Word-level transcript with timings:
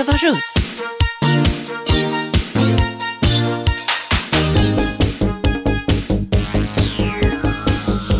Eva 0.00 0.12
Russ. 0.12 0.54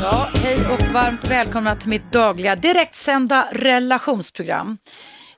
Ja, 0.00 0.30
hej 0.42 0.58
och 0.72 0.94
varmt 0.94 1.30
välkomna 1.30 1.76
till 1.76 1.88
mitt 1.88 2.12
dagliga 2.12 2.56
direktsända 2.56 3.48
relationsprogram. 3.52 4.78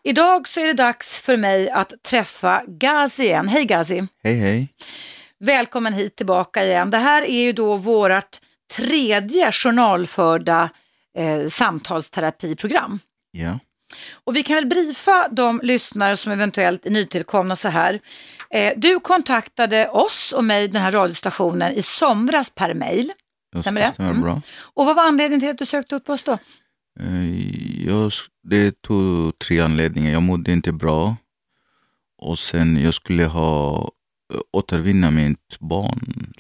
Idag 0.04 0.48
så 0.48 0.60
är 0.60 0.66
det 0.66 0.72
dags 0.72 1.22
för 1.22 1.36
mig 1.36 1.70
att 1.70 1.92
träffa 2.02 2.62
Gazi 2.66 3.24
igen. 3.24 3.48
Hej 3.48 3.64
Gazi! 3.64 4.00
Hej 4.22 4.34
hej. 4.34 4.68
Välkommen 5.40 5.92
hit 5.92 6.16
tillbaka 6.16 6.64
igen. 6.64 6.90
Det 6.90 6.98
här 6.98 7.22
är 7.22 7.42
ju 7.42 7.52
då 7.52 7.76
vårt 7.76 8.40
tredje 8.76 9.52
journalförda 9.52 10.70
eh, 11.18 11.46
samtalsterapiprogram. 11.48 12.98
Ja. 13.30 13.58
Och 14.24 14.36
vi 14.36 14.42
kan 14.42 14.54
väl 14.56 14.66
briefa 14.66 15.28
de 15.32 15.60
lyssnare 15.62 16.16
som 16.16 16.32
eventuellt 16.32 16.86
är 16.86 16.90
nytillkomna 16.90 17.56
så 17.56 17.68
här. 17.68 18.00
Eh, 18.50 18.72
du 18.76 19.00
kontaktade 19.00 19.88
oss 19.88 20.32
och 20.36 20.44
mig, 20.44 20.68
den 20.68 20.82
här 20.82 20.90
radiostationen, 20.90 21.72
i 21.72 21.82
somras 21.82 22.54
per 22.54 22.74
mail. 22.74 23.12
Stämmer 23.60 23.80
det? 23.80 23.86
det? 23.86 23.92
Stämmer 23.92 24.10
Mm. 24.10 24.22
bra. 24.22 24.40
Och 24.74 24.86
vad 24.86 24.96
var 24.96 25.04
anledningen 25.04 25.40
till 25.40 25.50
att 25.50 25.58
du 25.58 25.66
sökte 25.66 25.94
upp 25.96 26.08
oss 26.08 26.22
då? 26.22 26.32
Eh, 27.00 27.86
Jag, 27.86 28.12
det 28.48 28.82
tog 28.82 29.38
tre 29.38 29.60
anledningar. 29.60 30.12
Jag 30.12 30.22
mådde 30.22 30.52
inte 30.52 30.72
bra. 30.72 31.16
Och 32.22 32.38
sen 32.38 32.82
jag 32.82 32.94
skulle 32.94 33.24
ha 33.24 33.78
eh, 34.34 34.40
återvinna 34.52 35.10
mitt 35.10 35.58
barn. 35.60 36.32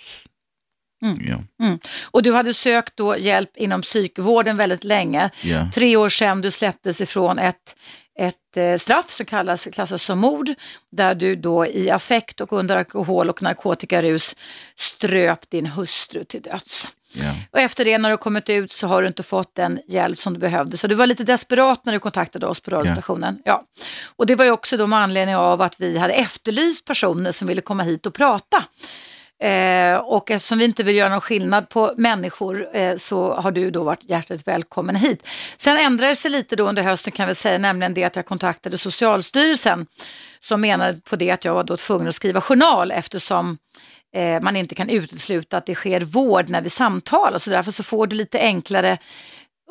Mm. 1.02 1.18
Ja. 1.58 1.78
Och 2.02 2.22
du 2.22 2.32
hade 2.32 2.54
sökt 2.54 2.96
då 2.96 3.18
hjälp 3.18 3.56
inom 3.56 3.82
psykvården 3.82 4.56
väldigt 4.56 4.84
länge. 4.84 5.30
Ja. 5.42 5.70
Tre 5.74 5.96
år 5.96 6.08
sedan 6.08 6.40
du 6.40 6.50
släpptes 6.50 7.00
ifrån 7.00 7.38
ett, 7.38 7.76
ett 8.18 8.56
eh, 8.56 8.76
straff 8.76 9.10
som 9.10 9.26
kallas, 9.26 9.68
klassas 9.72 10.02
som 10.02 10.18
mord, 10.18 10.50
där 10.92 11.14
du 11.14 11.36
då 11.36 11.66
i 11.66 11.90
affekt 11.90 12.40
och 12.40 12.52
under 12.52 12.76
alkohol 12.76 13.30
och 13.30 13.42
narkotikarus 13.42 14.36
ströp 14.76 15.50
din 15.50 15.66
hustru 15.66 16.24
till 16.24 16.42
döds. 16.42 16.94
Ja. 17.14 17.34
Och 17.50 17.58
efter 17.58 17.84
det 17.84 17.98
när 17.98 18.10
du 18.10 18.16
kommit 18.16 18.48
ut 18.48 18.72
så 18.72 18.86
har 18.86 19.02
du 19.02 19.08
inte 19.08 19.22
fått 19.22 19.54
den 19.54 19.80
hjälp 19.88 20.18
som 20.18 20.34
du 20.34 20.40
behövde. 20.40 20.76
Så 20.76 20.86
du 20.86 20.94
var 20.94 21.06
lite 21.06 21.24
desperat 21.24 21.84
när 21.84 21.92
du 21.92 21.98
kontaktade 21.98 22.46
oss 22.46 22.60
på 22.60 22.70
radiostationen. 22.70 23.38
Ja. 23.44 23.64
Och 24.16 24.26
det 24.26 24.34
var 24.34 24.44
ju 24.44 24.50
också 24.50 24.76
då 24.76 24.86
med 24.86 24.98
anledning 24.98 25.36
av 25.36 25.62
att 25.62 25.80
vi 25.80 25.98
hade 25.98 26.14
efterlyst 26.14 26.84
personer 26.84 27.32
som 27.32 27.48
ville 27.48 27.60
komma 27.60 27.82
hit 27.82 28.06
och 28.06 28.14
prata. 28.14 28.64
Eh, 29.42 29.96
och 29.96 30.30
eftersom 30.30 30.58
vi 30.58 30.64
inte 30.64 30.82
vill 30.82 30.96
göra 30.96 31.08
någon 31.08 31.20
skillnad 31.20 31.68
på 31.68 31.94
människor 31.96 32.76
eh, 32.76 32.96
så 32.96 33.34
har 33.34 33.50
du 33.50 33.70
då 33.70 33.84
varit 33.84 34.04
hjärtligt 34.04 34.48
välkommen 34.48 34.96
hit. 34.96 35.28
Sen 35.56 35.78
ändrade 35.78 36.12
det 36.12 36.16
sig 36.16 36.30
lite 36.30 36.56
då 36.56 36.68
under 36.68 36.82
hösten 36.82 37.12
kan 37.12 37.28
vi 37.28 37.34
säga, 37.34 37.58
nämligen 37.58 37.94
det 37.94 38.04
att 38.04 38.16
jag 38.16 38.26
kontaktade 38.26 38.78
Socialstyrelsen 38.78 39.86
som 40.40 40.60
menade 40.60 41.00
på 41.00 41.16
det 41.16 41.30
att 41.30 41.44
jag 41.44 41.54
var 41.54 41.64
då 41.64 41.76
tvungen 41.76 42.08
att 42.08 42.14
skriva 42.14 42.40
journal 42.40 42.90
eftersom 42.90 43.58
eh, 44.14 44.40
man 44.42 44.56
inte 44.56 44.74
kan 44.74 44.88
utesluta 44.88 45.56
att 45.56 45.66
det 45.66 45.74
sker 45.74 46.00
vård 46.00 46.50
när 46.50 46.60
vi 46.60 46.70
samtalar. 46.70 47.38
Så 47.38 47.50
därför 47.50 47.70
så 47.70 47.82
får 47.82 48.06
du 48.06 48.16
lite 48.16 48.38
enklare 48.38 48.98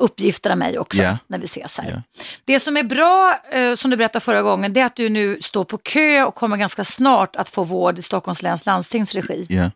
uppgifter 0.02 0.50
av 0.50 0.58
mig 0.58 0.78
också 0.78 1.02
Ja. 1.02 1.18
när 1.26 1.38
vi 1.38 1.44
ses 1.44 1.78
här. 1.78 1.90
Ja. 1.90 2.02
Det 2.44 2.60
som 2.60 2.76
är 2.76 2.82
bra, 2.82 3.40
eh, 3.52 3.74
som 3.74 3.90
du 3.90 3.96
berättade 3.96 4.24
förra 4.24 4.42
gången, 4.42 4.72
det 4.72 4.80
är 4.80 4.84
att 4.86 4.96
du 4.96 5.08
nu 5.08 5.38
står 5.40 5.64
på 5.64 5.78
kö 5.78 6.24
och 6.24 6.34
kommer 6.34 6.56
ganska 6.56 6.84
snart 6.84 7.36
att 7.36 7.48
få 7.50 7.64
vård 7.64 7.98
i 7.98 8.02
Stockholms 8.02 8.42
läns 8.42 8.66
landstings 8.66 9.14
regi. 9.14 9.46
ja. 9.48 9.70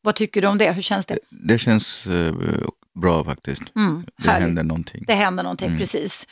Vad 0.00 0.14
tycker 0.14 0.42
du 0.42 0.48
om 0.48 0.58
det? 0.58 0.72
Hur 0.72 0.82
känns 0.82 1.06
det? 1.06 1.18
Det 1.30 1.58
känns 1.58 2.06
eh, 2.06 2.34
bra 3.00 3.24
faktiskt. 3.24 3.62
Mm, 3.76 4.04
Det 4.24 4.30
händer 4.30 4.62
någonting. 4.62 5.04
Det 5.06 5.14
händer 5.14 5.42
någonting, 5.42 5.78
precis. 5.78 6.26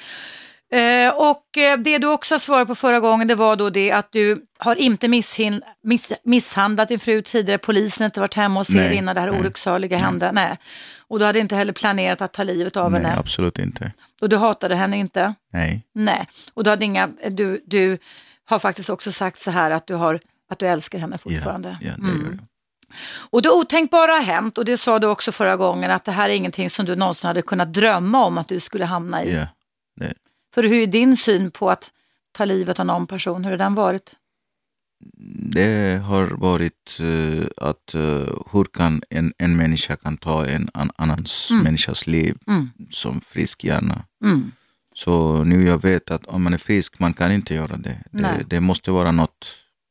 Eh, 0.72 1.14
och 1.14 1.58
eh, 1.58 1.78
det 1.78 1.98
du 1.98 2.06
också 2.06 2.38
svarat 2.38 2.68
på 2.68 2.74
förra 2.74 3.00
gången, 3.00 3.28
det 3.28 3.34
var 3.34 3.56
då 3.56 3.70
det 3.70 3.92
att 3.92 4.12
du 4.12 4.42
har 4.58 4.76
inte 4.76 5.08
misshin- 5.08 5.62
miss- 5.82 6.12
misshandlat 6.24 6.88
din 6.88 6.98
fru 6.98 7.22
tidigare, 7.22 7.58
polisen 7.58 8.04
har 8.04 8.06
inte 8.06 8.20
varit 8.20 8.34
hemma 8.34 8.60
hos 8.60 8.70
er 8.74 8.90
innan 8.90 9.14
det 9.14 9.20
här 9.20 9.30
nej. 9.30 9.40
olycksaliga 9.40 9.98
hände. 9.98 10.32
Nej. 10.32 10.58
Och 11.08 11.18
du 11.18 11.24
hade 11.24 11.38
inte 11.38 11.56
heller 11.56 11.72
planerat 11.72 12.20
att 12.22 12.32
ta 12.32 12.42
livet 12.42 12.76
av 12.76 12.92
Nej, 12.92 13.02
henne. 13.02 13.16
absolut 13.18 13.58
inte. 13.58 13.92
Och 14.20 14.28
du 14.28 14.36
hatade 14.36 14.74
henne 14.76 14.98
inte. 14.98 15.34
Nej. 15.52 15.82
Nej. 15.94 16.26
Och 16.54 16.64
du, 16.64 16.70
hade 16.70 16.84
inga, 16.84 17.08
du, 17.30 17.62
du 17.66 17.98
har 18.44 18.58
faktiskt 18.58 18.90
också 18.90 19.12
sagt 19.12 19.38
så 19.40 19.50
här 19.50 19.70
att 19.70 19.86
du, 19.86 19.94
har, 19.94 20.20
att 20.50 20.58
du 20.58 20.66
älskar 20.66 20.98
henne 20.98 21.18
fortfarande. 21.18 21.78
Ja, 21.80 21.90
det 21.96 22.06
gör 22.08 22.24
jag. 22.30 22.38
Och 23.30 23.42
det 23.42 23.50
otänkbara 23.50 24.12
har 24.12 24.20
hänt 24.22 24.58
och 24.58 24.64
det 24.64 24.76
sa 24.76 24.98
du 24.98 25.06
också 25.06 25.32
förra 25.32 25.56
gången 25.56 25.90
att 25.90 26.04
det 26.04 26.12
här 26.12 26.28
är 26.28 26.34
ingenting 26.34 26.70
som 26.70 26.86
du 26.86 26.96
någonsin 26.96 27.28
hade 27.28 27.42
kunnat 27.42 27.72
drömma 27.72 28.24
om 28.24 28.38
att 28.38 28.48
du 28.48 28.60
skulle 28.60 28.84
hamna 28.84 29.24
i. 29.24 29.34
Ja. 29.34 29.46
För 30.54 30.62
hur 30.62 30.82
är 30.82 30.86
din 30.86 31.16
syn 31.16 31.50
på 31.50 31.70
att 31.70 31.92
ta 32.32 32.44
livet 32.44 32.80
av 32.80 32.86
någon 32.86 33.06
person? 33.06 33.44
Hur 33.44 33.50
har 33.50 33.58
den 33.58 33.74
varit? 33.74 34.16
det 35.52 36.02
har 36.04 36.26
varit 36.26 37.00
eh, 37.00 37.46
att 37.56 37.94
eh, 37.94 38.34
hur 38.52 38.64
kan 38.64 39.02
en, 39.10 39.32
en 39.38 39.56
människa 39.56 39.96
kan 39.96 40.16
ta 40.16 40.46
en 40.46 40.68
an, 40.74 40.90
annans 40.96 41.48
människas 41.50 42.06
liv 42.06 42.36
Mm. 42.46 42.70
som 42.90 43.20
frisk 43.20 43.64
hjärna. 43.64 44.04
Mm. 44.24 44.52
Så 44.94 45.44
nu 45.44 45.64
jag 45.64 45.82
vet 45.82 46.10
att 46.10 46.24
om 46.24 46.42
man 46.42 46.54
är 46.54 46.58
frisk, 46.58 46.98
man 46.98 47.12
kan 47.12 47.32
inte 47.32 47.54
göra 47.54 47.76
det. 47.76 47.98
Det, 48.10 48.44
det 48.46 48.60
måste 48.60 48.90
vara 48.90 49.10
något, 49.12 49.46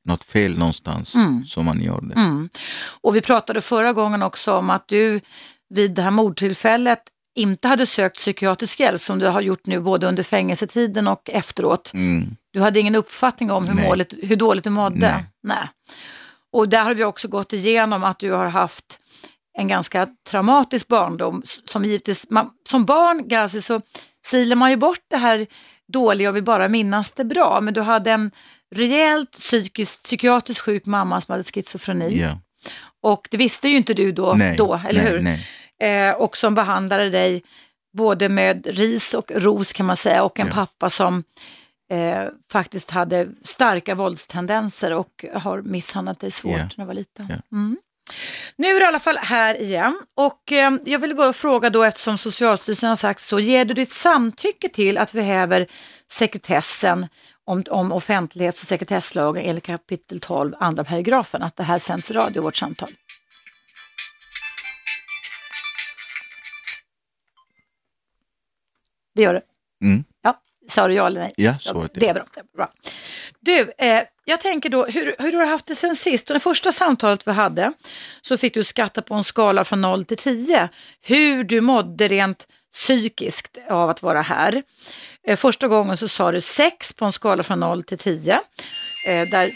något 0.06 0.24
fel 0.24 0.58
någonstans 0.58 1.16
som 1.46 1.66
man 1.66 1.82
gör 1.82 2.02
det. 2.02 2.14
Mm. 2.14 2.50
Och 3.02 3.16
vi 3.16 3.22
pratade 3.22 3.62
förra 3.62 3.94
gången 3.94 4.24
också 4.24 4.54
om 4.54 4.70
att 4.70 4.88
du 4.88 5.22
vid 5.70 5.92
det 5.92 6.02
här 6.02 6.12
mordtillfället 6.12 7.00
inte 7.40 7.68
hade 7.68 7.86
sökt 7.86 8.16
psykiatrisk 8.16 8.80
hjälp 8.80 9.00
som 9.00 9.20
du 9.20 9.28
har 9.28 9.42
gjort 9.42 9.66
nu 9.66 9.80
både 9.80 10.08
under 10.08 10.24
fängelsetiden 10.24 11.08
och 11.08 11.30
efteråt. 11.30 11.92
Mm. 11.94 12.36
Du 12.54 12.62
hade 12.62 12.80
ingen 12.80 12.96
uppfattning 12.96 13.52
om 13.52 13.68
hur, 13.68 13.76
Nej. 13.76 13.88
målet, 13.88 14.14
hur 14.22 14.36
dåligt 14.36 14.64
du 14.64 14.70
mådde? 14.70 15.26
Nej. 15.44 15.70
Och 16.52 16.70
där 16.70 16.84
har 16.84 16.94
vi 16.94 17.04
också 17.04 17.28
gått 17.28 17.54
igenom 17.54 18.04
att 18.04 18.20
du 18.20 18.32
har 18.32 18.46
haft 18.46 19.00
en 19.58 19.68
ganska 19.68 20.08
traumatisk 20.30 20.88
barndom 20.88 21.42
som 21.46 21.86
givetvis, 21.86 22.30
man, 22.30 22.50
som 22.70 22.86
barn 22.86 23.28
Gazi 23.28 23.62
så 23.62 23.82
silar 24.26 24.56
man 24.56 24.70
ju 24.70 24.76
bort 24.76 25.04
det 25.10 25.18
här 25.18 25.48
dåliga 25.94 26.30
och 26.30 26.36
vill 26.36 26.44
bara 26.44 26.68
minnas 26.68 27.12
det 27.12 27.26
bra. 27.26 27.62
Men 27.62 27.74
du 27.74 27.82
hade 27.82 28.12
en 28.12 28.32
rejält 28.76 29.32
psykiskt, 29.32 30.04
psykiatriskt 30.04 30.62
sjuk 30.62 30.86
mamma 30.86 31.22
som 31.22 31.32
hade 31.32 31.44
schizofreni. 31.44 32.20
Ja. 32.22 32.40
Och 33.02 33.28
det 33.32 33.38
visste 33.38 33.68
ju 33.68 33.78
inte 33.78 33.94
du 33.94 34.12
då, 34.12 34.34
Nej, 34.38 34.58
då 34.58 34.82
eller 34.90 35.04
nej, 35.04 35.12
hur? 35.12 35.22
nej. 35.22 35.48
Eh, 35.80 36.12
och 36.12 36.38
som 36.38 36.56
behandlade 36.56 37.10
dig 37.10 37.44
både 37.98 38.30
med 38.30 38.68
ris 38.68 39.14
och 39.14 39.32
ros 39.36 39.74
kan 39.74 39.86
man 39.86 39.96
säga 39.96 40.24
och 40.24 40.40
en 40.40 40.48
Ja. 40.48 40.54
pappa 40.54 40.90
som 40.90 41.24
eh, 41.92 42.24
faktiskt 42.52 42.92
hade 42.92 43.28
starka 43.44 43.96
våldstendenser 43.96 44.94
och 44.94 45.26
har 45.34 45.62
misshandlat 45.62 46.20
dig 46.20 46.32
svårt 46.32 46.52
Ja. 46.58 46.64
när 46.76 46.84
du 46.84 46.88
var 46.88 46.94
liten. 46.94 47.28
Ja. 47.30 47.58
Mm. 47.58 47.78
Nu 48.56 48.68
är 48.68 48.74
du 48.74 48.82
i 48.82 48.86
alla 48.88 49.00
fall 49.00 49.18
här 49.18 49.62
igen 49.62 50.00
och 50.16 50.52
eh, 50.52 50.72
jag 50.86 51.00
ville 51.00 51.14
bara 51.16 51.34
fråga 51.34 51.70
då 51.70 51.84
eftersom 51.84 52.18
Socialstyrelsen 52.18 52.90
har 52.90 52.96
sagt 52.96 53.22
så, 53.22 53.40
ger 53.40 53.66
du 53.66 53.74
ditt 53.74 53.92
samtycke 53.92 54.70
till 54.70 54.98
att 54.98 55.14
vi 55.14 55.22
häver 55.22 55.68
sekretessen 56.12 57.08
om, 57.46 57.64
om 57.70 57.92
offentlighets 57.92 58.62
och 58.62 58.68
sekretesslagen 58.68 59.44
enligt 59.46 59.64
kapitel 59.66 60.20
12, 60.20 60.56
andra 60.60 60.84
paragrafen, 60.84 61.44
att 61.44 61.56
det 61.56 61.64
här 61.64 61.80
sänds 61.80 62.12
i 62.12 62.14
radio, 62.14 62.42
vårt 62.44 62.56
samtal? 62.56 62.90
Det 69.20 69.24
gör 69.24 69.34
det. 69.34 69.42
Mm. 69.84 70.04
Ja, 70.24 70.42
sa 70.70 70.88
du 70.88 70.94
ja 70.94 71.08
eller 71.08 71.22
nej? 71.22 71.34
Ja, 71.36 71.60
svaret 71.60 71.98
är 71.98 72.00
det 72.00 72.08
är 72.08 72.14
bra. 72.14 72.24
Det 72.34 72.40
är 72.40 72.58
bra. 72.58 72.70
Du, 73.40 73.72
eh, 73.78 74.04
jag 74.26 74.42
tänker 74.42 74.70
då, 74.70 74.86
hur, 74.86 75.16
hur 75.20 75.32
har 75.32 75.40
du 75.42 75.46
haft 75.46 75.66
det 75.66 75.76
sen 75.76 75.96
sist? 75.96 76.30
Och 76.30 76.34
det 76.34 76.40
första 76.40 76.72
samtalet 76.72 77.28
vi 77.28 77.32
hade 77.32 77.74
så 78.22 78.38
fick 78.38 78.54
du 78.54 78.64
skatta 78.64 79.02
på 79.02 79.16
en 79.16 79.24
skala 79.24 79.64
från 79.64 79.82
0 79.82 80.06
till 80.06 80.18
10 80.18 80.70
hur 81.02 81.44
du 81.44 81.62
mådde 81.62 82.08
rent 82.08 82.48
psykiskt 82.72 83.58
av 83.70 83.90
att 83.90 84.04
vara 84.04 84.22
här. 84.22 84.64
Eh, 85.28 85.38
första 85.38 85.68
gången 85.68 85.98
så 85.98 86.08
sa 86.08 86.32
du 86.32 86.42
6 86.42 86.94
på 86.94 87.06
en 87.06 87.12
skala 87.12 87.44
från 87.44 87.60
0 87.60 87.84
till 87.84 87.98
10. 87.98 88.40
Eh, 89.08 89.30
där 89.30 89.52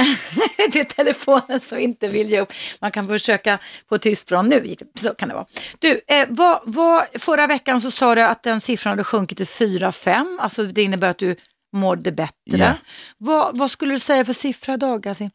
det 0.72 0.80
är 0.80 0.84
telefonen 0.84 1.60
som 1.60 1.78
inte 1.78 2.08
vill 2.08 2.30
ge 2.30 2.40
upp. 2.40 2.52
Man 2.80 2.90
kan 2.90 3.08
försöka 3.08 3.58
få 3.88 3.98
tyst 3.98 4.28
från 4.28 4.48
nu, 4.48 4.76
så 4.94 5.14
kan 5.14 5.28
det 5.28 5.34
vara. 5.34 5.46
Du, 5.78 6.00
eh, 6.06 6.26
vad, 6.28 6.60
vad, 6.64 7.06
förra 7.14 7.46
veckan 7.46 7.80
så 7.80 7.90
sa 7.90 8.14
du 8.14 8.22
att 8.22 8.42
den 8.42 8.60
siffran 8.60 8.90
hade 8.90 9.04
sjunkit 9.04 9.38
till 9.38 9.46
4-5, 9.46 10.38
alltså 10.40 10.62
det 10.62 10.82
innebär 10.82 11.08
att 11.08 11.18
du 11.18 11.36
mådde 11.72 12.12
bättre. 12.12 12.34
Ja. 12.58 12.74
Vad, 13.18 13.58
vad 13.58 13.70
skulle 13.70 13.94
du 13.94 13.98
säga 13.98 14.24
för 14.24 14.32
siffra 14.32 14.74
idag, 14.74 15.02
Gassi? 15.02 15.30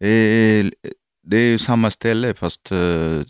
Det 0.00 0.08
är, 0.08 0.72
det 1.26 1.36
är 1.36 1.50
ju 1.50 1.58
samma 1.58 1.90
ställe 1.90 2.34
fast 2.34 2.70
eh, 2.70 2.78
eh, 2.78 3.24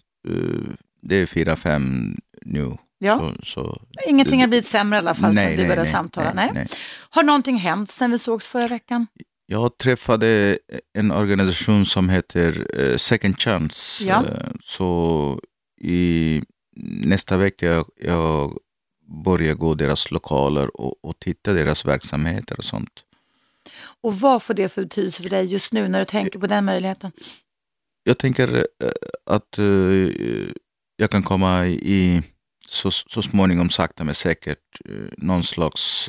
det 1.03 1.17
är 1.17 1.27
fyra, 1.27 1.57
fem 1.57 2.17
nu. 2.43 2.73
Ja. 2.99 3.19
Så, 3.19 3.45
så, 3.45 3.83
Ingenting 4.07 4.41
har 4.41 4.49
blivit 4.49 4.67
sämre 4.67 4.97
i 4.97 4.99
alla 4.99 5.15
fall 5.15 5.35
Nej, 5.35 5.47
sen 5.47 5.57
vi 5.57 5.63
började 5.63 5.83
nej, 5.83 5.91
samtala? 5.91 6.33
nej, 6.33 6.51
Nej, 6.55 6.55
nej. 6.55 6.67
Har 7.11 7.23
någonting 7.23 7.57
hänt 7.57 7.91
sen 7.91 8.11
vi 8.11 8.19
sågs 8.19 8.47
förra 8.47 8.67
veckan? 8.67 9.07
Jag 9.47 9.79
träffade 9.79 10.59
en 10.99 11.11
organisation 11.11 11.87
som 11.87 12.09
heter 12.09 12.67
eh, 12.81 12.97
Second 12.97 13.41
Chance. 13.41 14.05
Ja. 14.05 14.25
Eh, 14.25 14.51
så 14.61 15.41
i 15.81 16.43
nästa 17.05 17.37
vecka 17.37 17.67
jag, 17.67 17.87
jag 17.97 18.59
börja 19.25 19.55
gå 19.55 19.75
deras 19.75 20.11
lokaler 20.11 20.81
och, 20.81 21.05
och 21.05 21.19
titta 21.19 21.53
deras 21.53 21.85
verksamheter 21.85 22.59
och 22.59 22.65
sånt. 22.65 22.91
Och 24.03 24.21
vad 24.21 24.43
får 24.43 24.55
det 24.55 24.69
för 24.69 24.83
betydelse 24.83 25.23
för 25.23 25.31
dig 25.31 25.47
just 25.47 25.73
nu 25.73 25.89
när 25.89 25.99
du 25.99 26.05
tänker 26.05 26.39
på 26.39 26.47
den 26.47 26.65
möjligheten? 26.65 27.13
Jag 28.03 28.19
tänker 28.19 28.57
eh, 28.57 28.91
att 29.27 29.59
jag 30.97 31.11
kan 31.11 31.23
komma 31.23 31.67
i 31.67 32.23
så, 32.69 32.91
så 32.91 33.23
småningom 33.23 33.71
sakta 33.71 34.05
men 34.05 34.15
säkert 34.15 34.81
någon 35.17 35.43
slags 35.43 36.09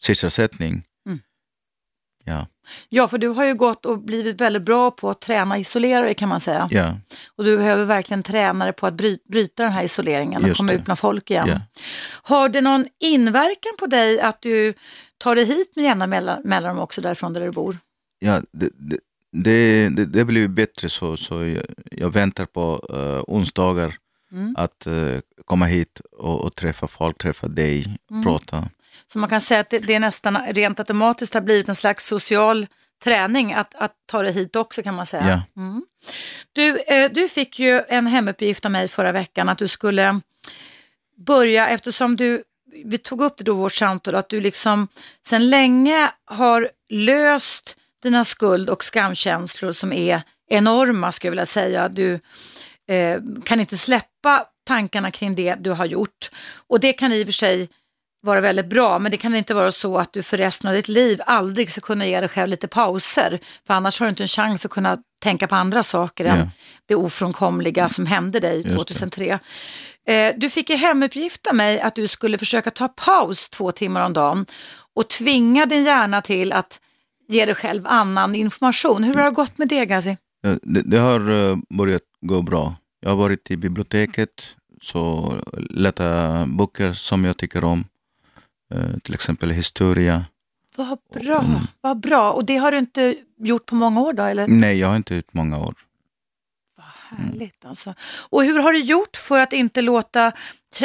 sysselsättning. 0.00 0.87
Ja. 2.28 2.46
ja, 2.88 3.08
för 3.08 3.18
du 3.18 3.28
har 3.28 3.44
ju 3.44 3.54
gått 3.54 3.86
och 3.86 3.98
blivit 4.02 4.40
väldigt 4.40 4.62
bra 4.62 4.90
på 4.90 5.10
att 5.10 5.20
träna 5.20 5.58
isolerare 5.58 6.14
kan 6.14 6.28
man 6.28 6.40
säga. 6.40 6.68
Ja. 6.70 6.94
Och 7.36 7.44
du 7.44 7.56
behöver 7.56 7.84
verkligen 7.84 8.22
träna 8.22 8.64
dig 8.64 8.74
på 8.74 8.86
att 8.86 8.94
bryta 9.28 9.62
den 9.62 9.72
här 9.72 9.82
isoleringen 9.82 10.42
och 10.42 10.48
Just 10.48 10.58
komma 10.58 10.72
det. 10.72 10.78
ut 10.78 10.86
med 10.86 10.98
folk 10.98 11.30
igen. 11.30 11.48
Ja. 11.48 11.60
Har 12.22 12.48
det 12.48 12.60
någon 12.60 12.86
inverkan 13.00 13.72
på 13.78 13.86
dig 13.86 14.20
att 14.20 14.42
du 14.42 14.74
tar 15.18 15.34
dig 15.34 15.44
hit 15.44 15.76
med 15.76 15.84
jämna 15.84 16.06
mellan- 16.06 16.40
mellanrum 16.44 16.78
också 16.78 17.00
därifrån 17.00 17.32
där 17.32 17.40
du 17.40 17.50
bor? 17.50 17.78
Ja, 18.18 18.40
det, 18.52 18.70
det, 19.32 19.88
det, 19.88 20.04
det, 20.04 20.24
blir 20.24 20.48
bättre 20.48 20.88
så, 20.88 21.16
så 21.16 21.34
jag, 21.46 21.62
jag 21.90 22.12
väntar 22.12 22.46
på 22.46 22.80
uh, 22.94 23.22
onsdagar 23.36 23.94
Mm. 24.32 24.54
att 24.58 24.86
eh, 24.86 24.94
komma 25.44 25.66
hit 25.66 26.00
och, 26.18 26.44
och 26.44 26.54
träffa 26.54 26.86
folk, 26.88 27.18
träffa 27.18 27.48
dig, 27.48 27.98
Mm. 28.10 28.22
prata. 28.24 28.68
Så 29.12 29.18
man 29.18 29.28
kan 29.28 29.40
säga 29.40 29.60
att 29.60 29.70
det, 29.70 29.78
det 29.78 29.94
är 29.94 30.00
nästan 30.00 30.38
rent 30.46 30.78
automatiskt 30.78 31.34
har 31.34 31.40
blivit 31.40 31.68
en 31.68 31.76
slags 31.76 32.06
social 32.06 32.66
träning 33.04 33.52
att, 33.52 33.74
att 33.74 33.92
ta 34.06 34.22
dig 34.22 34.32
hit 34.32 34.56
också 34.56 34.82
kan 34.82 34.94
man 34.94 35.06
säga. 35.06 35.42
Ja. 35.54 35.62
Mm. 35.62 35.82
Du, 36.52 36.78
eh, 36.78 37.10
du 37.10 37.28
fick 37.28 37.58
ju 37.58 37.82
en 37.88 38.06
hemuppgift 38.06 38.64
av 38.64 38.70
mig 38.70 38.88
förra 38.88 39.12
veckan 39.12 39.48
att 39.48 39.58
du 39.58 39.68
skulle 39.68 40.20
börja, 41.16 41.68
eftersom 41.68 42.16
du, 42.16 42.42
vi 42.84 42.98
tog 42.98 43.20
upp 43.20 43.36
det 43.36 43.44
då 43.44 43.54
vårt 43.54 43.72
samtal, 43.72 44.14
att 44.14 44.28
du 44.28 44.40
liksom 44.40 44.88
sedan 45.26 45.50
länge 45.50 46.10
har 46.24 46.70
löst 46.88 47.76
dina 48.02 48.24
skuld 48.24 48.70
och 48.70 48.84
skamkänslor 48.84 49.72
som 49.72 49.92
är 49.92 50.22
enorma 50.48 51.12
skulle 51.12 51.28
jag 51.28 51.32
vilja 51.32 51.46
säga. 51.46 51.88
Du 51.88 52.20
eh, 52.88 53.20
kan 53.44 53.60
inte 53.60 53.76
släppa 53.76 54.46
tankarna 54.64 55.10
kring 55.10 55.34
det 55.34 55.54
du 55.54 55.70
har 55.70 55.86
gjort. 55.86 56.30
Och 56.68 56.80
det 56.80 56.92
kan 56.92 57.12
i 57.12 57.22
och 57.22 57.26
för 57.26 57.32
sig 57.32 57.68
vara 58.22 58.40
väldigt 58.40 58.66
bra, 58.66 58.98
men 58.98 59.10
det 59.10 59.16
kan 59.16 59.34
inte 59.34 59.54
vara 59.54 59.70
så 59.70 59.98
att 59.98 60.12
du 60.12 60.22
för 60.22 60.36
resten 60.36 60.68
av 60.68 60.74
ditt 60.74 60.88
liv 60.88 61.20
aldrig 61.26 61.70
ska 61.70 61.80
kunna 61.80 62.06
ge 62.06 62.20
dig 62.20 62.28
själv 62.28 62.50
lite 62.50 62.68
pauser. 62.68 63.40
För 63.66 63.74
annars 63.74 64.00
har 64.00 64.06
du 64.06 64.10
inte 64.10 64.22
en 64.24 64.28
chans 64.28 64.64
att 64.64 64.70
kunna 64.70 64.98
tänka 65.22 65.46
på 65.48 65.54
andra 65.54 65.82
saker 65.82 66.24
än 66.24 66.38
Ja. 66.38 66.48
det 66.86 66.94
ofrånkomliga 66.94 67.88
som 67.88 68.06
hände 68.06 68.40
dig 68.40 68.62
det. 68.62 68.70
2003. 68.76 69.38
Eh, 70.06 70.34
du 70.36 70.50
fick 70.50 70.70
i 70.70 70.76
hemuppgift 70.76 71.46
av 71.46 71.54
mig 71.54 71.80
att 71.80 71.94
du 71.94 72.08
skulle 72.08 72.38
försöka 72.38 72.70
ta 72.70 72.88
paus 72.88 73.48
två 73.50 73.72
timmar 73.72 74.00
om 74.00 74.12
dagen 74.12 74.46
och 74.94 75.08
tvinga 75.08 75.66
din 75.66 75.84
hjärna 75.84 76.22
till 76.22 76.52
att 76.52 76.80
ge 77.28 77.46
dig 77.46 77.54
själv 77.54 77.86
annan 77.86 78.34
information. 78.34 79.04
Hur 79.04 79.14
har 79.14 79.24
det 79.24 79.30
gått 79.30 79.58
med 79.58 79.68
det 79.68 79.86
Gazi? 79.86 80.16
Det, 80.62 80.82
det 80.82 80.98
har 80.98 81.50
eh, 81.50 81.56
börjat 81.78 82.02
gå 82.20 82.42
bra. 82.42 82.74
Jag 83.00 83.10
har 83.10 83.16
varit 83.16 83.50
i 83.50 83.56
biblioteket, 83.56 84.54
så 84.82 85.32
lätta 85.70 86.44
böcker 86.46 86.92
som 86.92 87.24
jag 87.24 87.36
tycker 87.36 87.64
om. 87.64 87.84
Eh, 88.74 88.98
till 89.02 89.14
exempel 89.14 89.50
historia. 89.50 90.24
Vad 90.76 90.98
bra, 91.14 91.38
Mm. 91.42 91.60
vad 91.80 92.00
bra. 92.00 92.32
Och 92.32 92.44
det 92.44 92.56
har 92.56 92.72
du 92.72 92.78
inte 92.78 93.16
gjort 93.38 93.66
på 93.66 93.74
många 93.74 94.00
år 94.00 94.12
då? 94.12 94.22
Eller? 94.22 94.46
Nej, 94.48 94.78
jag 94.78 94.88
har 94.88 94.96
inte 94.96 95.14
gjort 95.14 95.32
många 95.34 95.58
år. 95.58 95.74
Vad 96.76 96.86
härligt 97.18 97.64
alltså. 97.64 97.94
Och 98.30 98.44
hur 98.44 98.58
har 98.58 98.72
du 98.72 98.78
gjort 98.78 99.16
för 99.16 99.40
att 99.40 99.52
inte 99.52 99.82
låta 99.82 100.32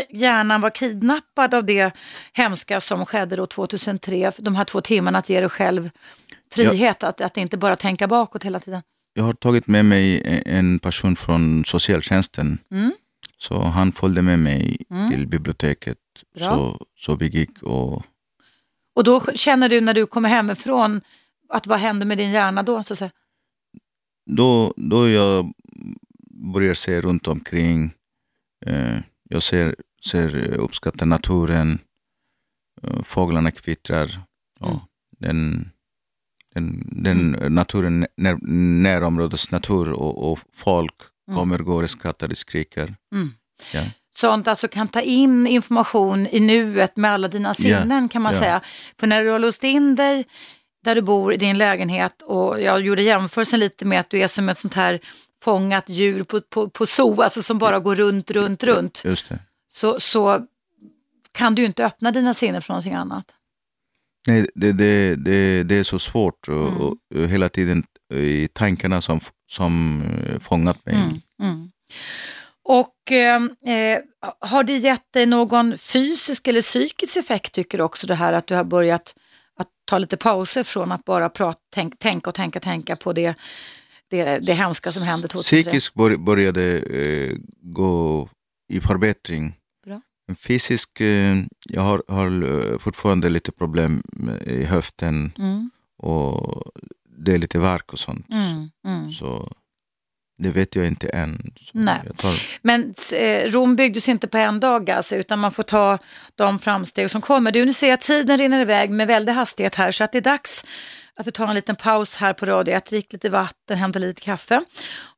hjärnan 0.10 0.62
vara 0.62 0.72
kidnappad 0.72 1.54
av 1.54 1.66
det 1.66 1.92
hemska 2.34 2.82
som 2.82 3.06
skedde 3.06 3.36
då 3.36 3.46
2003? 3.46 4.32
De 4.38 4.56
här 4.56 4.64
två 4.66 4.82
timmarna 4.82 5.20
att 5.20 5.30
ge 5.30 5.40
dig 5.40 5.50
själv 5.50 5.90
frihet, 6.54 7.04
att, 7.04 7.22
att 7.22 7.38
inte 7.38 7.58
bara 7.58 7.76
tänka 7.76 8.08
bakåt 8.08 8.44
hela 8.44 8.60
tiden. 8.60 8.82
Jag 9.14 9.24
har 9.24 9.34
tagit 9.34 9.68
med 9.68 9.86
mig 9.86 10.24
en 10.46 10.80
person 10.80 11.16
från 11.16 11.66
socialtjänsten. 11.66 12.58
Mm. 12.72 12.92
Så 13.48 13.62
han 13.62 13.92
följde 13.92 14.22
med 14.22 14.40
mig 14.40 14.78
Mm. 14.90 15.10
till 15.12 15.28
biblioteket. 15.28 15.98
Bra. 16.36 16.46
Så, 16.46 16.86
så 16.96 17.16
vi 17.16 17.28
gick 17.28 17.62
och 17.64 18.06
Och 18.96 19.04
då 19.04 19.22
känner 19.36 19.70
du 19.70 19.82
när 19.82 19.94
du 19.94 20.06
kommer 20.06 20.30
hemifrån 20.30 21.02
att 21.50 21.68
vad 21.68 21.80
händer 21.80 22.06
med 22.06 22.18
din 22.18 22.32
hjärna 22.32 22.64
då? 22.64 22.84
Så 22.84 22.94
att 22.94 22.98
säga? 23.00 23.12
då, 24.26 24.74
då 24.78 25.10
jag 25.10 25.54
börjar 26.54 26.74
se 26.74 27.02
runt 27.02 27.28
omkring. 27.28 27.92
Eh, 28.66 28.98
jag 29.30 29.44
ser, 29.44 29.76
ser 30.10 30.36
eh, 30.54 30.64
uppskattar 30.64 31.06
naturen. 31.06 31.80
Eh, 32.84 33.04
fåglarna 33.04 33.52
kvittrar. 33.52 34.22
Ja, 34.60 34.68
Mm. 34.68 34.80
den, 35.20 35.70
den, 36.54 36.84
den 37.04 37.54
naturen, 37.56 38.08
när, 38.18 38.38
närområdets 38.82 39.52
natur 39.52 39.92
och, 39.92 40.32
och 40.32 40.40
folk 40.54 40.94
Mm. 41.02 41.13
Kommer, 41.34 41.58
går, 41.58 41.88
skrattar, 41.88 42.30
skriker. 42.34 42.96
Mm. 43.14 43.34
Ja. 43.74 43.82
Sånt 44.16 44.48
alltså 44.48 44.68
kan 44.68 44.88
ta 44.88 45.02
in 45.02 45.48
information 45.48 46.28
i 46.32 46.40
nuet 46.40 46.98
med 46.98 47.12
alla 47.12 47.28
dina 47.28 47.54
sinnen 47.54 48.10
kan 48.10 48.22
man 48.22 48.34
ja. 48.34 48.40
säga. 48.40 48.62
För 49.00 49.08
när 49.08 49.24
du 49.24 49.30
har 49.30 49.40
låst 49.40 49.64
in 49.64 49.96
dig 49.96 50.26
där 50.84 50.96
du 50.96 51.02
bor 51.02 51.34
i 51.34 51.38
din 51.38 51.58
lägenhet 51.58 52.22
och 52.22 52.62
jag 52.62 52.82
gjorde 52.82 53.02
jämförelsen 53.02 53.60
lite 53.60 53.86
med 53.86 54.00
att 54.00 54.10
du 54.10 54.20
är 54.20 54.28
som 54.28 54.50
ett 54.50 54.58
sånt 54.58 54.74
här 54.74 55.00
fångat 55.44 55.90
djur 55.90 56.24
på, 56.24 56.42
på, 56.42 56.70
på 56.70 56.86
zoo, 56.86 57.22
alltså 57.22 57.42
som 57.42 57.58
bara 57.58 57.80
går 57.80 57.96
runt, 57.96 58.32
runt, 58.32 58.64
runt. 58.64 59.02
Just 59.06 59.30
det. 59.30 59.40
Så, 59.74 60.00
så 60.00 60.46
kan 61.32 61.56
du 61.56 61.66
inte 61.66 61.86
öppna 61.86 62.12
dina 62.12 62.34
sinnen 62.34 62.62
för 62.62 62.74
någonting 62.74 62.94
annat. 62.94 63.26
Nej, 64.28 64.48
det, 64.56 64.72
det, 64.72 65.16
det, 65.16 65.64
det 65.64 65.76
är 65.76 65.84
så 65.84 66.00
svårt 66.00 66.48
Mm. 66.48 66.78
och, 66.78 66.98
och 67.16 67.28
hela 67.28 67.50
tiden 67.50 67.84
i 68.14 68.48
tankarna 68.54 69.02
som, 69.02 69.20
som 69.52 70.02
eh, 70.02 70.40
fångat 70.40 70.86
mig. 70.86 70.96
Mm, 70.96 71.22
mm. 71.42 71.72
Och 72.64 73.12
eh, 73.12 73.42
eh, 73.76 74.00
har 74.40 74.64
det 74.64 74.78
gett 74.78 75.14
dig 75.14 75.26
någon 75.26 75.78
fysisk 75.78 76.48
eller 76.48 76.62
psykisk 76.62 77.18
effekt 77.18 77.54
tycker 77.54 77.78
du 77.78 77.84
också 77.84 78.08
det 78.08 78.16
här 78.16 78.34
att 78.34 78.48
du 78.48 78.56
har 78.56 78.64
börjat 78.64 79.16
att 79.60 79.68
ta 79.86 79.98
lite 79.98 80.18
pauser 80.18 80.64
från 80.64 80.92
att 80.92 81.06
bara 81.06 81.30
prata, 81.30 81.60
tänk, 81.74 82.00
tänka 82.00 82.30
och 82.30 82.36
tänka, 82.36 82.60
tänka 82.60 82.96
på 82.96 83.14
det, 83.14 83.36
det, 84.10 84.40
det 84.40 84.54
hemska 84.54 84.92
som 84.92 85.04
hände 85.04 85.28
2003? 85.28 85.64
Psykiskt 85.64 85.94
bör, 85.94 86.18
började 86.18 86.80
eh, 86.80 87.38
gå 87.62 88.30
i 88.70 88.80
förbättring. 88.80 89.56
Bra. 89.86 90.02
Men 90.28 90.36
Fysisk, 90.36 91.02
eh, 91.02 91.38
jag 91.70 91.82
har, 91.82 92.04
har 92.08 92.28
eh, 92.72 92.78
fortfarande 92.80 93.30
lite 93.30 93.52
problem 93.52 94.04
i 94.46 94.64
höften 94.64 95.32
Mm, 95.38 95.72
och 95.98 96.64
det 97.24 97.34
är 97.34 97.38
lite 97.38 97.60
värk 97.60 97.94
och 97.94 98.00
sånt. 98.00 98.28
mm, 98.32 98.70
mm. 98.88 99.12
Så 99.12 99.50
det 100.38 100.50
vet 100.50 100.76
jag 100.76 100.88
inte 100.88 101.08
än. 101.08 101.54
Nej. 101.72 102.00
Tar, 102.18 102.42
Men 102.62 102.94
eh, 103.14 103.52
Rom 103.52 103.76
byggdes 103.76 104.10
inte 104.10 104.28
på 104.28 104.38
en 104.38 104.60
dag 104.60 104.90
alltså, 104.90 105.16
utan 105.16 105.40
man 105.40 105.52
får 105.52 105.64
ta 105.64 105.98
de 106.36 106.60
framsteg 106.60 107.12
som 107.12 107.22
kommer. 107.22 107.52
Du, 107.52 107.66
nu 107.66 107.74
ser 107.74 107.88
jag 107.88 107.94
att 107.94 108.02
tiden 108.02 108.38
rinner 108.38 108.62
iväg 108.62 108.90
med 108.90 109.08
väldig 109.08 109.34
hastighet 109.34 109.76
här 109.76 109.92
så 109.92 110.04
att 110.04 110.12
det 110.12 110.18
är 110.18 110.22
dags 110.22 110.66
att 111.20 111.28
vi 111.28 111.32
tar 111.32 111.48
en 111.48 111.56
liten 111.56 111.76
paus 111.76 112.16
här 112.16 112.34
på 112.34 112.46
Radio 112.46 112.76
1, 112.76 112.86
drick 112.86 113.14
lite 113.14 113.30
vatten, 113.30 113.78
hämta 113.78 114.00
lite 114.00 114.22
kaffe. 114.22 114.62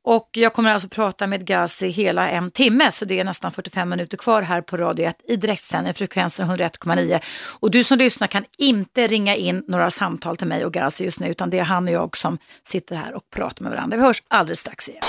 Och 0.02 0.28
jag 0.32 0.52
kommer 0.52 0.72
alltså 0.72 0.88
prata 0.88 1.26
med 1.26 1.46
Gazi 1.46 1.88
hela 1.88 2.30
en 2.30 2.50
timme, 2.50 2.92
så 2.92 3.04
det 3.04 3.20
är 3.20 3.24
nästan 3.24 3.52
45 3.52 3.88
minuter 3.88 4.16
kvar 4.16 4.42
här 4.42 4.62
på 4.62 4.76
Radio 4.76 5.06
1 5.06 5.16
i 5.28 5.36
direktsändning, 5.36 5.94
frekvensen 5.94 6.50
101,9. 6.50 7.20
Och 7.60 7.70
du 7.70 7.84
som 7.84 7.98
lyssnar 7.98 8.26
kan 8.26 8.44
inte 8.58 9.06
ringa 9.06 9.36
in 9.36 9.64
några 9.68 9.90
samtal 9.90 10.36
till 10.36 10.46
mig 10.46 10.64
och 10.64 10.72
Gazi 10.72 11.04
just 11.04 11.20
nu, 11.20 11.28
utan 11.28 11.50
det 11.50 11.58
är 11.58 11.64
han 11.64 11.88
och 11.88 11.94
jag 11.94 12.16
som 12.16 12.38
sitter 12.64 12.96
här 12.96 13.14
och 13.14 13.30
pratar 13.34 13.62
med 13.62 13.72
varandra. 13.72 13.96
Vi 13.96 14.02
hörs 14.02 14.22
alldeles 14.28 14.60
strax 14.60 14.88
igen. 14.88 15.02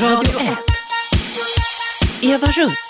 Radio 0.00 0.40
1. 0.40 0.72
Eva 2.22 2.46
Russ. 2.46 2.88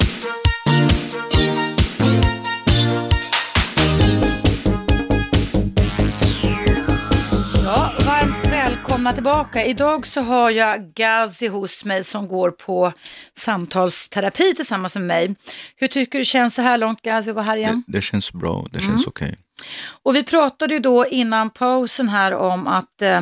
Välkomna 9.02 9.14
tillbaka. 9.14 9.64
Idag 9.64 10.06
så 10.06 10.20
har 10.20 10.50
jag 10.50 10.94
Gazi 10.94 11.46
hos 11.46 11.84
mig 11.84 12.04
som 12.04 12.28
går 12.28 12.50
på 12.50 12.92
samtalsterapi 13.34 14.54
tillsammans 14.54 14.94
med 14.94 15.04
mig. 15.04 15.34
Hur 15.76 15.88
tycker 15.88 16.18
du 16.18 16.24
känns 16.24 16.54
så 16.54 16.62
här 16.62 16.78
långt 16.78 17.02
Gazi 17.02 17.30
att 17.30 17.36
vara 17.36 17.44
här 17.44 17.56
igen? 17.56 17.82
det, 17.86 17.98
det 17.98 18.02
känns 18.02 18.32
bra, 18.32 18.66
det 18.70 18.78
Mm. 18.78 18.90
känns 18.90 19.06
okej. 19.06 19.36
Och 20.02 20.16
vi 20.16 20.22
pratade 20.24 20.74
ju 20.74 20.80
då 20.80 21.06
innan 21.06 21.50
pausen 21.50 22.08
här 22.08 22.34
om 22.34 22.66
att 22.66 23.02
eh, 23.02 23.20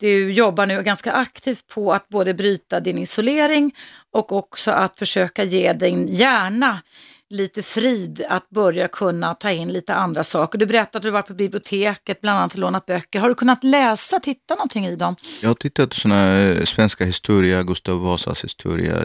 du 0.00 0.32
jobbar 0.32 0.66
nu 0.66 0.82
ganska 0.82 1.12
aktivt 1.12 1.66
på 1.66 1.92
att 1.92 2.08
både 2.08 2.34
bryta 2.34 2.80
din 2.80 2.98
isolering 2.98 3.74
och 4.12 4.32
också 4.32 4.70
att 4.70 4.98
försöka 4.98 5.44
ge 5.44 5.72
din 5.72 6.06
hjärna 6.06 6.78
lite 7.30 7.62
frid 7.62 8.24
att 8.28 8.50
börja 8.50 8.88
kunna 8.88 9.34
ta 9.34 9.50
in 9.50 9.72
lite 9.72 9.94
andra 9.94 10.24
saker. 10.24 10.58
Du 10.58 10.66
berättade 10.66 10.98
att 10.98 11.02
du 11.02 11.10
varit 11.10 11.26
på 11.26 11.34
biblioteket, 11.34 12.20
bland 12.20 12.38
annat 12.38 12.56
lånat 12.56 12.86
böcker. 12.86 13.20
Har 13.20 13.28
du 13.28 13.34
kunnat 13.34 13.64
läsa, 13.64 14.20
titta 14.20 14.54
någonting 14.54 14.86
i 14.86 14.96
dem? 14.96 15.16
Jag 15.42 15.48
har 15.48 15.54
tittat 15.54 15.90
på 15.90 15.94
såna 15.94 16.38
eh, 16.38 16.64
svenska 16.64 17.04
historia, 17.04 17.62
Gustav 17.62 18.00
Vasas 18.00 18.44
historia, 18.44 18.96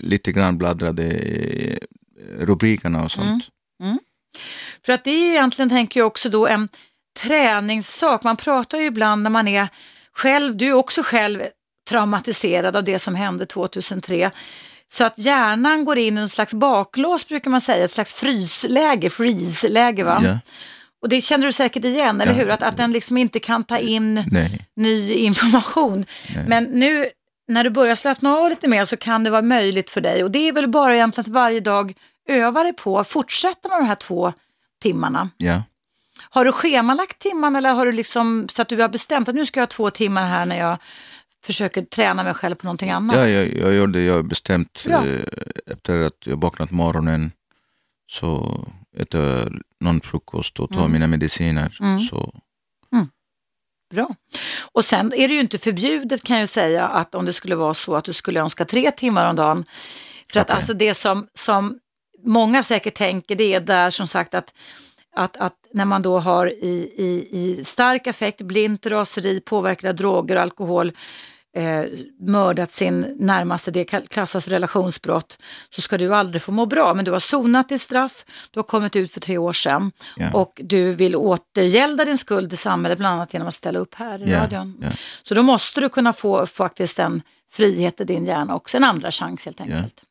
lite 0.00 0.32
grann 0.32 0.58
bladdrade 0.58 1.02
i 1.02 1.78
eh, 2.20 2.46
rubrikerna 2.46 3.04
och 3.04 3.10
sånt. 3.10 3.44
Mm. 3.82 3.98
För 4.86 4.92
att 4.92 5.04
det 5.04 5.10
är 5.10 5.30
egentligen, 5.30 5.68
tänker 5.68 6.00
jag 6.00 6.06
också 6.06 6.28
då, 6.28 6.46
en 6.46 6.68
träningssak. 7.20 8.24
Man 8.24 8.36
pratar 8.36 8.78
ju 8.78 8.84
ibland 8.84 9.22
när 9.22 9.30
man 9.30 9.48
är 9.48 9.68
själv, 10.12 10.56
du 10.56 10.68
är 10.68 10.72
också 10.72 11.02
själv 11.02 11.42
traumatiserad 11.88 12.76
av 12.76 12.84
det 12.84 12.98
som 12.98 13.14
hände 13.14 13.46
2003. 13.46 14.30
Så 14.92 15.04
att 15.04 15.18
hjärnan 15.18 15.84
går 15.84 15.98
in 15.98 16.18
i 16.18 16.20
en 16.20 16.28
slags 16.28 16.54
baklås 16.54 17.28
brukar 17.28 17.50
man 17.50 17.60
säga, 17.60 17.84
ett 17.84 17.90
slags 17.92 18.14
frysläge, 18.14 19.10
freeze-läge 19.10 20.04
va? 20.04 20.20
Ja. 20.24 20.38
Och 21.02 21.08
det 21.08 21.20
känner 21.20 21.46
du 21.46 21.52
säkert 21.52 21.84
igen, 21.84 22.20
eller 22.20 22.32
Ja. 22.32 22.38
hur? 22.38 22.48
Att, 22.50 22.62
att 22.62 22.76
den 22.76 22.92
liksom 22.92 23.16
inte 23.16 23.38
kan 23.38 23.64
ta 23.64 23.78
in 23.78 24.24
Nej. 24.30 24.66
ny 24.76 25.12
information. 25.12 26.06
Nej. 26.34 26.44
Men 26.48 26.64
nu 26.64 27.08
när 27.48 27.64
du 27.64 27.70
börjar 27.70 27.94
slappna 27.94 28.36
av 28.36 28.50
lite 28.50 28.68
mer 28.68 28.84
så 28.84 28.96
kan 28.96 29.24
det 29.24 29.30
vara 29.30 29.42
möjligt 29.42 29.90
för 29.90 30.00
dig. 30.00 30.24
Och 30.24 30.30
det 30.30 30.48
är 30.48 30.52
väl 30.52 30.68
bara 30.68 30.94
egentligen 30.94 31.22
att 31.30 31.34
varje 31.34 31.60
dag 31.60 31.94
öva 32.28 32.62
dig 32.62 32.72
på, 32.72 33.04
fortsätta 33.04 33.68
med 33.68 33.78
de 33.78 33.86
här 33.86 33.94
två 33.94 34.32
timmarna. 34.82 35.28
Ja. 35.36 35.62
Har 36.30 36.44
du 36.44 36.52
schemalagt 36.52 37.18
timmarna 37.18 37.58
eller 37.58 37.72
har 37.72 37.86
du 37.86 37.92
liksom 37.92 38.48
så 38.52 38.62
att 38.62 38.68
du 38.68 38.80
har 38.80 38.88
bestämt 38.88 39.28
att 39.28 39.34
nu 39.34 39.46
ska 39.46 39.60
jag 39.60 39.66
ha 39.66 39.70
två 39.70 39.90
timmar 39.90 40.26
här 40.28 40.46
när 40.46 40.58
jag 40.58 40.78
försöker 41.44 41.82
träna 41.82 42.22
mig 42.22 42.34
själv 42.34 42.54
på 42.54 42.66
någonting 42.66 42.90
annat? 42.90 43.16
Ja, 43.16 43.28
jag, 43.28 43.54
jag 43.56 43.74
gjorde 43.74 43.92
det. 43.98 44.04
Jag 44.04 44.14
har 44.14 44.22
bestämt 44.22 44.84
Bra. 44.86 45.06
eh, 45.06 45.20
efter 45.66 45.98
att 46.00 46.26
jag 46.26 46.40
vaknat 46.40 46.70
morgonen 46.70 47.32
så 48.10 48.60
äter 48.96 49.20
jag 49.24 49.52
någon 49.80 50.00
frukost 50.00 50.60
och 50.60 50.70
tar 50.70 50.80
Mm. 50.80 50.92
mina 50.92 51.06
mediciner. 51.06 51.76
Mm. 51.80 52.00
Så, 52.00 52.34
Bra. 53.94 54.14
Och 54.72 54.84
sen 54.84 55.12
är 55.12 55.28
det 55.28 55.34
ju 55.34 55.40
inte 55.40 55.58
förbjudet 55.58 56.22
kan 56.24 56.38
jag 56.38 56.48
säga 56.48 56.88
att 56.88 57.14
om 57.14 57.24
det 57.24 57.32
skulle 57.32 57.54
vara 57.56 57.74
så 57.74 57.94
att 57.96 58.04
du 58.04 58.12
skulle 58.12 58.40
önska 58.40 58.64
tre 58.64 58.90
timmar 58.90 59.30
om 59.30 59.36
dagen. 59.36 59.64
För 60.32 60.40
att 60.40 60.46
Okej. 60.46 60.56
alltså 60.56 60.74
det 60.74 60.94
som, 60.94 61.26
som 61.34 61.78
många 62.24 62.62
säkert 62.62 62.94
tänker 62.94 63.34
det 63.36 63.54
är 63.54 63.60
där 63.60 63.90
som 63.90 64.06
sagt 64.06 64.34
att 64.34 64.54
att, 65.14 65.36
att 65.36 65.54
när 65.72 65.84
man 65.84 66.02
då 66.02 66.18
har 66.18 66.46
i, 66.46 66.92
i, 66.96 67.28
i 67.30 67.64
stark 67.64 68.06
affekt, 68.06 68.40
blint 68.40 68.86
raseri, 68.86 69.40
påverkad 69.40 69.88
av 69.90 69.96
droger 69.96 70.36
och 70.36 70.42
alkohol, 70.42 70.92
eh, 71.56 71.84
mördat 72.20 72.72
sin 72.72 73.16
närmaste, 73.18 73.70
det 73.70 73.84
klassas 73.84 74.48
relationsbrott, 74.48 75.38
så 75.70 75.80
ska 75.80 75.98
du 75.98 76.14
aldrig 76.14 76.42
få 76.42 76.52
må 76.52 76.66
bra. 76.66 76.94
Men 76.94 77.04
du 77.04 77.10
har 77.10 77.18
sonat 77.18 77.68
ditt 77.68 77.80
straff, 77.80 78.24
du 78.50 78.58
har 78.58 78.64
kommit 78.64 78.96
ut 78.96 79.12
för 79.12 79.20
tre 79.20 79.38
år 79.38 79.52
sedan 79.52 79.92
ja. 80.16 80.30
och 80.32 80.60
du 80.64 80.92
vill 80.92 81.16
återgälda 81.16 82.04
din 82.04 82.18
skuld 82.18 82.48
till 82.48 82.58
samhället 82.58 82.98
bland 82.98 83.14
annat 83.14 83.32
genom 83.32 83.48
att 83.48 83.54
ställa 83.54 83.78
upp 83.78 83.94
här 83.94 84.28
i 84.28 84.30
Ja, 84.30 84.38
radion. 84.42 84.78
ja. 84.82 84.88
Så 85.22 85.34
då 85.34 85.42
måste 85.42 85.80
du 85.80 85.88
kunna 85.88 86.12
få 86.12 86.46
faktiskt 86.46 86.98
en 86.98 87.22
frihet 87.52 88.00
i 88.00 88.04
din 88.04 88.26
hjärna 88.26 88.54
också, 88.54 88.76
en 88.76 88.84
andra 88.84 89.10
chans 89.10 89.44
helt 89.44 89.60
enkelt. 89.60 90.02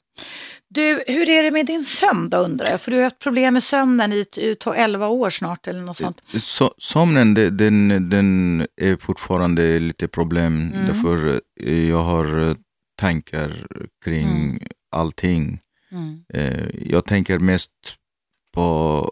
Du, 0.68 1.04
hur 1.08 1.30
är 1.30 1.44
det 1.44 1.52
med 1.52 1.66
din 1.66 1.84
sömn 1.84 2.30
då 2.30 2.38
undrar 2.38 2.70
jag? 2.70 2.82
För 2.82 2.92
du 2.92 2.98
har 2.98 3.04
haft 3.04 3.20
problem 3.20 3.54
med 3.54 3.64
sömnen 3.64 4.14
i 4.14 4.26
i 4.38 4.56
11 4.76 5.08
år 5.08 5.30
snart 5.30 5.68
eller 5.68 5.82
något 5.82 5.98
sånt. 5.98 6.22
Så, 6.40 6.74
somnen 6.78 7.34
det- 7.34 7.50
den, 7.50 8.10
den 8.10 8.62
är 8.82 8.96
fortfarande 8.96 9.80
lite 9.80 10.08
problem 10.08 10.72
Mm. 10.74 10.88
därför 10.88 11.42
eh, 11.62 11.90
jag 11.90 12.02
har 12.02 12.50
eh, 12.50 12.56
tankar 12.96 13.68
kring 14.06 14.28
Mm. 14.30 14.60
allting. 14.92 15.60
Mm. 15.92 16.24
Eh, 16.34 16.66
Jag 16.92 17.06
tänker 17.06 17.40
mest 17.40 17.72
på, 18.54 19.12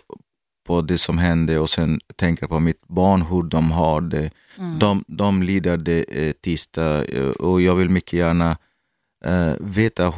på 0.68 0.82
det 0.82 0.98
som 0.98 1.18
hände 1.18 1.60
och 1.60 1.70
sen 1.70 2.00
tänker 2.16 2.48
på 2.48 2.60
mitt 2.60 2.88
barn, 2.88 3.22
hur 3.22 3.44
de 3.44 3.72
har 3.72 4.02
det. 4.02 4.32
Mm. 4.58 4.80
De, 4.80 5.04
de 5.08 5.44
lider 5.44 5.78
det 5.78 6.28
eh, 6.28 6.32
tisdag 6.32 7.06
eh, 7.06 7.30
och 7.30 7.62
jag 7.62 7.76
vill 7.76 7.90
mycket 7.90 8.14
gärna 8.14 8.58
eh, 9.26 9.54
veta 9.60 10.14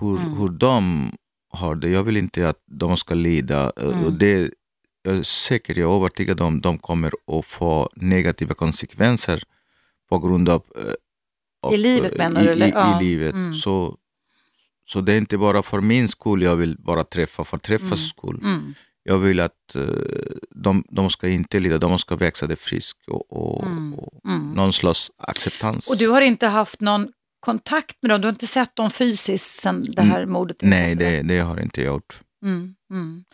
hur, 0.00 0.16
Mm. 0.18 0.32
hur 0.38 0.48
de 0.48 1.12
har 1.52 1.74
det. 1.74 1.88
Jag 1.88 2.02
vill 2.04 2.16
inte 2.16 2.48
att 2.48 2.62
de 2.66 2.96
ska 2.96 3.14
lida. 3.14 3.72
eh, 3.76 3.98
Mm. 4.00 4.18
Det, 4.18 4.50
jag 5.02 5.16
är 5.16 5.22
säker, 5.22 5.78
jag 5.78 5.90
är 5.92 5.96
övertygad 5.96 6.40
om 6.40 6.60
de 6.60 6.78
kommer 6.78 7.12
att 7.38 7.46
få 7.46 7.90
negativa 7.96 8.54
konsekvenser 8.54 9.42
på 10.10 10.18
grund 10.18 10.48
av... 10.48 10.62
eh, 10.76 10.92
av- 11.62 11.74
I 11.74 11.76
livet 11.78 12.16
menar 12.18 12.42
i, 12.42 12.46
du? 12.46 12.64
I, 12.64 12.70
Ja. 12.74 13.00
i 13.00 13.04
livet. 13.04 13.32
Mm. 13.34 13.54
Så, 13.54 13.96
så 14.84 15.00
det 15.00 15.12
är 15.12 15.18
inte 15.18 15.38
bara 15.38 15.62
för 15.62 15.80
min 15.80 16.08
skull 16.08 16.42
jag 16.42 16.56
vill 16.56 16.76
bara 16.78 17.04
träffa, 17.04 17.44
för 17.44 17.58
träffas 17.58 17.84
Mm. 17.88 17.98
skull. 17.98 18.40
Mm. 18.44 18.74
Jag 19.02 19.18
vill 19.18 19.40
att 19.40 19.74
eh, 19.74 19.82
de, 20.50 20.84
de 20.90 21.10
ska 21.10 21.28
inte 21.28 21.60
lida, 21.60 21.78
de 21.78 21.98
ska 21.98 22.16
växa 22.16 22.46
det 22.46 22.56
frisk 22.56 22.96
och, 23.06 23.32
och, 23.32 23.66
Mm. 23.66 23.94
och 23.94 24.20
Mm. 24.30 24.52
någon 24.52 24.72
slags 24.72 25.10
acceptans. 25.18 25.88
Och 25.88 25.96
du 25.98 26.08
har 26.08 26.20
inte 26.20 26.46
haft 26.46 26.80
någon 26.80 27.08
kontakt 27.40 27.96
med 28.02 28.10
dem? 28.10 28.20
Du 28.20 28.26
har 28.26 28.32
inte 28.32 28.46
sett 28.46 28.76
dem 28.76 28.90
fysiskt 28.90 29.60
sedan 29.60 29.84
det 29.88 30.02
här 30.02 30.26
mordet 30.26 30.62
Mm. 30.62 30.70
Nej, 30.70 30.92
inträffade? 30.92 31.16
det, 31.16 31.22
det 31.34 31.40
har 31.40 31.54
jag 31.56 31.64
inte 31.64 31.82
gjort. 31.82 32.20
Mm. 32.42 32.74
Mm. 32.90 33.24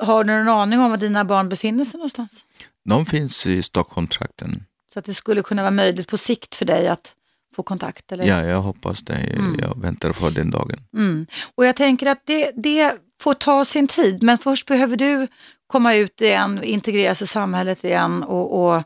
Har 0.00 0.24
du 0.24 0.32
någon 0.32 0.48
aning 0.48 0.80
om 0.80 0.90
var 0.90 0.96
dina 0.96 1.24
barn 1.24 1.48
befinner 1.48 1.84
sig 1.84 1.98
någonstans? 1.98 2.44
De 2.84 3.06
finns 3.06 3.46
i 3.46 3.62
Stockholmstrakten. 3.62 4.64
Så 4.92 4.98
att 4.98 5.04
det 5.04 5.14
skulle 5.14 5.42
kunna 5.42 5.62
vara 5.62 5.70
möjligt 5.70 6.08
på 6.08 6.18
sikt 6.18 6.54
för 6.54 6.64
dig 6.64 6.88
att 6.88 7.14
få 7.56 7.62
kontakt? 7.62 8.12
Eller? 8.12 8.24
Ja, 8.24 8.44
jag 8.44 8.60
hoppas 8.60 9.00
det. 9.02 9.14
Mm. 9.14 9.56
Jag 9.60 9.80
väntar 9.82 10.12
på 10.12 10.30
den 10.30 10.50
dagen. 10.50 10.80
Mm. 10.96 11.26
Och 11.54 11.66
jag 11.66 11.76
tänker 11.76 12.06
att 12.06 12.22
det, 12.24 12.50
det 12.56 12.94
får 13.20 13.34
ta 13.34 13.64
sin 13.64 13.88
tid, 13.88 14.22
men 14.22 14.38
först 14.38 14.66
behöver 14.68 14.96
du 14.96 15.28
komma 15.66 15.94
ut 15.94 16.20
igen, 16.20 16.62
integreras 16.62 17.22
i 17.22 17.26
samhället 17.26 17.84
igen 17.84 18.22
och, 18.22 18.64
och 18.64 18.76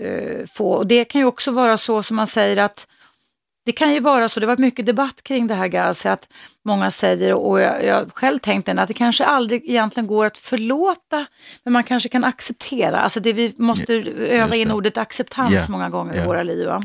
eh, 0.00 0.46
få, 0.46 0.70
och 0.72 0.86
det 0.86 1.04
kan 1.04 1.20
ju 1.20 1.24
också 1.24 1.50
vara 1.50 1.76
så 1.76 2.02
som 2.02 2.16
man 2.16 2.26
säger 2.26 2.56
att 2.56 2.86
det 3.66 3.72
kan 3.72 3.94
ju 3.94 4.00
vara 4.00 4.28
så, 4.28 4.40
det 4.40 4.46
har 4.46 4.52
varit 4.52 4.58
mycket 4.58 4.86
debatt 4.86 5.22
kring 5.22 5.46
det 5.46 5.54
här 5.54 5.68
Gazi, 5.68 6.08
att 6.08 6.28
många 6.64 6.90
säger, 6.90 7.34
och 7.34 7.60
jag, 7.60 7.84
jag 7.84 8.12
själv 8.14 8.38
tänkt 8.38 8.66
den, 8.66 8.78
att 8.78 8.88
det 8.88 8.94
kanske 8.94 9.24
aldrig 9.24 9.70
egentligen 9.70 10.06
går 10.06 10.26
att 10.26 10.38
förlåta, 10.38 11.26
men 11.64 11.72
man 11.72 11.84
kanske 11.84 12.08
kan 12.08 12.24
acceptera. 12.24 13.00
Alltså 13.00 13.20
det 13.20 13.32
vi 13.32 13.54
måste 13.56 13.92
öva 13.94 14.46
just 14.46 14.54
in 14.54 14.68
det. 14.68 14.74
ordet 14.74 14.96
acceptans 14.96 15.52
Ja, 15.54 15.64
många 15.68 15.90
gånger 15.90 16.14
i 16.14 16.18
ja. 16.18 16.24
våra 16.24 16.42
liv. 16.42 16.66
Va? 16.66 16.82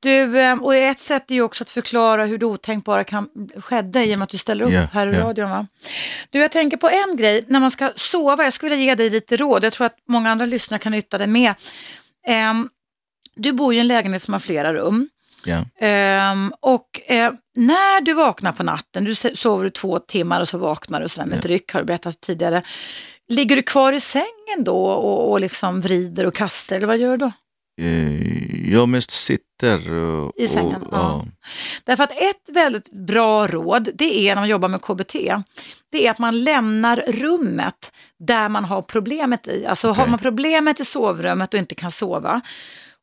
Du, 0.00 0.40
eh, 0.40 0.62
och 0.62 0.74
ett 0.74 1.00
sätt 1.00 1.30
är 1.30 1.34
ju 1.34 1.42
också 1.42 1.64
att 1.64 1.70
förklara 1.70 2.24
hur 2.24 2.38
det 2.38 2.46
otänkbara 2.46 3.04
kan, 3.04 3.28
skedde 3.56 4.06
i 4.06 4.14
och 4.14 4.18
med 4.18 4.24
att 4.24 4.30
du 4.30 4.38
ställer 4.38 4.64
upp 4.64 4.72
Ja, 4.72 4.80
här 4.92 5.06
i 5.06 5.16
ja. 5.16 5.24
radion. 5.24 5.50
Va? 5.50 5.66
Du, 6.30 6.38
jag 6.38 6.50
tänker 6.50 6.76
på 6.76 6.88
en 6.88 7.16
grej, 7.16 7.44
när 7.48 7.60
man 7.60 7.70
ska 7.70 7.92
sova, 7.94 8.44
jag 8.44 8.52
skulle 8.52 8.70
vilja 8.70 8.84
ge 8.84 8.94
dig 8.94 9.10
lite 9.10 9.36
råd, 9.36 9.64
jag 9.64 9.72
tror 9.72 9.86
att 9.86 9.96
många 10.08 10.30
andra 10.30 10.46
lyssnare 10.46 10.78
kan 10.78 10.92
nytta 10.92 11.18
det 11.18 11.26
med. 11.26 11.54
Ehm, 12.26 12.68
du 13.34 13.52
bor 13.52 13.74
i 13.74 13.78
en 13.78 13.86
lägenhet 13.88 14.22
som 14.22 14.34
har 14.34 14.38
flera 14.40 14.74
rum. 14.74 15.08
Ja. 15.44 15.64
Ehm, 15.86 16.52
och 16.60 17.00
eh, 17.06 17.32
när 17.56 18.00
du 18.00 18.14
vaknar 18.14 18.52
på 18.52 18.62
natten, 18.62 19.04
du 19.04 19.14
sover 19.14 19.64
du 19.64 19.70
två 19.70 19.98
timmar 19.98 20.40
och 20.40 20.48
så 20.48 20.58
vaknar 20.58 21.00
du 21.00 21.08
sådär 21.08 21.26
med 21.26 21.38
Ja. 21.44 21.48
ryck, 21.50 21.72
har 21.72 21.80
du 21.80 21.86
berättat 21.86 22.20
tidigare. 22.20 22.62
Ligger 23.28 23.56
du 23.56 23.62
kvar 23.62 23.92
i 23.92 24.00
sängen 24.00 24.64
då 24.64 24.84
och, 24.86 25.30
och 25.30 25.40
liksom 25.40 25.80
vrider 25.80 26.26
och 26.26 26.34
kastar, 26.34 26.76
eller 26.76 26.86
vad 26.86 26.98
gör 26.98 27.10
du 27.10 27.16
då? 27.16 27.32
Eh, 27.80 28.72
Jag 28.72 28.88
mest 28.88 29.10
sitter 29.10 29.92
och, 29.92 30.32
I 30.36 30.48
sängen, 30.48 30.82
och, 30.82 30.88
ja. 30.96 31.24
Därför 31.84 32.04
att 32.04 32.10
ett 32.12 32.48
väldigt 32.52 32.90
bra 32.92 33.46
råd, 33.46 33.88
det 33.94 34.28
är 34.28 34.34
när 34.34 34.42
man 34.42 34.48
jobbar 34.48 34.68
med 34.68 34.80
KBT, 34.82 35.14
det 35.92 36.06
är 36.06 36.10
att 36.10 36.18
man 36.18 36.44
lämnar 36.44 36.96
rummet 37.06 37.92
där 38.18 38.48
man 38.48 38.64
har 38.64 38.82
problemet 38.82 39.46
i. 39.48 39.66
Alltså 39.66 39.86
har 39.88 39.94
Okej. 39.94 40.10
man 40.10 40.18
problemet 40.18 40.80
i 40.80 40.84
sovrummet 40.84 41.54
och 41.54 41.58
inte 41.58 41.74
kan 41.74 41.90
sova, 41.90 42.40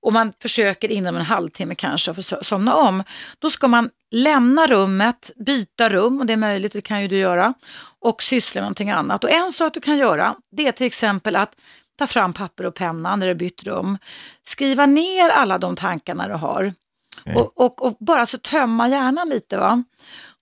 och 0.02 0.14
man 0.14 0.34
försöker 0.42 0.92
inom 0.92 1.16
en 1.16 1.22
halvtimme 1.22 1.76
kanske 1.76 2.12
att 2.12 2.46
somna 2.46 2.76
om, 2.76 3.04
då 3.40 3.50
ska 3.50 3.68
man 3.68 3.90
lämna 4.12 4.68
rummet, 4.68 5.32
byta 5.46 5.90
rum, 5.90 6.20
och 6.20 6.26
det 6.26 6.34
är 6.34 6.38
möjligt, 6.38 6.74
det 6.74 6.82
kan 6.82 7.02
ju 7.02 7.08
du 7.08 7.18
göra, 7.18 7.54
och 8.00 8.24
syssla 8.24 8.62
med 8.62 8.64
någonting 8.64 8.90
annat. 8.90 9.24
Och 9.24 9.32
en 9.32 9.52
sak 9.52 9.74
du 9.74 9.80
kan 9.80 9.98
göra, 9.98 10.36
det 10.52 10.68
är 10.68 10.72
till 10.72 10.88
exempel 10.88 11.36
att 11.36 11.56
ta 11.98 12.08
fram 12.08 12.34
papper 12.34 12.66
och 12.66 12.76
penna 12.76 13.16
när 13.16 13.28
du 13.28 13.36
bytt 13.36 13.64
rum, 13.64 13.98
skriva 14.44 14.86
ner 14.86 15.30
alla 15.30 15.58
de 15.58 15.76
tankarna 15.76 16.28
du 16.28 16.34
har 16.34 16.74
Okej. 17.22 17.36
och, 17.36 17.62
och, 17.62 17.86
och 17.86 17.98
bara 18.00 18.26
så 18.26 18.38
tömma 18.38 18.88
hjärnan 18.88 19.30
lite. 19.30 19.58
va. 19.58 19.84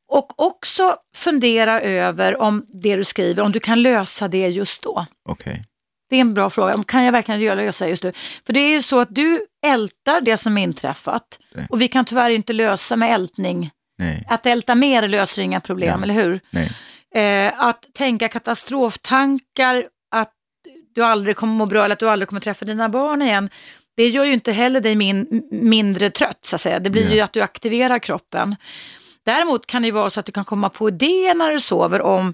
Och 0.07 0.39
också 0.39 0.95
fundera 1.15 1.81
över 1.81 2.41
om 2.41 2.65
det 2.67 2.95
du 2.95 3.03
skriver, 3.03 3.43
om 3.43 3.51
du 3.51 3.59
kan 3.59 3.81
lösa 3.81 4.27
det 4.27 4.47
just 4.47 4.83
då. 4.83 5.05
Okej. 5.29 5.65
Det 6.09 6.15
är 6.15 6.21
en 6.21 6.33
bra 6.33 6.49
fråga. 6.49 6.83
Kan 6.87 7.03
jag 7.03 7.11
verkligen 7.11 7.41
göra 7.41 7.55
lösa 7.55 7.87
just 7.89 8.03
nu? 8.03 8.13
För 8.45 8.53
det 8.53 8.59
är 8.59 8.69
ju 8.69 8.81
så 8.81 8.99
att 8.99 9.15
du 9.15 9.45
ältar 9.65 10.21
det 10.21 10.37
som 10.37 10.57
inträffat 10.57 11.39
Nej. 11.55 11.67
och 11.69 11.81
vi 11.81 11.87
kan 11.87 12.05
tyvärr 12.05 12.29
inte 12.29 12.53
lösa 12.53 12.95
med 12.95 13.13
ältning. 13.13 13.71
Nej, 13.99 14.23
Att 14.29 14.45
älta 14.45 14.75
mer 14.75 15.07
löser 15.07 15.41
inga 15.41 15.59
problem, 15.59 15.93
Ja. 15.99 16.03
eller 16.03 16.13
hur? 16.13 16.39
nej. 16.49 16.71
Eh, 17.15 17.53
att 17.57 17.85
tänka 17.93 18.27
katastroftankar, 18.27 19.85
att 20.11 20.31
du 20.95 21.03
aldrig 21.03 21.35
kommer 21.35 21.53
må 21.53 21.65
bra 21.65 21.85
eller 21.85 21.93
att 21.93 21.99
du 21.99 22.09
aldrig 22.09 22.29
kommer 22.29 22.39
träffa 22.41 22.65
dina 22.65 22.89
barn 22.89 23.21
igen. 23.21 23.49
Det 23.97 24.07
gör 24.07 24.23
ju 24.25 24.33
inte 24.33 24.51
heller 24.51 24.81
dig 24.81 24.95
min, 24.95 25.43
mindre 25.51 26.09
trött, 26.09 26.39
så 26.45 26.55
att 26.55 26.61
säga. 26.61 26.79
Det 26.79 26.89
blir 26.89 27.09
Ja. 27.09 27.15
ju 27.15 27.19
att 27.21 27.33
du 27.33 27.41
aktiverar 27.41 27.99
kroppen. 27.99 28.55
Däremot 29.25 29.67
kan 29.67 29.81
det 29.81 29.85
ju 29.85 29.91
vara 29.91 30.09
så 30.09 30.19
att 30.19 30.25
du 30.25 30.31
kan 30.31 30.43
komma 30.45 30.69
på 30.69 30.87
idéer 30.87 31.33
när 31.33 31.51
du 31.51 31.59
sover 31.59 32.01
om 32.01 32.33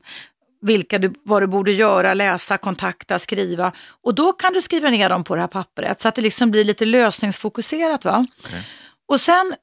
vilka 0.64 0.98
du, 0.98 1.14
vad 1.24 1.42
du 1.42 1.48
borde 1.48 1.72
göra, 1.72 2.14
läsa, 2.14 2.58
kontakta, 2.58 3.20
skriva. 3.20 3.72
Och 4.02 4.16
då 4.16 4.34
kan 4.34 4.54
du 4.54 4.62
skriva 4.62 4.90
ner 4.90 5.10
dem 5.10 5.24
på 5.24 5.36
det 5.36 5.42
här 5.42 5.48
pappret 5.48 6.02
så 6.02 6.08
att 6.08 6.16
det 6.16 6.22
liksom 6.22 6.52
blir 6.52 6.64
lite 6.64 6.86
lösningsfokuserat. 6.86 8.06
Va? 8.06 8.26
Okay. 8.46 8.62
Och 9.08 9.22
sen 9.22 9.56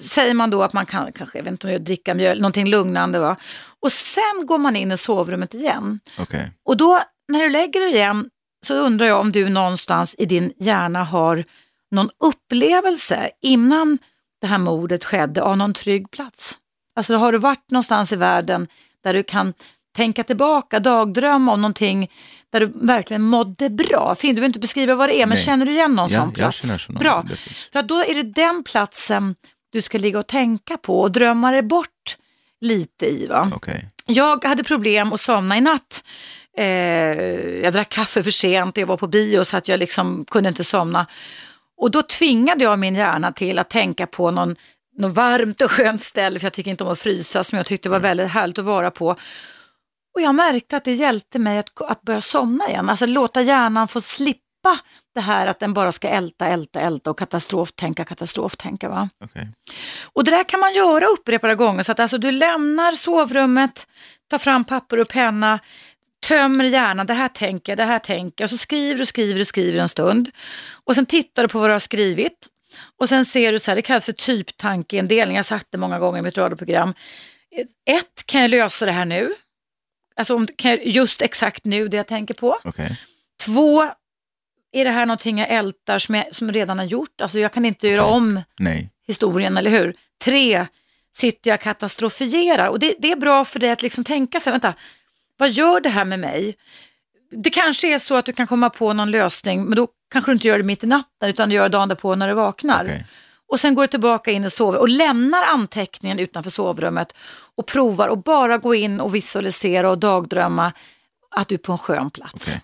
säger 0.00 0.34
man 0.34 0.50
då 0.50 0.62
att 0.62 0.72
man 0.72 0.86
kan 0.86 1.12
kanske, 1.12 1.38
jag 1.38 1.44
vet 1.44 1.50
inte, 1.50 1.78
dricka 1.78 2.14
mjöl, 2.14 2.40
någonting 2.40 2.68
lugnande. 2.68 3.18
Va? 3.18 3.36
Och 3.80 3.92
sen 3.92 4.46
går 4.46 4.58
man 4.58 4.76
in 4.76 4.92
i 4.92 4.96
sovrummet 4.96 5.54
igen. 5.54 6.00
Okay. 6.18 6.46
Och 6.64 6.76
då 6.76 7.02
när 7.28 7.40
du 7.40 7.50
lägger 7.50 7.80
dig 7.80 7.94
igen 7.94 8.30
så 8.66 8.74
undrar 8.74 9.06
jag 9.06 9.20
om 9.20 9.32
du 9.32 9.48
någonstans 9.48 10.14
i 10.18 10.26
din 10.26 10.52
hjärna 10.58 11.04
har 11.04 11.44
någon 11.90 12.10
upplevelse 12.24 13.30
innan 13.42 13.98
det 14.40 14.46
här 14.46 14.58
mordet 14.58 15.04
skedde 15.04 15.42
av 15.42 15.56
någon 15.56 15.74
trygg 15.74 16.10
plats. 16.10 16.58
Alltså 16.96 17.16
har 17.16 17.32
du 17.32 17.38
varit 17.38 17.70
någonstans 17.70 18.12
i 18.12 18.16
världen 18.16 18.68
där 19.04 19.14
du 19.14 19.22
kan 19.22 19.54
tänka 19.98 20.24
tillbaka, 20.24 20.80
dagdrömma 20.80 21.52
om 21.52 21.60
någonting 21.60 22.10
där 22.52 22.60
du 22.60 22.66
verkligen 22.86 23.22
mådde 23.22 23.70
bra. 23.70 24.14
Fin, 24.14 24.28
du 24.30 24.34
behöver 24.34 24.46
inte 24.46 24.58
beskriva 24.58 24.94
vad 24.94 25.08
det 25.08 25.14
är, 25.14 25.26
men 25.26 25.34
Nej. 25.36 25.44
känner 25.44 25.66
du 25.66 25.72
igen 25.72 25.94
någon 25.94 26.10
Ja, 26.12 26.20
sån 26.20 26.32
plats? 26.32 26.84
sån 26.84 26.94
bra, 26.94 27.22
plats. 27.22 27.68
för 27.72 27.82
då 27.82 28.04
är 28.04 28.14
det 28.14 28.22
den 28.22 28.62
platsen 28.64 29.34
du 29.72 29.82
ska 29.82 29.98
ligga 29.98 30.18
och 30.18 30.26
tänka 30.26 30.76
på 30.76 31.00
och 31.00 31.12
drömma 31.12 31.50
dig 31.50 31.62
bort 31.62 32.16
lite 32.60 33.06
i. 33.06 33.26
Va? 33.26 33.52
Okay. 33.56 33.80
Jag 34.06 34.44
hade 34.44 34.64
problem 34.64 35.12
att 35.12 35.20
somna 35.20 35.58
i 35.58 35.60
natt. 35.60 36.02
Eh, 36.58 36.64
jag 37.62 37.72
drack 37.72 37.88
kaffe 37.88 38.22
för 38.22 38.30
sent 38.30 38.76
och 38.76 38.82
jag 38.82 38.86
var 38.86 38.96
på 38.96 39.06
bio 39.06 39.44
så 39.44 39.56
att 39.56 39.68
jag 39.68 39.78
liksom 39.78 40.24
kunde 40.30 40.48
inte 40.48 40.64
somna. 40.64 41.06
Och 41.76 41.90
då 41.90 42.02
tvingade 42.02 42.64
jag 42.64 42.78
min 42.78 42.94
hjärna 42.94 43.32
till 43.32 43.58
att 43.58 43.70
tänka 43.70 44.06
på 44.06 44.30
någon, 44.30 44.56
någon 44.98 45.12
varmt 45.12 45.62
och 45.62 45.70
skönt 45.70 46.02
ställe, 46.02 46.38
för 46.38 46.46
jag 46.46 46.52
tycker 46.52 46.70
inte 46.70 46.84
om 46.84 46.90
att 46.90 46.98
frysa, 47.00 47.44
som 47.44 47.56
jag 47.56 47.66
tyckte 47.66 47.88
var 47.88 48.00
väldigt 48.00 48.28
härligt 48.28 48.58
att 48.58 48.64
vara 48.64 48.90
på. 48.90 49.16
Och 50.14 50.20
jag 50.20 50.34
märkte 50.34 50.76
att 50.76 50.84
det 50.84 50.92
hjälpte 50.92 51.38
mig 51.38 51.58
att, 51.58 51.80
att 51.80 52.02
börja 52.02 52.22
somna 52.22 52.68
igen, 52.68 52.88
alltså 52.88 53.06
låta 53.06 53.42
hjärnan 53.42 53.88
få 53.88 54.00
slippa 54.00 54.78
det 55.14 55.20
här 55.20 55.46
att 55.46 55.60
den 55.60 55.74
bara 55.74 55.92
ska 55.92 56.08
älta, 56.08 56.46
älta, 56.46 56.80
älta 56.80 57.10
och 57.10 57.18
katastroftänka, 57.18 58.04
katastroftänka. 58.04 58.88
Va? 58.88 59.08
Okay. 59.24 59.46
Och 60.12 60.24
det 60.24 60.30
där 60.30 60.44
kan 60.44 60.60
man 60.60 60.74
göra 60.74 61.06
upprepade 61.06 61.54
gånger, 61.54 61.82
så 61.82 61.92
att 61.92 62.00
alltså 62.00 62.18
du 62.18 62.30
lämnar 62.30 62.92
sovrummet, 62.92 63.86
tar 64.30 64.38
fram 64.38 64.64
papper 64.64 65.00
och 65.00 65.08
penna, 65.08 65.58
tömmer 66.26 66.64
hjärnan, 66.64 67.06
det 67.06 67.14
här 67.14 67.28
tänker 67.28 67.72
jag, 67.72 67.76
det 67.76 67.84
här 67.84 67.98
tänker 67.98 68.44
jag, 68.44 68.46
och 68.46 68.50
så 68.50 68.56
skriver 68.56 68.98
du, 68.98 69.06
skriver 69.06 69.38
du, 69.38 69.44
skriver 69.44 69.80
en 69.80 69.88
stund. 69.88 70.30
Och 70.84 70.94
sen 70.94 71.06
tittar 71.06 71.42
du 71.42 71.48
på 71.48 71.58
vad 71.58 71.68
du 71.68 71.72
har 71.72 71.80
skrivit. 71.80 72.48
Och 72.98 73.08
sen 73.08 73.24
ser 73.24 73.52
du 73.52 73.58
så 73.58 73.70
här, 73.70 73.76
det 73.76 73.82
kallas 73.82 74.04
för 74.04 74.12
typtankeindelning, 74.12 75.36
jag 75.36 75.38
har 75.38 75.44
sagt 75.44 75.66
det 75.70 75.78
många 75.78 75.98
gånger 75.98 76.18
i 76.18 76.22
mitt 76.22 76.38
radioprogram. 76.38 76.94
Ett, 77.90 78.26
kan 78.26 78.40
jag 78.40 78.50
lösa 78.50 78.86
det 78.86 78.92
här 78.92 79.04
nu? 79.04 79.34
Alltså 80.18 80.46
just 80.82 81.22
exakt 81.22 81.64
nu 81.64 81.88
det 81.88 81.96
jag 81.96 82.06
tänker 82.06 82.34
på. 82.34 82.58
Okay. 82.64 82.90
Två, 83.40 83.82
är 84.72 84.84
det 84.84 84.90
här 84.90 85.06
någonting 85.06 85.38
jag 85.38 85.48
ältar 85.48 85.98
som 85.98 86.14
jag 86.14 86.34
som 86.34 86.52
redan 86.52 86.78
har 86.78 86.84
gjort? 86.84 87.20
Alltså 87.20 87.40
jag 87.40 87.52
kan 87.52 87.64
inte 87.64 87.88
göra 87.88 88.04
om 88.04 88.40
Nej. 88.58 88.90
historien, 89.06 89.56
eller 89.56 89.70
hur? 89.70 89.94
Tre, 90.24 90.66
sitter 91.12 91.50
jag 91.50 91.60
katastrofierar? 91.60 92.68
Och 92.68 92.78
det, 92.78 92.94
det 92.98 93.12
är 93.12 93.16
bra 93.16 93.44
för 93.44 93.60
dig 93.60 93.70
att 93.70 93.82
liksom 93.82 94.04
tänka 94.04 94.40
sig, 94.40 94.50
vänta, 94.50 94.74
vad 95.36 95.50
gör 95.50 95.80
det 95.80 95.88
här 95.88 96.04
med 96.04 96.18
mig? 96.18 96.56
Det 97.30 97.50
kanske 97.50 97.94
är 97.94 97.98
så 97.98 98.14
att 98.14 98.24
du 98.24 98.32
kan 98.32 98.46
komma 98.46 98.70
på 98.70 98.92
någon 98.92 99.10
lösning, 99.10 99.64
men 99.64 99.76
då 99.76 99.88
kanske 100.10 100.30
du 100.30 100.32
inte 100.32 100.48
gör 100.48 100.58
det 100.58 100.64
mitt 100.64 100.84
i 100.84 100.86
natten, 100.86 101.28
utan 101.28 101.48
du 101.48 101.54
gör 101.54 101.62
det 101.62 101.68
dagen 101.68 101.88
därpå 101.88 102.14
när 102.14 102.28
du 102.28 102.34
vaknar. 102.34 102.84
Okay. 102.84 103.02
Och 103.48 103.60
sen 103.60 103.74
går 103.74 103.82
du 103.82 103.88
tillbaka 103.88 104.30
in 104.30 104.44
i 104.44 104.50
sovrummet 104.50 104.80
och 104.80 104.88
lämnar 104.88 105.42
anteckningen 105.42 106.18
utanför 106.18 106.50
sovrummet 106.50 107.12
och 107.56 107.66
provar 107.66 108.08
och 108.08 108.22
bara 108.22 108.58
gå 108.58 108.74
in 108.74 109.00
och 109.00 109.14
visualisera 109.14 109.90
och 109.90 109.98
dagdrömma 109.98 110.72
att 111.36 111.48
du 111.48 111.54
är 111.54 111.58
på 111.58 111.72
en 111.72 111.78
skön 111.78 112.10
plats. 112.10 112.48
Okay. 112.48 112.60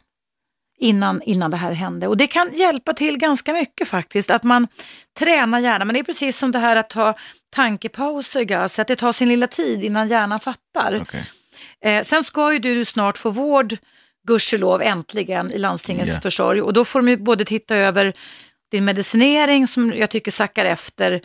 Innan, 0.79 1.23
innan 1.23 1.51
det 1.51 1.57
här 1.57 1.73
hände. 1.73 2.09
Och 2.09 2.17
det 2.17 2.27
kan 2.27 2.53
hjälpa 2.55 2.93
till 2.93 3.19
ganska 3.19 3.53
mycket 3.53 3.89
faktiskt, 3.89 4.31
att 4.31 4.43
man 4.43 4.69
tränar 5.19 5.59
hjärnan. 5.59 5.87
Men 5.87 5.95
det 5.95 6.01
är 6.01 6.05
precis 6.05 6.39
som 6.39 6.53
det 6.53 6.59
här 6.59 6.77
att 6.77 6.91
ta 6.91 7.15
tankepauser, 7.55 8.43
Gas, 8.43 8.79
att 8.79 8.89
det 8.89 8.97
tar 8.97 9.13
sin 9.13 9.29
lilla 9.29 9.47
tid 9.47 9.85
innan 9.85 10.09
hjärnan 10.09 10.41
fattar. 10.41 11.01
Okay. 11.01 11.23
Eh, 11.85 12.03
sen 12.03 12.25
ska 12.25 12.53
ju 12.53 12.59
du 12.59 12.85
snart 12.85 13.19
få 13.19 13.31
vård, 13.31 13.77
gudskelov 14.27 14.83
äntligen, 14.83 15.53
i 15.53 15.59
landstingets 15.59 16.09
Yeah. 16.09 16.21
försorg. 16.21 16.63
Och 16.63 16.73
då 16.73 16.85
får 16.85 16.99
de 16.99 17.09
ju 17.09 17.17
både 17.17 17.45
titta 17.45 17.77
över 17.77 18.13
din 18.75 18.85
medicinering 18.85 19.67
som 19.67 19.93
jag 19.97 20.11
tycker 20.11 20.31
sackar 20.31 20.65
efter 20.65 21.21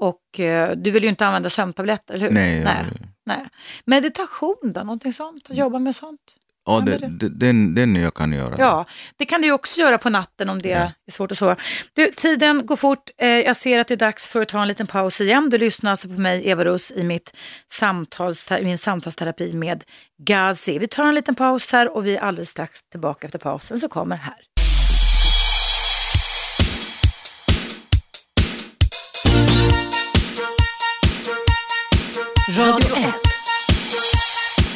och 0.00 0.40
eh, 0.40 0.70
du 0.76 0.90
vill 0.90 1.02
ju 1.02 1.08
inte 1.08 1.26
använda 1.26 1.50
sömntabletter, 1.50 2.14
eller 2.14 2.26
hur? 2.26 2.32
Nej, 2.34 2.64
Nej. 2.64 2.84
Nej. 3.26 3.46
Meditation 3.84 4.56
då, 4.74 4.80
någonting 4.80 5.12
sånt? 5.12 5.50
Att 5.50 5.56
jobba 5.56 5.78
med 5.78 5.96
sånt? 5.96 6.20
Ja, 6.68 6.80
det, 6.80 6.98
det, 6.98 7.28
den, 7.28 7.74
den 7.74 7.96
jag 7.96 8.14
kan 8.14 8.32
göra. 8.32 8.54
Ja, 8.58 8.84
det 9.16 9.24
kan 9.26 9.42
du 9.42 9.52
också 9.52 9.80
göra 9.80 9.98
på 9.98 10.10
natten 10.10 10.48
om 10.48 10.58
det 10.58 10.68
Ja. 10.68 10.92
är 11.06 11.12
svårt 11.12 11.32
att 11.32 11.38
sova. 11.38 11.56
Du, 11.92 12.10
tiden 12.16 12.66
går 12.66 12.76
fort. 12.76 13.10
Eh, 13.18 13.28
jag 13.28 13.56
ser 13.56 13.78
att 13.78 13.88
det 13.88 13.94
är 13.94 13.98
dags 13.98 14.28
för 14.28 14.42
att 14.42 14.48
ta 14.48 14.62
en 14.62 14.68
liten 14.68 14.86
paus 14.86 15.20
igen. 15.20 15.50
Du 15.50 15.58
lyssnar 15.58 15.90
alltså 15.90 16.08
på 16.08 16.20
mig, 16.20 16.48
Eva 16.48 16.64
Russ, 16.64 16.92
i 16.92 17.04
mitt 17.04 17.36
samtals, 17.70 18.50
min 18.50 18.78
samtalsterapi 18.78 19.52
med 19.52 19.84
Gazi. 20.18 20.78
Vi 20.78 20.86
tar 20.88 21.04
en 21.04 21.14
liten 21.14 21.34
paus 21.34 21.72
här 21.72 21.96
och 21.96 22.06
vi 22.06 22.16
är 22.16 22.20
alldeles 22.20 22.50
strax 22.50 22.82
tillbaka 22.82 23.26
efter 23.26 23.38
pausen 23.38 23.78
så 23.78 23.88
kommer 23.88 24.16
här. 24.16 24.34
Radio 32.56 32.96
1. 32.96 33.14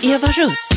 Eva 0.02 0.26
Russ. 0.26 0.68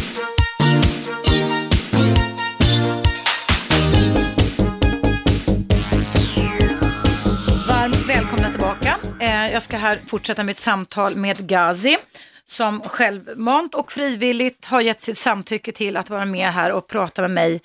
Varmt 7.68 8.10
välkomna 8.10 8.50
tillbaka. 8.50 8.96
Eh, 9.20 9.52
jag 9.52 9.64
ska 9.64 9.78
här 9.78 10.00
fortsätta 10.08 10.44
mitt 10.44 10.58
samtal 10.58 11.16
med 11.16 11.48
Gazi 11.48 11.98
som 12.46 12.82
självmant 12.82 13.76
och 13.76 13.92
frivilligt 13.92 14.66
har 14.66 14.82
gett 14.82 15.02
sitt 15.02 15.18
samtycke 15.18 15.72
till 15.72 15.98
att 15.98 16.10
vara 16.10 16.26
med 16.26 16.50
här 16.50 16.72
och 16.72 16.88
prata 16.88 17.22
med 17.22 17.32
mig 17.32 17.62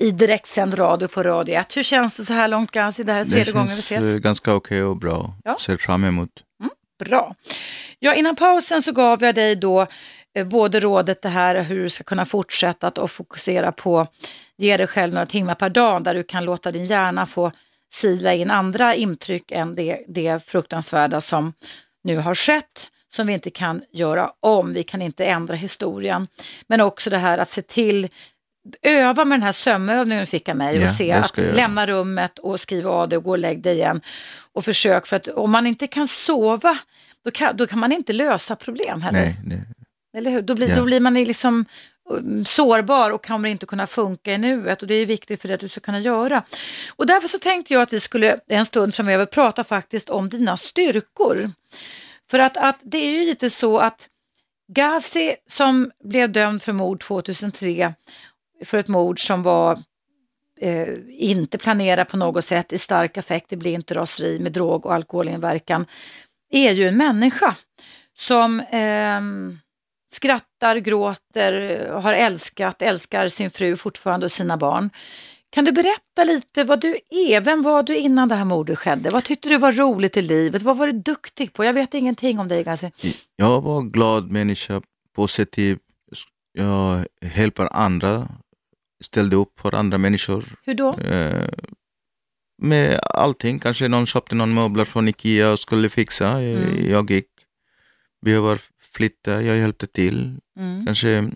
i 0.00 0.10
direktsänd 0.10 0.78
radio 0.78 1.08
på 1.08 1.22
Radio 1.22 1.54
1. 1.54 1.76
Hur 1.76 1.82
känns 1.82 2.16
det 2.16 2.24
så 2.24 2.32
här 2.34 2.48
långt 2.48 2.70
Gazi? 2.70 3.02
Det 3.02 3.12
här 3.12 3.20
är 3.20 3.24
det 3.24 3.30
tredje 3.30 3.52
gången 3.52 3.76
vi 3.76 3.82
känns 3.82 4.04
ses. 4.04 4.14
eh, 4.14 4.20
ganska 4.20 4.54
okej 4.54 4.82
och 4.84 4.96
bra. 4.96 5.34
Ja. 5.44 5.56
Ser 5.60 5.76
fram 5.76 6.04
emot. 6.04 6.30
Bra. 6.98 7.34
Ja, 7.98 8.14
innan 8.14 8.36
pausen 8.36 8.82
så 8.82 8.92
gav 8.92 9.22
jag 9.22 9.34
dig 9.34 9.56
då 9.56 9.86
eh, 10.34 10.46
både 10.46 10.80
rådet 10.80 11.22
det 11.22 11.28
här 11.28 11.62
hur 11.62 11.82
du 11.82 11.88
ska 11.88 12.04
kunna 12.04 12.24
fortsätta 12.24 12.86
att 12.86 13.10
fokusera 13.10 13.72
på 13.72 14.06
ge 14.56 14.76
dig 14.76 14.86
själv 14.86 15.14
några 15.14 15.26
timmar 15.26 15.54
per 15.54 15.70
dag 15.70 16.04
där 16.04 16.14
du 16.14 16.22
kan 16.22 16.44
låta 16.44 16.70
din 16.70 16.86
hjärna 16.86 17.26
få 17.26 17.52
sila 17.92 18.34
in 18.34 18.50
andra 18.50 18.94
intryck 18.94 19.52
än 19.52 19.74
det, 19.74 20.04
det 20.08 20.46
fruktansvärda 20.46 21.20
som 21.20 21.52
nu 22.04 22.16
har 22.16 22.34
skett 22.34 22.90
som 23.14 23.26
vi 23.26 23.32
inte 23.32 23.50
kan 23.50 23.82
göra 23.92 24.32
om. 24.40 24.72
Vi 24.72 24.82
kan 24.82 25.02
inte 25.02 25.24
ändra 25.24 25.56
historien. 25.56 26.26
Men 26.66 26.80
också 26.80 27.10
det 27.10 27.18
här 27.18 27.38
att 27.38 27.48
se 27.48 27.62
till 27.62 28.08
öva 28.82 29.24
med 29.24 29.38
den 29.38 29.42
här 29.42 29.52
sömnövningen 29.52 30.22
du 30.22 30.26
fick 30.26 30.48
av 30.48 30.56
mig 30.56 30.76
Ja, 30.76 30.82
och 30.82 30.96
se 30.96 31.12
att 31.12 31.36
lämna 31.36 31.86
rummet 31.86 32.38
och 32.38 32.60
skriva 32.60 32.90
av 32.90 33.08
det 33.08 33.16
och 33.16 33.24
gå 33.24 33.30
och 33.30 33.38
lägg 33.38 33.62
dig 33.62 33.74
igen. 33.74 34.00
Och 34.52 34.64
försök, 34.64 35.06
för 35.06 35.16
att 35.16 35.28
om 35.28 35.50
man 35.50 35.66
inte 35.66 35.86
kan 35.86 36.08
sova, 36.08 36.78
då 37.24 37.30
kan, 37.30 37.56
då 37.56 37.66
kan 37.66 37.78
man 37.78 37.92
inte 37.92 38.12
lösa 38.12 38.56
problem 38.56 39.02
heller. 39.02 39.20
Nej, 39.20 39.36
det, 39.44 40.18
Eller 40.18 40.30
hur? 40.30 40.42
Då 40.42 40.54
blir, 40.54 40.68
Ja. 40.68 40.76
då 40.76 40.84
blir 40.84 41.00
man 41.00 41.14
liksom 41.14 41.64
um, 42.10 42.44
sårbar 42.44 43.10
och 43.10 43.26
kommer 43.26 43.48
inte 43.48 43.66
kunna 43.66 43.86
funka 43.86 44.32
i 44.32 44.38
nuet 44.38 44.82
och 44.82 44.88
det 44.88 44.94
är 44.94 45.06
viktigt 45.06 45.40
för 45.40 45.48
det 45.48 45.54
att 45.54 45.60
du 45.60 45.68
ska 45.68 45.80
kunna 45.80 46.00
göra. 46.00 46.42
Och 46.96 47.06
därför 47.06 47.28
så 47.28 47.38
tänkte 47.38 47.72
jag 47.74 47.82
att 47.82 47.92
vi 47.92 48.00
skulle 48.00 48.38
en 48.46 48.66
stund 48.66 48.94
framöver 48.94 49.26
prata 49.26 49.64
faktiskt 49.64 50.10
om 50.10 50.28
dina 50.28 50.56
styrkor. 50.56 51.50
För 52.30 52.38
att, 52.38 52.56
att 52.56 52.78
det 52.82 52.98
är 52.98 53.10
ju 53.20 53.24
lite 53.26 53.50
så 53.50 53.78
att 53.78 54.08
Ghazi 54.72 55.34
som 55.46 55.90
blev 56.04 56.32
dömd 56.32 56.62
för 56.62 56.72
mord 56.72 57.00
2003 57.02 57.94
för 58.64 58.78
ett 58.78 58.88
mord 58.88 59.26
som 59.26 59.42
var 59.42 59.78
eh, 60.60 60.88
inte 61.08 61.58
planerat 61.58 62.08
på 62.08 62.16
något 62.16 62.44
sätt 62.44 62.72
i 62.72 62.78
stark 62.78 63.18
affekt, 63.18 63.46
det 63.48 63.56
blir 63.56 63.74
inte 63.74 63.94
raseri 63.94 64.38
med 64.38 64.52
drog 64.52 64.86
och 64.86 64.94
alkoholinverkan, 64.94 65.86
är 66.50 66.72
ju 66.72 66.88
en 66.88 66.96
människa 66.96 67.54
som 68.16 68.60
eh, 68.60 69.20
skrattar, 70.14 70.76
gråter, 70.76 71.86
har 71.88 72.14
älskat, 72.14 72.82
älskar 72.82 73.28
sin 73.28 73.50
fru 73.50 73.76
fortfarande 73.76 74.26
och 74.26 74.32
sina 74.32 74.56
barn. 74.56 74.90
Kan 75.54 75.64
du 75.64 75.72
berätta 75.72 76.24
lite 76.24 76.64
vad 76.64 76.80
du 76.80 76.98
är? 77.10 77.40
Vem 77.40 77.62
var 77.62 77.82
du 77.82 77.96
innan 77.96 78.28
det 78.28 78.34
här 78.34 78.44
mordet 78.44 78.78
skedde? 78.78 79.10
Vad 79.10 79.24
tyckte 79.24 79.48
du 79.48 79.58
var 79.58 79.72
roligt 79.72 80.16
i 80.16 80.22
livet? 80.22 80.62
Vad 80.62 80.76
var 80.76 80.86
du 80.86 80.92
duktig 80.92 81.52
på? 81.52 81.64
Jag 81.64 81.72
vet 81.72 81.94
ingenting 81.94 82.38
om 82.38 82.48
dig 82.48 82.64
Gazi. 82.64 82.92
jag 83.36 83.60
var 83.60 83.82
glad 83.82 84.30
människa, 84.30 84.82
positiv. 85.16 85.78
Jag 86.58 87.06
hjälper 87.36 87.68
andra, 87.72 88.28
ställde 89.04 89.36
upp 89.36 89.60
för 89.60 89.74
andra 89.74 89.98
människor. 89.98 90.44
Hur 90.62 90.74
då? 90.74 90.98
Eh, 90.98 91.48
med 92.62 93.00
allting. 93.02 93.58
Kanske 93.58 93.88
någon 93.88 94.06
köpte 94.06 94.34
någon 94.34 94.54
möbler 94.54 94.84
från 94.84 95.08
Ikea 95.08 95.52
och 95.52 95.60
skulle 95.60 95.88
fixa. 95.88 96.28
Mm. 96.28 96.90
Jag 96.90 97.10
gick 97.10 97.26
behöver 98.24 98.60
flytta, 98.94 99.42
jag 99.42 99.56
hjälpte 99.56 99.86
till. 99.86 100.38
Mm. 100.58 100.86
Kanske 100.86 101.30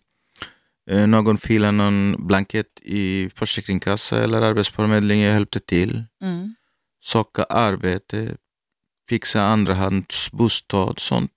eh, 0.90 1.06
någon 1.06 1.38
filar 1.38 1.72
någon 1.72 2.26
blankett 2.26 2.80
i 2.82 3.30
Försäkringskassa 3.34 4.22
eller 4.24 4.42
Arbetsförmedlingen, 4.42 5.26
jag 5.26 5.34
hjälpte 5.34 5.60
till. 5.60 6.04
Mm. 6.22 6.54
Söka 7.04 7.44
arbete, 7.44 8.36
fixa 9.08 9.42
andrahandsbostad, 9.42 10.94
sånt. 10.96 11.30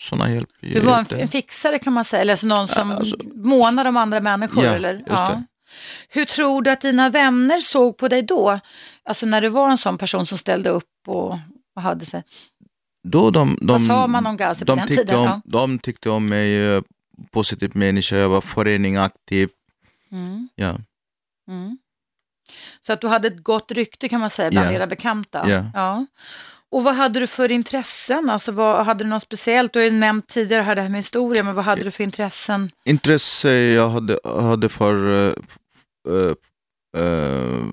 Såna 0.00 0.30
hjälp. 0.30 0.48
Du 0.60 0.80
var 0.80 0.98
en, 0.98 1.20
en 1.20 1.28
fixare 1.28 1.78
kan 1.78 1.92
man 1.92 2.04
säga, 2.04 2.22
eller 2.22 2.32
alltså 2.32 2.46
någon 2.46 2.68
som 2.68 2.90
alltså- 2.90 3.16
månar 3.34 3.84
om 3.84 3.96
andra 3.96 4.20
människor. 4.20 4.64
Ja, 4.64 4.74
eller? 4.74 4.94
det. 4.94 5.44
Hur 6.08 6.24
tror 6.24 6.62
du 6.62 6.70
att 6.70 6.80
dina 6.80 7.08
vänner 7.10 7.60
såg 7.60 7.96
på 7.96 8.08
dig 8.08 8.22
då? 8.22 8.60
Alltså 9.04 9.26
när 9.26 9.40
du 9.40 9.48
var 9.48 9.70
en 9.70 9.78
sån 9.78 9.98
person 9.98 10.26
som 10.26 10.38
ställde 10.38 10.70
upp 10.70 10.84
och, 11.06 11.38
och 11.76 11.82
hade 11.82 12.06
sig. 12.06 12.22
Då 13.08 13.30
de, 13.30 13.58
de, 13.60 13.66
Vad 13.66 13.86
sa 13.86 14.06
man 14.06 14.26
om 14.26 14.36
Gazi 14.36 14.64
på 14.64 14.72
de 14.72 14.78
den 14.78 14.88
tyckte 14.88 15.04
tiden? 15.04 15.20
Om, 15.20 15.26
Ja. 15.26 15.40
De 15.44 15.78
tyckte 15.78 16.10
om 16.10 16.26
mig, 16.26 16.66
eh, 16.74 16.82
positiv 17.30 17.70
människa, 17.74 18.16
jag 18.16 18.28
var 18.28 18.40
föreningaktiv. 18.40 19.48
Mm. 20.12 20.48
Ja. 20.54 20.78
Mm. 21.48 21.78
Så 22.80 22.92
att 22.92 23.00
du 23.00 23.08
hade 23.08 23.28
ett 23.28 23.42
gott 23.42 23.70
rykte 23.70 24.08
kan 24.08 24.20
man 24.20 24.30
säga 24.30 24.50
bland 24.50 24.66
Ja. 24.68 24.72
era 24.72 24.86
bekanta. 24.86 25.50
Ja. 25.50 25.70
Ja. 25.74 26.06
Och 26.70 26.84
vad 26.84 26.94
hade 26.94 27.20
du 27.20 27.26
för 27.26 27.50
intressen? 27.50 28.30
Alltså, 28.30 28.52
vad, 28.52 28.86
hade 28.86 29.04
du 29.04 29.10
något 29.10 29.22
speciellt? 29.22 29.72
Du 29.72 29.78
har 29.78 29.84
ju 29.84 29.90
nämnt 29.90 30.28
tidigare 30.28 30.62
här 30.62 30.74
det 30.74 30.82
här 30.82 30.88
med 30.88 30.98
historia, 30.98 31.42
men 31.42 31.54
vad 31.54 31.64
hade 31.64 31.82
du 31.82 31.90
för 31.90 32.04
intressen? 32.04 32.70
Intresse 32.84 33.50
jag 33.52 33.88
hade, 33.88 34.18
hade 34.24 34.68
för 34.68 35.26
eh, 35.28 35.34
eh, 37.02 37.64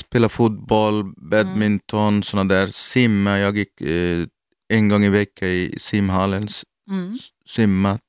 spela 0.00 0.28
fotboll, 0.28 1.12
badminton, 1.16 2.22
såna 2.22 2.44
där. 2.44 2.66
Simma, 2.66 3.38
jag 3.38 3.56
gick 3.56 3.80
eh, 3.80 4.26
en 4.72 4.88
gång 4.88 5.04
i 5.04 5.08
veckan 5.08 5.48
i 5.48 5.74
simhallen, 5.78 6.48
Mm. 6.90 7.18
simmat. 7.46 8.00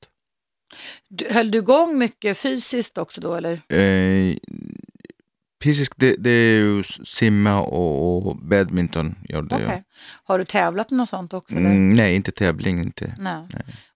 Du, 1.08 1.32
höll 1.32 1.50
du 1.50 1.58
igång 1.58 1.98
mycket 1.98 2.38
fysiskt 2.38 2.98
också 2.98 3.20
då? 3.20 3.34
Eller? 3.34 3.62
Fysiskt, 5.64 5.94
det, 5.96 6.14
det 6.18 6.30
är 6.30 6.58
ju 6.60 6.82
simma 7.04 7.60
och, 7.60 8.26
och 8.26 8.36
badminton 8.36 9.14
gjorde 9.28 9.54
Okej. 9.54 9.66
jag. 9.68 9.82
Har 10.24 10.38
du 10.38 10.44
tävlat 10.44 10.90
något 10.90 11.08
sånt 11.08 11.32
också? 11.34 11.56
Mm, 11.56 11.90
nej, 11.90 12.14
inte 12.14 12.30
tävling, 12.32 12.78
inte. 12.82 13.14
Nej. 13.18 13.46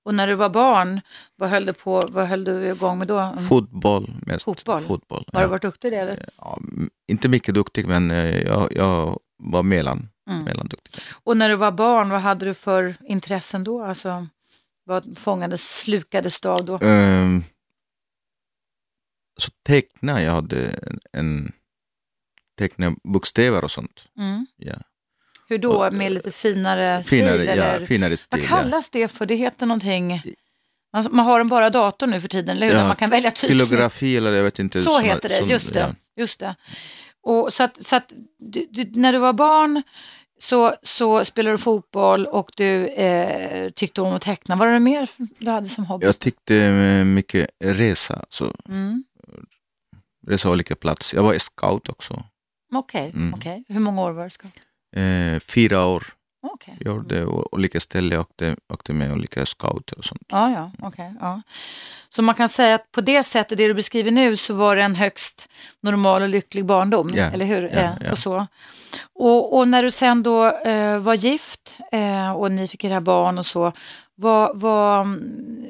Och 0.05 0.14
när 0.14 0.27
du 0.27 0.35
var 0.35 0.48
barn, 0.48 1.00
vad 1.37 1.50
höll 1.50 1.66
du, 1.66 1.72
på, 1.72 2.03
vad 2.09 2.27
höll 2.27 2.44
du 2.44 2.68
igång 2.68 2.98
med 2.98 3.09
då? 3.09 3.37
Fotboll 3.48 4.14
mest. 4.27 4.44
Fotboll? 4.44 4.83
Fotboll 4.85 5.24
Har 5.33 5.40
du 5.40 5.44
ja. 5.44 5.48
varit 5.50 5.62
duktig 5.62 5.88
i 5.88 5.90
det? 5.90 5.96
Eller? 5.96 6.29
Ja, 6.38 6.59
inte 7.09 7.29
mycket 7.29 7.55
duktig, 7.55 7.87
men 7.87 8.11
eh, 8.11 8.42
jag, 8.42 8.68
jag 8.70 9.18
var 9.42 9.62
mellan, 9.62 10.09
Mm. 10.31 10.44
mellanduktig. 10.44 11.03
Och 11.24 11.37
när 11.37 11.48
du 11.48 11.57
var 11.57 11.72
barn, 11.72 12.09
vad 12.11 12.20
hade 12.20 12.44
du 12.46 12.55
för 12.55 12.94
intressen 13.05 13.64
då? 13.64 13.83
Alltså, 13.85 14.27
vad 14.85 15.18
fångades, 15.18 15.79
slukades 15.81 16.40
du 16.40 16.48
av 16.48 16.64
då? 16.64 16.79
Um, 16.79 17.44
så 19.37 19.51
teckna, 19.66 20.23
jag 20.23 20.33
hade 20.33 20.70
en, 21.12 21.53
teckna 22.59 22.94
bokstäver 23.05 23.64
och 23.64 23.70
sånt. 23.70 24.05
Mm. 24.18 24.47
Ja. 24.57 24.75
Hur 25.49 25.59
då? 25.59 25.90
Med 25.90 26.12
lite 26.12 26.31
finare, 26.31 27.05
Finare, 27.05 27.44
stil? 27.44 27.57
ja, 27.59 27.64
eller? 27.64 27.87
finare 27.87 28.16
stil. 28.16 28.27
Vad 28.31 28.49
kallas 28.49 28.90
det 28.90 29.09
för? 29.09 29.27
Det 29.27 29.35
heter 29.35 29.66
någonting... 29.66 30.23
Man, 30.92 31.07
man 31.11 31.27
har 31.27 31.40
en 31.40 31.49
bara 31.49 31.70
dator 31.70 32.07
nu 32.07 32.20
för 32.20 32.29
tiden, 32.29 32.57
eller 32.57 32.66
hur? 32.66 32.75
Ja, 32.75 32.87
Man 32.87 32.97
kan 32.97 33.11
välja 33.11 33.31
typsnitt. 33.31 33.51
Filografi 33.68 34.16
eller 34.16 34.33
jag 34.33 34.44
vet 34.44 34.59
inte. 34.59 34.83
Så 34.83 34.90
såna- 34.90 35.01
heter 35.05 35.29
det, 35.29 35.35
som- 35.38 35.49
just 35.51 35.73
det. 35.73 35.79
ja. 35.81 35.94
Just 36.16 36.40
det. 36.40 36.55
Och 37.23 37.53
så 37.53 37.62
att, 37.62 37.83
så 37.85 37.97
att 37.97 38.12
du, 38.38 38.66
du, 38.70 38.90
när 39.01 39.12
du 39.12 39.18
var 39.18 39.33
barn 39.33 39.83
så, 40.38 40.75
så 40.83 41.25
spelade 41.25 41.55
du 41.57 41.59
fotboll 41.59 42.27
och 42.27 42.51
du 42.57 42.87
eh, 42.87 43.70
tyckte 43.70 44.01
om 44.01 44.12
att 44.14 44.23
teckna. 44.23 44.57
Vad 44.57 44.68
var 44.68 44.75
det 44.75 44.81
mer 44.81 45.09
du 45.38 45.51
hade 45.51 45.68
som 45.68 45.87
hobby? 45.87 46.07
Jag 46.07 46.18
tyckte 46.18 46.57
eh, 46.57 47.05
mycket 47.05 47.51
resa, 47.64 48.25
så 48.29 48.55
Mm. 48.68 49.05
Resa 50.26 50.50
olika 50.50 50.74
platser. 50.76 51.16
Jag 51.16 51.24
var 51.24 51.38
scout 51.38 51.88
också. 51.88 52.22
Okej, 52.74 53.10
Mm. 53.14 53.34
okej. 53.34 53.64
hur 53.68 53.80
många 53.80 54.02
år 54.02 54.10
var 54.12 54.24
du 54.24 54.30
scout? 54.30 54.52
Eh, 54.96 55.40
fyra 55.40 55.87
år 55.87 56.04
Okej. 56.42 56.76
gjorde 56.80 57.24
o- 57.26 57.48
olika 57.52 57.80
ställen, 57.80 58.18
åkte, 58.20 58.56
åkte 58.72 58.92
med 58.92 59.12
olika 59.12 59.46
scouter 59.46 59.98
och 59.98 60.04
sånt. 60.04 60.22
Ja, 60.28 60.50
ja, 60.50 60.70
okej. 60.88 61.14
ja. 61.20 61.42
Så 62.08 62.22
man 62.22 62.34
kan 62.34 62.48
säga 62.48 62.74
att 62.74 62.92
på 62.92 63.00
det 63.00 63.22
sättet, 63.24 63.58
det 63.58 63.66
du 63.68 63.74
beskriver 63.74 64.10
nu, 64.10 64.37
så 64.37 64.54
var 64.54 64.76
det 64.76 64.82
en 64.82 64.94
högst 64.94 65.48
normal 65.80 66.22
och 66.22 66.28
lycklig 66.28 66.64
barndom, 66.64 67.10
Ja, 67.14 67.24
eller 67.24 67.46
hur? 67.46 67.64
Eh, 67.64 67.90
ja. 68.04 68.12
Och, 68.12 68.18
så. 68.18 68.46
Och, 69.12 69.56
och 69.58 69.68
när 69.68 69.82
du 69.82 69.90
sen 69.90 70.22
då 70.22 70.46
eh, 70.46 70.98
var 70.98 71.14
gift 71.14 71.78
eh, 71.92 72.32
och 72.32 72.50
ni 72.50 72.68
fick 72.68 72.84
era 72.84 73.00
barn 73.00 73.38
och 73.38 73.46
så, 73.46 73.72
vad, 74.14 74.60
vad, 74.60 75.00
mm, 75.00 75.66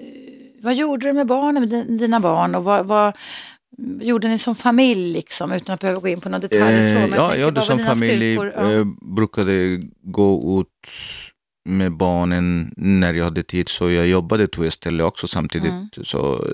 vad 0.62 0.74
gjorde 0.74 1.06
du 1.06 1.12
med 1.12 1.26
barnen, 1.26 1.96
dina 1.98 2.20
barn 2.20 2.54
och 2.54 2.64
vad, 2.64 2.86
vad 2.86 3.16
gjorde 4.00 4.28
ni 4.28 4.38
som 4.38 4.54
familj 4.54 5.12
liksom, 5.12 5.52
utan 5.52 5.74
att 5.74 5.80
behöva 5.80 6.00
gå 6.00 6.08
in 6.08 6.20
på 6.20 6.28
några 6.28 6.40
detaljer? 6.48 6.82
så, 6.82 7.12
Eh, 7.12 7.16
ja, 7.16 7.36
jag 7.36 7.52
var 7.52 7.62
som 7.62 7.78
familj? 7.78 8.34
Ja. 8.34 8.72
eh, 8.72 8.84
brukade 9.14 9.80
gå 10.02 10.60
ut 10.60 10.88
med 11.68 11.96
barnen 11.96 12.74
när 12.76 13.14
jag 13.14 13.24
hade 13.24 13.42
tid, 13.42 13.68
så 13.68 13.90
jag 13.90 14.06
jobbade 14.08 14.46
två 14.48 14.70
ställen 14.70 15.06
också 15.06 15.26
samtidigt. 15.28 15.70
Mm. 15.70 15.88
Så 16.02 16.44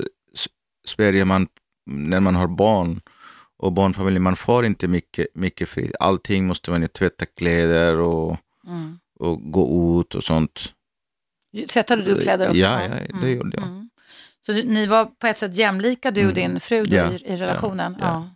Sverige, 0.87 1.25
man, 1.25 1.47
när 1.91 2.21
man 2.21 2.35
har 2.35 2.49
barn 2.49 3.01
och 3.59 3.73
barnfamilj, 3.73 4.19
man 4.19 4.37
får 4.37 4.65
inte 4.67 4.89
mycket, 4.89 5.27
mycket 5.35 5.69
fri. 5.69 5.93
Allting 6.01 6.47
måste 6.47 6.71
man 6.71 6.83
ju 6.83 6.89
tvätta 6.89 7.27
kläder 7.27 7.97
och, 7.97 8.37
Mm. 8.67 8.99
och 9.21 9.53
gå 9.53 10.01
ut 10.01 10.15
och 10.15 10.25
sånt. 10.25 10.73
Tvättade 11.69 12.03
du 12.03 12.21
kläder 12.21 12.47
också? 12.49 12.59
Ja, 12.59 12.81
ja, 12.83 13.17
det 13.23 13.31
gjorde 13.31 13.57
jag. 13.57 13.67
Mm. 13.67 13.90
Så 14.47 14.53
du, 14.53 14.63
ni 14.63 14.87
var 14.87 15.05
på 15.05 15.27
ett 15.27 15.39
sätt 15.39 15.57
jämlika, 15.57 16.11
du 16.11 16.21
och 16.27 16.37
Mm. 16.37 16.53
din 16.53 16.61
fru 16.61 16.85
då, 16.85 16.97
Ja, 16.97 17.13
i, 17.13 17.15
i 17.33 17.37
relationen? 17.37 17.97
ja, 18.01 18.07
Ja. 18.07 18.29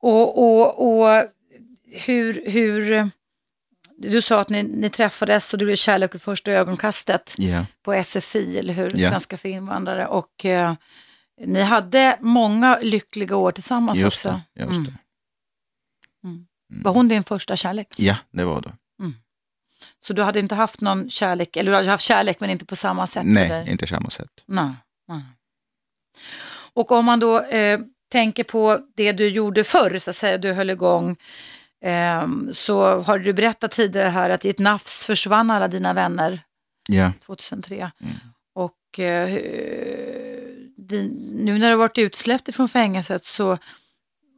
Och, 0.00 0.38
och, 0.42 1.00
och 1.02 1.24
hur, 1.92 2.50
hur... 2.50 3.10
Du 3.96 4.22
sa 4.22 4.40
att 4.40 4.48
ni, 4.48 4.62
ni 4.62 4.90
träffades 4.90 5.52
och 5.52 5.58
det 5.58 5.64
blev 5.64 5.76
kärlek 5.76 6.14
vid 6.14 6.22
första 6.22 6.52
ögonkastet 6.52 7.34
på 7.82 8.04
SFI, 8.04 8.58
eller 8.58 8.74
hur? 8.74 8.90
Svenska 9.10 9.36
för 9.36 9.48
invandrare. 9.48 10.06
Och 10.06 10.44
eh, 10.44 10.74
ni 11.46 11.60
hade 11.62 12.16
många 12.20 12.78
lyckliga 12.82 13.36
år 13.36 13.52
tillsammans 13.52 13.98
just 13.98 14.26
också. 14.26 14.40
det. 14.54 14.60
Just 14.62 14.70
Mm. 14.72 14.84
det. 14.84 14.92
Mm. 16.28 16.46
Var 16.82 16.92
hon 16.92 17.08
din 17.08 17.24
första 17.24 17.56
kärlek? 17.56 17.88
Ja, 17.96 18.16
det 18.30 18.44
var 18.44 18.60
det. 18.60 18.72
Så 20.04 20.12
du 20.12 20.22
hade 20.22 20.38
inte 20.38 20.54
haft 20.54 20.80
någon 20.80 21.10
kärlek, 21.10 21.56
eller 21.56 21.70
du 21.70 21.76
hade 21.76 21.90
haft 21.90 22.04
kärlek 22.04 22.40
men 22.40 22.50
inte 22.50 22.64
på 22.64 22.76
samma 22.76 23.06
sätt? 23.06 23.22
Nej, 23.26 23.44
eller? 23.44 23.70
inte 23.70 23.86
samma 23.86 24.10
sätt. 24.10 24.30
Nej, 24.46 24.72
nej. 25.08 25.22
Och 26.74 26.92
om 26.92 27.04
man 27.04 27.20
då 27.20 27.40
eh, 27.40 27.80
tänker 28.12 28.44
på 28.44 28.80
det 28.96 29.12
du 29.12 29.28
gjorde 29.28 29.64
förr, 29.64 29.98
så 29.98 30.10
att 30.10 30.16
säga, 30.16 30.38
du 30.38 30.52
höll 30.52 30.70
igång, 30.70 31.16
eh, 31.84 32.28
så 32.52 33.00
har 33.02 33.18
du 33.18 33.32
berättat 33.32 33.70
tidigare 33.70 34.08
här 34.08 34.30
att 34.30 34.44
i 34.44 34.50
ett 34.50 34.58
nafs 34.58 35.06
försvann 35.06 35.50
alla 35.50 35.68
dina 35.68 35.92
vänner 35.92 36.40
Ja. 36.88 37.12
2003. 37.26 37.90
Mm. 38.00 38.14
Och 38.54 38.98
eh, 38.98 39.38
din, 40.76 41.36
nu 41.44 41.58
när 41.58 41.66
du 41.66 41.72
har 41.72 41.76
varit 41.76 41.98
utsläppt 41.98 42.48
ifrån 42.48 42.68
fängelset 42.68 43.24
så 43.24 43.58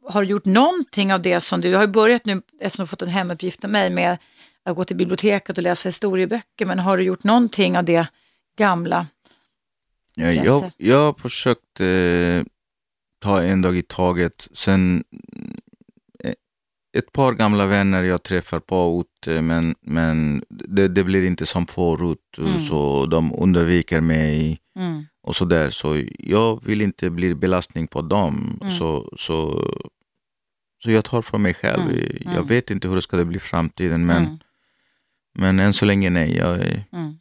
har 0.09 0.21
du 0.21 0.27
gjort 0.27 0.45
någonting 0.45 1.13
av 1.13 1.21
det 1.21 1.39
som 1.41 1.61
du, 1.61 1.69
du 1.69 1.75
har 1.75 1.83
ju 1.83 1.87
börjat 1.87 2.25
nu, 2.25 2.41
eftersom 2.59 2.83
du 2.83 2.87
har 2.87 2.87
fått 2.87 3.01
en 3.01 3.07
hemuppgift 3.07 3.63
av 3.63 3.69
mig, 3.69 3.89
med 3.89 4.17
att 4.65 4.75
gå 4.75 4.83
till 4.83 4.95
biblioteket 4.95 5.57
och 5.57 5.63
läsa 5.63 5.89
historieböcker, 5.89 6.65
men 6.65 6.79
har 6.79 6.97
du 6.97 7.03
gjort 7.03 7.23
någonting 7.23 7.77
av 7.77 7.83
det 7.85 8.07
gamla? 8.57 9.07
Ja, 10.15 10.31
jag, 10.31 10.71
jag 10.77 11.19
försökte 11.19 11.85
eh, 11.87 12.43
ta 13.19 13.41
en 13.41 13.61
dag 13.61 13.77
i 13.77 13.81
taget. 13.81 14.47
Sen 14.53 15.03
eh, 16.23 16.33
ett 16.97 17.11
par 17.11 17.33
gamla 17.33 17.65
vänner 17.65 18.03
jag 18.03 18.23
träffar 18.23 18.59
på 18.59 19.03
ute, 19.05 19.41
men, 19.41 19.75
men 19.81 20.43
det, 20.49 20.87
det 20.87 21.03
blir 21.03 21.23
inte 21.23 21.45
som 21.45 21.67
förut. 21.67 22.37
Mm. 22.37 22.59
Så 22.59 23.05
de 23.05 23.33
undviker 23.33 24.01
mig 24.01 24.61
Mm. 24.79 25.05
och 25.23 25.35
så 25.35 25.45
där. 25.45 25.69
Så 25.69 26.03
jag 26.19 26.65
vill 26.65 26.81
inte 26.81 27.09
bli 27.09 27.35
belastning 27.35 27.87
på 27.87 28.01
dem. 28.01 28.57
Mm. 28.61 28.73
Så, 28.73 29.13
så, 29.17 29.61
så 30.83 30.91
jag 30.91 31.05
tar 31.05 31.21
för 31.21 31.37
mig 31.37 31.53
själv. 31.53 31.81
Mm, 31.81 32.17
Jag 32.23 32.33
mm. 32.33 32.47
vet 32.47 32.71
inte 32.71 32.87
hur 32.87 32.95
det 32.95 33.01
ska 33.01 33.25
bli 33.25 33.35
i 33.35 33.39
framtiden, 33.39 34.05
men, 34.05 34.23
Mm. 34.25 34.37
Men 35.35 35.59
än 35.59 35.73
så 35.73 35.85
länge 35.85 36.09
nej. 36.09 36.37
Jag 36.37 36.55
är, 36.55 36.83
Mm. 36.91 37.17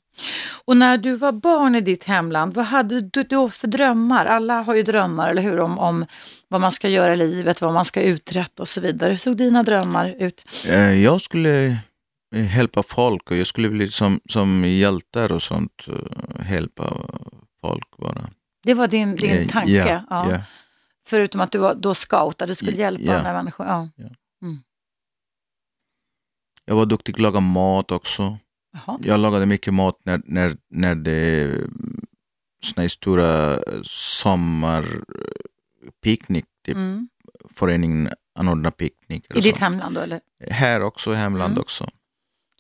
Och 0.65 0.77
när 0.77 0.99
du 0.99 1.15
var 1.17 1.33
barn 1.33 1.75
i 1.75 1.81
ditt 1.81 2.05
hemland, 2.05 2.55
vad 2.55 2.65
hade 2.65 3.01
du 3.01 3.23
då 3.23 3.51
för 3.51 3.69
drömmar? 3.69 4.27
Alla 4.27 4.63
har 4.63 4.75
ju 4.75 4.83
drömmar, 4.83 5.31
eller 5.31 5.43
hur? 5.43 5.61
Om, 5.61 5.79
om 5.79 6.07
vad 6.49 6.61
man 6.61 6.73
ska 6.73 6.89
göra 6.89 7.13
i 7.13 7.17
livet, 7.17 7.61
vad 7.61 7.73
man 7.75 7.85
ska 7.85 8.03
uträtta 8.03 8.63
och 8.63 8.69
så 8.69 8.81
vidare. 8.81 9.11
Hur 9.11 9.17
såg 9.19 9.37
dina 9.37 9.63
drömmar 9.63 10.15
ut? 10.19 10.45
Eh, 10.69 11.03
Jag 11.03 11.21
skulle 11.21 11.67
eh, 12.35 12.57
hjälpa 12.57 12.83
folk 12.83 13.31
och 13.31 13.37
jag 13.37 13.47
skulle 13.47 13.69
bli 13.69 13.89
som, 13.89 14.21
som 14.29 14.65
hjältar 14.65 15.33
och 15.33 15.43
sånt. 15.43 15.87
eh, 15.89 16.53
Hjälpa 16.53 16.85
folk 17.61 17.97
bara. 17.99 18.21
Det 18.65 18.75
var 18.75 18.87
din, 18.87 19.17
din 19.17 19.49
tanke? 19.49 19.73
Ja, 19.73 20.05
ja. 20.11 20.31
ja. 20.31 20.41
Förutom 21.07 21.41
att 21.41 21.51
du 21.53 21.59
var 21.59 21.75
då 21.75 21.95
scout, 21.95 22.43
att 22.43 22.49
du 22.49 22.55
skulle 22.55 22.73
hjälpa 22.73 23.03
ja. 23.05 23.19
andra 23.19 23.33
människor? 23.33 23.67
Ja. 23.67 23.89
Jag 26.65 26.77
var 26.77 26.87
duktig 26.87 27.13
att 27.15 27.21
laga 27.21 27.41
mat 27.41 27.91
också. 27.91 28.39
Jaha. 28.73 28.99
Jag 29.03 29.21
lagade 29.21 29.47
mycket 29.47 29.75
mat 29.75 29.99
när, 30.05 30.23
när, 30.25 30.57
när 30.71 30.95
det 30.95 31.51
såna 32.65 32.83
här 32.83 32.89
stora 32.89 33.59
sommarpicknick, 33.83 36.45
typ 36.65 36.77
Mm. 36.77 37.09
föreningen 37.51 38.09
anordnar 38.39 38.71
picknick. 38.71 39.27
I 39.37 39.41
ditt 39.41 39.55
så. 39.57 39.61
hemland 39.61 39.95
då 39.95 40.01
eller? 40.01 40.21
Här 40.51 40.81
också, 40.83 41.13
i 41.13 41.17
hemland 41.17 41.53
Mm. 41.53 41.61
också. 41.61 41.89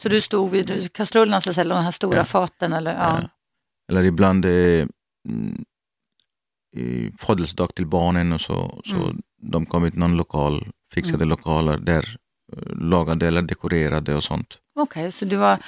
Så 0.03 0.09
du 0.09 0.21
stod 0.21 0.51
vid 0.51 0.93
kastrullerna, 0.93 1.40
så 1.40 1.61
eller 1.61 1.75
de 1.75 1.85
här 1.85 1.90
stora 1.90 2.17
Ja. 2.17 2.25
faten 2.25 2.73
eller? 2.73 2.93
Ja. 2.93 3.19
Ja. 3.23 3.29
Eller 3.88 4.05
ibland 4.05 4.45
eh, 4.45 4.87
mm, 5.29 5.64
födelsedag 7.19 7.75
till 7.75 7.87
barnen 7.87 8.33
och 8.33 8.40
så, 8.40 8.81
så 8.85 8.95
Mm. 8.97 9.23
de 9.43 9.67
kom 9.67 9.90
till 9.90 9.99
någon 9.99 10.17
lokal, 10.17 10.67
fixade 10.90 11.25
lokaler 11.25 11.79
där 11.79 12.05
eh, 12.05 12.14
lagade 12.76 13.26
eller 13.28 13.42
dekorerade 13.42 14.14
och 14.14 14.24
sånt. 14.24 14.59
Okej, 14.80 15.12
så 15.12 15.24
du 15.24 15.37
var, 15.37 15.59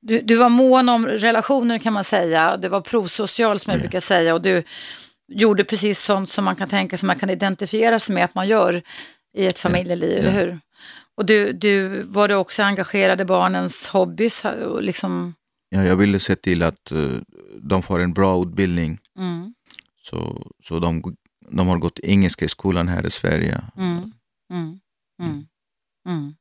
du, 0.00 0.20
du 0.20 0.36
var 0.36 0.48
mån 0.48 0.88
om 0.88 1.06
relationer 1.06 1.78
kan 1.78 1.92
man 1.92 2.04
säga. 2.04 2.56
Du 2.56 2.68
var 2.68 2.80
prosocial 2.80 3.58
som 3.58 3.70
jag 3.70 3.78
Ja. 3.78 3.82
brukar 3.82 4.00
säga 4.00 4.34
och 4.34 4.42
du 4.42 4.62
gjorde 5.32 5.64
precis 5.64 6.00
sånt 6.02 6.30
som 6.30 6.44
man 6.44 6.56
kan 6.56 6.68
tänka 6.68 6.96
sig 6.98 7.06
man 7.06 7.18
kan 7.18 7.30
identifiera 7.30 7.98
sig 7.98 8.14
med 8.14 8.24
att 8.24 8.34
man 8.34 8.48
gör 8.48 8.82
i 9.36 9.46
ett 9.46 9.58
familjeliv, 9.58 10.10
Ja. 10.12 10.18
eller 10.18 10.32
hur? 10.32 10.58
Och 11.14 11.24
du, 11.26 11.52
du 11.52 12.02
var 12.02 12.28
du 12.28 12.34
också 12.34 12.62
engagerad 12.62 13.20
i 13.20 13.24
barnens 13.24 13.88
hobbys? 13.88 14.44
och 14.44 14.82
Liksom, 14.82 15.34
Ja, 15.70 15.84
jag 15.84 15.96
ville 15.96 16.20
se 16.20 16.36
till 16.36 16.62
att 16.62 16.90
eh, 16.92 16.98
de 17.60 17.82
får 17.82 18.00
en 18.00 18.12
bra 18.12 18.42
utbildning. 18.42 18.98
mm, 19.18 19.54
Så, 20.00 20.46
så 20.64 20.78
de, 20.78 21.02
de 21.50 21.68
har 21.68 21.78
gått 21.78 21.98
engelska 22.02 22.44
i 22.44 22.48
skolan 22.48 22.88
här 22.88 23.06
i 23.06 23.10
Sverige. 23.10 23.60
mm, 23.76 24.12
mm, 24.52 24.80
mm. 26.06 26.34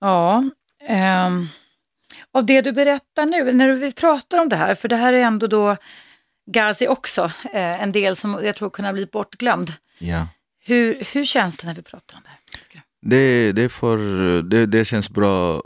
Ja, 0.00 0.44
ehm, 0.88 1.46
av 2.32 2.46
det 2.46 2.60
du 2.60 2.72
berättar 2.72 3.26
nu, 3.26 3.52
när 3.52 3.72
vi 3.72 3.92
pratar 3.92 4.38
om 4.38 4.48
det 4.48 4.56
här, 4.56 4.74
för 4.74 4.88
det 4.88 4.96
här 4.96 5.12
är 5.12 5.22
ändå 5.22 5.46
då 5.46 5.76
Gazi 6.46 6.88
också, 6.88 7.24
eh, 7.52 7.82
en 7.82 7.92
del 7.92 8.16
som 8.16 8.40
jag 8.44 8.56
tror 8.56 8.70
kunna 8.70 8.92
bli 8.92 9.06
bortglömd. 9.06 9.72
Ja. 9.98 10.28
Hur, 10.58 11.04
hur 11.12 11.24
känns 11.24 11.58
det 11.58 11.66
när 11.66 11.74
vi 11.74 11.82
pratar 11.82 12.16
om 12.16 12.22
det 12.24 12.30
här? 12.30 12.38
Det, 13.00 13.52
det, 13.52 13.68
får, 13.68 13.98
det, 14.42 14.66
det 14.66 14.84
känns 14.84 15.10
bra, 15.10 15.62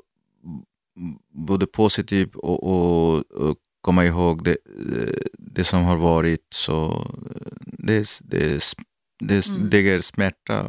både 1.31 1.67
positivt 1.67 2.37
och, 2.37 2.63
och, 2.73 3.19
och 3.19 3.57
komma 3.81 4.05
ihåg 4.05 4.45
det, 4.45 4.51
eh, 4.51 5.23
det 5.39 5.65
som 5.65 5.85
har 5.85 5.97
varit. 5.97 6.47
Så 6.55 7.07
eh, 7.31 7.53
det, 7.65 8.07
det, 8.23 8.63
det, 9.29 9.49
Mm. 9.49 9.71
det 9.71 9.81
ger 9.81 10.01
smärta 10.01 10.67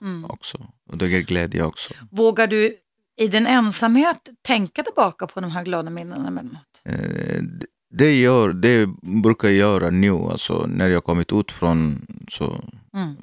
Mm. 0.00 0.24
också 0.24 0.58
och 0.90 0.98
det 0.98 1.08
ger 1.08 1.20
glädje 1.20 1.62
också. 1.62 1.92
Vågar 2.10 2.46
du 2.46 2.76
i 3.20 3.28
din 3.28 3.46
ensamhet 3.46 4.28
tänka 4.42 4.82
tillbaka 4.82 5.26
på 5.26 5.40
de 5.40 5.50
här 5.50 5.64
glada 5.64 5.90
minnena 5.90 6.28
emellanåt? 6.28 6.62
Eh, 6.84 7.42
det- 7.90 8.14
gör, 8.20 8.52
det 8.52 8.86
brukar 9.22 9.48
jag 9.48 9.56
göra 9.56 9.90
nu, 9.90 10.10
alltså, 10.12 10.66
när 10.68 10.88
jag 10.88 11.04
kommit 11.04 11.32
ut 11.32 11.52
från 11.52 12.06
så 12.28 12.60
Mm. 12.94 13.16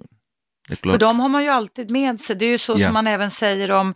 För 0.83 0.97
de 0.97 1.19
har 1.19 1.29
man 1.29 1.43
ju 1.43 1.49
alltid 1.49 1.91
med 1.91 2.19
sig. 2.21 2.35
Det 2.35 2.45
är 2.45 2.49
ju 2.49 2.57
så 2.57 2.71
Ja. 2.77 2.85
som 2.85 2.93
man 2.93 3.07
även 3.07 3.31
säger 3.31 3.71
om 3.71 3.93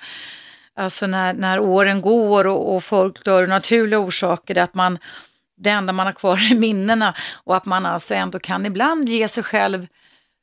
alltså 0.76 1.08
när, 1.08 1.34
när 1.34 1.60
åren 1.60 2.02
går 2.02 2.47
och, 2.47 2.76
och 2.76 2.84
folk 2.84 3.23
dör 3.26 3.43
av 3.43 3.50
naturliga 3.50 4.00
orsaker. 4.00 4.58
Att 4.58 4.73
man, 4.76 4.97
det 5.58 5.69
enda 5.69 5.93
man 5.93 6.06
har 6.06 6.13
kvar 6.13 6.38
är 6.52 6.56
minnena 6.56 7.15
och 7.43 7.56
att 7.56 7.65
man 7.65 7.86
alltså 7.86 8.13
ändå 8.13 8.39
kan 8.39 8.65
ibland 8.65 9.10
ge 9.10 9.28
sig 9.28 9.43
själv 9.43 9.88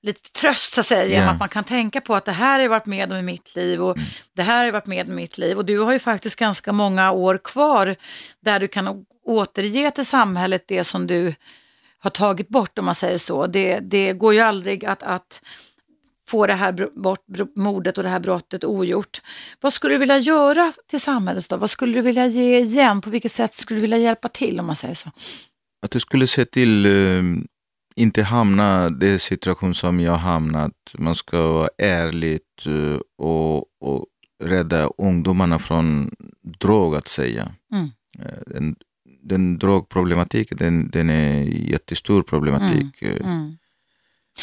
lite 0.04 0.32
tröst 0.32 0.72
så 0.74 0.80
att 0.80 0.86
säga, 0.86 1.06
genom 1.06 1.24
Ja. 1.26 1.32
att 1.32 1.38
man 1.38 1.48
kan 1.48 1.64
tänka 1.64 2.00
på 2.00 2.14
att 2.14 2.24
det 2.24 2.32
här 2.32 2.52
har 2.52 2.60
jag 2.60 2.68
varit 2.70 2.86
med 2.86 3.12
om 3.12 3.18
i 3.18 3.22
mitt 3.22 3.56
liv 3.56 3.82
och 3.82 3.96
Mm. 3.96 4.08
det 4.36 4.42
här 4.42 4.56
har 4.58 4.64
jag 4.64 4.72
varit 4.72 4.86
med 4.86 5.06
om 5.06 5.12
i 5.12 5.16
mitt 5.22 5.38
liv. 5.38 5.56
Och 5.58 5.64
du 5.64 5.78
har 5.78 5.92
ju 5.92 5.98
faktiskt 5.98 6.38
ganska 6.38 6.72
många 6.72 7.10
år 7.12 7.38
kvar 7.44 7.96
där 8.40 8.60
du 8.60 8.68
kan 8.68 9.04
återge 9.26 9.90
till 9.90 10.06
samhället 10.06 10.64
det 10.68 10.84
som 10.84 11.06
du 11.06 11.34
har 11.98 12.10
tagit 12.10 12.48
bort 12.48 12.78
om 12.78 12.84
man 12.84 12.94
säger 12.94 13.18
så. 13.18 13.46
Det, 13.46 13.78
det 13.80 14.12
går 14.12 14.34
ju 14.34 14.40
aldrig 14.40 14.84
att, 14.84 15.02
att 15.02 15.40
få 16.28 16.46
det 16.46 16.54
här 16.54 16.88
bort, 17.02 17.24
mordet 17.56 17.96
och 17.98 18.04
det 18.04 18.10
här 18.10 18.18
brottet 18.20 18.64
ogjort. 18.64 19.20
Vad 19.60 19.72
skulle 19.72 19.94
du 19.94 19.98
vilja 19.98 20.18
göra 20.18 20.72
till 20.90 21.00
samhället 21.00 21.48
då? 21.48 21.56
Vad 21.56 21.70
skulle 21.70 21.94
du 21.94 22.00
vilja 22.00 22.26
ge 22.26 22.58
igen? 22.58 23.00
På 23.00 23.10
vilket 23.10 23.32
sätt 23.32 23.54
skulle 23.54 23.76
du 23.76 23.80
vilja 23.82 23.98
hjälpa 23.98 24.28
till 24.28 24.60
om 24.60 24.66
man 24.66 24.76
säger 24.76 24.94
så? 24.94 25.10
Att 25.82 25.90
du 25.90 26.00
skulle 26.00 26.26
se 26.26 26.44
till 26.44 26.86
eh, 26.86 27.22
inte 27.96 28.22
hamna 28.22 28.87
i 28.87 28.90
den 28.90 29.18
situation 29.18 29.74
som 29.74 30.00
jag 30.00 30.16
hamnat. 30.16 30.72
Man 30.98 31.14
ska 31.14 31.52
vara 31.52 31.68
ärligt 31.78 32.66
eh, 32.66 33.00
och, 33.18 33.57
och 33.80 34.07
rädda 34.44 34.90
ungdomarna 34.98 35.59
från 35.59 36.11
drog 36.61 36.96
att 36.96 37.09
säga. 37.09 37.48
Mm. 37.72 37.90
Eh, 38.18 38.38
Den, 38.46 38.76
den 39.22 39.59
drogproblematiken 39.59 40.59
den, 40.59 40.90
den 40.90 41.11
är 41.11 41.42
jättestor 41.42 42.22
problematik. 42.22 43.02
Eh, 43.02 43.26
Mm. 43.26 43.57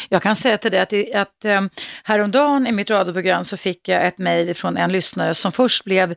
Jag 0.08 0.22
kan 0.22 0.36
säga 0.36 0.58
till 0.58 0.70
dig 0.70 0.80
att, 0.80 1.14
att 1.14 1.44
eh, 1.44 1.60
häromdagen 2.04 2.66
i 2.66 2.72
mitt 2.72 2.90
radioprogram 2.90 3.44
så 3.44 3.56
fick 3.56 3.88
jag 3.88 4.06
ett 4.06 4.18
mejl 4.18 4.54
från 4.54 4.76
en 4.76 4.92
lyssnare 4.92 5.34
som 5.34 5.52
först 5.52 5.84
blev 5.84 6.14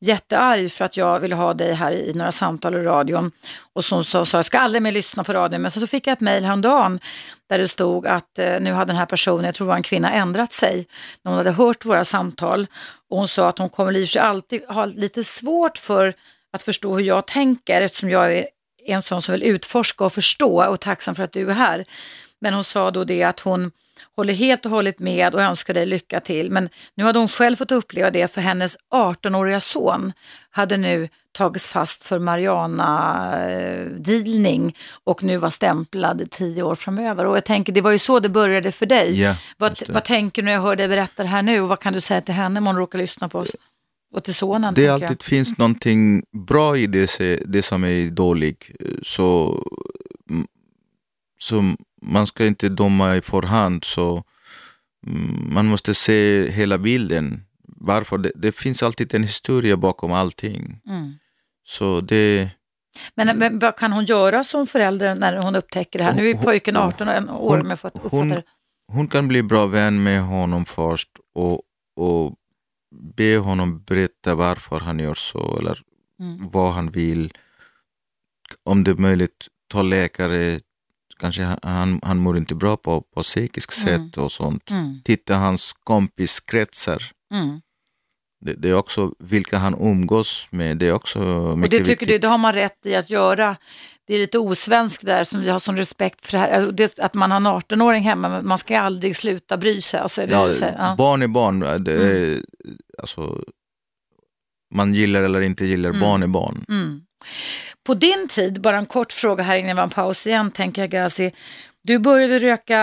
jättearg 0.00 0.72
för 0.72 0.84
att 0.84 0.96
jag 0.96 1.20
ville 1.20 1.34
ha 1.34 1.54
dig 1.54 1.72
här 1.72 1.92
i 1.92 2.12
några 2.14 2.32
samtal 2.32 2.74
i 2.74 2.82
radion 2.82 3.32
och 3.72 3.84
som 3.84 4.04
sa 4.04 4.26
så, 4.26 4.36
jag 4.36 4.44
ska 4.44 4.58
aldrig 4.58 4.82
mer 4.82 4.92
lyssna 4.92 5.24
på 5.24 5.32
radion. 5.32 5.62
Men 5.62 5.70
så 5.70 5.86
fick 5.86 6.06
jag 6.06 6.12
ett 6.12 6.20
mejl 6.20 6.44
häromdagen 6.44 7.00
där 7.48 7.58
det 7.58 7.68
stod 7.68 8.06
att 8.06 8.38
eh, 8.38 8.60
nu 8.60 8.72
hade 8.72 8.92
den 8.92 8.96
här 8.96 9.06
personen, 9.06 9.44
jag 9.44 9.54
tror 9.54 9.66
det 9.66 9.68
var 9.68 9.76
en 9.76 9.82
kvinna, 9.82 10.12
ändrat 10.12 10.52
sig 10.52 10.86
när 11.22 11.32
hon 11.32 11.38
hade 11.38 11.50
hört 11.50 11.84
våra 11.84 12.04
samtal. 12.04 12.66
Och 13.10 13.18
hon 13.18 13.28
sa 13.28 13.48
att 13.48 13.58
hon 13.58 13.68
kommer 13.68 13.96
i 13.96 14.04
och 14.04 14.08
för 14.08 14.12
sig 14.12 14.22
alltid 14.22 14.64
ha 14.64 14.84
lite 14.84 15.24
svårt 15.24 15.78
för 15.78 16.14
att 16.52 16.62
förstå 16.62 16.96
hur 16.96 17.04
jag 17.04 17.26
tänker 17.26 17.80
eftersom 17.80 18.10
jag 18.10 18.34
är 18.34 18.46
en 18.86 19.02
sån 19.02 19.22
som 19.22 19.32
vill 19.32 19.42
utforska 19.42 20.04
och 20.04 20.12
förstå 20.12 20.66
och 20.66 20.80
tacksam 20.80 21.14
för 21.14 21.22
att 21.22 21.32
du 21.32 21.50
är 21.50 21.54
här. 21.54 21.84
Men 22.40 22.54
hon 22.54 22.64
sa 22.64 22.90
då 22.90 23.04
det 23.04 23.22
att 23.22 23.40
hon 23.40 23.70
håller 24.16 24.34
helt 24.34 24.64
och 24.64 24.70
hållet 24.70 24.98
med 24.98 25.34
och 25.34 25.42
önskar 25.42 25.74
dig 25.74 25.86
lycka 25.86 26.20
till. 26.20 26.50
Men 26.50 26.68
nu 26.94 27.04
hade 27.04 27.18
hon 27.18 27.28
själv 27.28 27.56
fått 27.56 27.72
uppleva 27.72 28.10
det 28.10 28.34
för 28.34 28.40
hennes 28.40 28.76
18-åriga 28.94 29.60
son 29.60 30.12
hade 30.50 30.76
nu 30.76 31.08
tagits 31.32 31.68
fast 31.68 32.04
för 32.04 32.18
marijuana-dealning 32.18 34.76
och 35.04 35.22
nu 35.22 35.36
var 35.36 35.50
stämplad 35.50 36.30
tio 36.30 36.62
år 36.62 36.74
framöver. 36.74 37.26
Och 37.26 37.36
jag 37.36 37.44
tänker, 37.44 37.72
det 37.72 37.80
var 37.80 37.90
ju 37.90 37.98
så 37.98 38.20
det 38.20 38.28
började 38.28 38.72
för 38.72 38.86
dig. 38.86 39.20
Ja, 39.20 39.36
vad, 39.56 39.82
vad 39.88 40.04
tänker 40.04 40.42
du 40.42 40.46
när 40.46 40.52
jag 40.52 40.62
hör 40.62 40.76
dig 40.76 40.88
berätta 40.88 41.22
det 41.22 41.28
här 41.28 41.42
nu 41.42 41.60
och 41.60 41.68
vad 41.68 41.80
kan 41.80 41.92
du 41.92 42.00
säga 42.00 42.20
till 42.20 42.34
henne 42.34 42.60
om 42.60 42.66
hon 42.66 42.76
råkar 42.76 42.98
lyssna 42.98 43.28
på 43.28 43.38
oss? 43.38 43.50
Och 44.14 44.24
till 44.24 44.34
sonen? 44.34 44.74
Det 44.74 44.88
alltid 44.88 45.22
finns 45.22 45.58
någonting 45.58 46.22
bra 46.46 46.76
i 46.76 46.86
det, 46.86 47.18
det 47.46 47.62
som 47.62 47.84
är 47.84 48.10
dåligt. 48.10 48.70
Så, 49.02 49.58
mm, 50.30 50.46
så 51.38 51.74
man 52.02 52.26
ska 52.26 52.46
inte 52.46 52.68
döma 52.68 53.16
i 53.16 53.20
förhand. 53.22 53.84
Så 53.84 54.24
mm, 55.06 55.54
man 55.54 55.66
måste 55.66 55.94
se 55.94 56.50
hela 56.50 56.78
bilden. 56.78 57.44
Varför? 57.62 58.18
Det, 58.18 58.32
det 58.34 58.52
finns 58.52 58.82
alltid 58.82 59.14
en 59.14 59.22
historia 59.22 59.76
bakom 59.76 60.12
allting. 60.12 60.80
Mm. 60.86 61.14
Så 61.64 62.00
det, 62.00 62.50
Men, 63.14 63.38
men 63.38 63.58
vad 63.58 63.76
kan 63.76 63.92
hon 63.92 64.04
göra 64.04 64.44
som 64.44 64.66
förälder 64.66 65.14
när 65.14 65.36
hon 65.36 65.54
upptäcker 65.56 65.98
det 65.98 66.04
här? 66.04 66.14
Nu 66.14 66.30
är 66.30 66.34
pojken 66.34 66.76
18 66.76 67.08
år 67.08 67.56
hon- 67.58 67.70
jag 67.70 67.80
fått 67.80 67.98
hon- 68.02 68.42
hon 68.92 69.08
kan 69.08 69.28
bli 69.28 69.42
bra 69.42 69.66
vän 69.66 70.02
med 70.02 70.22
honom 70.22 70.64
först 70.64 71.08
och, 71.34 71.62
och 71.96 72.34
be 73.16 73.36
honom 73.36 73.82
berätta 73.86 74.34
varför 74.34 74.80
han 74.80 74.98
gör 74.98 75.14
så 75.14 75.58
eller 75.58 75.78
Mm. 76.20 76.48
vad 76.50 76.72
han 76.72 76.90
vill. 76.90 77.32
Om 78.64 78.84
det 78.84 78.90
är 78.90 78.94
möjligt, 78.94 79.46
ta 79.68 79.82
läkare. 79.82 80.60
Kanske 81.20 81.42
han- 81.62 82.00
han, 82.02 82.18
mår 82.18 82.36
inte 82.36 82.54
bra 82.54 82.76
på, 82.76 83.00
på 83.14 83.22
psykiskt 83.22 83.86
Mm. 83.86 84.08
sätt 84.10 84.18
och 84.18 84.32
sånt. 84.32 84.70
Mm. 84.70 85.00
Titta 85.04 85.34
hans 85.36 85.72
kompiskretsar. 85.84 87.02
Mm. 87.34 87.60
Det, 88.44 88.52
det 88.52 88.68
är 88.68 88.74
också 88.74 89.14
vilka 89.18 89.58
han 89.58 89.74
umgås 89.80 90.46
med. 90.50 90.78
Det 90.78 90.86
är 90.88 90.92
också 90.92 91.20
Och 91.24 91.58
mycket 91.58 91.70
det 91.70 91.78
tycker 91.78 91.90
viktigt. 91.90 92.08
du, 92.08 92.18
det 92.18 92.28
har 92.28 92.38
man 92.38 92.52
rätt 92.54 92.86
i 92.86 92.94
att 92.94 93.10
göra. 93.10 93.56
Det 94.06 94.14
är 94.14 94.18
lite 94.18 94.38
osvenskt 94.38 95.06
där 95.06 95.24
som 95.24 95.40
vi 95.40 95.50
har 95.50 95.58
sån 95.58 95.76
respekt 95.76 96.26
för 96.26 96.38
här. 96.38 96.50
Alltså, 96.56 96.72
det, 96.72 96.98
att 96.98 97.14
man 97.14 97.30
har 97.30 97.36
en 97.36 97.46
18-åring 97.46 98.02
hemma, 98.02 98.28
men 98.28 98.46
man 98.46 98.58
ska 98.58 98.80
aldrig 98.80 99.16
sluta 99.16 99.56
bry 99.56 99.80
sig. 99.80 100.00
Alltså, 100.00 100.22
Ja, 100.22 100.52
ja. 100.60 100.94
Barn 100.98 101.22
är 101.22 101.28
barn. 101.28 101.84
Det 101.84 101.92
är, 101.92 102.42
alltså, 102.98 103.44
man 104.74 104.94
gillar 104.94 105.22
eller 105.22 105.40
inte 105.40 105.64
gillar, 105.64 105.88
Mm. 105.90 106.00
barn 106.00 106.22
är 106.22 106.26
barn. 106.26 106.64
Mm. 106.68 107.00
På 107.84 107.94
din 107.94 108.28
tid, 108.28 108.60
bara 108.60 108.78
en 108.78 108.86
kort 108.86 109.12
fråga 109.12 109.42
här 109.44 109.56
innan 109.56 109.76
vi 109.76 109.80
har 109.80 109.82
en 109.82 109.90
paus 109.90 110.26
igen, 110.26 110.50
tänker 110.50 110.82
jag 110.82 110.90
Gazi. 110.90 111.32
Du 111.82 111.98
började 111.98 112.38
röka 112.38 112.78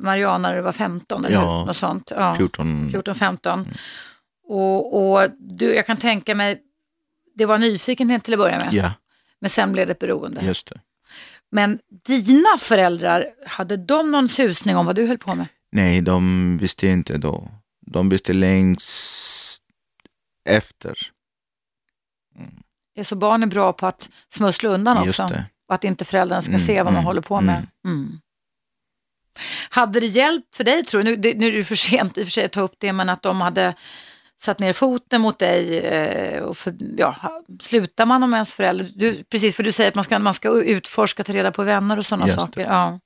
marijuana 0.00 0.48
när 0.48 0.56
du 0.56 0.62
var 0.62 0.72
15, 0.72 1.24
eller 1.24 1.34
Ja. 1.36 1.64
Något 1.64 1.76
sånt. 1.76 2.10
Ja. 2.16 2.34
14. 2.34 2.90
14-15. 2.94 3.64
Och, 4.48 5.12
och 5.12 5.30
du, 5.38 5.74
jag 5.74 5.86
kan 5.86 5.96
tänka 5.96 6.34
mig, 6.34 6.60
det 7.34 7.46
var 7.46 7.58
nyfikenhet 7.58 8.24
till 8.24 8.34
att 8.34 8.38
börja 8.40 8.58
med, 8.58 8.68
Ja, 8.74 8.92
men 9.40 9.50
sen 9.50 9.72
blev 9.72 9.86
det 9.86 9.92
ett 9.92 9.98
beroende. 9.98 10.40
just 10.44 10.66
det. 10.66 10.80
Men 11.52 11.78
dina 12.06 12.58
föräldrar, 12.58 13.26
hade 13.46 13.76
de 13.76 14.10
någon 14.10 14.28
susning 14.28 14.76
om 14.76 14.86
vad 14.86 14.96
du 14.96 15.06
höll 15.06 15.18
på 15.18 15.34
med? 15.34 15.46
Nej, 15.72 16.00
de 16.00 16.58
visste 16.58 16.86
inte 16.88 17.18
då. 17.18 17.48
De 17.86 18.08
visste 18.08 18.32
längst 18.32 19.62
efter. 20.48 20.98
Så 23.04 23.16
barn 23.16 23.42
är 23.42 23.46
bra 23.46 23.72
på 23.72 23.86
att 23.86 24.08
smussla 24.34 24.68
undan 24.70 25.04
Just 25.04 25.20
också. 25.20 25.34
det. 25.34 25.44
Och 25.68 25.74
att 25.74 25.84
inte 25.84 26.04
föräldrarna 26.04 26.40
ska 26.42 26.50
Mm, 26.50 26.60
se 26.60 26.76
vad 26.76 26.84
man 26.84 26.94
mm, 26.94 27.04
håller 27.04 27.20
på 27.22 27.40
med. 27.40 27.66
Mm. 27.84 28.20
Hade 29.70 30.00
det 30.00 30.06
hjälpt 30.06 30.56
för 30.56 30.64
dig 30.64 30.84
tror 30.84 31.02
du, 31.02 31.10
nu, 31.10 31.16
det, 31.16 31.34
nu 31.34 31.46
är 31.48 31.52
det 31.52 31.64
för 31.64 31.74
sent 31.76 32.18
i 32.18 32.22
och 32.22 32.26
för 32.26 32.32
sig 32.32 32.44
att 32.44 32.52
ta 32.52 32.60
upp 32.60 32.74
det, 32.78 32.92
men 32.92 33.08
att 33.08 33.22
de 33.22 33.40
hade 33.40 33.74
satt 34.36 34.58
ner 34.58 34.72
foten 34.72 35.20
mot 35.20 35.38
dig 35.38 35.78
eh, 35.78 36.42
och 36.42 36.56
för, 36.58 36.74
ja, 36.96 37.42
slutar 37.60 38.06
man 38.06 38.22
om 38.22 38.34
ens 38.34 38.54
förälder, 38.54 38.90
du, 38.96 39.24
precis 39.24 39.56
för 39.56 39.62
du 39.62 39.72
säger 39.72 39.88
att 39.88 39.94
man 39.94 40.04
ska, 40.04 40.18
man 40.18 40.34
ska 40.34 40.62
utforska, 40.62 41.24
ta 41.24 41.32
reda 41.32 41.52
på 41.52 41.62
vänner 41.62 41.98
och 41.98 42.06
sådana 42.06 42.28
saker. 42.28 42.60
Ja. 42.64 43.00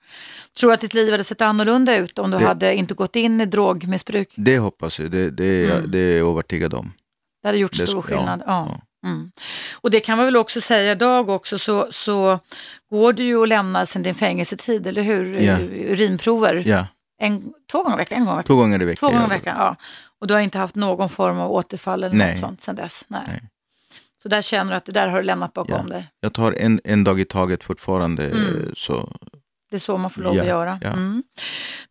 Tror 0.59 0.70
du 0.70 0.74
att 0.74 0.80
ditt 0.80 0.94
liv 0.94 1.11
hade 1.12 1.24
sett 1.24 1.40
annorlunda 1.40 1.96
ut 1.96 2.18
om 2.18 2.30
du 2.30 2.38
Det- 2.38 2.44
hade 2.46 2.74
inte 2.74 2.94
gått 2.94 3.16
in 3.16 3.40
i 3.40 3.46
drogmissbruk? 3.46 4.33
Det 4.37 4.59
hoppas 4.59 5.00
jag, 5.00 5.11
det, 5.11 5.30
det, 5.30 5.44
är 5.44 5.68
jag- 5.68 5.78
Mm. 5.78 5.90
det 5.90 5.98
är 5.98 6.18
jag 6.18 6.28
övertygad 6.30 6.74
om. 6.74 6.92
Det 7.42 7.48
hade 7.48 7.59
gjort 7.59 7.74
stor 7.74 8.02
skillnad. 8.02 8.42
Ja, 8.46 8.68
ja. 8.70 8.80
Mm. 9.04 9.30
Och 9.74 9.90
det 9.90 10.00
kan 10.00 10.16
man 10.16 10.24
väl 10.26 10.36
också 10.36 10.60
säga 10.60 10.92
idag 10.92 11.28
också 11.28 11.58
så, 11.58 11.86
så 11.90 12.38
går 12.90 13.12
du 13.12 13.22
ju 13.24 13.42
att 13.42 13.48
lämna 13.48 13.86
sen 13.86 14.02
din 14.02 14.14
fängelsetid, 14.14 14.86
eller 14.86 15.02
hur? 15.02 15.40
Ja. 15.40 15.58
Urinprover. 15.92 16.62
Ja, 16.66 16.86
En, 17.20 17.52
två 17.72 17.82
gånger 17.82 17.96
i 17.96 17.98
veckan? 17.98 18.18
En 18.18 18.26
gång 18.26 18.42
två 18.42 18.54
gånger 18.56 18.82
i 18.82 18.84
veckan. 18.84 19.10
Två 19.10 19.16
gånger 19.16 19.26
i 19.34 19.38
veckan, 19.38 19.56
ja. 19.58 19.76
Och 20.20 20.26
du 20.26 20.34
har 20.34 20.40
inte 20.40 20.58
haft 20.58 20.74
någon 20.74 21.08
form 21.08 21.38
av 21.40 21.52
återfall 21.52 22.04
eller 22.04 22.16
Nej. 22.16 22.30
något 22.32 22.40
sånt 22.40 22.60
sen 22.62 22.76
dess? 22.76 23.04
Nej. 23.08 23.22
Nej. 23.26 23.42
Så 24.22 24.28
där 24.28 24.42
känner 24.42 24.70
du 24.70 24.76
att 24.76 24.84
det 24.84 24.92
där 24.92 25.08
har 25.08 25.16
du 25.18 25.22
lämnat 25.22 25.52
bakom 25.52 25.86
Ja. 25.88 25.94
dig? 25.94 26.08
Jag 26.20 26.32
tar 26.32 26.52
en, 26.52 26.80
en 26.84 27.04
dag 27.04 27.20
i 27.20 27.24
taget 27.24 27.64
fortfarande. 27.64 28.26
Mm. 28.26 28.72
Så, 28.76 29.12
Det 29.70 29.76
är 29.76 29.80
så 29.80 29.98
man 29.98 30.10
får 30.10 30.22
lov 30.22 30.40
att 30.40 30.46
göra. 30.46 30.80
Mm. 30.84 31.22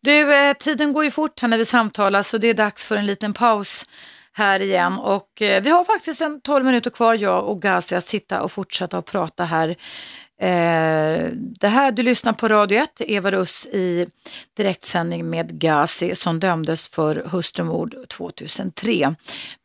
Du, 0.01 0.35
eh, 0.35 0.53
tiden 0.53 0.93
går 0.93 1.03
ju 1.03 1.11
fort 1.11 1.39
här 1.41 1.47
när 1.47 1.57
vi 1.57 1.65
samtalar 1.65 2.21
så 2.21 2.37
det 2.37 2.47
är 2.47 2.53
dags 2.53 2.85
för 2.85 2.95
en 2.97 3.05
liten 3.05 3.33
paus 3.33 3.85
här 4.33 4.59
igen. 4.59 4.93
Och 4.99 5.41
eh, 5.41 5.63
vi 5.63 5.69
har 5.69 5.83
faktiskt 5.83 6.21
en 6.21 6.41
12 6.41 6.65
minuter 6.65 6.89
kvar, 6.89 7.13
jag 7.13 7.47
och 7.47 7.61
Gazi, 7.61 7.95
att 7.95 8.03
sitta 8.03 8.41
och 8.41 8.51
fortsätta 8.51 8.97
att 8.97 9.05
prata 9.05 9.43
här. 9.43 9.69
Eh, 10.41 11.29
det 11.33 11.67
här, 11.67 11.91
du 11.91 12.03
lyssnar 12.03 12.33
på 12.33 12.47
Radio 12.47 12.83
1, 12.83 12.89
Eva 12.99 13.31
Russ 13.31 13.65
i 13.65 14.07
direktsändning 14.57 15.29
med 15.29 15.59
Gazi 15.59 16.15
som 16.15 16.39
dömdes 16.39 16.87
för 16.87 17.23
hustrumord 17.31 17.95
2003. 18.09 19.15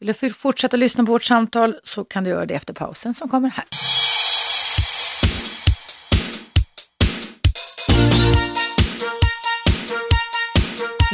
Vill 0.01 0.15
du 0.21 0.31
fortsätta 0.33 0.77
lyssna 0.77 1.05
på 1.05 1.13
vårt 1.13 1.23
samtal 1.23 1.77
så 1.83 2.05
kan 2.05 2.25
du 2.25 2.31
göra 2.31 2.47
det 2.47 2.55
efter 2.55 2.75
pausen 2.75 3.15
som 3.15 3.29
kommer 3.29 3.49
här. 3.49 3.65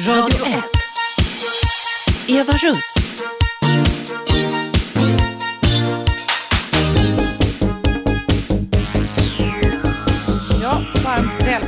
Radio 0.08 0.46
1. 0.46 0.64
Eva 2.28 2.52
Russ. 2.52 3.13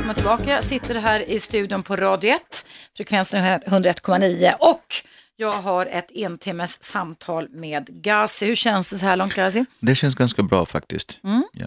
Välkomna 0.07 0.37
tillbaka. 0.37 0.51
Jag 0.51 0.63
sitter 0.63 0.95
här 0.95 1.29
i 1.29 1.39
studion 1.39 1.83
på 1.83 1.95
Radio 1.95 2.29
1, 2.35 2.65
frekvensen 2.97 3.43
är 3.43 3.59
101,9 3.59 4.53
och 4.59 4.85
jag 5.35 5.51
har 5.51 5.85
ett 5.85 6.11
entimmes 6.15 6.83
samtal 6.83 7.49
med 7.49 7.87
Gazi. 7.89 8.45
Hur 8.45 8.55
känns 8.55 8.89
det 8.89 8.95
så 8.95 9.05
här 9.05 9.15
långt 9.15 9.33
Gazi? 9.33 9.65
det 9.79 9.95
känns 9.95 10.15
ganska 10.15 10.43
bra 10.43 10.65
faktiskt. 10.65 11.19
Mm. 11.23 11.43
Ja. 11.53 11.65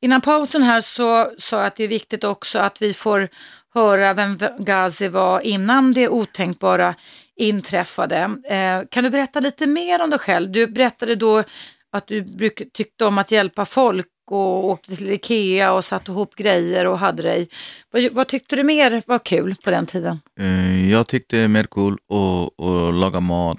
Innan 0.00 0.20
pausen 0.20 0.62
här 0.62 0.80
så 0.80 1.30
sa 1.38 1.56
jag 1.56 1.66
att 1.66 1.76
det 1.76 1.84
är 1.84 1.88
viktigt 1.88 2.24
också 2.24 2.58
att 2.58 2.82
vi 2.82 2.94
får 2.94 3.28
höra 3.74 4.14
vem 4.14 4.38
Gazi 4.58 5.08
var 5.08 5.40
innan 5.40 5.92
det 5.92 6.08
otänkbara 6.08 6.94
inträffade. 7.36 8.16
Eh, 8.44 8.88
kan 8.90 9.04
du 9.04 9.10
berätta 9.10 9.40
lite 9.40 9.66
mer 9.66 10.02
om 10.02 10.10
dig 10.10 10.18
själv? 10.18 10.50
Du 10.50 10.66
berättade 10.66 11.14
då 11.14 11.44
att 11.92 12.06
du 12.06 12.50
tyckte 12.74 13.04
om 13.04 13.18
att 13.18 13.30
hjälpa 13.30 13.64
folk 13.64 14.06
och 14.32 14.64
åkte 14.64 14.96
till 14.96 15.10
Ikea 15.10 15.72
och 15.72 15.84
satte 15.84 16.10
ihop 16.10 16.34
grejer 16.34 16.86
och 16.86 16.98
hade 16.98 17.22
dig. 17.22 17.48
Vad, 17.90 18.12
vad 18.12 18.26
tyckte 18.28 18.56
du 18.56 18.62
mer 18.62 19.02
var 19.06 19.18
kul 19.18 19.54
på 19.64 19.70
den 19.70 19.86
tiden? 19.86 20.20
Eh, 20.40 20.90
Jag 20.90 21.06
tyckte 21.06 21.36
det 21.36 21.42
är 21.42 21.48
mer 21.48 21.64
cool 21.64 21.92
att, 21.92 22.64
att 22.66 22.94
laga 22.94 23.20
mat 23.20 23.58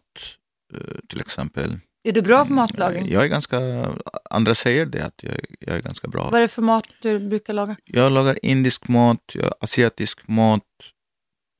eh, 0.74 1.00
till 1.10 1.20
exempel. 1.20 1.80
Är 2.04 2.12
du 2.12 2.22
bra 2.22 2.46
på 2.46 2.54
matlagning? 2.54 3.10
Jag 3.12 3.24
är 3.24 3.28
ganska, 3.28 3.58
andra 4.30 4.56
säger 4.56 4.86
det 4.86 5.06
att 5.06 5.24
jag, 5.24 5.34
jag 5.60 5.76
är 5.76 5.82
ganska 5.82 6.08
bra. 6.08 6.24
Vad 6.24 6.36
är 6.36 6.42
det 6.42 6.48
för 6.48 6.62
mat 6.62 6.86
du 7.02 7.20
brukar 7.20 7.54
laga? 7.54 7.76
Jag 7.86 8.12
lagar 8.12 8.40
indisk 8.46 8.88
mat, 8.88 9.36
asiatisk 9.62 10.28
mat, 10.28 10.64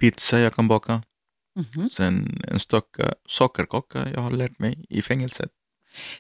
pizza 0.02 0.40
jag 0.40 0.54
kan 0.54 0.68
baka. 0.68 1.02
Mhm. 1.76 1.90
Sen 1.90 2.44
en 2.48 2.60
stocka 2.60 3.14
sockerkaka 3.28 4.08
jag 4.14 4.22
har 4.22 4.32
lärt 4.32 4.60
mig 4.60 4.86
i 4.90 5.02
fängelset. 5.02 5.50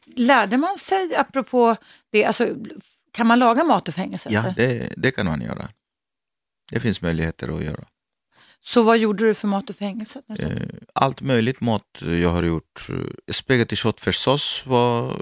Lärde 0.05 0.57
man 0.57 0.77
sig, 0.77 1.15
apropå 1.15 1.75
det, 2.09 2.25
alltså, 2.25 2.55
kan 3.11 3.27
man 3.27 3.39
laga 3.39 3.63
mat 3.63 3.89
i 3.89 3.91
fängelset? 3.91 4.31
Ja, 4.31 4.53
det, 4.57 4.93
det 4.97 5.11
kan 5.11 5.25
man 5.25 5.41
göra. 5.41 5.69
Det 6.71 6.79
finns 6.79 7.01
möjligheter 7.01 7.57
att 7.57 7.63
göra. 7.63 7.85
Så 8.61 8.83
vad 8.83 8.97
gjorde 8.97 9.25
du 9.25 9.33
för 9.33 9.47
mat 9.47 9.69
i 9.69 9.73
fängelset? 9.73 10.23
Eh, 10.39 10.49
Allt 10.93 11.21
möjligt 11.21 11.61
mat 11.61 12.01
jag 12.01 12.29
har 12.29 12.43
gjort. 12.43 12.87
Spaghetti 13.31 13.75
köttfärssås 13.75 14.63
var... 14.65 15.21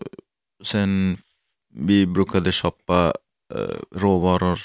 Sen 0.63 1.17
vi 1.73 2.05
brukade 2.05 2.51
köpa 2.51 3.13
eh, 3.53 3.77
råvaror 3.95 4.59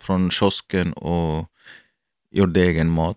från 0.00 0.30
kiosken 0.30 0.92
och 0.92 1.50
gjorde 2.30 2.60
egen 2.60 2.90
mat. 2.90 3.16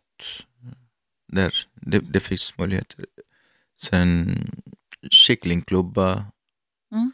Där, 1.28 1.54
det, 1.74 2.00
det 2.00 2.20
finns 2.20 2.58
möjligheter. 2.58 3.06
Sen 3.82 4.38
kycklingklubba. 5.10 6.26
Mm. 6.94 7.12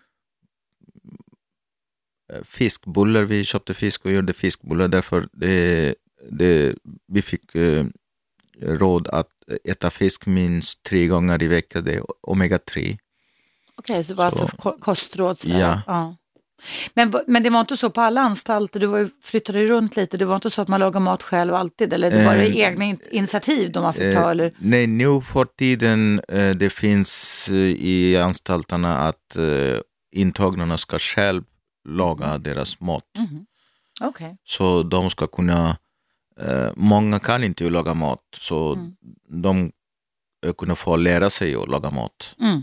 Eh, 2.34 2.44
Fiskbullar, 2.44 3.24
vi 3.24 3.44
köpte 3.44 3.74
fisk 3.74 4.06
och 4.06 4.12
gjorde 4.12 4.34
fiskbullar 4.34 4.88
därför 4.88 5.28
det, 5.34 5.96
det, 6.32 6.76
vi 7.08 7.22
fick 7.22 7.56
eh, 7.56 7.86
råd 8.62 9.08
att 9.08 9.30
äta 9.64 9.90
fisk 9.90 10.26
minst 10.26 10.84
tre 10.84 11.08
gånger 11.08 11.44
i 11.44 11.48
veckan, 11.48 11.84
det 11.84 11.94
är 11.94 12.04
omega-3. 12.28 12.98
Okej, 13.76 14.04
så 14.04 14.14
det 14.14 14.18
var 14.18 14.30
så- 14.30 14.42
alltså 14.42 14.58
ko- 14.58 14.78
kostråd? 14.80 15.40
Ja. 15.44 15.82
ja. 15.88 16.16
Men, 16.94 17.14
men 17.28 17.44
det 17.44 17.50
var 17.50 17.60
inte 17.60 17.78
så 17.78 17.90
på 17.90 18.02
alla 18.02 18.22
anstalter, 18.22 18.80
du 18.80 18.88
var 18.88 19.10
flyttade 19.22 19.66
runt 19.66 19.96
lite, 19.96 20.18
det 20.18 20.26
var 20.26 20.36
inte 20.36 20.50
så 20.50 20.62
att 20.62 20.68
man 20.68 20.80
lagar 20.80 21.00
mat 21.00 21.24
själv 21.24 21.56
alltid, 21.56 21.94
eller 21.94 22.12
det 22.12 22.26
var 22.26 22.36
det 22.36 22.46
Eh, 22.48 22.58
egna 22.58 22.86
in- 22.86 23.00
initiativ 23.12 23.72
de 23.72 23.84
man 23.84 23.94
fick 23.94 24.14
ta? 24.16 24.32
Eller? 24.32 24.54
Nej, 24.58 24.88
nu 24.88 25.22
för 25.22 25.46
tiden 25.46 26.22
eh, 26.30 26.50
det 26.56 26.70
finns 26.70 27.46
eh, 27.50 27.56
i 27.56 28.18
anstalterna 28.18 28.98
att 28.98 29.36
eh, 29.36 29.80
intagna 30.12 30.78
ska 30.78 31.00
själv 31.00 31.44
laga 31.90 32.38
deras 32.38 32.80
mat. 32.80 33.04
Mhm. 33.18 33.46
Okej. 34.02 34.38
Så 34.46 34.84
de 34.84 35.10
ska 35.10 35.28
kunna, 35.28 35.78
eh, 36.42 36.70
många 36.76 37.20
kan 37.20 37.44
inte 37.44 37.70
laga 37.70 37.94
mat, 37.94 38.20
så 38.40 38.74
Mm. 38.74 38.92
de 39.44 39.72
eh, 40.46 40.54
kunna 40.54 40.76
få 40.76 40.96
lära 40.96 41.30
sig 41.30 41.56
att 41.56 41.70
laga 41.70 41.90
mat. 41.92 42.36
Mm. 42.40 42.62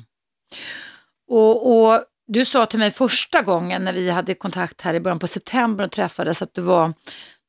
Och, 1.28 1.56
och 1.86 2.04
du 2.26 2.44
sa 2.44 2.66
till 2.66 2.78
mig 2.78 2.90
första 2.90 3.42
gången 3.42 3.84
när 3.84 3.92
vi 3.92 4.10
hade 4.10 4.34
kontakt 4.34 4.80
här 4.80 4.94
i 4.94 5.00
början 5.00 5.18
på 5.18 5.26
september 5.26 5.84
och 5.84 5.90
träffades 5.90 6.42
att 6.42 6.54
du 6.54 6.60
var, 6.60 6.94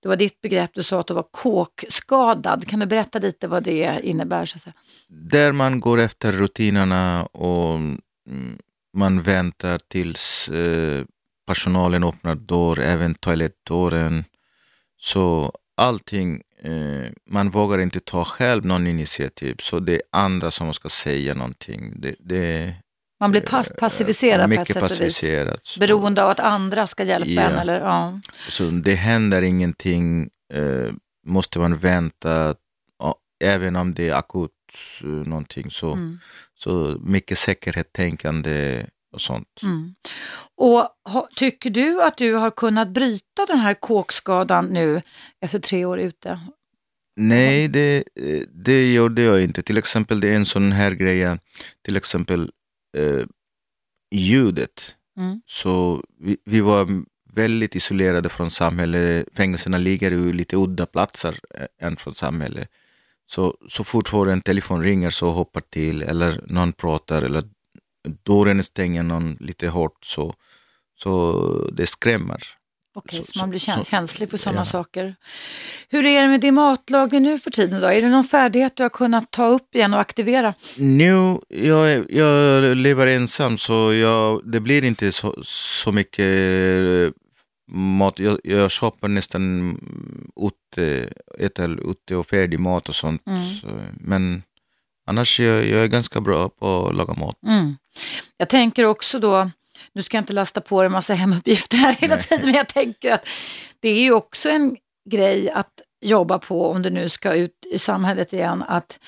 det 0.01 0.07
var 0.07 0.15
ditt 0.15 0.41
begrepp, 0.41 0.71
du 0.73 0.83
sa 0.83 0.99
att 0.99 1.07
du 1.07 1.13
var 1.13 1.27
kåkskadad. 1.31 2.67
Kan 2.67 2.79
du 2.79 2.85
berätta 2.85 3.19
lite 3.19 3.47
vad 3.47 3.63
det 3.63 3.99
innebär? 4.03 4.45
Så 4.45 4.55
att 4.57 4.61
säga? 4.61 4.73
Där 5.07 5.51
man 5.51 5.79
går 5.79 5.99
efter 5.99 6.31
rutinerna 6.31 7.25
och 7.25 7.75
mm, 7.75 8.57
man 8.93 9.21
väntar 9.21 9.79
tills 9.87 10.49
eh, 10.49 11.05
personalen 11.47 12.03
öppnar 12.03 12.35
dörr, 12.35 12.79
även 12.79 13.15
toalettdörren. 13.15 14.23
Så 14.97 15.51
allting, 15.77 16.41
eh, 16.63 17.11
man 17.29 17.49
vågar 17.49 17.79
inte 17.79 17.99
ta 17.99 18.25
själv 18.25 18.65
någon 18.65 18.87
initiativ, 18.87 19.55
så 19.59 19.79
det 19.79 19.93
är 19.93 20.01
andra 20.11 20.51
som 20.51 20.73
ska 20.73 20.89
säga 20.89 21.33
någonting. 21.33 21.93
Det, 21.95 22.15
det 22.19 22.75
man 23.19 23.31
blir 23.31 23.41
pass- 23.41 23.69
passiviserad 23.79 24.39
på 24.49 24.53
ett 24.53 24.59
mycket 24.59 24.73
sätt 24.89 24.99
och 24.99 25.01
vis. 25.05 25.77
Beroende 25.79 26.23
av 26.23 26.29
att 26.29 26.39
andra 26.39 26.87
ska 26.87 27.03
hjälpa 27.03 27.29
Ja. 27.31 27.41
en. 27.41 27.55
Eller, 27.55 27.79
ja. 27.79 28.19
Så 28.49 28.63
det 28.63 28.95
händer 28.95 29.41
ingenting, 29.41 30.29
eh, 30.53 30.91
måste 31.27 31.59
man 31.59 31.77
vänta, 31.77 32.55
även 33.43 33.75
om 33.75 33.93
det 33.93 34.09
är 34.09 34.13
akut 34.13 34.51
eh, 35.03 35.07
någonting. 35.09 35.71
Så, 35.71 35.91
Mm. 35.93 36.19
så 36.55 36.97
mycket 37.01 37.37
säkerhetstänkande 37.37 38.83
och 39.13 39.21
sånt. 39.21 39.59
Mm. 39.63 39.95
Och 40.57 40.87
ha, 41.13 41.29
tycker 41.35 41.69
du 41.69 42.01
att 42.03 42.17
du 42.17 42.33
har 42.33 42.51
kunnat 42.51 42.89
bryta 42.89 43.45
den 43.47 43.59
här 43.59 43.73
kåkskadan 43.73 44.65
nu 44.65 45.01
efter 45.41 45.59
tre 45.59 45.85
år 45.85 45.99
ute? 45.99 46.39
Nej, 47.17 47.67
det, 47.67 48.03
eh, 48.19 48.41
det 48.53 48.93
gjorde 48.93 49.21
jag 49.21 49.43
inte. 49.43 49.63
Till 49.63 49.77
exempel 49.77 50.19
det 50.19 50.31
är 50.31 50.35
en 50.35 50.45
sån 50.45 50.71
här 50.71 50.91
grej, 50.91 51.37
till 51.85 51.97
exempel 51.97 52.51
eh, 52.95 53.25
ljudet. 54.11 54.95
Mm. 55.17 55.41
Så 55.45 56.03
vi, 56.19 56.37
vi 56.45 56.61
var 56.61 57.03
väldigt 57.33 57.75
isolerade 57.75 58.29
från 58.29 58.51
samhället. 58.51 59.27
Fängelserna 59.33 59.77
ligger 59.77 60.11
ju 60.11 60.33
lite 60.33 60.55
udda 60.55 60.85
platser 60.85 61.39
eh, 61.55 61.87
än 61.87 61.95
från 61.95 62.15
samhället. 62.15 62.69
Så, 63.27 63.57
så 63.69 63.83
fort 63.83 64.07
får 64.07 64.29
en 64.29 64.41
telefon 64.41 64.83
ringer 64.83 65.09
så 65.09 65.29
hoppar 65.29 65.61
till 65.61 66.01
eller 66.01 66.43
någon 66.47 66.73
pratar 66.73 67.21
eller 67.21 67.43
dörren 68.23 68.63
stänger 68.63 69.03
någon 69.03 69.37
lite 69.39 69.67
hårt 69.67 70.05
så, 70.05 70.33
Så 70.95 71.69
det 71.73 71.85
skrämmer. 71.87 72.43
Okej, 72.95 73.19
Så- 73.23 73.33
så, 73.33 73.39
man 73.39 73.49
blir 73.49 73.59
så- 73.59 73.71
kä- 73.71 73.77
så- 73.77 73.85
känslig 73.85 74.29
för 74.29 74.37
sådana 74.37 74.61
ja. 74.61 74.65
saker. 74.65 75.15
Hur 75.89 76.05
är 76.05 76.21
det 76.21 76.27
med 76.27 76.41
din 76.41 76.53
matlagning 76.53 77.23
nu 77.23 77.39
för 77.39 77.51
tiden 77.51 77.81
då? 77.81 77.87
Är 77.87 78.01
det 78.01 78.09
någon 78.09 78.23
färdighet 78.23 78.75
du 78.75 78.83
har 78.83 78.89
kunnat 78.89 79.31
ta 79.31 79.47
upp 79.47 79.75
igen 79.75 79.93
och 79.93 79.99
aktivera? 79.99 80.53
Nu, 80.77 81.37
jag, 81.49 82.05
jag 82.11 82.77
lever 82.77 83.07
ensam 83.07 83.57
så 83.57 83.93
jag, 83.93 84.41
det 84.51 84.59
blir 84.59 84.83
inte 84.83 85.11
så, 85.11 85.35
så 85.43 85.91
mycket 85.91 86.25
eh, 86.25 87.11
mat. 87.75 88.19
Jag, 88.19 88.39
jag 88.43 88.71
shoppar 88.71 89.07
nästan 89.07 89.77
ute, 90.41 91.09
äter 91.39 91.91
ute 91.91 92.15
och 92.15 92.27
färdig 92.27 92.59
mat 92.59 92.89
och 92.89 92.95
sånt. 92.95 93.27
Mm. 93.27 93.43
Så, 93.61 93.67
men 93.99 94.43
annars 95.07 95.39
jag, 95.39 95.67
jag 95.67 95.83
är 95.83 95.87
ganska 95.87 96.21
bra 96.21 96.49
på 96.49 96.87
att 96.87 96.95
laga 96.95 97.13
mat. 97.13 97.37
Mm. 97.47 97.75
Jag 98.37 98.49
tänker 98.49 98.83
också 98.83 99.19
då, 99.19 99.51
nu 99.95 100.03
ska 100.03 100.17
jag 100.17 100.21
inte 100.21 100.33
lasta 100.33 100.61
på 100.61 100.81
dig 100.81 100.85
en 100.85 100.91
massa 100.91 101.13
hemuppgifter 101.13 101.77
här 101.77 101.93
hela 101.93 102.17
tiden, 102.17 102.45
men 102.45 102.55
jag 102.55 102.67
tänker 102.67 103.13
att 103.13 103.27
det 103.79 103.89
är 103.89 104.01
ju 104.01 104.11
också 104.11 104.49
en 104.49 104.75
grej 105.09 105.49
att 105.49 105.81
jobba 106.01 106.39
på 106.39 106.71
om 106.71 106.81
du 106.81 106.89
nu 106.89 107.09
ska 107.09 107.33
ut 107.33 107.65
i 107.71 107.77
samhället 107.77 108.33
igen, 108.33 108.63
att 108.67 108.99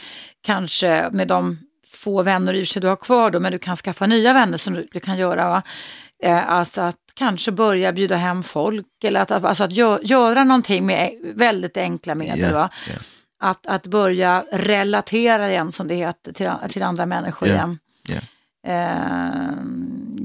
kanske 0.42 1.10
med 1.12 1.28
de 1.28 1.60
få 1.94 2.24
vänner 2.24 2.54
i 2.54 2.66
sig 2.66 2.82
du 2.82 2.88
har 2.88 2.96
kvar 2.96 3.32
då, 3.32 3.40
men 3.40 3.52
du 3.52 3.60
kan 3.60 3.76
skaffa 3.76 4.06
nya 4.08 4.34
vänner 4.34 4.58
som 4.58 4.74
du, 4.74 4.88
du 4.92 5.00
kan 5.00 5.18
göra. 5.18 5.50
Va? 5.50 5.62
Eh, 6.24 6.50
alltså 6.50 6.82
att 6.82 6.96
kanske 7.14 7.52
börja 7.52 7.92
bjuda 7.92 8.16
hem 8.16 8.44
folk 8.44 9.04
eller 9.04 9.20
att, 9.22 9.32
alltså 9.32 9.64
att 9.64 9.72
gö, 9.72 10.00
göra 10.04 10.44
någonting 10.44 10.86
med 10.86 11.12
väldigt 11.36 11.78
enkla 11.78 12.16
medel. 12.16 12.40
Ja, 12.40 12.54
Va? 12.54 12.70
ja. 12.88 12.96
Att, 13.40 13.68
att 13.68 13.88
börja 13.88 14.46
relatera 14.52 15.50
igen, 15.50 15.72
som 15.72 15.88
det 15.88 15.96
heter, 15.96 16.32
till, 16.32 16.52
till 16.70 16.84
andra 16.84 17.06
människor 17.06 17.48
Ja, 17.48 17.54
igen. 17.54 17.78
Eh, 18.68 19.58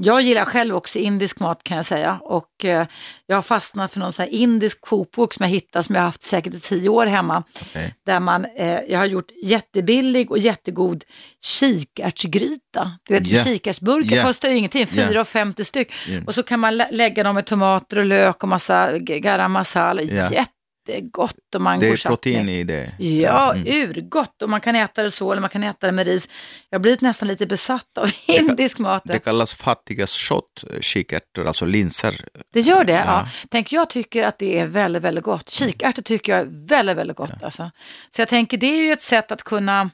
jag 0.03 0.21
gillar 0.21 0.45
själv 0.45 0.75
också 0.75 0.99
indisk 0.99 1.39
mat 1.39 1.63
kan 1.63 1.77
jag 1.77 1.85
säga 1.85 2.19
och 2.21 2.65
eh, 2.65 2.87
jag 3.25 3.35
har 3.37 3.41
fastnat 3.41 3.93
för 3.93 3.99
någon 3.99 4.13
sån 4.13 4.23
här 4.23 4.31
indisk 4.33 4.81
kokbok 4.81 5.33
som 5.33 5.43
jag 5.43 5.49
hittade 5.51 5.83
som 5.83 5.95
jag 5.95 6.01
har 6.01 6.05
haft 6.07 6.21
säkert 6.23 6.53
i 6.53 6.59
tio 6.59 6.89
år 6.89 7.05
hemma. 7.05 7.43
Okej. 7.61 7.95
Där 8.05 8.19
man, 8.19 8.45
eh, 8.57 8.79
jag 8.89 8.99
har 8.99 9.05
gjort 9.05 9.31
jättebillig 9.43 10.31
och 10.31 10.37
jättegod 10.37 11.03
kikärtsgryta. 11.43 12.91
Du 13.07 13.13
vet 13.13 13.27
Ja. 13.27 13.43
kikärtsburkar 13.43 14.15
Ja. 14.15 14.23
kostar 14.23 14.49
ju 14.49 14.55
ingenting, 14.57 14.81
Ja. 14.81 14.87
4,50 15.07 15.63
styck. 15.63 15.91
Ja. 16.07 16.19
Och 16.27 16.35
så 16.35 16.43
kan 16.43 16.59
man 16.59 16.77
lä- 16.77 16.89
lägga 16.91 17.23
dem 17.23 17.35
med 17.35 17.45
tomater 17.45 17.99
och 17.99 18.05
lök 18.05 18.43
och 18.43 18.49
massa 18.49 18.97
garam 18.97 19.51
masala. 19.51 20.01
Ja. 20.01 20.45
Jättegott 20.87 21.55
och 21.55 21.61
mango 21.61 21.81
Det 21.81 21.87
är 21.89 22.07
protein 22.07 22.49
i 22.49 22.63
det. 22.63 22.91
Ja, 22.99 23.53
Mm. 23.55 23.67
urgott. 23.67 24.41
Och 24.41 24.49
man 24.49 24.61
kan 24.61 24.75
äta 24.75 25.03
det 25.03 25.11
så 25.11 25.31
eller 25.31 25.41
man 25.41 25.49
kan 25.49 25.63
äta 25.63 25.85
det 25.87 25.91
med 25.91 26.07
ris. 26.07 26.29
Jag 26.69 26.77
har 26.79 26.81
blivit 26.81 27.01
nästan 27.01 27.27
lite 27.27 27.45
besatt 27.45 27.97
av 27.97 28.11
indisk 28.27 28.79
mat. 28.79 29.01
Det 29.05 29.19
kallas 29.19 29.53
fattigas 29.53 30.11
shot, 30.17 30.63
eh, 30.73 30.79
kikärtor, 30.79 31.47
alltså 31.47 31.65
linser. 31.65 32.15
Det 32.53 32.61
gör 32.61 32.83
det? 32.83 32.93
Ja. 32.93 33.03
Ja. 33.05 33.27
Tänk, 33.49 33.71
jag 33.71 33.89
tycker 33.89 34.23
att 34.23 34.39
det 34.39 34.59
är 34.59 34.65
väldigt, 34.65 35.03
väldigt 35.03 35.23
gott. 35.23 35.49
Kikärtor 35.49 36.01
tycker 36.01 36.31
jag 36.31 36.41
är 36.41 36.47
väldigt, 36.67 36.97
väldigt 36.97 37.17
gott. 37.17 37.43
Alltså. 37.43 37.71
Så 38.09 38.21
jag 38.21 38.29
tänker, 38.29 38.57
det 38.57 38.67
är 38.67 38.77
ju 38.85 38.91
ett 38.93 39.03
sätt 39.03 39.31
att 39.31 39.43
kunna 39.43 39.89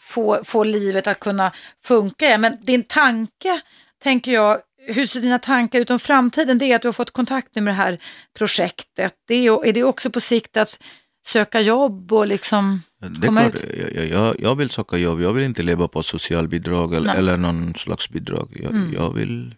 få, 0.00 0.40
få 0.44 0.64
livet 0.64 1.06
att 1.06 1.20
kunna 1.20 1.52
funka. 1.84 2.38
Men 2.38 2.58
din 2.62 2.82
tanke, 2.84 3.60
tänker 4.02 4.32
jag, 4.32 4.58
hur 4.88 5.06
ser 5.06 5.20
dina 5.20 5.38
tankar 5.38 5.78
ut 5.78 5.90
om 5.90 5.98
framtiden? 5.98 6.58
Det 6.58 6.64
är 6.64 6.76
att 6.76 6.82
du 6.82 6.88
har 6.88 6.92
fått 6.92 7.10
kontakt 7.10 7.54
med 7.54 7.64
det 7.64 7.72
här 7.72 7.98
projektet. 8.38 9.14
Det 9.28 9.34
är, 9.34 9.66
är 9.66 9.72
det 9.72 9.82
också 9.82 10.10
på 10.10 10.20
sikt 10.20 10.56
att 10.56 10.78
söka 11.26 11.60
jobb 11.60 12.12
och 12.12 12.26
liksom... 12.26 12.82
Det 13.00 13.26
är 13.26 13.30
klart, 13.30 13.54
jag, 13.94 14.06
jag, 14.06 14.36
jag 14.40 14.54
vill 14.54 14.70
söka 14.70 14.96
jobb, 14.96 15.20
jag 15.20 15.32
vill 15.32 15.44
inte 15.44 15.62
leva 15.62 15.88
på 15.88 16.02
socialbidrag 16.02 16.94
eller, 16.94 17.14
eller 17.14 17.36
någon 17.36 17.74
slags 17.74 18.08
bidrag. 18.08 18.48
Jag, 18.62 18.72
Mm. 18.72 18.92
jag 18.94 19.10
vill 19.14 19.54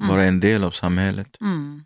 vara 0.00 0.22
en 0.22 0.40
del 0.40 0.64
av 0.64 0.70
samhället. 0.70 1.40
Mm. 1.40 1.82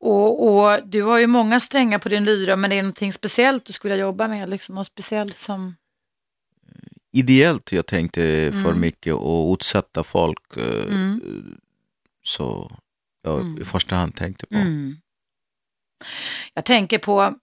Och, 0.00 0.46
och 0.48 0.88
du 0.88 1.02
har 1.02 1.18
ju 1.18 1.26
många 1.26 1.60
strängar 1.60 1.98
på 1.98 2.08
din 2.08 2.24
lyra, 2.24 2.56
men 2.56 2.70
det 2.70 2.76
är 2.76 2.82
någonting 2.82 3.12
speciellt 3.12 3.64
du 3.64 3.72
skulle 3.72 3.96
jobba 3.96 4.28
med? 4.28 4.48
Liksom, 4.50 4.74
något 4.74 4.86
speciellt 4.86 5.36
som... 5.36 5.74
Ideellt 7.12 7.72
jag 7.72 7.86
tänkte 7.86 8.20
för 8.52 8.68
Mm. 8.68 8.80
mycket 8.80 9.14
och 9.14 9.52
utsatta 9.54 10.04
folk. 10.04 10.56
eh, 10.56 10.84
Mm. 10.94 11.20
Så 12.24 12.70
jag 13.22 13.40
Mm. 13.40 13.62
i 13.62 13.64
första 13.64 13.96
hand 13.96 14.14
tänkte 14.16 14.46
på. 14.46 14.54
Jag 16.54 16.64
tänker 16.64 16.98
på 16.98 17.34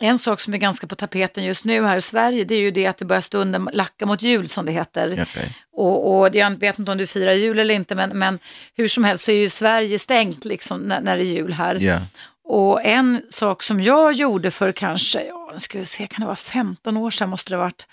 en 0.00 0.18
sak 0.18 0.40
som 0.40 0.54
är 0.54 0.58
ganska 0.58 0.86
på 0.86 0.94
tapeten 0.94 1.44
just 1.44 1.64
nu 1.64 1.82
här 1.84 1.96
i 1.96 2.00
Sverige, 2.00 2.44
det 2.44 2.54
är 2.54 2.60
ju 2.60 2.70
det 2.70 2.86
att 2.86 2.98
det 2.98 3.04
börjar 3.04 3.20
stå 3.20 3.44
lacka 3.72 4.06
mot 4.06 4.22
jul 4.22 4.48
som 4.48 4.66
det 4.66 4.72
heter. 4.72 5.22
Okej. 5.22 5.56
Och, 5.72 6.18
och 6.20 6.34
jag 6.34 6.50
vet 6.58 6.78
inte 6.78 6.92
om 6.92 6.98
du 6.98 7.06
firar 7.06 7.32
jul 7.32 7.58
eller 7.58 7.74
inte, 7.74 7.94
men, 7.94 8.18
men 8.18 8.38
hur 8.74 8.88
som 8.88 9.04
helst 9.04 9.24
så 9.24 9.30
är 9.30 9.36
ju 9.36 9.48
Sverige 9.48 9.98
stängt 9.98 10.44
liksom 10.44 10.80
när, 10.80 11.00
när 11.00 11.16
det 11.16 11.22
är 11.22 11.32
jul 11.34 11.52
här. 11.52 11.74
Ja. 11.80 12.00
Och 12.44 12.84
en 12.84 13.22
sak 13.30 13.62
som 13.62 13.80
jag 13.82 14.12
gjorde 14.12 14.50
för 14.50 14.72
kanske, 14.72 15.24
ja, 15.24 15.50
nu 15.54 15.60
ska 15.60 15.78
vi 15.78 15.84
se, 15.86 16.06
kan 16.06 16.20
det 16.20 16.26
vara 16.26 16.36
15 16.36 16.96
år 16.96 17.10
sedan 17.10 17.28
måste 17.28 17.50
det 17.52 17.56
ha 17.56 17.64
varit. 17.64 17.86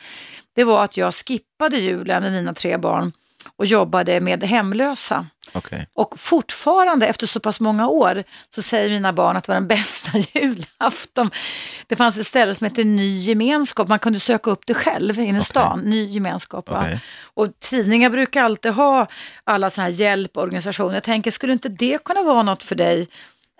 Det 0.57 0.63
var 0.63 0.83
att 0.83 0.97
jag 0.97 1.13
skippade 1.13 1.77
julen 1.77 2.23
med 2.23 2.31
mina 2.31 2.53
tre 2.53 2.77
barn 2.77 3.11
och 3.57 3.65
jobbade 3.65 4.19
med 4.19 4.43
hemlösa. 4.43 5.27
Okej. 5.53 5.87
Och 5.93 6.19
fortfarande 6.19 7.07
efter 7.07 7.27
så 7.27 7.39
pass 7.39 7.59
många 7.59 7.87
år 7.87 8.23
så 8.49 8.61
säger 8.61 8.89
mina 8.89 9.13
barn 9.13 9.37
att 9.37 9.43
det 9.43 9.51
var 9.51 9.55
den 9.55 9.67
bästa 9.67 10.11
julafton. 10.33 11.31
Det 11.87 11.95
fanns 11.95 12.17
ett 12.17 12.27
ställe 12.27 12.55
som 12.55 12.65
hette 12.65 12.83
Ny 12.83 13.17
gemenskap, 13.17 13.87
man 13.87 13.99
kunde 13.99 14.19
söka 14.19 14.51
upp 14.51 14.65
det 14.65 14.73
själv 14.73 15.19
inne 15.19 15.27
i 15.27 15.31
Okej. 15.31 15.43
stan, 15.43 15.79
Ny 15.79 16.05
gemenskap. 16.05 16.69
Okej. 16.71 17.01
Och 17.33 17.47
tidningar 17.59 18.09
brukar 18.09 18.43
alltid 18.43 18.71
ha 18.71 19.07
alla 19.43 19.69
sådana 19.69 19.89
här 19.89 19.97
hjälporganisationer. 19.97 20.93
Jag 20.93 21.03
tänker, 21.03 21.31
skulle 21.31 21.53
inte 21.53 21.69
det 21.69 22.03
kunna 22.03 22.23
vara 22.23 22.43
något 22.43 22.63
för 22.63 22.75
dig 22.75 23.07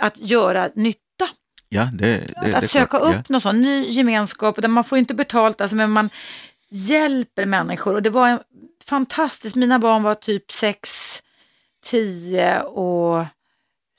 att 0.02 0.18
göra 0.18 0.70
nytta? 0.76 1.30
Ja, 1.70 1.90
det, 1.94 2.18
det, 2.18 2.34
det 2.46 2.58
att 2.58 2.70
söka 2.70 3.00
klart. 3.00 3.16
upp 3.16 3.30
någon 3.30 3.42
sån 3.42 3.62
ny 3.62 3.88
gemenskap 3.90 4.62
där 4.62 4.68
man 4.68 4.84
får 4.84 4.98
inte 4.98 5.14
betalt, 5.14 5.62
alltså, 5.62 5.76
men 5.76 5.92
man 5.92 6.10
hjälper 6.70 7.46
människor. 7.46 7.94
Och 7.94 8.02
det 8.02 8.10
var 8.10 8.28
en, 8.28 8.40
fantastiskt, 8.86 9.56
mina 9.56 9.80
barn 9.80 10.04
var 10.04 10.16
typ 10.16 10.52
6, 10.52 11.24
10 11.86 12.62
och 12.62 13.26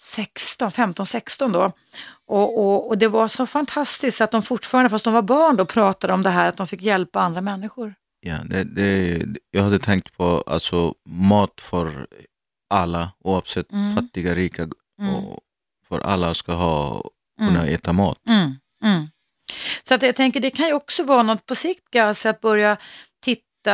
16, 0.00 0.70
15, 0.70 1.06
16 1.06 1.52
då. 1.52 1.72
Och, 2.26 2.58
och, 2.58 2.88
och 2.88 2.98
det 2.98 3.08
var 3.08 3.28
så 3.28 3.46
fantastiskt 3.46 4.20
att 4.20 4.30
de 4.30 4.42
fortfarande, 4.42 4.90
fast 4.90 5.04
de 5.04 5.14
var 5.14 5.22
barn 5.22 5.56
då, 5.56 5.64
pratade 5.64 6.12
om 6.12 6.22
det 6.22 6.30
här 6.30 6.48
att 6.48 6.56
de 6.56 6.66
fick 6.66 6.82
hjälpa 6.82 7.20
andra 7.20 7.40
människor. 7.40 7.94
Ja, 8.20 8.34
det, 8.44 8.64
det, 8.64 9.22
jag 9.50 9.62
hade 9.62 9.78
tänkt 9.78 10.16
på 10.16 10.44
alltså, 10.46 10.94
mat 11.08 11.60
för 11.60 12.06
alla, 12.70 13.12
oavsett 13.24 13.72
Mm. 13.72 13.96
fattiga, 13.96 14.34
rika. 14.34 14.62
Mm. 15.00 15.14
Och 15.14 15.40
för 15.88 16.00
alla 16.00 16.34
ska 16.34 16.52
ha, 16.52 17.02
kunna 17.38 17.66
äta 17.66 17.92
mat. 17.92 18.18
Mm, 18.28 18.40
mm. 18.40 18.54
Så 19.88 19.94
att 19.94 20.02
jag 20.02 20.16
tänker 20.16 20.40
det 20.40 20.50
kan 20.50 20.66
ju 20.66 20.72
också 20.72 21.02
vara 21.02 21.22
något 21.22 21.46
på 21.46 21.54
sikt, 21.54 21.96
alltså 21.96 22.28
att 22.28 22.40
börja 22.40 22.76
titta, 23.22 23.72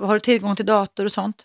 har 0.00 0.14
du 0.14 0.20
tillgång 0.20 0.56
till 0.56 0.66
dator 0.66 1.04
och 1.04 1.12
sånt? 1.12 1.42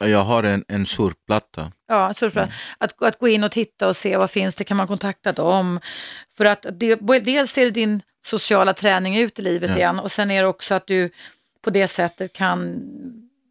Jag 0.00 0.24
har 0.24 0.42
en, 0.42 0.64
en 0.68 0.86
surfplatta. 0.86 1.72
Ja, 1.88 2.14
surfplan. 2.14 2.48
Att, 2.78 3.02
att 3.02 3.18
gå 3.18 3.28
in 3.28 3.44
och 3.44 3.50
titta 3.50 3.88
och 3.88 3.96
se 3.96 4.16
vad 4.16 4.30
finns 4.30 4.56
det, 4.56 4.64
kan 4.64 4.76
man 4.76 4.86
kontakta 4.86 5.32
dem? 5.32 5.80
För 6.36 6.44
att 6.44 6.66
det, 6.72 6.94
dels 7.24 7.50
ser 7.50 7.70
din 7.70 8.02
sociala 8.26 8.74
träning 8.74 9.16
ut 9.16 9.38
i 9.38 9.42
livet 9.42 9.70
Ja. 9.70 9.76
igen 9.76 10.00
och 10.00 10.12
sen 10.12 10.30
är 10.30 10.42
det 10.42 10.48
också 10.48 10.74
att 10.74 10.86
du 10.86 11.10
på 11.62 11.70
det 11.70 11.88
sättet 11.88 12.32
kan 12.32 12.82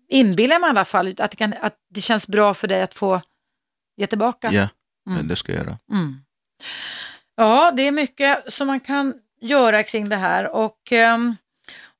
inbilla 0.09 0.59
mig 0.59 0.67
i 0.67 0.69
alla 0.69 0.85
fall 0.85 1.15
att 1.19 1.31
det, 1.31 1.37
kan, 1.37 1.53
att 1.61 1.75
det 1.89 2.01
känns 2.01 2.27
bra 2.27 2.53
för 2.53 2.67
dig 2.67 2.81
att 2.81 2.93
få 2.95 3.21
ge 3.97 4.07
tillbaka. 4.07 4.49
Ja, 4.51 4.67
Mm. 5.09 5.27
det 5.27 5.35
ska 5.35 5.51
jag 5.51 5.65
göra. 5.65 5.77
Mm. 5.91 6.15
Ja, 7.35 7.71
det 7.75 7.81
är 7.87 7.91
mycket 7.91 8.53
som 8.53 8.67
man 8.67 8.79
kan 8.79 9.13
göra 9.45 9.83
kring 9.83 10.09
det 10.09 10.15
här 10.15 10.55
och 10.55 10.91
um, 10.91 11.35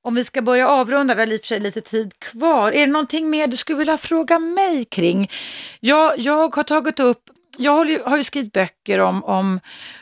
om 0.01 0.15
vi 0.15 0.23
ska 0.23 0.41
börja 0.41 0.69
avrunda, 0.69 1.15
vi 1.15 1.21
har 1.21 1.27
i 1.27 1.35
och 1.35 1.39
för 1.39 1.47
sig 1.47 1.59
lite 1.59 1.81
tid 1.81 2.19
kvar. 2.19 2.71
Är 2.71 2.79
det 2.79 2.91
någonting 2.91 3.29
mer 3.29 3.47
du 3.47 3.57
skulle 3.57 3.79
vilja 3.79 3.97
fråga 3.97 4.39
mig 4.39 4.85
kring? 4.85 5.31
Jag, 5.79 6.19
jag 6.19 6.55
har 6.55 6.63
tagit 6.63 6.99
upp, 6.99 7.29
jag 7.57 7.71
har 7.71 7.85
ju, 7.85 8.03
har 8.03 8.17
ju 8.17 8.23
skrivit 8.23 8.53
böcker 8.53 8.99
om, 8.99 9.23
om 9.23 9.59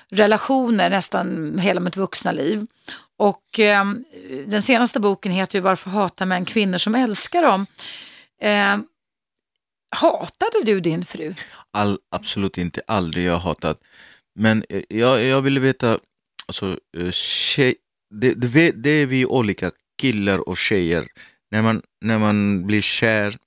relationer 0.09 0.89
nästan 0.89 1.59
hela 1.59 1.79
mitt 1.79 1.97
vuxna 1.97 2.31
liv. 2.31 2.67
Och 3.17 3.59
eh, 3.59 3.85
den 4.45 4.61
senaste 4.61 4.99
boken 4.99 5.31
heter 5.31 5.57
ju 5.57 5.61
Varför 5.61 5.89
hatar 5.89 6.25
män 6.25 6.45
kvinnor 6.45 6.77
som 6.77 6.95
älskar 6.95 7.41
dem? 7.41 7.65
Eh, 8.41 8.77
hatade 9.95 10.63
du 10.65 10.79
din 10.79 11.05
fru? 11.05 11.33
All, 11.71 11.97
absolut 12.11 12.57
inte, 12.57 12.81
aldrig 12.87 13.25
jag 13.25 13.37
hatat. 13.37 13.79
Men 14.35 14.63
eh, 14.69 14.81
jag, 14.89 15.23
jag 15.23 15.41
ville 15.41 15.59
veta, 15.59 15.99
alltså, 16.53 16.79
eh, 16.97 17.11
tjej, 17.11 17.75
det, 18.09 18.33
det, 18.33 18.71
det 18.71 18.89
är 18.89 19.05
vi 19.05 19.25
olika, 19.25 19.71
killar 19.97 20.49
och 20.49 20.57
tjejer. 20.57 21.07
När 21.51 21.61
man, 21.61 21.81
när 22.01 22.19
man 22.19 22.67
blir 22.67 22.81
kär, 22.81 23.37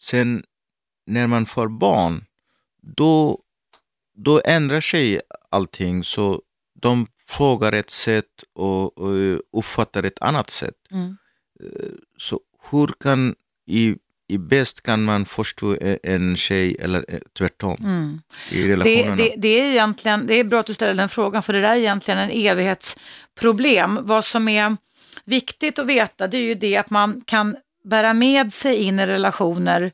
sen 0.00 0.44
när 1.06 1.26
man 1.26 1.46
får 1.46 1.68
barn, 1.68 2.24
då, 2.82 3.40
då 4.14 4.42
ändrar 4.44 4.80
sig 4.80 5.20
allting. 5.50 6.04
Så 6.04 6.42
de 6.80 7.06
frågar 7.26 7.72
ett 7.72 7.90
sätt 7.90 8.44
och, 8.52 8.98
och 8.98 9.40
uppfattar 9.52 10.02
ett 10.02 10.22
annat 10.22 10.50
sätt. 10.50 10.76
Mm. 10.90 11.16
Så 12.16 12.40
hur 12.70 12.86
kan 13.00 13.34
i 13.66 13.96
i 14.28 14.38
bäst 14.38 14.82
kan 14.82 15.04
man 15.04 15.24
förstå 15.26 15.76
en 16.02 16.36
tjej 16.36 16.76
eller 16.80 17.04
tvärtom 17.38 17.76
Mm. 17.80 18.20
i 18.50 18.62
Det, 18.62 18.72
relationerna. 18.72 19.16
det, 19.16 19.34
det 19.36 19.48
är 19.60 19.64
egentligen, 19.64 20.26
det 20.26 20.34
är 20.34 20.44
bra 20.44 20.60
att 20.60 20.66
du 20.66 20.74
ställer 20.74 20.94
den 20.94 21.08
frågan 21.08 21.42
för 21.42 21.52
det 21.52 21.60
där 21.60 21.70
är 21.72 21.76
egentligen 21.76 22.20
en 22.20 22.30
evighetsproblem. 22.30 23.98
Vad 24.02 24.24
som 24.24 24.48
är 24.48 24.76
viktigt 25.24 25.78
att 25.78 25.86
veta 25.86 26.26
det 26.26 26.36
är 26.36 26.42
ju 26.42 26.54
det 26.54 26.76
att 26.76 26.90
man 26.90 27.20
kan 27.26 27.56
bära 27.84 28.14
med 28.14 28.52
sig 28.52 28.76
in 28.76 28.98
i 29.00 29.06
relationer 29.06 29.92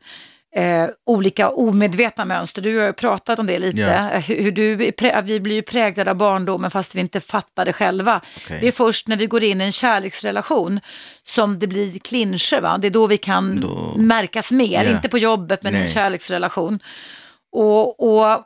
eh, 0.57 0.89
olika 1.07 1.51
omedvetna 1.51 2.25
mönster. 2.25 2.63
Du 2.63 2.79
har 2.79 2.87
ju 2.87 2.93
pratat 2.93 3.39
om 3.39 3.47
det 3.47 3.59
lite. 3.59 3.83
Eh, 3.83 4.23
hur, 4.23 4.43
hur 4.43 4.53
du, 4.53 4.77
vi 5.25 5.41
blir 5.41 5.55
ju 5.55 5.63
präglade 5.63 6.11
av 6.11 6.17
barndomen 6.17 6.71
fast 6.71 6.95
vi 6.95 7.01
inte 7.01 7.21
fattar 7.21 7.65
det 7.65 7.73
själva. 7.73 8.21
Okej. 8.37 8.59
Det 8.61 8.69
är 8.69 8.73
först 8.73 9.09
när 9.09 9.17
vi 9.17 9.27
går 9.27 9.45
in 9.45 9.61
i 9.61 9.65
en 9.65 9.73
kärleksrelation 9.73 10.81
som 11.23 11.59
det 11.59 11.67
blir 11.67 11.99
klinscher. 11.99 12.61
Va? 12.61 12.79
Det 12.79 12.87
är 12.89 12.91
då 12.91 13.07
vi 13.07 13.17
kan 13.17 13.61
Då- 13.61 13.95
märkas 13.97 14.53
mer, 14.53 14.85
Ja. 14.85 14.91
inte 14.91 15.09
på 15.09 15.19
jobbet 15.19 15.63
men 15.63 15.77
i 15.77 15.79
en 15.79 15.89
kärleksrelation. 15.89 16.79
Och, 17.53 18.01
och 18.19 18.45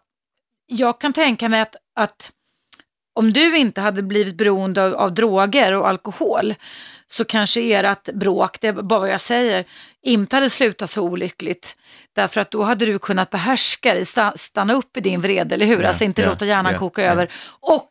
jag 0.66 1.00
kan 1.00 1.12
tänka 1.12 1.48
mig 1.48 1.60
att, 1.60 1.76
att 1.96 2.30
om 3.14 3.32
du 3.32 3.56
inte 3.56 3.80
hade 3.80 4.02
blivit 4.02 4.36
beroende 4.36 4.84
av, 4.84 4.94
av 4.94 5.14
droger 5.14 5.72
och 5.72 5.88
alkohol 5.88 6.54
så 7.10 7.24
kanske 7.24 7.60
ert 7.60 8.12
bråk, 8.12 8.60
det 8.60 8.68
är 8.68 8.72
bara 8.72 9.00
vad 9.00 9.10
jag 9.10 9.20
säger, 9.20 9.64
inte 10.02 10.36
hade 10.36 10.50
slutat 10.50 10.90
så 10.90 11.02
olyckligt. 11.02 11.76
Därför 12.12 12.40
att 12.40 12.50
då 12.50 12.62
hade 12.62 12.86
du 12.86 12.98
kunnat 12.98 13.30
behärska 13.30 13.94
dig, 13.94 14.02
sta- 14.02 14.36
stanna 14.36 14.74
upp 14.74 14.96
i 14.96 15.00
din 15.00 15.20
vrede, 15.20 15.54
eller 15.54 15.66
hur? 15.66 15.82
Ja, 15.82 15.88
alltså 15.88 16.04
inte 16.04 16.22
ja, 16.22 16.28
låta 16.28 16.46
hjärnan 16.46 16.72
ja, 16.72 16.78
koka 16.78 17.02
över. 17.02 17.32
Och 17.60 17.90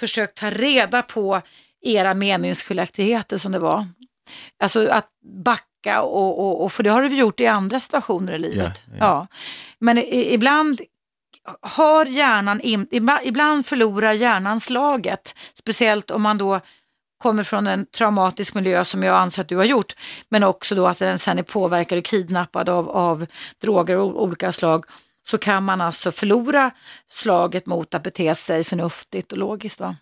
försökt 0.00 0.38
ta 0.38 0.50
reda 0.50 1.02
på 1.02 1.40
era 1.82 2.14
meningsskiljaktigheter 2.14 3.38
som 3.38 3.52
det 3.52 3.58
var. 3.58 3.86
Alltså 4.62 4.88
att 4.88 5.08
backa 5.44 6.02
och, 6.02 6.38
och, 6.38 6.64
och 6.64 6.72
för 6.72 6.82
det 6.82 6.90
har 6.90 7.02
du 7.02 7.08
gjort 7.08 7.40
i 7.40 7.46
andra 7.46 7.80
situationer 7.80 8.32
i 8.32 8.38
livet. 8.38 8.84
Ja. 8.98 9.26
Men 9.78 9.98
i, 9.98 10.34
ibland 10.34 10.80
har 11.60 12.06
hjärnan, 12.06 12.60
in, 12.60 12.86
ibland, 12.90 13.20
ibland 13.24 13.66
förlorar 13.66 14.12
hjärnan 14.12 14.60
slaget. 14.60 15.34
Speciellt 15.54 16.10
om 16.10 16.22
man 16.22 16.38
då 16.38 16.60
kommer 17.22 17.44
från 17.44 17.66
en 17.66 17.86
traumatisk 17.86 18.54
miljö 18.54 18.84
som 18.84 19.02
jag 19.02 19.16
anser 19.16 19.42
att 19.42 19.48
du 19.48 19.56
har 19.56 19.64
gjort. 19.64 19.92
Men 20.28 20.44
också 20.44 20.74
då 20.74 20.86
att 20.86 20.98
den 20.98 21.18
sen 21.18 21.38
är 21.38 21.42
påverkad 21.42 21.98
och 21.98 22.04
kidnappad 22.04 22.68
av, 22.68 22.90
av 22.90 23.26
droger 23.60 23.96
av 23.96 24.16
olika 24.16 24.52
slag. 24.52 24.84
Så 25.28 25.38
kan 25.38 25.64
man 25.64 25.80
alltså 25.80 26.12
förlora 26.12 26.70
slaget 27.08 27.66
mot 27.66 27.94
att 27.94 28.02
bete 28.02 28.34
sig 28.34 28.64
förnuftigt 28.64 29.32
och 29.32 29.38
logiskt. 29.38 29.80
Va? 29.80 29.96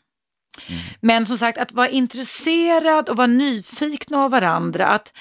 Men 1.00 1.26
som 1.26 1.38
sagt, 1.38 1.58
att 1.58 1.72
vara 1.72 1.88
intresserad 1.88 3.08
och 3.08 3.16
vara 3.16 3.26
nyfikna 3.26 4.18
av 4.24 4.30
varandra, 4.30 4.86
att 4.86 5.12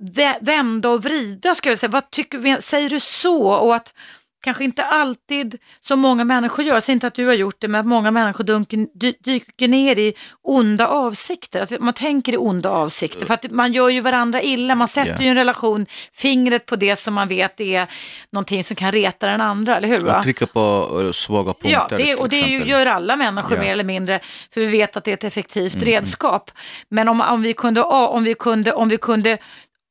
vä- 0.00 0.38
vända 0.40 0.88
och 0.88 1.02
vrida, 1.04 1.54
ska 1.54 1.68
jag 1.68 1.78
säga. 1.78 1.90
Vad 1.90 2.10
tycker 2.10 2.38
vi, 2.38 2.56
säger 2.62 2.90
du 2.90 3.00
så? 3.00 3.42
Och 3.42 3.76
att 3.76 3.94
kanske 4.40 4.64
inte 4.64 4.84
alltid, 4.84 5.58
som 5.80 6.00
många 6.00 6.24
människor 6.24 6.64
gör, 6.64 6.74
jag 6.74 6.82
säger 6.82 6.94
inte 6.94 7.06
att 7.06 7.14
du 7.14 7.26
har 7.26 7.34
gjort 7.34 7.56
det, 7.58 7.68
men 7.68 7.80
att 7.80 7.86
många 7.86 8.10
människor 8.10 8.44
dunker, 8.44 8.86
dy, 8.98 9.12
dyker 9.24 9.68
ner 9.68 9.98
i 9.98 10.14
onda 10.42 10.86
avsikter. 10.88 11.60
Att 11.62 11.80
man 11.80 11.94
tänker 11.94 12.32
i 12.32 12.36
onda 12.36 12.70
avsikter, 12.70 13.26
för 13.26 13.34
att 13.34 13.50
man 13.50 13.72
gör 13.72 13.88
ju 13.88 14.00
varandra 14.00 14.42
illa. 14.42 14.74
Man 14.74 14.88
sätter 14.88 15.12
Ja. 15.18 15.22
ju 15.22 15.28
en 15.28 15.34
relation 15.34 15.86
fingret 16.12 16.66
på 16.66 16.76
det 16.76 16.96
som 16.96 17.14
man 17.14 17.28
vet 17.28 17.60
är 17.60 17.86
någonting 18.32 18.64
som 18.64 18.76
kan 18.76 18.92
reta 18.92 19.26
den 19.26 19.40
andra, 19.40 19.76
eller 19.76 19.88
hur? 19.88 20.00
Va? 20.00 20.16
Och 20.16 20.22
trycka 20.24 20.46
på 20.46 20.88
eh, 21.04 21.12
svaga 21.12 21.52
punkter 21.52 21.70
Ja, 21.70 21.88
det, 21.98 22.14
och 22.14 22.28
det 22.28 22.40
ju, 22.40 22.64
gör 22.64 22.86
alla 22.86 23.16
människor 23.16 23.56
Ja. 23.56 23.62
mer 23.62 23.72
eller 23.72 23.84
mindre, 23.84 24.20
för 24.54 24.60
vi 24.60 24.66
vet 24.66 24.96
att 24.96 25.04
det 25.04 25.10
är 25.10 25.14
ett 25.14 25.24
effektivt 25.24 25.76
redskap. 25.82 26.50
Men 26.88 27.08
om, 27.08 27.20
om, 27.20 27.42
vi 27.42 27.52
kunde, 27.54 27.82
om, 27.82 28.24
vi 28.24 28.34
kunde, 28.34 28.72
om 28.72 28.88
vi 28.88 28.96
kunde 28.98 29.38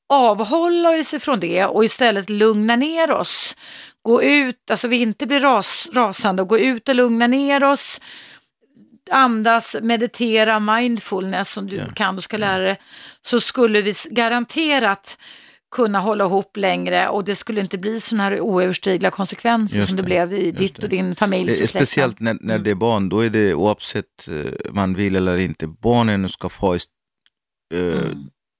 avhålla 0.09 0.89
oss 0.89 1.13
ifrån 1.13 1.39
det 1.39 1.65
och 1.65 1.85
istället 1.85 2.29
lugna 2.29 2.75
ner 2.75 3.11
oss, 3.11 3.55
gå 4.07 4.23
ut, 4.23 4.71
alltså 4.71 4.87
vi 4.87 4.97
inte 4.97 5.25
blir 5.27 5.39
ras, 5.39 5.87
rasande 5.93 6.41
och 6.41 6.47
gå 6.47 6.57
ut 6.59 6.89
och 6.89 6.95
lugna 6.95 7.27
ner 7.27 7.63
oss, 7.63 8.01
andas, 9.11 9.75
meditera, 9.81 10.59
mindfulness 10.59 11.49
som 11.51 11.67
du 11.67 11.75
Ja. 11.75 11.83
kan 11.95 12.17
och 12.17 12.23
ska 12.23 12.37
lära 12.37 12.63
dig, 12.63 12.79
så 13.21 13.39
skulle 13.39 13.81
vi 13.81 13.93
garanterat 14.11 15.17
kunna 15.75 15.99
hålla 15.99 16.25
ihop 16.25 16.57
längre 16.57 17.09
och 17.09 17.23
det 17.23 17.35
skulle 17.35 17.61
inte 17.61 17.77
bli 17.77 17.99
sådana 17.99 18.23
här 18.23 18.39
oöverstigliga 18.41 19.11
konsekvenser 19.11 19.77
Just 19.77 19.89
som 19.89 19.95
det, 19.97 20.01
det, 20.03 20.05
blev 20.05 20.33
i 20.33 20.51
ditt 20.51 20.75
det. 20.75 20.83
och 20.83 20.89
din 20.89 21.15
familj. 21.15 21.59
Eh, 21.59 21.65
Speciellt 21.65 22.19
när, 22.19 22.37
när 22.41 22.59
det 22.59 22.71
är 22.71 22.75
barn, 22.75 23.09
då 23.09 23.19
är 23.19 23.29
det 23.29 23.53
oavsett 23.53 24.27
eh, 24.27 24.71
man 24.71 24.93
vill 24.95 25.15
eller 25.15 25.37
inte, 25.37 25.67
barnen 25.67 26.29
ska 26.29 26.49
få 26.49 26.73
st- 26.73 26.91
eh, 27.73 28.09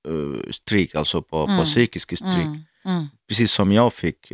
Mm. 0.07 0.41
stryk, 0.51 0.95
alltså 0.95 1.21
på, 1.21 1.37
Mm. 1.37 1.57
på 1.57 1.63
psykisk 1.65 2.17
stryk. 2.17 2.33
Mm, 2.35 2.57
mm. 2.85 3.05
Precis 3.29 3.51
som 3.51 3.71
jag 3.71 3.93
fick 3.93 4.31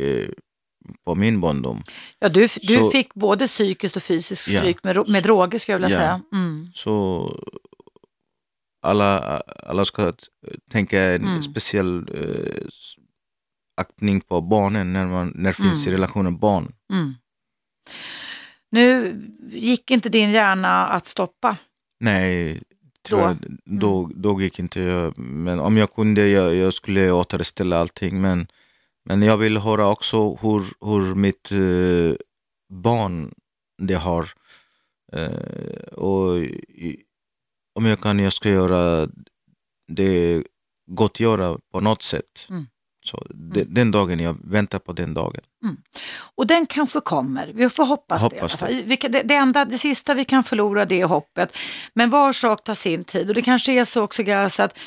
på 1.04 1.14
min 1.14 1.40
barndom. 1.40 1.82
Ja, 2.18 2.28
du, 2.28 2.40
du 2.40 2.76
Så- 2.76 2.90
fick 2.90 3.14
både 3.14 3.46
psykiskt 3.46 3.96
och 3.96 4.02
fysiskt 4.02 4.48
Ja. 4.48 4.60
stryk 4.60 4.84
med, 4.84 4.96
ro- 4.96 5.04
med 5.08 5.22
droger 5.22 5.58
skulle 5.58 5.74
jag 5.74 5.80
vilja 5.80 5.96
Ja. 5.96 6.00
säga. 6.00 6.20
Mm. 6.32 6.68
Så 6.74 7.28
alla, 8.82 9.18
alla 9.66 9.84
ska 9.84 10.12
tänka 10.70 11.00
en 11.02 11.22
Mm. 11.26 11.42
speciell 11.42 11.98
eh, 12.14 12.66
aktning 13.76 14.20
på 14.20 14.40
barnen 14.40 14.92
när, 14.92 15.06
man, 15.06 15.32
när 15.34 15.50
det 15.50 15.52
finns 15.62 15.86
i 15.86 15.88
Mm. 15.88 16.00
relationen 16.00 16.38
barn. 16.38 16.72
Mm. 16.92 17.14
Nu 18.70 19.16
gick 19.52 19.90
inte 19.90 20.08
din 20.08 20.30
hjärna 20.30 20.86
att 20.86 21.06
stoppa. 21.06 21.56
Nej, 22.00 22.60
Då? 23.10 23.18
Mm. 23.18 23.38
tyvärr, 23.38 23.56
då, 23.64 24.10
då 24.14 24.40
gick 24.42 24.58
inte 24.58 24.82
jag. 24.82 25.18
Men 25.18 25.60
om 25.60 25.76
jag 25.76 25.92
kunde, 25.94 26.28
jag, 26.28 26.54
jag 26.54 26.74
skulle 26.74 27.10
återställa 27.10 27.78
allting. 27.78 28.20
Men, 28.20 28.46
men 29.04 29.22
jag 29.22 29.36
vill 29.36 29.58
höra 29.58 29.88
också 29.88 30.34
hur, 30.34 30.86
hur 30.86 31.14
mitt 31.14 31.52
eh, 31.52 32.16
barn 32.72 33.34
det 33.78 33.94
har. 33.94 34.28
Eh, 35.12 35.86
och 35.92 36.30
om 37.74 37.84
jag 37.84 38.00
kan, 38.00 38.18
jag 38.18 38.32
ska 38.32 38.48
göra 38.48 39.08
det 39.88 40.42
gottgöra 40.90 41.58
på 41.72 41.80
något 41.80 42.02
sätt. 42.02 42.46
Mm. 42.50 42.66
Så 43.06 43.26
de, 43.30 43.64
den 43.64 43.90
dagen, 43.90 44.20
jag 44.20 44.36
väntar 44.44 44.78
på 44.78 44.92
den 44.92 45.14
dagen. 45.14 45.40
Och 46.34 46.46
den 46.46 46.66
kanske 46.66 47.00
kommer. 47.00 47.52
Vi 47.54 47.70
får 47.70 47.86
hoppas, 47.86 48.22
det. 48.22 48.24
Hoppas 48.24 48.56
fall. 48.56 48.82
Vi 48.84 48.96
kan, 48.96 49.12
det, 49.12 49.22
det, 49.22 49.34
enda, 49.34 49.64
det 49.64 49.78
sista 49.78 50.14
vi 50.14 50.24
kan 50.24 50.44
förlora 50.44 50.84
det 50.84 51.00
är 51.00 51.06
hoppet. 51.06 51.56
Men 51.94 52.10
var 52.10 52.32
sak 52.32 52.64
tar 52.64 52.74
sin 52.74 53.04
tid. 53.04 53.28
Och 53.28 53.34
det 53.34 53.42
kanske 53.42 53.72
är 53.72 53.84
så 53.84 54.02
också 54.02 54.22
Gas 54.22 54.60
att 54.60 54.78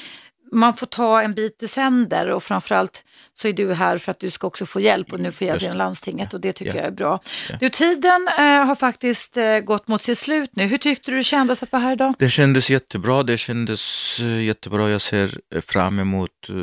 man 0.52 0.74
får 0.74 0.88
ta 0.88 1.22
en 1.22 1.34
bit 1.34 1.64
i 1.64 1.68
sänder 1.68 2.28
och 2.28 2.44
framförallt 2.44 3.04
så 3.34 3.48
är 3.48 3.54
du 3.54 3.74
här 3.74 3.98
för 3.98 4.12
att 4.12 4.20
du 4.20 4.30
ska 4.30 4.48
också 4.48 4.66
få 4.66 4.80
hjälp 4.80 5.14
och 5.14 5.20
nu 5.20 5.32
får 5.32 5.48
hjälp 5.48 5.62
genom 5.62 5.78
landstinget 5.78 6.34
och 6.34 6.42
det 6.42 6.54
tycker 6.54 6.72
Ja. 6.72 6.78
jag 6.78 6.86
är 6.88 6.92
bra. 6.92 7.20
Ja. 7.50 7.56
Du, 7.60 7.70
tiden 7.70 8.28
eh, 8.38 8.44
har 8.44 8.76
faktiskt 8.76 9.38
eh, 9.38 9.60
gått 9.60 9.88
mot 9.88 10.04
sitt 10.04 10.18
slut 10.18 10.50
nu. 10.56 10.66
Hur 10.66 10.78
tyckte 10.78 11.12
du 11.12 11.18
det 11.18 11.24
kändes 11.24 11.64
att 11.64 11.72
vara 11.72 11.82
här 11.82 11.92
idag? 11.92 12.14
Det 12.20 12.30
kändes 12.30 12.70
jättebra, 12.70 13.24
det 13.24 13.38
kändes 13.38 14.18
eh, 14.20 14.44
jättebra. 14.46 14.90
Jag 14.90 15.02
ser 15.02 15.38
eh, 15.56 15.62
fram 15.62 16.00
emot 16.00 16.50
eh, 16.50 16.56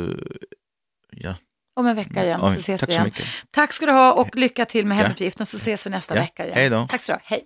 ja. 1.11 1.35
Om 1.75 1.87
en 1.87 1.95
vecka 1.95 2.23
igen 2.23 2.39
så 2.39 2.47
ses 2.47 2.79
tack 2.81 2.89
vi 2.89 2.93
så 2.93 2.95
igen. 2.95 3.05
mycket. 3.05 3.25
Tack 3.51 3.73
ska 3.73 3.85
du 3.85 3.91
ha 3.91 4.13
och 4.13 4.35
lycka 4.35 4.65
till 4.65 4.85
med 4.85 4.97
hemuppgiften 4.97 5.45
så 5.45 5.57
ses 5.57 5.85
vi 5.85 5.89
nästa 5.89 6.13
vecka 6.13 6.43
igen. 6.45 6.57
Hej 6.57 6.69
då. 6.69 6.87
Tack 6.91 7.01
ska 7.01 7.13
du 7.13 7.17
ha. 7.17 7.21
Hej. 7.25 7.45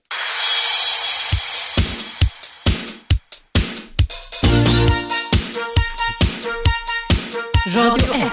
Radio 7.75 8.13
1. 8.13 8.31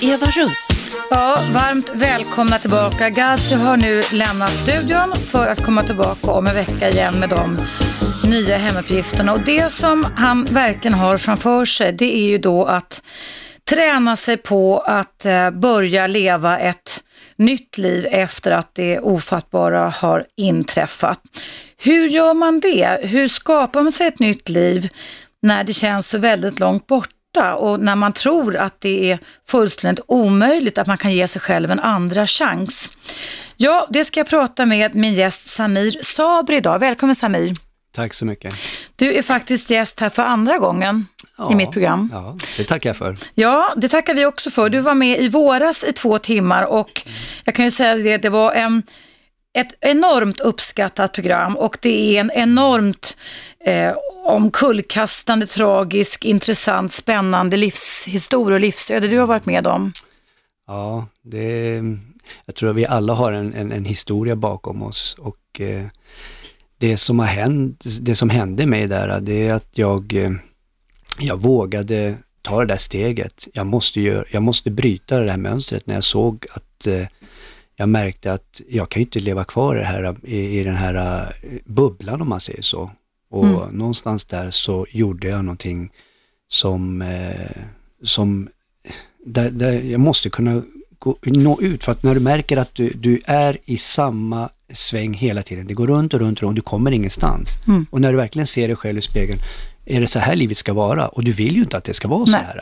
Eva 0.00 0.26
Russ. 0.26 0.68
Ja, 1.10 1.38
varmt 1.52 1.90
välkomna 1.94 2.58
tillbaka. 2.58 3.10
Gazi 3.10 3.54
har 3.54 3.76
nu 3.76 4.02
lämnat 4.12 4.50
studion 4.50 5.14
för 5.16 5.46
att 5.46 5.64
komma 5.64 5.82
tillbaka 5.82 6.30
om 6.30 6.46
en 6.46 6.54
vecka 6.54 6.90
igen 6.90 7.20
med 7.20 7.28
de 7.28 7.58
nya 8.30 8.56
hemuppgifterna. 8.56 9.32
Och 9.32 9.40
det 9.40 9.72
som 9.72 10.04
han 10.16 10.44
verkligen 10.44 10.98
har 10.98 11.18
framför 11.18 11.64
sig 11.64 11.92
det 11.92 12.16
är 12.16 12.28
ju 12.28 12.38
då 12.38 12.64
att 12.64 13.02
träna 13.70 14.16
sig 14.16 14.36
på 14.36 14.78
att 14.78 15.24
eh, 15.24 15.50
börja 15.50 16.06
leva 16.06 16.58
ett 16.58 17.02
nytt 17.36 17.78
liv 17.78 18.06
efter 18.10 18.50
att 18.50 18.74
det 18.74 19.00
ofattbara 19.00 19.88
har 19.88 20.24
inträffat. 20.36 21.20
Hur 21.78 22.08
gör 22.08 22.34
man 22.34 22.60
det? 22.60 22.98
Hur 23.02 23.28
skapar 23.28 23.82
man 23.82 23.92
sig 23.92 24.06
ett 24.06 24.18
nytt 24.18 24.48
liv 24.48 24.88
när 25.42 25.64
det 25.64 25.72
känns 25.72 26.08
så 26.08 26.18
väldigt 26.18 26.60
långt 26.60 26.86
borta 27.34 27.54
och 27.54 27.80
när 27.80 27.96
man 27.96 28.12
tror 28.12 28.56
att 28.56 28.80
det 28.80 29.10
är 29.10 29.18
fullständigt 29.46 30.04
omöjligt 30.08 30.78
att 30.78 30.86
man 30.86 30.96
kan 30.96 31.12
ge 31.12 31.28
sig 31.28 31.42
själv 31.42 31.70
en 31.70 31.80
andra 31.80 32.26
chans? 32.26 32.90
Ja, 33.56 33.86
det 33.90 34.04
ska 34.04 34.20
jag 34.20 34.28
prata 34.28 34.66
med 34.66 34.94
min 34.94 35.14
gäst 35.14 35.46
Samir 35.46 36.02
Sabri 36.02 36.56
idag. 36.56 36.78
Välkommen 36.78 37.14
Samir. 37.14 37.52
Tack 37.94 38.14
så 38.14 38.24
mycket. 38.24 38.54
Du 38.96 39.14
är 39.14 39.22
faktiskt 39.22 39.70
gäst 39.70 40.00
här 40.00 40.08
för 40.08 40.22
andra 40.22 40.58
gången 40.58 41.06
i 41.50 41.54
mitt 41.54 41.70
program. 41.70 42.10
Ja, 42.12 42.36
det 42.56 42.64
tackar 42.64 42.90
jag 42.90 42.96
för. 42.96 43.16
Ja, 43.34 43.74
det 43.76 43.88
tackar 43.88 44.14
vi 44.14 44.26
också 44.26 44.50
för. 44.50 44.68
Du 44.68 44.80
var 44.80 44.94
med 44.94 45.20
i 45.20 45.28
våras 45.28 45.84
i 45.84 45.92
två 45.92 46.18
timmar 46.18 46.62
och 46.62 47.02
jag 47.44 47.54
kan 47.54 47.64
ju 47.64 47.70
säga 47.70 47.96
det, 47.96 48.16
det 48.16 48.28
var 48.30 48.52
en 48.52 48.82
ett 49.54 49.74
enormt 49.80 50.40
uppskattat 50.40 51.12
program 51.12 51.56
och 51.56 51.78
det 51.82 52.16
är 52.16 52.20
en 52.20 52.30
enormt 52.34 53.16
eh, 53.60 53.94
omkullkastande, 54.24 55.46
tragisk, 55.46 56.24
intressant, 56.24 56.92
spännande 56.92 57.56
livshistoria 57.56 58.54
och 58.54 58.60
livsöde 58.60 59.08
du 59.08 59.18
har 59.18 59.26
varit 59.26 59.46
med 59.46 59.66
om. 59.66 59.92
Ja, 60.66 61.06
det, 61.22 61.82
jag 62.46 62.54
tror 62.54 62.70
att 62.70 62.76
vi 62.76 62.86
alla 62.86 63.12
har 63.12 63.32
en, 63.32 63.54
en, 63.54 63.72
en 63.72 63.84
historia 63.84 64.36
bakom 64.36 64.82
oss 64.82 65.16
och 65.18 65.60
eh, 65.60 65.86
det 66.78 66.96
som 66.96 67.18
har 67.18 67.26
hänt, 67.26 67.84
det 68.00 68.14
som 68.14 68.30
hände 68.30 68.66
mig 68.66 68.86
där, 68.86 69.20
det 69.20 69.48
är 69.48 69.54
att 69.54 69.78
jag, 69.78 70.14
eh, 70.14 70.30
jag 71.20 71.36
vågade 71.36 72.14
ta 72.42 72.60
det 72.60 72.66
där 72.66 72.76
steget. 72.76 73.48
Jag 73.52 73.66
måste, 73.66 74.00
gör, 74.00 74.28
jag 74.30 74.42
måste 74.42 74.70
bryta 74.70 75.20
det 75.20 75.30
här 75.30 75.38
mönstret 75.38 75.86
när 75.86 75.94
jag 75.94 76.04
såg 76.04 76.46
att 76.54 76.86
eh, 76.86 77.06
jag 77.76 77.88
märkte 77.88 78.32
att 78.32 78.60
jag 78.68 78.88
kan 78.88 79.00
ju 79.00 79.04
inte 79.04 79.20
leva 79.20 79.44
kvar 79.44 79.76
i, 79.76 79.78
det 79.78 79.84
här, 79.84 80.16
i, 80.22 80.60
i 80.60 80.64
den 80.64 80.76
här 80.76 81.24
eh, 81.42 81.50
bubblan 81.64 82.22
om 82.22 82.28
man 82.28 82.40
säger 82.40 82.62
så. 82.62 82.90
Och 83.30 83.46
mm. 83.46 83.78
någonstans 83.78 84.24
där 84.24 84.50
så 84.50 84.86
gjorde 84.90 85.28
jag 85.28 85.44
någonting 85.44 85.90
som, 86.48 87.02
eh, 87.02 87.62
som 88.02 88.48
där, 89.26 89.50
där 89.50 89.72
jag 89.72 90.00
måste 90.00 90.30
kunna 90.30 90.62
gå, 90.98 91.16
nå 91.22 91.60
ut. 91.60 91.84
För 91.84 91.92
att 91.92 92.02
när 92.02 92.14
du 92.14 92.20
märker 92.20 92.56
att 92.56 92.74
du, 92.74 92.88
du 92.88 93.20
är 93.24 93.58
i 93.64 93.78
samma 93.78 94.48
sväng 94.72 95.14
hela 95.14 95.42
tiden, 95.42 95.66
det 95.66 95.74
går 95.74 95.86
runt 95.86 96.14
och 96.14 96.20
runt 96.20 96.38
och 96.38 96.42
runt, 96.42 96.56
du 96.56 96.62
kommer 96.62 96.90
ingenstans. 96.90 97.48
Mm. 97.66 97.86
Och 97.90 98.00
när 98.00 98.10
du 98.12 98.16
verkligen 98.16 98.46
ser 98.46 98.68
dig 98.68 98.76
själv 98.76 98.98
i 98.98 99.02
spegeln, 99.02 99.38
är 99.86 100.00
det 100.00 100.06
så 100.06 100.18
här 100.18 100.36
livet 100.36 100.56
ska 100.56 100.72
vara? 100.72 101.08
Och 101.08 101.24
du 101.24 101.32
vill 101.32 101.56
ju 101.56 101.62
inte 101.62 101.76
att 101.76 101.84
det 101.84 101.94
ska 101.94 102.08
vara 102.08 102.26
så 102.26 102.36
här. 102.36 102.60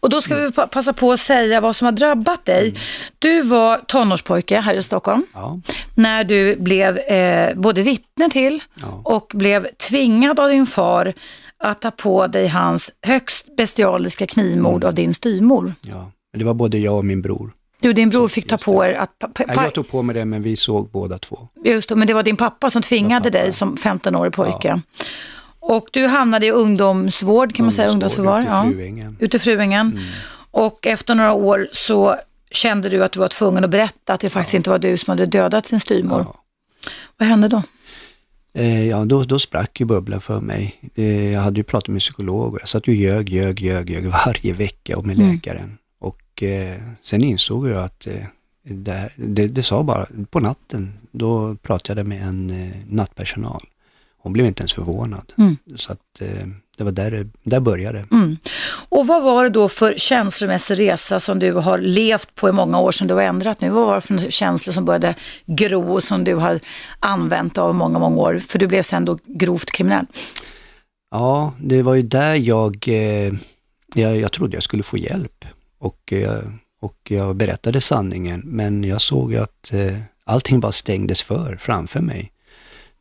Och 0.00 0.10
då 0.10 0.22
ska 0.22 0.36
vi 0.36 0.52
passa 0.52 0.92
på 0.92 1.12
att 1.12 1.20
säga 1.20 1.60
vad 1.60 1.76
som 1.76 1.84
har 1.84 1.92
drabbat 1.92 2.44
dig. 2.44 2.68
Mm. 2.68 2.80
Du 3.18 3.42
var 3.42 3.78
tonårspojke 3.78 4.60
här 4.60 4.78
i 4.78 4.82
Stockholm. 4.82 5.26
Ja. 5.34 5.60
När 5.94 6.24
du 6.24 6.56
blev 6.56 6.98
eh, 6.98 7.54
både 7.54 7.82
vittne 7.82 8.30
till 8.30 8.62
ja. 8.80 9.02
och 9.04 9.32
blev 9.34 9.66
tvingad 9.66 10.40
av 10.40 10.48
din 10.48 10.66
far 10.66 11.12
att 11.58 11.80
ta 11.80 11.90
på 11.90 12.26
dig 12.26 12.48
hans 12.48 12.90
högst 13.02 13.56
bestialiska 13.56 14.26
knivmord 14.26 14.82
mm. 14.82 14.88
av 14.88 14.94
din 14.94 15.14
styrmor. 15.14 15.74
Ja, 15.80 16.10
det 16.38 16.44
var 16.44 16.54
både 16.54 16.78
jag 16.78 16.96
och 16.96 17.04
min 17.04 17.22
bror. 17.22 17.52
Du, 17.80 17.92
din 17.92 18.10
bror 18.10 18.28
fick 18.28 18.48
ta 18.48 18.58
på 18.58 18.84
er 18.84 18.94
att... 18.94 19.10
jag 19.46 19.74
tog 19.74 19.88
på 19.88 20.02
mig 20.02 20.14
det, 20.14 20.24
men 20.24 20.42
vi 20.42 20.56
såg 20.56 20.90
båda 20.90 21.18
två. 21.18 21.48
Just 21.64 21.88
det, 21.88 21.96
men 21.96 22.06
det 22.06 22.14
var 22.14 22.22
din 22.22 22.36
pappa 22.36 22.70
som 22.70 22.82
tvingade 22.82 23.30
dig 23.30 23.52
som 23.52 23.76
15-årig 23.76 24.32
pojke. 24.32 24.68
Ja. 24.68 24.80
Och 25.70 25.88
du 25.92 26.06
hamnade 26.06 26.46
i 26.46 26.50
ungdomsvård, 26.50 27.54
kan 27.54 27.64
man 27.64 27.72
säga, 27.72 27.88
ungdomsvård. 27.88 28.38
Ute 28.38 28.48
i 28.48 28.74
Fruängen. 28.74 29.16
Ja, 29.18 29.24
ute 29.26 29.36
i 29.36 29.40
Fruängen. 29.40 29.86
Mm. 29.90 30.02
Och 30.50 30.86
efter 30.86 31.14
några 31.14 31.32
år 31.32 31.68
så 31.72 32.16
kände 32.50 32.88
du 32.88 33.04
att 33.04 33.12
du 33.12 33.20
var 33.20 33.28
tvungen 33.28 33.64
att 33.64 33.70
berätta 33.70 34.12
att 34.12 34.20
det 34.20 34.30
faktiskt 34.30 34.54
ja. 34.54 34.56
inte 34.56 34.70
var 34.70 34.78
du 34.78 34.96
som 34.96 35.10
hade 35.12 35.26
dödat 35.26 35.64
din 35.64 35.80
styrmor. 35.80 36.24
Ja. 36.28 36.40
Vad 37.16 37.28
hände 37.28 37.48
då? 37.48 37.62
Eh, 38.54 38.88
ja, 38.88 39.04
då, 39.04 39.24
då 39.24 39.38
sprack 39.38 39.80
ju 39.80 39.86
bubblan 39.86 40.20
för 40.20 40.40
mig. 40.40 40.74
Eh, 40.94 41.32
jag 41.32 41.40
hade 41.40 41.56
ju 41.56 41.64
pratat 41.64 41.88
med 41.88 42.00
psykolog 42.00 42.54
och 42.54 42.60
jag 42.60 42.68
satt 42.68 42.88
ju 42.88 42.96
ljög, 42.96 43.28
ljög, 43.28 43.60
ljög, 43.60 43.90
ljög 43.90 44.06
varje 44.26 44.52
vecka 44.52 44.96
och 44.96 45.06
med 45.06 45.16
mm. 45.16 45.32
läkaren. 45.32 45.78
Och 46.00 46.42
eh, 46.42 46.76
sen 47.02 47.24
insåg 47.24 47.68
jag 47.68 47.84
att 47.84 48.06
eh, 48.06 48.24
det, 48.62 49.10
det, 49.16 49.46
det, 49.46 49.62
sa 49.62 49.82
bara 49.82 50.06
på 50.30 50.40
natten, 50.40 50.92
då 51.10 51.54
pratade 51.54 52.00
jag 52.00 52.08
med 52.08 52.22
en 52.22 52.72
nattpersonal. 52.88 53.62
Hon 54.22 54.32
blev 54.32 54.46
inte 54.46 54.62
ens 54.62 54.72
förvånad. 54.72 55.32
Mm. 55.38 55.56
Så 55.76 55.92
att 55.92 56.20
eh, 56.20 56.46
det 56.76 56.84
var 56.84 56.92
där, 56.92 57.28
där 57.42 57.60
började 57.60 58.06
mm. 58.12 58.36
Och 58.88 59.06
vad 59.06 59.22
var 59.22 59.44
det 59.44 59.50
då 59.50 59.68
för 59.68 59.94
känslomässig 59.96 60.78
resa 60.78 61.20
som 61.20 61.38
du 61.38 61.52
har 61.52 61.78
levt 61.78 62.34
på 62.34 62.48
i 62.48 62.52
många 62.52 62.80
år 62.80 62.90
som 62.90 63.06
du 63.06 63.14
har 63.14 63.22
ändrat 63.22 63.60
nu? 63.60 63.70
Vad 63.70 63.86
var 63.86 63.94
det 63.94 64.00
för 64.00 64.30
känslor 64.30 64.72
som 64.72 64.84
började 64.84 65.14
gro 65.46 65.92
och 65.92 66.02
som 66.02 66.24
du 66.24 66.34
har 66.34 66.60
använt 67.00 67.58
av 67.58 67.74
många, 67.74 67.98
många 67.98 68.16
år? 68.16 68.38
För 68.38 68.58
du 68.58 68.66
blev 68.66 68.82
sen 68.82 69.04
då 69.04 69.18
grovt 69.24 69.70
kriminell. 69.70 70.06
Ja, 71.10 71.54
det 71.60 71.82
var 71.82 71.94
ju 71.94 72.02
där 72.02 72.34
jag, 72.34 72.88
eh, 72.88 73.32
jag, 73.94 74.16
jag 74.16 74.32
trodde 74.32 74.56
jag 74.56 74.62
skulle 74.62 74.82
få 74.82 74.98
hjälp 74.98 75.44
och, 75.78 76.12
eh, 76.12 76.42
och 76.80 76.96
jag 77.08 77.36
berättade 77.36 77.80
sanningen 77.80 78.42
men 78.44 78.84
jag 78.84 79.00
såg 79.00 79.34
att 79.34 79.72
eh, 79.72 79.98
allting 80.24 80.60
bara 80.60 80.72
stängdes 80.72 81.22
för 81.22 81.56
framför 81.56 82.00
mig. 82.00 82.32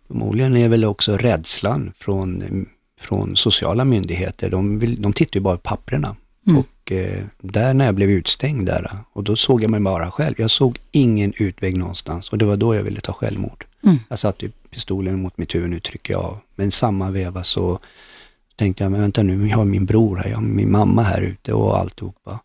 Förmodligen 0.10 0.58
är 0.58 0.70
väl 0.70 0.86
också 0.86 1.18
rädslan 1.18 1.92
från, 1.98 2.66
från 3.00 3.36
sociala 3.36 3.86
myndigheter. 3.86 4.50
De, 4.50 4.80
vill, 4.80 5.02
de 5.02 5.14
tittar 5.14 5.38
ju 5.38 5.44
bara 5.44 5.58
på 5.58 5.62
papperna. 5.62 6.16
Mm. 6.48 6.60
Och 6.60 6.92
eh, 6.92 7.24
där 7.42 7.74
när 7.74 7.86
jag 7.86 7.96
blev 7.96 8.10
utstängd 8.10 8.66
där, 8.66 8.98
och 9.14 9.24
då 9.24 9.36
såg 9.36 9.64
jag 9.64 9.72
mig 9.72 9.80
bara 9.80 10.12
själv. 10.12 10.36
Jag 10.38 10.52
såg 10.52 10.80
ingen 10.92 11.34
utväg 11.38 11.78
någonstans 11.78 12.30
och 12.30 12.38
det 12.38 12.46
var 12.46 12.58
då 12.58 12.76
jag 12.76 12.84
ville 12.84 13.02
ta 13.02 13.14
självmord. 13.14 13.66
Mm. 13.84 13.98
Jag 14.10 14.20
satte 14.20 14.50
pistolen 14.70 15.22
mot 15.22 15.38
mitt 15.38 15.56
huvud, 15.56 15.70
nu 15.70 15.80
trycker 15.80 16.14
jag 16.14 16.24
av. 16.24 16.38
Men 16.56 16.72
samma 16.72 17.12
veva 17.12 17.44
så 17.44 17.80
tänkte 18.56 18.84
jag, 18.84 18.92
men 18.92 19.02
vänta 19.02 19.24
nu, 19.24 19.48
jag 19.48 19.58
har 19.58 19.66
min 19.66 19.86
bror 19.86 20.18
här, 20.18 20.30
jag 20.30 20.36
har 20.36 20.44
min 20.44 20.72
mamma 20.72 21.04
här 21.04 21.22
ute 21.22 21.54
och 21.54 21.80
alltihopa. 21.80 22.40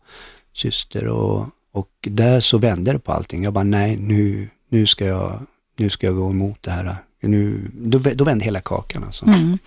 Syster 0.53 1.07
och, 1.07 1.47
och 1.71 1.89
där 2.01 2.39
så 2.39 2.57
vände 2.57 2.91
det 2.91 2.99
på 2.99 3.11
allting. 3.11 3.43
Jag 3.43 3.53
bara, 3.53 3.63
nej, 3.63 3.97
nu, 3.97 4.49
nu, 4.69 4.85
ska 4.85 5.05
jag, 5.05 5.41
nu 5.77 5.89
ska 5.89 6.07
jag 6.07 6.15
gå 6.15 6.29
emot 6.29 6.63
det 6.63 6.71
här 6.71 6.95
nu, 7.27 7.71
då, 7.73 7.99
då 7.99 8.23
vände 8.23 8.45
hela 8.45 8.61
kakan 8.61 9.03
alltså. 9.03 9.25
Mm. 9.25 9.57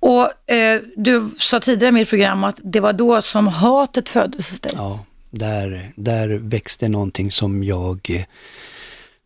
Och 0.00 0.50
eh, 0.50 0.80
du 0.96 1.30
sa 1.38 1.60
tidigare 1.60 1.88
i 1.88 1.92
mitt 1.92 2.08
program 2.08 2.44
att 2.44 2.60
det 2.64 2.80
var 2.80 2.92
då 2.92 3.22
som 3.22 3.46
hatet 3.46 4.08
föddes 4.08 4.50
hos 4.50 4.60
dig. 4.60 4.72
Ja, 4.76 5.04
där, 5.30 5.92
där 5.96 6.28
växte 6.28 6.88
någonting 6.88 7.30
som 7.30 7.64
jag 7.64 8.26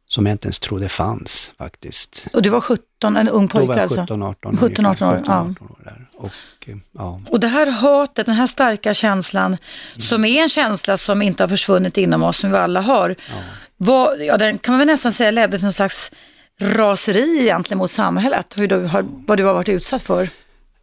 som 0.09 0.27
jag 0.27 0.35
inte 0.35 0.47
ens 0.47 0.59
trodde 0.59 0.89
fanns 0.89 1.55
faktiskt. 1.59 2.27
Och 2.33 2.43
du 2.43 2.49
var 2.49 2.61
17, 2.61 3.17
en 3.17 3.29
ung 3.29 3.49
pojke 3.49 3.83
alltså? 3.83 4.05
Då 4.09 4.17
var 4.17 4.27
jag 4.27 4.37
17, 4.37 4.53
18 4.53 4.57
17, 4.57 4.87
18 4.87 5.09
år. 5.09 5.17
17, 5.19 5.35
18 5.35 5.67
år 5.71 5.85
där. 5.85 6.07
Och, 6.17 6.33
eh, 6.67 6.77
ja. 6.93 7.21
och 7.31 7.41
det 7.41 7.49
här 7.49 7.67
hatet, 7.71 8.27
den 8.27 8.35
här 8.35 8.47
starka 8.47 8.95
känslan, 8.95 9.47
mm. 9.47 9.59
som 10.01 10.25
är 10.25 10.43
en 10.43 10.49
känsla 10.49 10.97
som 10.97 11.23
inte 11.23 11.43
har 11.43 11.49
försvunnit 11.49 11.97
inom 11.97 12.23
oss, 12.23 12.37
som 12.37 12.51
vi 12.51 12.59
alla 12.59 12.81
har, 12.81 13.09
ja. 13.29 13.35
Var, 13.77 14.17
ja, 14.17 14.37
den 14.37 14.59
kan 14.59 14.73
man 14.73 14.79
väl 14.79 14.87
nästan 14.87 15.13
säga 15.13 15.31
ledde 15.31 15.59
till 15.59 15.65
någon 15.65 15.73
slags 15.73 16.13
raseri 16.61 17.41
egentligen 17.41 17.79
mot 17.79 17.91
samhället? 17.91 18.55
Hur 18.57 18.69
du 18.69 18.77
har, 18.77 19.05
vad 19.27 19.39
du 19.39 19.45
har 19.45 19.55
varit 19.55 19.69
utsatt 19.69 20.03
för? 20.03 20.29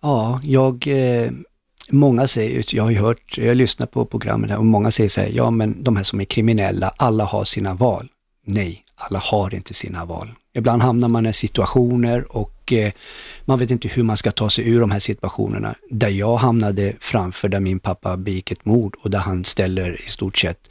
Ja, 0.01 0.41
jag... 0.43 0.87
Eh, 0.87 1.31
många 1.89 2.27
säger, 2.27 2.75
jag 2.75 2.83
har 2.83 2.91
ju 2.91 2.99
hört, 2.99 3.37
jag 3.37 3.57
lyssnar 3.57 3.87
på 3.87 4.05
programmet 4.05 4.49
här 4.49 4.57
och 4.57 4.65
många 4.65 4.91
säger 4.91 5.09
så 5.09 5.21
här, 5.21 5.29
ja 5.33 5.51
men 5.51 5.83
de 5.83 5.95
här 5.95 6.03
som 6.03 6.21
är 6.21 6.25
kriminella, 6.25 6.93
alla 6.97 7.23
har 7.23 7.43
sina 7.43 7.73
val. 7.73 8.07
Nej, 8.45 8.83
alla 8.95 9.19
har 9.19 9.53
inte 9.53 9.73
sina 9.73 10.05
val. 10.05 10.31
Ibland 10.53 10.81
hamnar 10.81 11.09
man 11.09 11.25
i 11.25 11.33
situationer 11.33 12.37
och 12.37 12.73
eh, 12.73 12.91
man 13.45 13.59
vet 13.59 13.71
inte 13.71 13.87
hur 13.87 14.03
man 14.03 14.17
ska 14.17 14.31
ta 14.31 14.49
sig 14.49 14.69
ur 14.69 14.79
de 14.79 14.91
här 14.91 14.99
situationerna. 14.99 15.75
Där 15.89 16.09
jag 16.09 16.35
hamnade 16.35 16.93
framför 16.99 17.49
där 17.49 17.59
min 17.59 17.79
pappa 17.79 18.17
begick 18.17 18.51
ett 18.51 18.65
mord 18.65 18.95
och 19.03 19.09
där 19.09 19.19
han 19.19 19.45
ställer 19.45 20.01
i 20.01 20.07
stort 20.09 20.37
sett, 20.37 20.69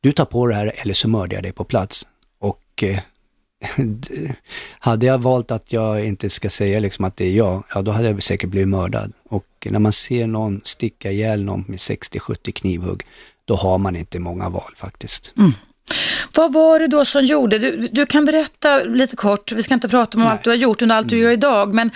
du 0.00 0.12
tar 0.12 0.24
på 0.24 0.46
det 0.46 0.54
här 0.54 0.72
eller 0.76 0.94
så 0.94 1.08
mördar 1.08 1.36
jag 1.36 1.42
dig 1.42 1.52
på 1.52 1.64
plats. 1.64 2.06
Och 2.40 2.82
eh, 2.82 2.98
hade 4.78 5.06
jag 5.06 5.18
valt 5.18 5.50
att 5.50 5.72
jag 5.72 6.04
inte 6.04 6.30
ska 6.30 6.50
säga 6.50 6.80
liksom 6.80 7.04
att 7.04 7.16
det 7.16 7.24
är 7.24 7.32
jag, 7.32 7.64
ja 7.74 7.82
då 7.82 7.92
hade 7.92 8.08
jag 8.08 8.22
säkert 8.22 8.50
blivit 8.50 8.68
mördad. 8.68 9.12
Och 9.28 9.68
när 9.70 9.78
man 9.78 9.92
ser 9.92 10.26
någon 10.26 10.60
sticka 10.64 11.10
ihjäl 11.10 11.44
någon 11.44 11.64
med 11.68 11.78
60-70 11.78 12.52
knivhugg, 12.52 13.06
då 13.44 13.56
har 13.56 13.78
man 13.78 13.96
inte 13.96 14.18
många 14.18 14.48
val 14.48 14.72
faktiskt. 14.76 15.34
Mm. 15.36 15.52
Vad 16.34 16.52
var 16.52 16.78
det 16.78 16.86
då 16.86 17.04
som 17.04 17.24
gjorde, 17.24 17.58
du, 17.58 17.88
du 17.92 18.06
kan 18.06 18.24
berätta 18.24 18.78
lite 18.78 19.16
kort, 19.16 19.52
vi 19.52 19.62
ska 19.62 19.74
inte 19.74 19.88
prata 19.88 20.18
om 20.18 20.22
Nej. 20.22 20.32
allt 20.32 20.44
du 20.44 20.50
har 20.50 20.56
gjort 20.56 20.82
och 20.82 20.90
allt 20.90 21.08
du 21.08 21.16
mm. 21.16 21.24
gör 21.24 21.32
idag, 21.32 21.74
men 21.74 21.90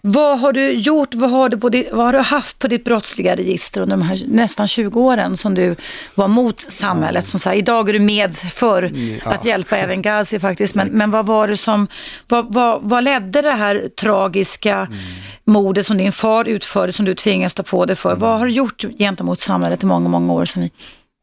vad 0.00 0.40
har 0.40 0.52
du 0.52 0.72
gjort, 0.72 1.14
vad 1.14 1.30
har 1.30 1.48
du, 1.48 1.70
ditt, 1.70 1.92
vad 1.92 2.04
har 2.04 2.12
du 2.12 2.18
haft 2.18 2.58
på 2.58 2.68
ditt 2.68 2.84
brottsliga 2.84 3.36
register 3.36 3.80
under 3.80 3.96
de 3.96 4.02
här 4.02 4.22
nästan 4.28 4.68
20 4.68 5.00
åren 5.00 5.36
som 5.36 5.54
du 5.54 5.76
var 6.14 6.28
mot 6.28 6.60
samhället? 6.60 7.26
Som 7.26 7.40
så 7.40 7.48
här, 7.48 7.56
idag 7.56 7.88
är 7.88 7.92
du 7.92 7.98
med 7.98 8.36
för 8.36 8.82
mm, 8.82 9.20
ja. 9.24 9.30
att 9.30 9.44
hjälpa 9.44 9.76
även 9.76 10.02
Gazi 10.02 10.38
faktiskt, 10.38 10.74
men, 10.74 10.88
men 10.88 11.10
vad 11.10 11.26
var 11.26 11.48
det 11.48 11.56
som, 11.56 11.88
vad, 12.28 12.52
vad, 12.52 12.82
vad 12.82 13.04
ledde 13.04 13.42
det 13.42 13.50
här 13.50 13.88
tragiska 14.00 14.74
mm. 14.74 14.98
mordet 15.44 15.86
som 15.86 15.98
din 15.98 16.12
far 16.12 16.44
utförde, 16.44 16.92
som 16.92 17.04
du 17.04 17.14
tvingas 17.14 17.54
ta 17.54 17.62
på 17.62 17.86
dig 17.86 17.96
för? 17.96 18.10
Mm. 18.10 18.20
Vad 18.20 18.38
har 18.38 18.46
du 18.46 18.52
gjort 18.52 18.84
gentemot 18.98 19.40
samhället 19.40 19.82
i 19.82 19.86
många, 19.86 20.08
många 20.08 20.32
år 20.32 20.44
sedan? 20.44 20.70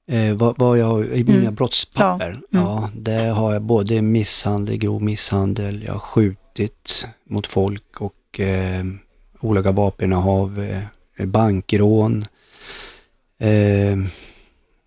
Eh, 0.08 0.34
vad, 0.34 0.56
vad 0.58 0.78
jag 0.78 1.06
i 1.06 1.24
mina 1.24 1.40
mm. 1.40 1.56
brottspapper, 1.56 2.40
ja. 2.50 2.60
Mm. 2.60 2.72
ja, 2.72 2.90
det 2.96 3.22
har 3.22 3.54
jag 3.54 3.62
både 3.62 4.02
misshandel, 4.02 4.78
grov 4.78 5.02
misshandel, 5.04 5.84
jag 5.84 5.94
har 5.94 6.00
skjutit 6.00 7.08
mot 7.30 7.48
folk 7.48 8.02
och 8.02 8.40
eh, 8.40 8.86
olaga 9.40 9.72
vapeninnehav, 9.72 10.60
eh, 11.18 11.26
bankrån, 11.26 12.26
eh, 13.40 13.98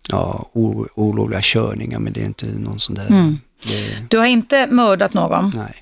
ja, 0.09 0.49
olovliga 0.95 1.41
körningar, 1.41 1.99
men 1.99 2.13
det 2.13 2.21
är 2.21 2.25
inte 2.25 2.45
någon 2.45 2.79
sån 2.79 2.95
där... 2.95 3.07
Mm. 3.07 3.37
Det... 3.63 4.09
Du 4.09 4.17
har 4.17 4.25
inte 4.25 4.67
mördat 4.67 5.13
någon? 5.13 5.51
Nej. 5.55 5.75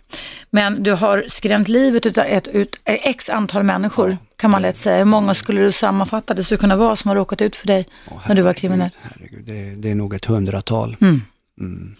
Men 0.55 0.83
du 0.83 0.91
har 0.91 1.25
skrämt 1.27 1.67
livet 1.67 2.17
av 2.17 2.23
ett, 2.23 2.47
ett, 2.47 2.69
x 2.85 3.29
antal 3.29 3.63
människor, 3.63 4.17
kan 4.37 4.51
man 4.51 4.61
lätt 4.61 4.77
säga. 4.77 4.97
Hur 4.97 5.05
många 5.05 5.33
skulle 5.33 5.61
du 5.61 5.71
sammanfatta 5.71 6.33
det 6.33 6.43
skulle 6.43 6.57
kunna 6.57 6.75
vara 6.75 6.95
som 6.95 7.09
har 7.09 7.15
råkat 7.15 7.41
ut 7.41 7.55
för 7.55 7.67
dig 7.67 7.85
oh, 8.11 8.27
när 8.27 8.35
du 8.35 8.41
var 8.41 8.53
kriminell? 8.53 8.89
Herregud, 9.01 9.45
det, 9.45 9.75
det, 9.75 9.91
är 9.91 9.95
nog 9.95 10.13
ett 10.13 10.25
hundratal. 10.25 10.97
Mm. 11.01 11.21
Mm. 11.59 11.95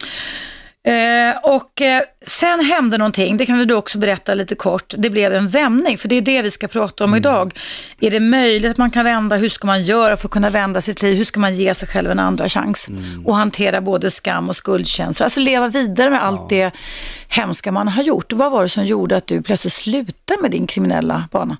Eh, 0.86 1.38
och 1.44 1.82
eh, 1.82 2.04
sen 2.26 2.60
hände 2.60 2.98
någonting, 2.98 3.38
det 3.38 3.46
kan 3.46 3.58
vi 3.58 3.66
då 3.66 3.76
också 3.76 3.98
berätta 3.98 4.34
lite 4.34 4.56
kort. 4.56 4.94
Det 4.98 5.10
blev 5.10 5.34
en 5.34 5.50
vändning, 5.50 5.98
för 5.98 6.08
det 6.08 6.16
är 6.16 6.22
det 6.22 6.42
vi 6.42 6.52
ska 6.52 6.68
prata 6.68 7.04
om 7.04 7.16
idag. 7.16 7.60
Är 8.00 8.12
det 8.12 8.20
möjligt 8.20 8.72
att 8.72 8.78
man 8.78 8.92
kan 8.92 9.06
vända? 9.06 9.36
Hur 9.36 9.50
ska 9.50 9.68
man 9.68 9.84
göra 9.84 10.18
för 10.18 10.28
att 10.28 10.32
kunna 10.32 10.50
vända 10.50 10.82
sitt 10.82 11.02
liv? 11.02 11.18
Hur 11.18 11.24
ska 11.24 11.40
man 11.40 11.56
ge 11.56 11.74
sig 11.74 11.88
själv 11.88 12.12
en 12.12 12.20
andra 12.20 12.50
chans? 12.50 12.90
Och 13.26 13.36
hantera 13.36 13.82
både 13.82 14.12
skam 14.12 14.50
och 14.50 14.56
skuldkänslor. 14.56 15.24
Alltså 15.24 15.40
leva 15.40 15.68
vidare 15.68 16.10
med 16.10 16.24
allt 16.24 16.50
det 16.50 16.72
hemska 17.28 17.72
man 17.72 17.88
har 17.88 18.04
gjort. 18.04 18.34
Vad 18.34 18.52
var 18.52 18.64
det 18.64 18.70
som 18.70 18.86
gjorde 18.86 19.18
att 19.18 19.28
du 19.28 19.42
plötsligt 19.42 19.74
slutade 19.74 20.42
med 20.42 20.52
din 20.52 20.68
kriminella 20.68 21.24
bana? 21.32 21.58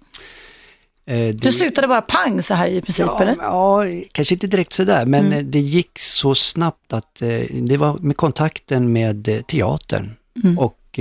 Eh, 1.08 1.18
det- 1.18 1.32
Du 1.32 1.52
slutade 1.52 1.88
bara 1.88 2.02
pang 2.02 2.42
så 2.42 2.54
här 2.54 2.68
i 2.68 2.82
princip, 2.82 3.06
Ja, 3.06 3.22
eller? 3.22 3.36
ja, 3.40 3.84
kanske 4.12 4.36
inte 4.36 4.48
direkt 4.48 4.74
sådär, 4.74 5.06
men 5.06 5.26
Mm. 5.26 5.38
eh, 5.40 5.44
det 5.46 5.60
gick 5.60 6.00
så 6.00 6.36
snabbt 6.36 6.94
att 6.94 7.22
eh, 7.22 7.30
det 7.62 7.78
var 7.78 7.98
med 7.98 8.18
kontakten 8.18 8.92
med 8.94 9.44
teatern. 9.48 10.14
Mm. 10.44 10.60
Och, 10.60 11.00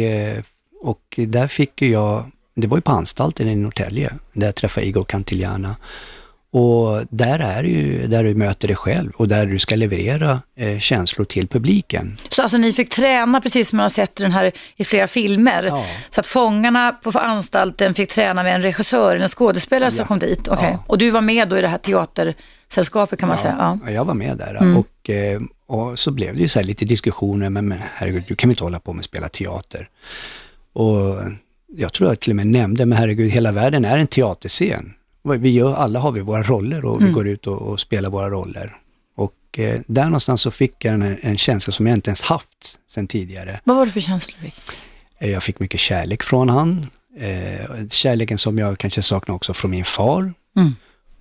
och 0.82 1.14
där 1.28 1.48
fick 1.48 1.82
jag, 1.82 2.30
det 2.55 2.66
var 2.66 2.76
ju 2.78 2.80
på 2.82 2.92
anstalten 2.92 3.48
i 3.48 3.57
Norrtälje, 3.57 4.12
där 4.32 4.46
jag 4.46 4.55
träffade 4.55 4.86
Igor 4.86 5.05
Cantillana. 5.05 5.76
Och 6.57 7.02
där 7.11 7.38
är 7.38 7.62
ju 7.64 8.07
där 8.07 8.24
du 8.24 8.34
möter 8.34 8.68
dig 8.68 8.76
själv 8.76 9.12
och 9.16 9.28
där 9.28 9.46
du 9.46 9.59
ska 9.59 9.76
leverera 9.76 10.40
eh, 10.57 10.78
känslor 10.78 11.24
till 11.24 11.48
publiken. 11.48 12.16
Så 12.28 12.42
alltså 12.42 12.57
ni 12.57 12.72
fick 12.72 12.88
träna 12.90 13.40
precis 13.40 13.68
som 13.68 13.76
man 13.76 13.84
har 13.84 13.88
sett 13.88 14.16
den 14.16 14.32
här 14.32 14.52
i 14.76 14.84
flera 14.84 15.07
filmer. 15.07 15.62
Ja. 15.64 15.84
Så 16.11 16.20
att 16.20 16.26
fångarna 16.26 16.92
på 16.92 17.18
anstalten 17.18 17.94
fick 17.94 18.11
träna 18.11 18.42
med 18.42 18.55
en 18.55 18.62
regissör, 18.62 19.16
en 19.16 19.28
skådespelare 19.28 19.90
som 19.90 20.02
Ja. 20.02 20.07
kom 20.07 20.18
dit. 20.18 20.48
Okej. 20.48 20.68
Ja. 20.72 20.84
Och 20.86 20.98
du 20.98 21.11
var 21.11 21.20
med 21.20 21.48
då 21.48 21.59
i 21.59 21.61
det 21.61 21.68
här 21.68 21.78
teatersällskapet 21.78 23.18
kan 23.20 23.28
man 23.28 23.38
säga. 23.38 23.57
Ja. 23.59 23.78
Ja, 23.84 23.90
jag 23.92 24.05
var 24.05 24.14
med 24.14 24.36
där 24.36 24.55
Mm. 24.61 24.76
och, 24.76 25.11
eh, 25.11 25.40
och 25.66 25.98
så 25.98 26.11
blev 26.11 26.34
det 26.36 26.42
ju 26.42 26.48
så 26.48 26.59
här 26.59 26.66
lite 26.66 26.84
diskussioner, 26.84 27.50
men, 27.50 27.68
men 27.68 27.80
herregud, 27.94 28.24
du 28.28 28.34
kan 28.36 28.48
väl 28.48 28.52
inte 28.52 28.64
hålla 28.64 28.80
på 28.80 28.92
med 28.92 28.98
att 29.00 29.05
spela 29.05 29.28
teater. 29.28 29.88
Och 30.72 31.22
jag 31.76 31.92
tror 31.92 32.09
jag 32.11 32.20
till 32.20 32.32
och 32.32 32.36
med 32.36 32.46
nämnde, 32.46 32.86
men 32.86 32.98
herregud, 32.98 33.30
hela 33.30 33.52
världen 33.52 33.84
är 33.84 33.98
en 33.98 34.07
teaterscen. 34.07 34.92
Vi 35.25 35.51
gör, 35.51 35.75
alla 35.75 35.99
har 36.01 36.12
vi 36.12 36.20
våra 36.20 36.43
roller 36.43 36.85
och 36.85 37.01
vi 37.01 37.05
Mm. 37.05 37.14
går 37.14 37.29
ut 37.29 37.47
och, 37.47 37.62
och 37.62 37.81
spelar 37.81 38.11
våra 38.11 38.31
roller. 38.31 38.77
Och 39.16 39.59
eh, 39.59 39.81
där 39.87 40.05
någonstans 40.05 40.43
så 40.43 40.51
fick 40.51 40.85
jag 40.85 40.95
en, 40.95 41.18
en 41.22 41.37
känsla 41.39 41.72
som 41.72 41.87
jag 41.87 41.97
inte 41.97 42.09
ens 42.11 42.22
haft 42.22 42.79
sedan 42.91 43.07
tidigare. 43.07 43.61
Vad 43.64 43.77
var 43.77 43.87
det 43.87 43.93
för 43.93 44.01
känslor 44.01 44.39
du 44.41 44.47
fick? 44.51 44.55
Eh, 45.18 45.31
Jag 45.31 45.43
fick 45.43 45.61
mycket 45.61 45.81
kärlek 45.81 46.22
från 46.22 46.49
han. 46.49 46.87
Eh, 47.18 47.87
kärleken 47.91 48.39
som 48.39 48.59
jag 48.59 48.79
kanske 48.79 49.03
saknar 49.03 49.35
också 49.35 49.55
från 49.55 49.70
min 49.70 49.85
far. 49.85 50.33
Mm. 50.57 50.77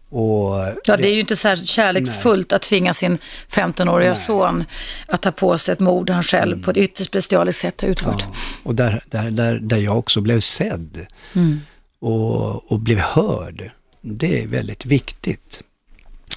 Och 0.10 0.56
Ja, 0.86 0.98
det 0.98 1.08
är 1.08 1.14
ju 1.14 1.20
inte 1.20 1.36
här 1.44 1.56
kärleksfullt 1.56 2.54
att 2.54 2.62
tvinga 2.62 2.94
sin 2.94 3.18
15-åriga 3.50 4.10
Nej. 4.10 4.18
son 4.18 4.64
att 5.08 5.22
ta 5.22 5.32
på 5.32 5.58
sig 5.58 5.74
ett 5.74 5.80
mord 5.80 6.10
han 6.10 6.24
själv 6.24 6.64
på 6.64 6.72
ett 6.72 6.78
ytterst 6.78 7.12
bestialiskt 7.12 7.62
sätt 7.62 7.82
har 7.82 7.88
utfört. 7.88 8.22
Ja, 8.30 8.36
och 8.64 8.76
där, 8.76 9.04
där, 9.08 9.32
där, 9.32 9.60
där 9.60 9.78
jag 9.78 9.98
också 10.00 10.22
blev 10.22 10.40
sedd 10.40 11.06
Mm. 11.36 11.60
och, 12.00 12.72
och 12.72 12.80
blev 12.80 13.00
hörd. 13.00 13.72
Det 14.06 14.44
är 14.44 14.48
väldigt 14.48 14.86
viktigt. 14.86 15.64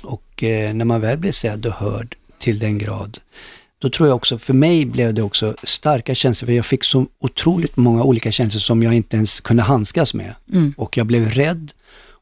Och 0.03 0.43
eh, 0.43 0.75
när 0.75 0.85
man 0.85 1.01
väl 1.01 1.19
blir 1.19 1.33
sedd 1.33 1.67
och 1.67 1.73
hörd 1.73 2.17
till 2.39 2.59
den 2.59 2.79
grad, 2.79 3.19
då 3.79 3.89
tror 3.89 4.09
jag 4.09 4.17
också, 4.17 4.39
för 4.39 4.55
mig 4.55 4.85
blev 4.85 5.15
det 5.15 5.23
också 5.23 5.57
starka 5.63 6.15
känslor, 6.15 6.47
för 6.47 6.53
jag 6.53 6.67
fick 6.67 6.85
så 6.85 7.07
otroligt 7.19 7.77
många 7.77 8.03
olika 8.03 8.33
känslor 8.33 8.61
som 8.61 8.83
jag 8.83 8.95
inte 8.95 9.17
ens 9.17 9.41
kunde 9.41 9.63
handskas 9.63 10.15
med. 10.15 10.35
Mm. 10.53 10.75
Och 10.77 10.97
jag 10.97 11.07
blev 11.07 11.31
rädd 11.31 11.73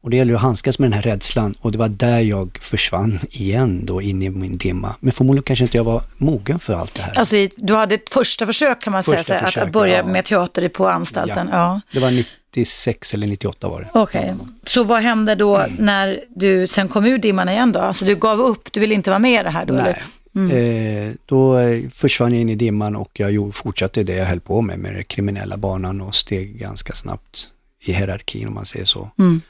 och 0.05 0.09
det 0.09 0.17
gäller 0.17 0.35
att 0.35 0.41
handskas 0.41 0.79
med 0.79 0.85
den 0.85 0.93
här 0.93 1.01
rädslan 1.01 1.55
och 1.61 1.71
det 1.71 1.77
var 1.77 1.89
där 1.89 2.19
jag 2.19 2.57
försvann 2.61 3.19
igen 3.29 3.85
då 3.85 4.01
in 4.01 4.23
i 4.23 4.29
min 4.29 4.57
dimma. 4.57 4.95
Men 4.99 5.11
förmodligen 5.11 5.43
kanske 5.43 5.65
inte 5.65 5.77
jag 5.77 5.83
var 5.83 6.01
mogen 6.17 6.59
för 6.59 6.73
allt 6.73 6.95
det 6.95 7.01
här. 7.01 7.19
Alltså, 7.19 7.35
du 7.55 7.75
hade 7.75 7.95
ett 7.95 8.09
första 8.09 8.45
försök 8.45 8.81
kan 8.81 8.93
man 8.93 9.03
Första 9.03 9.23
säga, 9.23 9.45
försök, 9.45 9.63
att 9.63 9.71
börja 9.71 9.97
ja. 9.97 10.05
med 10.05 10.25
teater 10.25 10.69
på 10.69 10.89
anstalten. 10.89 11.49
Ja. 11.51 11.81
Det 11.91 11.99
var 11.99 12.11
96 12.55 13.13
eller 13.13 13.27
98 13.27 13.67
var 13.69 13.81
det. 13.81 13.89
Okej, 13.99 14.35
så 14.63 14.83
vad 14.83 15.01
hände 15.01 15.35
då 15.35 15.55
Mm. 15.57 15.71
när 15.79 16.19
du 16.35 16.67
sen 16.67 16.87
kom 16.87 17.05
ur 17.05 17.17
dimman 17.17 17.49
igen 17.49 17.71
då? 17.71 17.79
Alltså 17.79 18.05
du 18.05 18.15
gav 18.15 18.39
upp, 18.41 18.71
du 18.73 18.79
ville 18.79 18.95
inte 18.95 19.09
vara 19.09 19.19
med 19.19 19.39
i 19.41 19.43
det 19.43 19.49
här 19.49 19.65
då? 19.65 19.73
Nej. 19.73 19.83
Eller? 19.83 20.03
Mm. 20.35 21.07
Eh, 21.09 21.13
då 21.25 21.57
eh, 21.57 21.89
försvann 21.89 22.31
jag 22.31 22.41
in 22.41 22.49
i 22.49 22.55
dimman 22.55 22.95
och 22.95 23.11
jag 23.19 23.55
fortsatte 23.55 24.03
det 24.03 24.13
jag 24.15 24.25
höll 24.25 24.39
på 24.39 24.61
med, 24.61 24.79
med 24.79 24.93
den 24.95 25.03
kriminella 25.03 25.57
banan 25.57 26.01
och 26.01 26.15
steg 26.15 26.59
ganska 26.59 26.93
snabbt 26.93 27.47
i 27.85 27.93
hierarkin 27.93 28.47
om 28.47 28.53
man 28.53 28.65
säger 28.65 28.85
så. 28.85 29.11
Mm. 29.19 29.41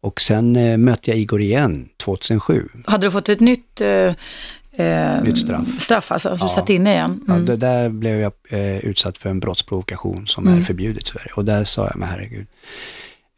Och 0.00 0.20
sen 0.20 0.56
eh, 0.56 0.76
mötte 0.76 1.10
jag 1.10 1.18
Igor 1.20 1.40
igen 1.40 1.88
2007. 1.96 2.68
Hade 2.86 3.06
du 3.06 3.10
fått 3.10 3.28
ett 3.28 3.40
nytt, 3.40 3.80
eh, 3.80 4.14
eh, 4.78 5.22
Nytt 5.22 5.38
straff. 5.38 5.68
straff 5.82 6.12
alltså, 6.12 6.28
du 6.30 6.36
Ja. 6.40 6.48
satt 6.48 6.70
inne 6.70 6.92
igen? 6.92 7.24
Ja, 7.28 7.34
Mm. 7.34 7.46
det 7.46 7.56
där 7.56 7.88
blev 7.88 8.20
jag 8.20 8.32
eh, 8.50 8.78
utsatt 8.78 9.18
för 9.18 9.30
en 9.30 9.40
brottsprovokation 9.40 10.26
som 10.26 10.46
Mm. 10.46 10.60
är 10.60 10.64
förbjudet 10.64 11.02
i 11.02 11.06
Sverige. 11.06 11.30
Och 11.34 11.44
där 11.44 11.64
sa 11.64 11.86
jag, 11.86 11.96
men 11.96 12.08
herregud. 12.08 12.46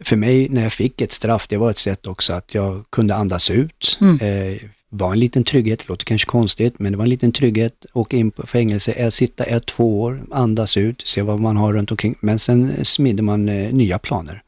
För 0.05 0.17
mig, 0.17 0.49
när 0.49 0.63
jag 0.63 0.73
fick 0.73 1.01
ett 1.01 1.13
straff, 1.13 1.47
det 1.49 1.57
var 1.57 1.71
ett 1.71 1.79
sätt 1.79 2.07
också 2.07 2.33
att 2.33 2.55
jag 2.55 2.85
kunde 2.91 3.15
andas 3.15 3.51
ut. 3.51 3.99
Mm. 4.01 4.19
Eh, 4.53 4.59
var 4.93 5.13
en 5.13 5.19
liten 5.19 5.45
trygghet, 5.45 5.79
det 5.79 5.89
låter 5.89 6.05
kanske 6.05 6.27
konstigt, 6.27 6.79
men 6.79 6.93
det 6.93 6.99
var 6.99 7.05
en 7.05 7.11
liten 7.11 7.33
trygghet. 7.33 7.87
Åka 7.93 8.17
in 8.17 8.31
på 8.31 8.47
fängelse, 8.47 8.93
eh, 8.93 9.11
sitta 9.11 9.45
ett, 9.45 9.67
två 9.67 10.01
år, 10.03 10.23
andas 10.31 10.77
ut, 10.77 11.03
se 11.07 11.23
vad 11.23 11.41
man 11.41 11.57
har 11.57 11.73
runt 11.73 11.91
omkring. 11.91 12.15
Men 12.21 12.39
sen 12.39 12.85
smider 12.85 13.23
man 13.23 13.49
eh, 13.49 13.73
nya 13.73 13.99
planer. 13.99 14.43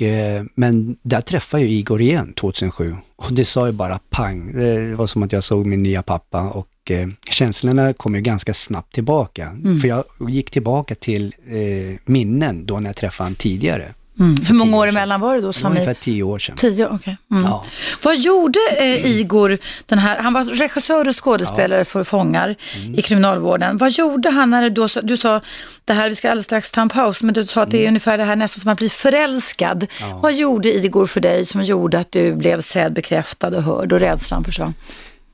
Och, 0.00 0.06
eh, 0.06 0.44
men 0.54 0.96
där 1.02 1.20
träffade 1.20 1.62
jag 1.62 1.72
Igor 1.72 2.00
igen 2.00 2.32
2007 2.32 2.96
och 3.16 3.32
det 3.32 3.44
sa 3.44 3.66
ju 3.66 3.72
bara 3.72 3.98
pang. 4.10 4.52
Det 4.52 4.94
var 4.94 5.06
som 5.06 5.22
att 5.22 5.32
jag 5.32 5.44
såg 5.44 5.66
min 5.66 5.82
nya 5.82 6.02
pappa 6.02 6.40
och 6.40 6.90
eh, 6.90 7.08
känslorna 7.30 7.92
kom 7.92 8.14
ju 8.14 8.20
ganska 8.20 8.54
snabbt 8.54 8.94
tillbaka. 8.94 9.46
Mm. 9.46 9.80
För 9.80 9.88
jag 9.88 10.04
gick 10.28 10.50
tillbaka 10.50 10.94
till 10.94 11.34
eh, 11.46 11.98
minnen 12.04 12.66
då 12.66 12.80
när 12.80 12.88
jag 12.88 12.96
träffade 12.96 13.26
honom 13.26 13.34
tidigare. 13.34 13.94
Mm. 14.20 14.36
Hur 14.46 14.54
många 14.54 14.76
år 14.76 14.86
emellan 14.88 15.20
var 15.20 15.34
det 15.34 15.40
då, 15.40 15.52
Samir? 15.52 15.76
ungefär 15.80 15.94
tio 16.00 16.22
år 16.22 16.38
sedan. 16.38 16.56
Tio, 16.56 16.88
okej. 16.90 17.16
Mm. 17.30 17.44
Ja. 17.44 17.64
Vad 18.02 18.16
gjorde 18.18 18.58
eh, 18.78 19.06
Igor, 19.06 19.58
den 19.86 19.98
här, 19.98 20.18
han 20.18 20.32
var 20.32 20.44
regissör 20.44 21.08
och 21.08 21.24
skådespelare 21.24 21.84
för 21.84 22.04
Fångar 22.04 22.56
Mm. 22.76 22.98
i 22.98 23.02
kriminalvården. 23.02 23.76
Vad 23.76 23.90
gjorde 23.90 24.30
han 24.30 24.50
när 24.50 24.62
det 24.62 24.70
då, 24.70 24.88
du 25.02 25.16
sa, 25.16 25.40
det 25.84 25.92
här, 25.92 26.08
vi 26.08 26.14
ska 26.14 26.30
alldeles 26.30 26.44
strax 26.44 26.70
ta 26.70 26.80
en 26.80 26.88
paus, 26.88 27.22
men 27.22 27.34
du 27.34 27.46
sa 27.46 27.62
att 27.62 27.70
det 27.70 27.84
är 27.84 27.88
ungefär 27.88 28.18
det 28.18 28.24
här 28.24 28.36
nästan 28.36 28.60
som 28.60 28.72
att 28.72 28.78
bli 28.78 28.88
förälskad. 28.88 29.76
Mm. 30.00 30.10
Ja. 30.10 30.20
Vad 30.22 30.34
gjorde 30.34 30.68
Igor 30.68 31.06
för 31.06 31.20
dig 31.20 31.46
som 31.46 31.62
gjorde 31.62 31.98
att 31.98 32.12
du 32.12 32.34
blev 32.34 32.60
sedd, 32.60 32.92
bekräftad 32.92 33.48
och 33.56 33.62
hörd 33.62 33.92
och 33.92 34.00
rädslan 34.00 34.44
försvann? 34.44 34.74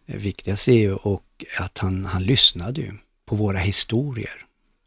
Det 0.07 0.17
viktigaste 0.17 0.71
är 0.73 0.79
ju 0.79 0.93
och 0.95 1.23
att 1.61 1.79
han, 1.79 2.07
han 2.07 2.23
lyssnade 2.23 2.81
ju 2.81 2.93
på 3.29 3.37
våra 3.37 3.59
historier. 3.59 4.31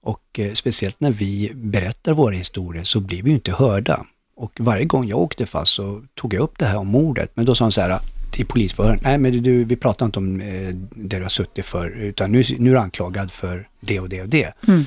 Och 0.04 0.40
eh, 0.40 0.54
speciellt 0.54 1.00
när 1.00 1.12
vi 1.12 1.52
berättar 1.56 2.14
våra 2.14 2.36
historier 2.36 2.84
så 2.84 3.00
blir 3.00 3.24
vi 3.24 3.30
ju 3.30 3.36
inte 3.36 3.52
hörda. 3.52 4.06
Och 4.36 4.52
varje 4.60 4.86
gång 4.86 5.08
jag 5.08 5.20
åkte 5.20 5.46
fast 5.46 5.74
så 5.74 6.04
tog 6.16 6.34
jag 6.34 6.42
upp 6.42 6.58
det 6.58 6.66
här 6.66 6.78
om 6.78 6.88
mordet. 6.88 7.32
Men 7.34 7.46
då 7.46 7.56
sa 7.56 7.66
han 7.66 7.72
så 7.72 7.82
här 7.82 8.00
till 8.32 8.46
polisförhören, 8.46 9.00
nej 9.04 9.18
men 9.18 9.44
du, 9.44 9.64
vi 9.64 9.76
pratar 9.76 10.06
inte 10.06 10.20
om 10.20 10.42
eh, 10.42 10.76
det 10.96 11.18
du 11.18 11.22
har 11.22 11.30
suttit 11.30 11.66
för, 11.66 11.90
utan 11.90 12.32
nu, 12.32 12.44
nu 12.58 12.70
är 12.70 12.74
du 12.74 12.80
anklagad 12.80 13.32
för 13.32 13.68
det 13.82 14.00
och 14.00 14.10
det 14.10 14.22
och 14.22 14.30
det. 14.30 14.54
Mm. 14.68 14.86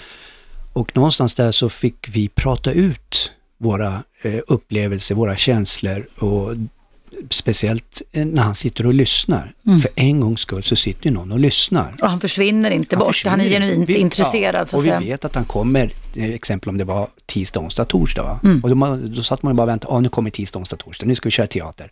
Och 0.72 0.96
någonstans 0.96 1.34
där 1.34 1.50
så 1.50 1.68
fick 1.68 2.08
vi 2.08 2.28
prata 2.28 2.72
ut 2.72 3.32
våra 3.58 4.02
eh, 4.22 4.40
upplevelser, 4.46 5.14
våra 5.14 5.36
känslor 5.36 6.06
och 6.18 6.54
speciellt 7.30 8.02
när 8.12 8.42
han 8.42 8.54
sitter 8.54 8.86
och 8.86 8.94
lyssnar. 8.94 9.52
Mm. 9.66 9.80
För 9.80 9.90
en 9.96 10.20
gångs 10.20 10.40
skull 10.40 10.62
så 10.62 10.76
sitter 10.76 11.06
ju 11.06 11.14
någon 11.14 11.32
och 11.32 11.38
lyssnar. 11.38 11.94
Och 12.02 12.08
han 12.10 12.20
försvinner 12.20 12.70
inte 12.70 12.96
bort, 12.96 13.22
han 13.26 13.40
är 13.40 13.44
försvinner. 13.44 13.66
genuint 13.68 13.88
Vi- 13.88 13.94
intresserad 13.98 14.54
ja, 14.60 14.64
så 14.64 14.76
Och 14.76 14.86
vi 15.02 15.06
vet 15.10 15.24
att 15.24 15.34
han 15.34 15.44
kommer, 15.44 15.90
eh, 16.16 16.30
exempel 16.30 16.68
om 16.68 16.78
det 16.78 16.84
var 16.84 17.08
tisdag, 17.26 17.60
onsdag, 17.60 17.84
torsdag. 17.84 18.40
Mm. 18.44 18.60
Och 18.64 18.70
då, 18.76 18.96
då 19.16 19.22
satt 19.22 19.42
man 19.42 19.56
bara 19.56 19.62
och 19.62 19.68
väntade, 19.68 19.94
ah, 19.94 20.00
nu 20.00 20.08
kommer 20.08 20.30
tisdag, 20.30 20.58
onsdag, 20.58 20.76
torsdag, 20.76 21.06
nu 21.06 21.14
ska 21.14 21.26
vi 21.26 21.30
köra 21.30 21.46
teater. 21.46 21.90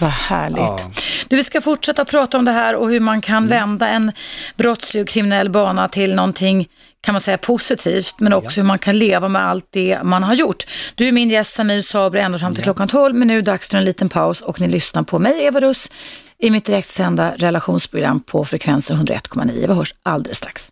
Vad 0.00 0.10
härligt. 0.10 0.58
Ja. 0.58 0.90
Du, 1.28 1.36
vi 1.36 1.44
ska 1.44 1.60
fortsätta 1.60 2.04
prata 2.04 2.38
om 2.38 2.44
det 2.44 2.52
här 2.52 2.74
och 2.74 2.90
hur 2.90 3.00
man 3.00 3.20
kan 3.20 3.48
vända 3.48 3.88
en 3.88 4.12
brottslig 4.56 5.02
och 5.02 5.08
kriminell 5.08 5.50
bana 5.50 5.88
till 5.88 6.14
någonting 6.14 6.68
kan 7.02 7.14
man 7.14 7.20
säga 7.20 7.38
positivt, 7.38 8.20
men 8.20 8.32
också 8.32 8.60
hur 8.60 8.66
man 8.66 8.78
kan 8.78 8.98
leva 8.98 9.28
med 9.28 9.46
allt 9.46 9.66
det 9.70 10.02
man 10.02 10.22
har 10.22 10.34
gjort. 10.34 10.66
Du 10.94 11.08
är 11.08 11.12
min 11.12 11.30
gäst 11.30 11.52
Samir 11.52 11.80
Sabri 11.80 12.20
ända 12.20 12.38
fram 12.38 12.54
till 12.54 12.62
klockan 12.62 12.88
12, 12.88 13.14
men 13.14 13.28
nu 13.28 13.34
är 13.34 13.42
det 13.42 13.50
dags 13.50 13.70
för 13.70 13.78
en 13.78 13.84
liten 13.84 14.08
paus 14.08 14.40
och 14.40 14.60
ni 14.60 14.68
lyssnar 14.68 15.02
på 15.02 15.18
mig, 15.18 15.44
Eva 15.44 15.60
Russ, 15.60 15.90
i 16.38 16.50
mitt 16.50 16.64
direktsända 16.64 17.34
relationsprogram 17.36 18.20
på 18.20 18.44
frekvensen 18.44 18.96
101,9. 18.96 19.66
Vi 19.68 19.74
hörs 19.74 19.94
alldeles 20.02 20.38
strax. 20.38 20.70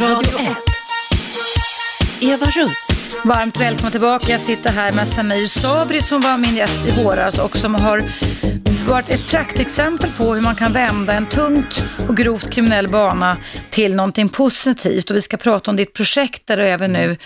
Radio 0.00 0.38
1. 0.38 0.48
Eva 2.20 2.46
Russ. 2.46 2.88
Varmt 3.24 3.60
välkommen 3.60 3.92
tillbaka. 3.92 4.32
Jag 4.32 4.40
sitter 4.40 4.70
här 4.70 4.92
med 4.92 5.08
Samir 5.08 5.46
Sabri 5.46 6.00
som 6.00 6.20
var 6.20 6.38
min 6.38 6.56
gäst 6.56 6.80
i 6.88 7.02
våras 7.02 7.38
och 7.38 7.56
som 7.56 7.74
har 7.74 8.02
varit 8.88 9.08
ett 9.08 9.26
praktexempel 9.28 10.10
på 10.16 10.34
hur 10.34 10.40
man 10.40 10.54
kan 10.56 10.72
vända 10.72 11.12
en 11.12 11.26
tungt 11.26 11.84
och 12.08 12.16
grovt 12.16 12.50
kriminell 12.50 12.88
bana 12.88 13.36
till 13.70 13.94
någonting 13.94 14.28
positivt. 14.28 15.10
Och 15.10 15.16
vi 15.16 15.22
ska 15.22 15.36
prata 15.36 15.70
om 15.70 15.76
ditt 15.76 15.92
projekt 15.92 16.46
där 16.46 16.56
du 16.56 16.66
även 16.66 16.92
nu 16.92 17.16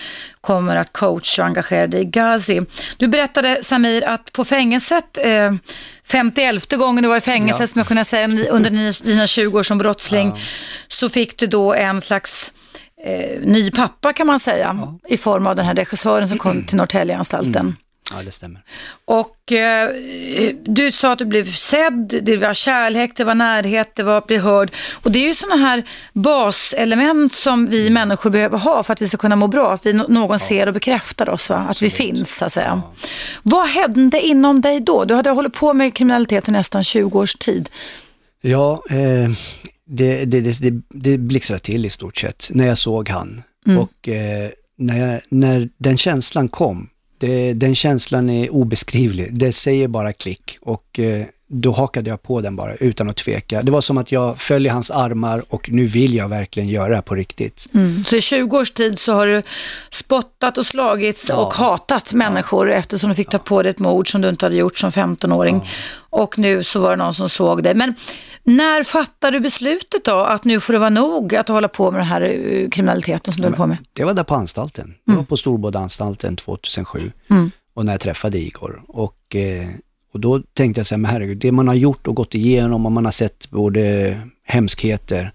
kommer 0.40 0.76
att 0.76 0.92
coacha 0.92 1.42
och 1.42 1.46
engagera 1.46 1.86
dig 1.86 2.00
i 2.00 2.04
Gazi. 2.04 2.60
Du 2.96 3.08
berättade 3.08 3.58
Samir 3.62 4.04
att 4.08 4.32
på 4.32 4.44
fängelset, 4.44 5.18
eh, 5.18 5.52
51 6.06 6.76
gången 6.76 7.02
du 7.02 7.08
var 7.08 7.16
i 7.16 7.20
fängelse, 7.20 7.62
Ja. 7.62 7.66
som 7.66 7.78
jag 7.78 7.86
kunde 7.86 8.04
säga 8.04 8.24
under 8.50 8.70
dina- 8.70 9.04
dina 9.04 9.26
20 9.26 9.58
år 9.58 9.62
som 9.62 9.78
brottsling, 9.78 10.28
Ja. 10.28 10.36
så 10.88 11.08
fick 11.08 11.38
du 11.38 11.46
då 11.46 11.74
en 11.74 12.00
slags 12.00 12.52
eh, 13.04 13.40
ny 13.42 13.70
pappa 13.70 14.12
kan 14.12 14.26
man 14.26 14.38
säga, 14.38 14.76
i 15.08 15.16
form 15.16 15.46
av 15.46 15.56
den 15.56 15.66
här 15.66 15.74
regissören 15.74 16.28
som 16.28 16.38
kom 16.38 16.64
till 16.66 16.76
Norrtäljeanstalten. 16.76 17.76
Ja, 18.14 18.22
det 18.22 18.32
stämmer. 18.32 18.62
Och 19.04 19.52
eh, 19.52 19.90
du 20.62 20.92
sa 20.92 21.12
att 21.12 21.18
du 21.18 21.24
blev 21.24 21.52
sedd, 21.52 22.20
det 22.22 22.36
var 22.36 22.54
kärlek, 22.54 23.12
det 23.16 23.24
var 23.24 23.34
närhet, 23.34 23.94
det 23.94 24.02
var 24.02 24.18
att 24.18 24.26
bli 24.26 24.36
hörd. 24.36 24.70
Och 25.02 25.12
det 25.12 25.18
är 25.18 25.26
ju 25.26 25.34
sådana 25.34 25.56
här 25.56 25.84
baselement 26.12 27.34
som 27.34 27.66
vi 27.66 27.90
människor 27.90 28.30
behöver 28.30 28.58
ha 28.58 28.82
för 28.82 28.92
att 28.92 29.02
vi 29.02 29.08
ska 29.08 29.16
kunna 29.16 29.36
må 29.36 29.46
bra. 29.46 29.72
Att 29.72 29.86
vi, 29.86 29.92
någon 29.92 30.38
ser 30.38 30.66
och 30.66 30.74
bekräftar 30.74 31.28
oss, 31.28 31.50
va? 31.50 31.56
att 31.56 31.82
vi 31.82 31.90
finns 31.90 32.36
så 32.36 32.44
att 32.44 32.52
säga. 32.52 32.82
Vad 33.42 33.68
hände 33.68 34.20
inom 34.20 34.60
dig 34.60 34.80
då? 34.80 35.04
Du 35.04 35.14
hade 35.14 35.30
hållit 35.30 35.54
på 35.54 35.72
med 35.72 35.94
kriminalitet 35.94 36.48
i 36.48 36.50
nästan 36.50 36.84
20 36.84 37.18
års 37.18 37.34
tid. 37.34 37.68
Ja, 38.40 38.82
eh, 38.90 39.30
det, 39.86 40.24
det, 40.24 40.40
det, 40.40 40.82
det, 40.88 41.18
blixtrade 41.18 41.60
till 41.60 41.86
i 41.86 41.90
stort 41.90 42.16
sett 42.16 42.50
när 42.50 42.66
jag 42.66 42.78
såg 42.78 43.08
han. 43.08 43.42
Och 43.78 44.08
eh, 44.08 44.50
när, 44.76 45.12
jag, 45.12 45.20
när 45.28 45.68
den 45.78 45.98
känslan 45.98 46.48
kom, 46.48 46.88
det, 47.20 47.52
den 47.52 47.74
känslan 47.74 48.30
är 48.30 48.50
obeskrivlig. 48.50 49.38
Det 49.38 49.52
säger 49.52 49.88
bara 49.88 50.12
klick 50.12 50.58
och 50.60 50.98
eh, 50.98 51.26
då 51.52 51.72
hakade 51.72 52.10
jag 52.10 52.22
på 52.22 52.40
den 52.40 52.56
bara 52.56 52.74
utan 52.74 53.10
att 53.10 53.16
tveka. 53.16 53.62
Det 53.62 53.72
var 53.72 53.80
som 53.80 53.98
att 53.98 54.12
jag 54.12 54.38
föll 54.40 54.66
i 54.66 54.68
hans 54.68 54.90
armar 54.90 55.42
och 55.48 55.70
nu 55.70 55.86
vill 55.86 56.14
jag 56.14 56.28
verkligen 56.28 56.68
göra 56.68 56.88
det 56.88 56.94
här 56.94 57.02
på 57.02 57.14
riktigt. 57.14 57.66
Mm. 57.74 58.04
Så 58.04 58.16
i 58.16 58.20
20 58.20 58.58
års 58.58 58.70
tid 58.70 58.98
så 58.98 59.12
har 59.12 59.26
du 59.26 59.42
spottat 59.90 60.58
och 60.58 60.66
slagits 60.66 61.26
Ja. 61.28 61.36
och 61.46 61.54
hatat 61.54 62.12
människor 62.12 62.70
eftersom 62.70 63.08
du 63.10 63.16
fick 63.16 63.28
ta 63.30 63.38
på 63.38 63.62
dig 63.62 63.70
ett 63.70 63.78
mord 63.78 64.10
som 64.12 64.20
du 64.20 64.28
inte 64.28 64.44
hade 64.44 64.56
gjort 64.56 64.78
som 64.78 64.90
15-åring. 64.90 65.68
Och 66.10 66.38
nu 66.38 66.64
så 66.64 66.80
var 66.80 66.90
det 66.90 66.96
någon 66.96 67.14
som 67.14 67.28
såg 67.28 67.62
dig. 67.62 67.74
Men 67.74 67.94
när 68.44 68.82
fattade 68.84 69.36
du 69.36 69.40
beslutet 69.40 70.04
då 70.04 70.18
att 70.20 70.44
nu 70.44 70.60
får 70.60 70.72
det 70.72 70.78
vara 70.78 70.90
nog 70.90 71.34
att 71.34 71.48
hålla 71.48 71.68
på 71.68 71.90
med 71.90 72.00
den 72.00 72.06
här 72.08 72.20
eh, 72.22 72.68
kriminaliteten 72.68 73.34
som 73.34 73.40
du 73.42 73.46
håller 73.46 73.56
på 73.56 73.66
med? 73.66 73.76
Det 73.92 74.04
var 74.04 74.14
där 74.14 74.24
på 74.24 74.34
anstalten. 74.34 74.94
Det 75.06 75.12
var 75.16 75.22
på 75.22 75.36
Storbodaanstalten 75.36 76.36
2007 76.36 76.98
Mm. 77.30 77.50
och 77.74 77.84
när 77.84 77.92
jag 77.92 78.00
träffade 78.00 78.38
Igor. 78.38 78.82
Och, 78.88 79.36
eh, 79.36 79.68
och 80.12 80.20
då 80.20 80.40
tänkte 80.54 80.78
jag 80.80 80.86
så 80.86 80.94
här, 80.94 81.00
men 81.00 81.10
herregud, 81.10 81.38
det 81.38 81.52
man 81.52 81.68
har 81.68 81.74
gjort 81.74 82.06
och 82.06 82.14
gått 82.14 82.34
igenom 82.34 82.86
och 82.86 82.92
man 82.92 83.04
har 83.04 83.12
sett 83.12 83.50
både 83.50 84.16
hemskheter 84.46 85.32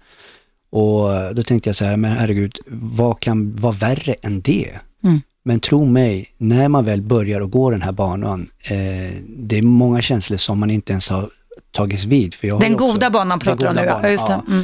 och 0.70 1.34
då 1.34 1.42
tänkte 1.42 1.68
jag 1.68 1.76
så 1.76 1.84
här, 1.84 1.96
men 1.96 2.12
herregud, 2.12 2.58
vad 2.68 3.20
kan 3.20 3.54
vara 3.56 3.72
värre 3.72 4.14
än 4.22 4.40
det? 4.40 4.70
Mm. 5.04 5.20
Men 5.42 5.60
tro 5.60 5.84
mig, 5.84 6.26
när 6.38 6.68
man 6.68 6.84
väl 6.84 7.02
börjar 7.02 7.40
att 7.40 7.50
gå 7.50 7.70
den 7.70 7.82
här 7.82 7.92
banan, 7.92 8.50
eh, 8.70 9.12
det 9.28 9.58
är 9.58 9.62
många 9.62 10.02
känslor 10.02 10.36
som 10.36 10.58
man 10.58 10.70
inte 10.70 10.92
ens 10.92 11.10
har 11.10 11.30
tagits 11.72 12.04
vid. 12.04 12.34
För 12.34 12.48
jag 12.48 12.54
har 12.54 12.60
Den 12.60 12.68
ju 12.68 12.74
också- 12.74 12.86
goda 12.92 13.10
banan 13.10 13.38
pratar 13.38 13.58
du 13.60 13.66
om 13.68 13.74
goda 13.74 13.98
nu, 14.00 14.06
ja. 14.06 14.10
Just 14.10 14.26
det. 14.26 14.40
ja. 14.46 14.54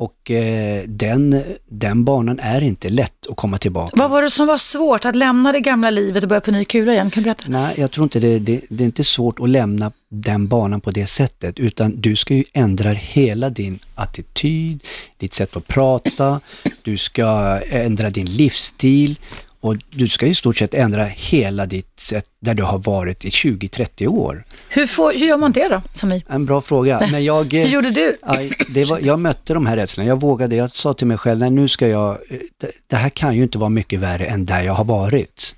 Och 0.00 0.30
eh, 0.30 0.82
den, 0.86 1.42
den 1.68 2.04
banan 2.04 2.38
är 2.38 2.62
inte 2.62 2.88
lätt 2.88 3.26
att 3.30 3.36
komma 3.36 3.58
tillbaka. 3.58 3.92
Vad 3.96 4.10
var 4.10 4.22
det 4.22 4.30
som 4.30 4.46
var 4.46 4.58
svårt 4.58 5.04
att 5.04 5.16
lämna 5.16 5.52
det 5.52 5.60
gamla 5.60 5.90
livet 5.90 6.22
och 6.22 6.28
börja 6.28 6.40
på 6.40 6.50
ny 6.50 6.64
kula 6.64 6.92
igen? 6.92 7.10
Kan 7.10 7.22
du 7.22 7.24
berätta? 7.24 7.44
Nej, 7.48 7.74
jag 7.78 7.90
tror 7.90 8.04
inte 8.04 8.20
det, 8.20 8.38
det, 8.38 8.60
det 8.68 8.84
är 8.84 8.86
inte 8.86 9.04
svårt 9.04 9.40
att 9.40 9.50
lämna 9.50 9.92
den 10.08 10.48
banan 10.48 10.80
på 10.80 10.90
det 10.90 11.06
sättet, 11.06 11.58
utan 11.58 12.00
du 12.00 12.16
ska 12.16 12.34
ju 12.34 12.44
ändra 12.52 12.90
hela 12.90 13.50
din 13.50 13.78
attityd, 13.94 14.84
ditt 15.16 15.34
sätt 15.34 15.56
att 15.56 15.68
prata, 15.68 16.40
du 16.82 16.98
ska 16.98 17.60
ändra 17.70 18.10
din 18.10 18.26
livsstil 18.26 19.18
och 19.60 19.76
du 19.90 20.08
ska 20.08 20.26
i 20.26 20.34
stort 20.34 20.56
sett 20.56 20.74
ändra 20.74 21.04
hela 21.04 21.66
ditt 21.66 22.00
sätt 22.00 22.24
där 22.40 22.54
du 22.54 22.62
har 22.62 22.78
varit 22.78 23.24
i 23.24 23.28
20-30 23.28 24.06
år. 24.06 24.44
Hur, 24.68 24.86
får, 24.86 25.12
hur 25.12 25.26
gör 25.26 25.36
man 25.36 25.52
det 25.52 25.68
då, 25.68 25.82
Samir? 25.94 26.22
En 26.28 26.46
bra 26.46 26.60
fråga, 26.60 27.06
men 27.10 27.24
jag... 27.24 27.52
Hur 27.52 27.68
gjorde 27.68 27.90
du? 27.90 28.16
Aj, 28.22 28.52
var, 28.90 28.98
jag 28.98 29.18
mötte 29.18 29.54
de 29.54 29.66
här 29.66 29.76
rädslorna, 29.76 30.08
jag 30.08 30.20
vågade, 30.20 30.56
jag 30.56 30.70
sa 30.70 30.94
till 30.94 31.06
mig 31.06 31.18
själv, 31.18 31.40
nej 31.40 31.50
nu 31.50 31.68
ska 31.68 31.88
jag, 31.88 32.10
eh, 32.10 32.38
det, 32.60 32.70
det 32.86 32.96
här 32.96 33.08
kan 33.08 33.36
ju 33.36 33.42
inte 33.42 33.58
vara 33.58 33.70
mycket 33.70 34.00
värre 34.00 34.26
än 34.26 34.44
där 34.44 34.62
jag 34.62 34.72
har 34.72 34.84
varit. 34.84 35.56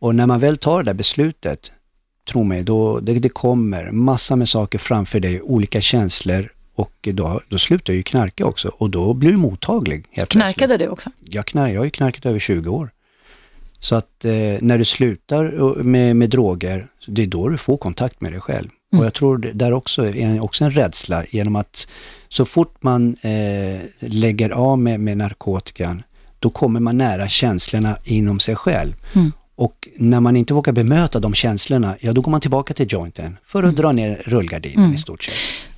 Och 0.00 0.14
när 0.14 0.26
man 0.26 0.40
väl 0.40 0.56
tar 0.56 0.82
det 0.82 0.90
där 0.90 0.94
beslutet, 0.94 1.72
tro 2.28 2.44
mig, 2.44 2.62
då, 2.62 3.00
det, 3.00 3.18
det 3.18 3.28
kommer 3.28 3.90
massa 3.90 4.36
med 4.36 4.48
saker 4.48 4.78
framför 4.78 5.20
dig, 5.20 5.42
olika 5.42 5.80
känslor 5.80 6.50
och 6.74 7.08
då, 7.12 7.40
då 7.48 7.58
slutar 7.58 7.92
jag 7.92 7.96
ju 7.96 8.02
knarka 8.02 8.46
också 8.46 8.68
och 8.68 8.90
då 8.90 9.14
blir 9.14 9.30
du 9.30 9.36
mottaglig. 9.36 10.04
Helt 10.10 10.30
plötsligt. 10.30 10.56
Knarkade 10.56 10.76
du 10.76 10.88
också? 10.88 11.10
Jag, 11.24 11.46
knark, 11.46 11.72
jag 11.72 11.80
har 11.80 11.84
ju 11.84 11.90
knarkat 11.90 12.26
över 12.26 12.38
20 12.38 12.70
år. 12.70 12.90
Så 13.84 13.96
att 13.96 14.24
eh, 14.24 14.32
när 14.60 14.78
du 14.78 14.84
slutar 14.84 15.82
med, 15.82 16.16
med 16.16 16.30
droger, 16.30 16.86
det 17.06 17.22
är 17.22 17.26
då 17.26 17.48
du 17.48 17.56
får 17.56 17.76
kontakt 17.76 18.20
med 18.20 18.32
dig 18.32 18.40
själv. 18.40 18.68
Och 18.98 19.04
jag 19.04 19.14
tror 19.14 19.38
det 19.38 19.52
där 19.52 19.72
också 19.72 20.06
är 20.06 20.42
också 20.44 20.64
en 20.64 20.70
rädsla 20.70 21.24
genom 21.30 21.56
att 21.56 21.88
så 22.28 22.44
fort 22.44 22.76
man 22.80 23.16
eh, 23.22 23.80
lägger 23.98 24.50
av 24.50 24.78
med, 24.78 25.00
med 25.00 25.16
narkotikan, 25.16 26.02
då 26.38 26.50
kommer 26.50 26.80
man 26.80 26.98
nära 26.98 27.28
känslorna 27.28 27.96
inom 28.04 28.40
sig 28.40 28.56
själv. 28.56 28.92
Mm. 29.12 29.32
Och 29.56 29.88
när 29.96 30.20
man 30.20 30.36
inte 30.36 30.54
vågar 30.54 30.72
bemöta 30.72 31.20
de 31.20 31.34
känslorna, 31.34 31.96
ja 32.00 32.12
då 32.12 32.20
går 32.20 32.30
man 32.30 32.40
tillbaka 32.40 32.74
till 32.74 32.86
jointen 32.90 33.36
för 33.46 33.62
att 33.62 33.76
dra 33.76 33.92
ner 33.92 34.22
rullgardinen 34.24 34.94
i 34.94 34.98
stort 34.98 35.22
sett. 35.22 35.34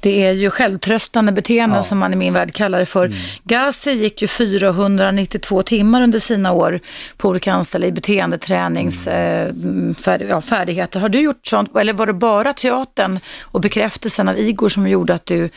Det 0.07 0.23
är 0.27 0.33
ju 0.33 0.51
självtröstande 0.51 1.33
beteenden 1.33 1.77
Ja. 1.77 1.83
som 1.83 1.99
man 1.99 2.13
i 2.13 2.17
min 2.17 2.33
värld 2.33 2.53
kallar 2.55 2.79
det 2.79 2.87
för. 2.87 3.11
Gazi 3.45 3.93
gick 3.93 4.23
ju 4.23 4.29
492 4.29 5.63
timmar 5.63 6.03
under 6.03 6.19
sina 6.19 6.53
år 6.53 6.81
på 7.17 7.29
olika 7.29 7.53
anstalter 7.53 7.89
i 7.89 7.93
beteendetränings 7.93 9.07
eh, 9.07 9.53
färd, 10.01 10.23
ja, 10.29 10.41
färdigheter. 10.41 11.01
Har 11.01 11.09
du 11.09 11.21
gjort 11.21 11.47
sånt, 11.47 11.77
eller 11.77 11.93
var 11.93 12.07
det 12.07 12.13
bara 12.13 12.53
teatern 12.53 13.19
och 13.43 13.61
bekräftelsen 13.61 14.29
av 14.29 14.39
Igor 14.39 14.69
som 14.69 14.89
gjorde 14.89 15.15
att 15.15 15.27
du 15.27 15.49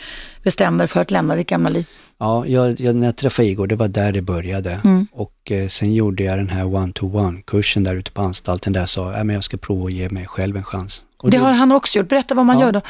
bestämde 0.43 0.81
dig 0.81 0.87
för 0.87 1.01
att 1.01 1.11
lämna 1.11 1.35
ditt 1.35 1.47
gamla 1.47 1.69
liv? 1.69 1.85
Ja, 2.19 2.45
jag, 2.45 2.79
jag, 2.79 2.95
när 2.95 3.05
jag 3.07 3.15
träffade 3.15 3.47
Igor, 3.47 3.67
det 3.67 3.75
var 3.75 3.87
där 3.87 4.11
det 4.11 4.21
började. 4.21 4.79
Mm. 4.83 5.07
Och 5.11 5.51
eh, 5.51 5.67
sen 5.67 5.93
gjorde 5.93 6.23
jag 6.23 6.37
den 6.37 6.49
här 6.49 6.65
one-to-one-kursen 6.75 7.83
där 7.83 7.95
ute 7.95 8.11
på 8.11 8.21
anstalten 8.21 8.73
där 8.73 8.79
jag 8.79 8.89
sa, 8.89 9.11
att 9.13 9.33
jag 9.33 9.43
ska 9.43 9.57
prova 9.57 9.85
att 9.85 9.93
ge 9.93 10.09
mig 10.09 10.25
själv 10.27 10.57
en 10.57 10.63
chans. 10.63 11.03
Och 11.23 11.29
Det 11.29 11.37
du, 11.37 11.43
har 11.43 11.51
han 11.53 11.71
också 11.71 11.99
gjort. 11.99 12.07
Berätta 12.09 12.35
vad 12.35 12.45
man 12.45 12.59
Ja. 12.59 12.65
gör 12.65 12.71
då. 12.71 12.81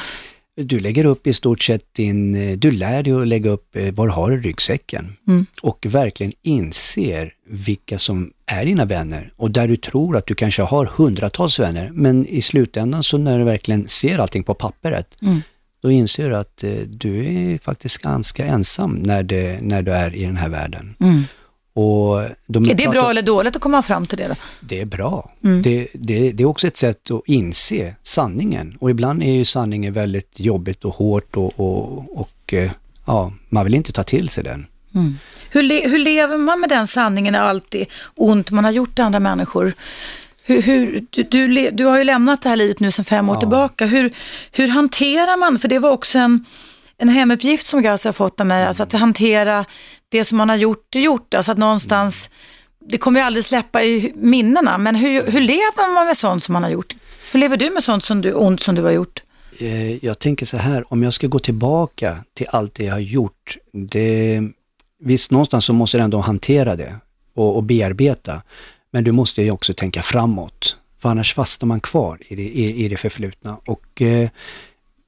Du 0.64 0.80
lägger 0.80 1.06
upp 1.06 1.28
i 1.28 1.34
stort 1.34 1.62
sett 1.62 1.94
din, 1.94 2.36
eh, 2.36 2.58
du 2.58 2.72
lär 2.72 3.04
dig 3.04 3.14
att 3.14 3.28
lägga 3.28 3.50
upp 3.50 3.76
eh, 3.76 3.94
du 3.94 4.10
har 4.10 4.32
i 4.32 4.38
ryggsäcken. 4.38 5.18
Mm. 5.28 5.46
Och 5.62 5.86
verkligen 5.90 6.34
inser 6.42 7.34
vilka 7.48 8.00
som 8.00 8.32
är 8.46 8.66
dina 8.66 8.86
vänner. 8.86 9.32
Och 9.36 9.52
där 9.52 9.68
du 9.68 9.76
tror 9.76 10.18
att 10.18 10.26
du 10.26 10.36
kanske 10.36 10.62
har 10.62 10.86
hundratals 10.86 11.60
vänner, 11.60 11.90
men 11.94 12.26
i 12.26 12.42
slutändan 12.42 13.04
så 13.04 13.18
när 13.18 13.40
du 13.40 13.44
verkligen 13.44 13.88
ser 13.88 14.20
allting 14.20 14.44
på 14.44 14.54
pappret, 14.54 15.18
Mm. 15.22 15.42
då 15.82 15.92
inser 15.92 16.30
du 16.30 16.36
att 16.36 16.64
eh, 16.64 16.72
du 16.88 17.26
är 17.26 17.58
faktiskt 17.58 17.98
ganska 17.98 18.46
ensam 18.46 18.92
när, 18.92 19.24
det, 19.24 19.60
när 19.62 19.82
du 19.82 19.92
är 19.92 20.16
i 20.16 20.26
den 20.26 20.38
här 20.38 20.50
världen. 20.50 20.96
Mm. 21.00 21.24
Är 21.76 22.74
det 22.74 22.88
bra 22.88 23.10
eller 23.10 23.22
dåligt 23.22 23.56
att 23.56 23.62
komma 23.62 23.82
fram 23.82 24.06
till 24.06 24.18
det 24.18 24.28
då? 24.28 24.36
Det 24.60 24.82
är 24.82 24.86
bra. 24.86 25.32
Mm. 25.44 25.62
Det, 25.62 25.88
det, 25.94 26.32
det 26.32 26.44
är 26.44 26.48
också 26.48 26.68
ett 26.68 26.78
sätt 26.78 27.12
att 27.12 27.22
inse 27.26 27.96
sanningen. 28.04 28.78
Och 28.80 28.90
ibland 28.90 29.24
är 29.24 29.32
ju 29.32 29.46
sanningen 29.46 29.94
väldigt 29.94 30.40
jobbigt 30.40 30.86
och 30.86 30.96
hårt 30.96 31.38
och, 31.38 31.60
och, 31.60 32.20
och 32.20 32.54
eh, 32.54 32.72
ja, 33.06 33.34
man 33.50 33.66
vill 33.66 33.76
inte 33.76 33.92
ta 33.92 34.04
till 34.04 34.30
sig 34.30 34.44
den. 34.44 34.66
Hur, 35.50 35.62
le, 35.64 35.88
hur 35.88 36.00
lever 36.00 36.38
man 36.38 36.60
med 36.60 36.70
den 36.70 36.88
sanningen 36.88 37.32
när 37.32 37.42
allt 37.42 37.76
är 37.76 37.86
ont 38.16 38.52
man 38.52 38.64
har 38.64 38.72
gjort 38.72 39.00
andra 39.00 39.20
människor? 39.20 39.74
Hur, 40.44 40.62
hur, 40.62 41.06
du, 41.10 41.24
du, 41.24 41.70
du 41.72 41.86
har 41.86 41.98
ju 41.98 42.04
lämnat 42.04 42.42
det 42.42 42.50
här 42.50 42.56
livet 42.56 42.80
nu 42.80 42.92
sedan 42.92 43.06
fem 43.06 43.30
år 43.30 43.36
Ja. 43.36 43.40
tillbaka. 43.40 43.86
Hur, 43.86 44.14
hur 44.52 44.68
hanterar 44.68 45.38
man, 45.38 45.60
för 45.60 45.68
det 45.68 45.80
var 45.80 45.92
också 45.92 46.20
en, 46.20 46.46
en 47.00 47.10
hemuppgift 47.10 47.66
som 47.66 47.82
Gazi 47.82 48.08
har 48.08 48.14
fått 48.14 48.40
av 48.40 48.48
mig, 48.48 48.66
alltså 48.66 48.84
att 48.84 48.94
hantera 48.94 49.66
det 50.10 50.26
som 50.26 50.38
man 50.38 50.50
har 50.50 50.56
gjort 50.56 50.96
är 50.96 51.00
gjort. 51.00 51.34
Alltså 51.34 51.52
att 51.52 51.58
någonstans, 51.58 52.30
det 52.80 52.98
kommer 52.98 53.20
ju 53.20 53.26
aldrig 53.26 53.46
släppa 53.46 53.84
i 53.84 54.14
minnena, 54.16 54.78
men 54.78 54.96
hur, 54.96 55.32
hur 55.32 55.42
lever 55.42 55.94
man 55.94 56.06
med 56.06 56.18
sånt 56.18 56.44
som 56.44 56.54
man 56.54 56.64
har 56.64 56.70
gjort? 56.70 56.96
Hur 57.32 57.40
lever 57.40 57.58
du 57.58 57.70
med 57.70 57.84
sånt 57.84 58.06
som 58.06 58.22
du, 58.22 58.34
ont 58.34 58.64
som 58.64 58.76
du 58.76 58.82
har 58.82 58.92
gjort? 58.92 59.24
Eh, 59.60 60.06
Jag 60.06 60.20
tänker 60.20 60.46
så 60.46 60.58
här, 60.58 60.94
om 60.94 61.04
jag 61.04 61.14
ska 61.14 61.28
gå 61.28 61.40
tillbaka 61.40 62.18
till 62.34 62.48
allt 62.50 62.76
det 62.76 62.84
jag 62.84 62.94
har 62.94 63.00
gjort, 63.00 63.58
det, 63.74 64.42
visst 65.04 65.32
någonstans 65.32 65.66
så 65.66 65.74
måste 65.74 65.98
du 65.98 66.04
ändå 66.04 66.20
hantera 66.20 66.76
det 66.76 66.96
och, 67.36 67.56
och 67.56 67.64
bearbeta. 67.64 68.42
Men 68.92 69.04
du 69.04 69.12
måste 69.12 69.42
ju 69.42 69.52
också 69.52 69.74
tänka 69.74 70.02
framåt, 70.04 70.76
för 71.02 71.10
annars 71.10 71.34
fastnar 71.34 71.68
man 71.68 71.80
kvar 71.80 72.18
i 72.28 72.36
det, 72.36 72.42
i, 72.44 72.86
i 72.86 72.90
det 72.90 72.98
förflutna. 72.98 73.58
Och 73.66 74.02
eh, 74.02 74.30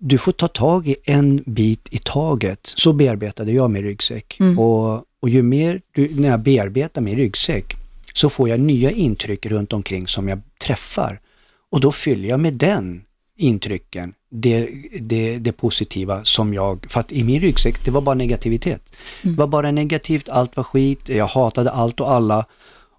du 0.04 0.18
får 0.18 0.32
ta 0.32 0.48
tag 0.48 0.88
i 0.88 0.96
en 1.04 1.44
bit 1.46 1.88
i 1.92 1.98
taget. 1.98 2.74
Så 2.76 2.94
bearbetade 2.94 3.52
jag 3.52 3.72
min 3.72 3.84
ryggsäck. 3.84 4.38
Och, 4.58 5.04
och 5.22 5.30
ju 5.30 5.44
mer 5.44 5.82
du, 5.92 6.12
när 6.16 6.30
jag 6.30 6.40
bearbetar 6.40 7.02
min 7.02 7.16
ryggsäck 7.16 7.76
så 8.14 8.30
får 8.30 8.50
jag 8.50 8.60
nya 8.60 8.92
intryck 8.92 9.46
runt 9.46 9.74
omkring 9.74 10.08
som 10.08 10.28
jag 10.28 10.42
träffar. 10.64 11.20
Och 11.72 11.80
då 11.80 11.92
fyller 11.92 12.30
jag 12.30 12.40
med 12.40 12.54
den 12.54 13.02
intrycken, 13.38 14.14
det, 14.30 14.70
det, 15.00 15.38
det 15.38 15.52
positiva 15.52 16.24
som 16.24 16.54
jag, 16.54 16.86
för 16.90 17.00
att 17.00 17.12
i 17.12 17.24
min 17.24 17.42
ryggsäck 17.42 17.86
det 17.86 17.92
var 17.92 18.02
bara 18.02 18.16
negativitet. 18.16 18.94
Det 19.22 19.38
var 19.38 19.48
bara 19.48 19.72
negativt, 19.72 20.30
allt 20.30 20.58
var 20.58 20.64
skit, 20.64 21.10
jag 21.10 21.28
hatade 21.28 21.72
allt 21.72 22.00
och 22.00 22.12
alla 22.12 22.46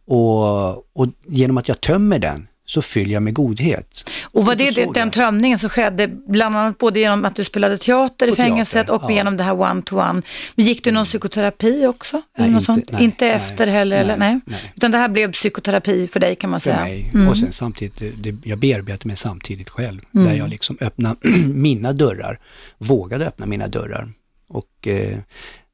och, 0.05 0.73
och 0.73 1.09
genom 1.27 1.59
att 1.59 1.69
jag 1.69 1.81
tömmer 1.81 2.19
den 2.19 2.49
så 2.67 2.83
fyller 2.83 3.13
jag 3.13 3.23
med 3.23 3.35
godhet. 3.35 4.11
Och 4.25 4.47
var 4.47 4.55
det, 4.55 4.71
det 4.71 4.89
den 4.95 5.11
tömningen 5.11 5.59
som 5.59 5.71
skedde 5.71 6.09
bland 6.09 6.57
annat 6.57 6.79
både 6.79 7.01
genom 7.01 7.25
att 7.25 7.37
du 7.37 7.45
spelade 7.45 7.79
teater 7.79 8.29
i 8.29 8.35
fängelset 8.35 8.89
och 8.91 9.03
ja. 9.03 9.05
Mm. 9.07 9.17
genom 9.17 9.37
det 9.37 9.45
här 9.45 9.61
one-to-one. 9.61 10.23
Men 10.55 10.65
gick 10.67 10.85
du 10.85 10.91
någon 10.93 11.05
psykoterapi 11.05 11.87
också? 11.87 12.23
Eller 12.39 12.47
Nej, 12.49 12.51
något 12.55 12.61
inte- 12.61 12.65
sånt? 12.67 12.93
nej, 12.93 13.05
inte 13.05 13.25
nej, 13.25 13.35
efter 13.35 13.67
heller? 13.67 13.97
eller? 13.97 14.17
nej. 14.17 14.41
Utan 14.77 14.91
det 14.91 14.99
här 14.99 15.09
blev 15.09 15.33
psykoterapi 15.33 16.09
för 16.09 16.21
dig 16.21 16.35
kan 16.35 16.51
man 16.51 16.61
för 16.61 16.65
säga. 16.65 16.81
mig. 16.81 17.11
Mm. 17.15 17.29
Och 17.29 17.37
sen 17.37 17.53
samtidigt, 17.53 18.23
det, 18.23 18.35
jag 18.45 18.59
bearbetar 18.59 19.07
mig 19.07 19.17
samtidigt 19.17 19.69
själv. 19.71 20.01
Där 20.11 20.35
jag 20.35 20.49
liksom 20.49 20.77
öppnar 20.81 21.17
mina 21.55 21.93
dörrar, 21.93 22.39
vågade 22.79 23.27
öppna 23.27 23.47
mina 23.47 23.67
dörrar. 23.69 24.13
Och 24.49 24.89
eh, 24.89 25.19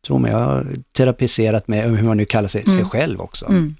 tro 0.07 0.19
mig, 0.19 0.31
jag 0.31 0.39
har 0.39 0.67
terapiserat 0.97 1.69
med, 1.69 1.85
hur 1.97 2.03
man 2.03 2.17
nu 2.17 2.25
kallar 2.25 2.49
sig, 2.49 2.65
sig 2.67 2.85
själv 2.85 3.21
också. 3.21 3.47
Mm. 3.49 3.77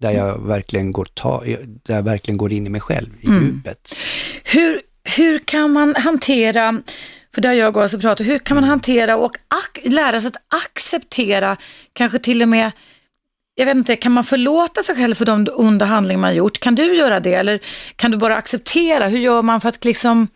Där 0.00 0.10
jag 0.10 0.46
verkligen 0.46 0.92
går, 0.92 1.04
ta, 1.14 1.42
där 1.82 1.94
jag 1.94 2.02
verkligen 2.02 2.38
går 2.38 2.52
in 2.52 2.66
i 2.66 2.70
mig 2.70 2.80
själv, 2.80 3.08
i 3.20 3.26
Mm. 3.26 3.44
djupet. 3.44 3.96
Hur, 4.44 4.80
hur 5.16 5.38
kan 5.38 5.72
man 5.72 5.94
hantera, 5.96 6.82
för 7.34 7.40
det 7.40 7.48
har 7.48 7.54
jag 7.54 7.76
också 7.76 7.98
pratat 7.98 8.26
hur 8.26 8.38
kan 8.38 8.54
man 8.54 8.64
hantera 8.64 9.16
och 9.16 9.36
lära 9.84 10.20
sig 10.20 10.28
att 10.28 10.36
acceptera, 10.64 11.56
kanske 11.92 12.18
till 12.18 12.42
och 12.42 12.48
med, 12.48 12.70
jag 13.54 13.66
vet 13.66 13.76
inte, 13.76 13.96
kan 13.96 14.12
man 14.12 14.24
förlåta 14.24 14.82
sig 14.82 14.96
själv 14.96 15.14
för 15.14 15.24
de 15.24 15.48
onda 15.52 15.84
handlingar 15.86 16.20
man 16.20 16.34
gjort? 16.34 16.60
Kan 16.60 16.74
du 16.74 16.94
göra 16.96 17.20
det 17.20 17.34
eller 17.34 17.60
kan 17.96 18.10
du 18.10 18.16
bara 18.16 18.36
acceptera? 18.36 19.08
Hur 19.08 19.18
gör 19.18 19.42
man 19.42 19.60
för 19.60 19.68
att 19.68 19.84
liksom, 19.84 20.28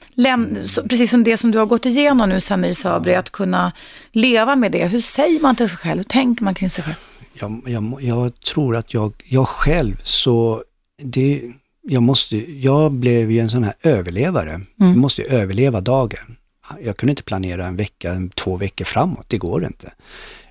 precis 0.89 1.11
som 1.11 1.25
det 1.25 1.37
som 1.37 1.51
du 1.51 1.59
har 1.59 1.67
gått 1.67 1.87
igenom 1.87 2.29
nu 2.29 2.41
Samir 2.41 2.73
Sabri, 2.73 3.15
att 3.15 3.31
kunna 3.31 3.73
leva 4.13 4.57
med 4.57 4.73
det. 4.73 4.87
Hur 4.87 5.01
säger 5.01 5.41
man 5.41 5.57
till 5.57 5.69
sig 5.69 5.79
själv? 5.79 5.97
Hur 5.99 6.05
tänker 6.05 6.45
man 6.45 6.55
kring 6.55 6.71
sig 6.71 6.85
själv? 6.85 6.95
Jag, 7.41 7.62
jag, 7.66 7.99
jag 8.01 8.41
tror 8.41 8.76
att 8.76 8.95
jag, 8.95 9.12
jag 9.24 9.49
själv 9.49 10.01
så, 10.05 10.64
det, 11.03 11.43
jag 11.82 12.03
måste, 12.03 12.61
jag 12.61 12.93
blev 12.93 13.30
ju 13.30 13.38
en 13.38 13.51
sån 13.51 13.64
här 13.64 13.74
överlevare. 13.82 14.61
Jag 14.76 14.97
måste 14.97 15.22
överleva 15.22 15.80
dagen. 15.80 16.36
Jag 16.82 16.97
kunde 16.97 17.11
inte 17.11 17.22
planera 17.22 17.66
en 17.66 17.76
vecka, 17.76 18.28
två 18.34 18.57
veckor 18.57 18.84
framåt, 18.84 19.24
det 19.28 19.38
går 19.38 19.64
inte. 19.64 19.93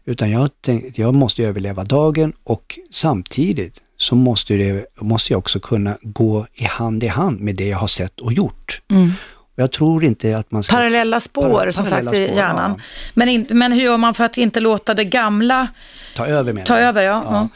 Utan 0.05 0.31
jag 0.31 0.61
tänkte, 0.61 1.01
jag 1.01 1.13
måste 1.13 1.43
överleva 1.43 1.83
dagen 1.83 2.33
och 2.43 2.79
samtidigt 2.91 3.81
så 3.97 4.15
måste, 4.15 4.53
det, 4.53 4.85
måste 4.99 5.33
jag 5.33 5.37
också 5.37 5.59
kunna 5.59 5.97
gå 6.01 6.47
i 6.53 6.63
hand 6.63 7.03
i 7.03 7.07
hand 7.07 7.39
med 7.39 7.55
det 7.55 7.67
jag 7.67 7.77
har 7.77 7.87
sett 7.87 8.19
och 8.19 8.33
gjort. 8.33 8.81
Och 9.21 9.38
jag 9.60 9.72
tror 9.72 10.03
inte 10.03 10.38
att 10.38 10.51
man 10.51 10.64
ska... 10.64 10.76
Parallella 10.76 11.20
spår 11.20 11.49
Para- 11.49 11.74
som 11.74 11.84
parallella 11.84 12.12
sagt 12.12 12.20
i 12.22 12.26
spår, 12.26 12.38
hjärnan. 12.38 12.76
ja. 12.78 12.84
Men, 13.14 13.30
in, 13.30 13.45
men 13.49 13.72
hur 13.72 13.82
gör 13.82 13.97
man 13.97 14.14
för 14.14 14.24
att 14.24 14.38
inte 14.38 14.60
låta 14.60 14.93
det 14.93 15.03
gamla 15.03 15.68
Ta 16.16 16.28
över 16.28 16.53
menar 16.53 16.66
ta 16.66 16.78
över? 16.78 17.03
Ja. 17.03 17.49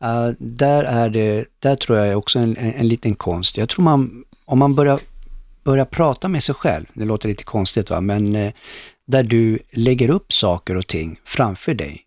ja. 0.00 0.28
Uh, 0.28 0.34
där, 0.38 0.84
är 0.84 1.08
det, 1.08 1.44
där 1.58 1.76
tror 1.76 1.98
jag 1.98 2.18
också 2.18 2.38
en, 2.38 2.56
en, 2.56 2.74
en 2.74 2.88
liten 2.88 3.14
konst. 3.14 3.56
Jag 3.56 3.68
tror 3.68 3.82
man, 3.84 4.24
om 4.44 4.58
man 4.58 4.74
börjar, 4.74 5.00
börjar 5.64 5.84
prata 5.84 6.28
med 6.28 6.42
sig 6.42 6.54
själv, 6.54 6.84
det 6.92 7.04
låter 7.04 7.28
lite 7.28 7.44
konstigt 7.44 7.90
va, 7.90 8.00
men 8.00 8.36
eh, 8.36 8.52
där 9.06 9.22
du 9.22 9.58
lägger 9.70 10.10
upp 10.10 10.32
saker 10.32 10.76
och 10.76 10.86
ting 10.86 11.20
framför 11.24 11.74
dig. 11.74 12.00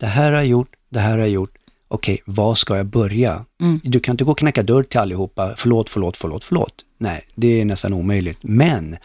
Det 0.00 0.06
här 0.06 0.24
har 0.24 0.38
jag 0.38 0.46
gjort, 0.46 0.72
det 0.88 0.98
här 0.98 1.10
har 1.10 1.18
jag 1.18 1.28
gjort. 1.28 1.54
Okej, 1.88 2.22
var 2.24 2.54
ska 2.54 2.76
jag 2.76 2.86
börja? 2.86 3.44
Du 3.84 4.00
kan 4.00 4.12
inte 4.12 4.24
gå 4.24 4.30
och 4.30 4.38
knacka 4.38 4.62
dörr 4.62 4.82
till 4.82 5.00
allihopa, 5.00 5.54
förlåt, 5.56 5.90
förlåt, 5.90 6.16
förlåt, 6.16 6.44
förlåt. 6.44 6.84
Nej, 6.98 7.26
det 7.34 7.60
är 7.60 7.64
nästan 7.64 7.92
omöjligt. 7.92 8.38
Men 8.40 8.96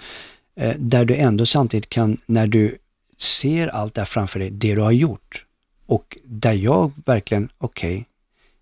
eh, 0.56 0.76
där 0.78 1.06
du 1.06 1.16
ändå 1.16 1.46
samtidigt 1.46 1.90
kan, 1.90 2.18
när 2.26 2.48
du 2.48 2.78
ser 3.18 3.68
allt 3.68 3.94
det 3.94 4.02
här 4.02 4.06
framför 4.06 4.40
dig, 4.40 4.50
det 4.50 4.76
du 4.76 4.82
har 4.82 4.92
gjort, 4.92 5.46
och 5.86 6.18
där 6.24 6.54
jag 6.54 6.92
verkligen, 7.06 7.50
okej, 7.58 8.06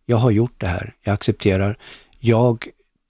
jag 0.05 0.17
har 0.17 0.31
gjort 0.31 0.53
det 0.57 0.67
här, 0.67 0.93
jag 1.03 1.13
accepterar, 1.13 1.77
jag, 2.19 2.67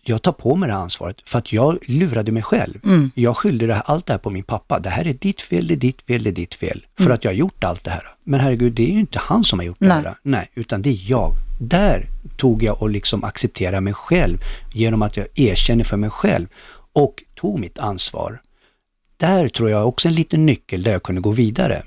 jag 0.10 0.22
tar 0.22 0.32
på 0.32 0.56
mig 0.56 0.68
det 0.68 0.74
här 0.74 0.82
ansvaret 0.82 1.30
för 1.30 1.38
att 1.38 1.54
jag 1.54 1.78
lurade 1.86 2.32
mig 2.32 2.44
själv. 2.44 2.80
Jag 3.16 3.38
skyllde 3.38 3.68
det 3.68 3.74
här, 3.74 3.84
allt 3.86 4.06
det 4.06 4.14
här 4.14 4.18
på 4.18 4.30
min 4.30 4.44
pappa. 4.44 4.80
Det 4.80 4.90
här 4.90 5.08
är 5.08 5.14
ditt 5.14 5.42
fel, 5.42 5.68
det 5.68 5.74
är 5.74 5.76
ditt 5.76 6.02
fel, 6.02 6.24
det 6.24 6.30
är 6.30 6.32
ditt 6.32 6.56
fel. 6.56 6.86
För 7.00 7.10
att 7.10 7.24
jag 7.24 7.32
har 7.32 7.36
gjort 7.36 7.64
allt 7.64 7.84
det 7.84 7.92
här. 7.92 8.04
Men 8.24 8.40
herregud, 8.40 8.74
det 8.74 8.90
är 8.90 8.94
ju 8.94 9.00
inte 9.00 9.20
han 9.20 9.44
som 9.44 9.60
har 9.60 9.66
gjort 9.66 9.80
det 9.80 9.88
Nej. 9.88 10.04
här. 10.04 10.16
Nej, 10.24 10.52
utan 10.56 10.82
det 10.82 10.90
är 10.90 11.00
jag. 11.10 11.32
Där 11.62 12.06
tog 12.38 12.64
jag 12.64 12.82
och 12.82 12.90
liksom 12.90 13.24
accepterade 13.24 13.82
mig 13.82 13.94
själv 13.94 14.38
genom 14.74 15.02
att 15.02 15.18
jag 15.18 15.28
erkänner 15.36 15.84
för 15.84 15.98
mig 15.98 16.10
själv 16.10 16.48
och 16.94 17.24
tog 17.36 17.60
mitt 17.60 17.80
ansvar. 17.80 18.42
Där 19.18 19.48
tror 19.48 19.70
jag 19.70 19.88
också 19.88 20.08
en 20.08 20.14
liten 20.14 20.46
nyckel 20.46 20.84
där 20.84 20.92
jag 20.92 21.04
kunde 21.04 21.22
gå 21.22 21.32
vidare. 21.32 21.84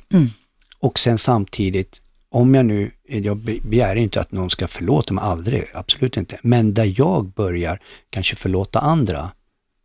Och 0.79 0.99
sen 0.99 1.19
samtidigt, 1.19 2.03
om 2.31 2.55
jag 2.55 2.67
nu, 2.67 2.91
jag 3.09 3.37
be- 3.37 3.59
begär 3.63 3.97
inte 3.97 4.21
att 4.21 4.33
någon 4.33 4.51
ska 4.51 4.69
förlåta 4.69 5.15
mig, 5.15 5.25
aldrig, 5.25 5.65
absolut 5.75 6.17
inte. 6.17 6.39
Men 6.43 6.75
där 6.75 6.95
jag 6.97 7.25
börjar 7.25 7.79
kanske 8.11 8.37
förlåta 8.37 8.79
andra 8.79 9.31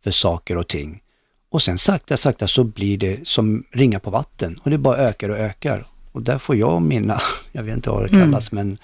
för 0.04 0.10
saker 0.10 0.56
och 0.56 0.68
ting. 0.68 1.02
Och 1.50 1.62
sen 1.62 1.78
sakta, 1.78 2.16
sakta 2.16 2.46
så 2.46 2.64
blir 2.64 2.98
det 2.98 3.28
som 3.28 3.64
ringa 3.72 4.00
på 4.00 4.10
vatten 4.10 4.60
och 4.62 4.70
det 4.70 4.78
bara 4.78 4.96
ökar 4.96 5.28
och 5.28 5.38
ökar. 5.38 5.86
Och 6.12 6.22
där 6.22 6.38
får 6.38 6.56
jag 6.56 6.82
mina, 6.82 7.20
jag 7.52 7.62
vet 7.62 7.74
inte 7.76 7.90
vad 7.90 8.02
det 8.02 8.08
kallas, 8.08 8.52
men 8.52 8.78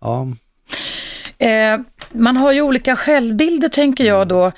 ja, 0.00 0.28
Eh, 1.38 1.78
man 2.12 2.36
har 2.36 2.52
ju 2.52 2.62
olika 2.62 2.96
självbilder 2.96 3.68
tänker 3.68 4.04
jag 4.04 4.28
då, 4.28 4.52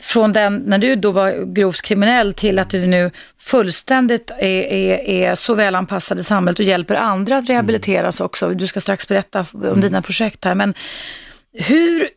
från 0.00 0.32
den, 0.32 0.56
när 0.56 0.78
du 0.78 0.96
då 0.96 1.10
var 1.10 1.54
grovt 1.54 1.82
kriminell 1.82 2.32
till 2.32 2.58
att 2.58 2.70
du 2.70 2.86
nu 2.86 3.10
fullständigt 3.38 4.30
är, 4.30 4.62
är, 4.62 5.08
är 5.08 5.34
så 5.34 5.54
välanpassad 5.54 6.18
i 6.18 6.22
samhället 6.22 6.58
och 6.58 6.64
hjälper 6.64 6.94
andra 6.94 7.36
att 7.36 7.50
rehabiliteras 7.50 8.20
också. 8.20 8.48
Du 8.48 8.66
ska 8.66 8.80
strax 8.80 9.08
berätta 9.08 9.46
om 9.52 9.80
dina 9.80 10.02
projekt 10.02 10.44
här, 10.44 10.54
men 10.54 10.74
hur 11.52 12.08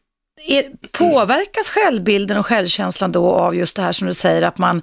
är, 0.48 0.64
påverkas 0.92 1.70
självbilden 1.70 2.38
och 2.38 2.46
självkänslan 2.46 3.12
då 3.12 3.32
av 3.32 3.56
just 3.56 3.76
det 3.76 3.82
här 3.82 3.92
som 3.92 4.08
du 4.08 4.14
säger, 4.14 4.42
att 4.42 4.58
man 4.58 4.82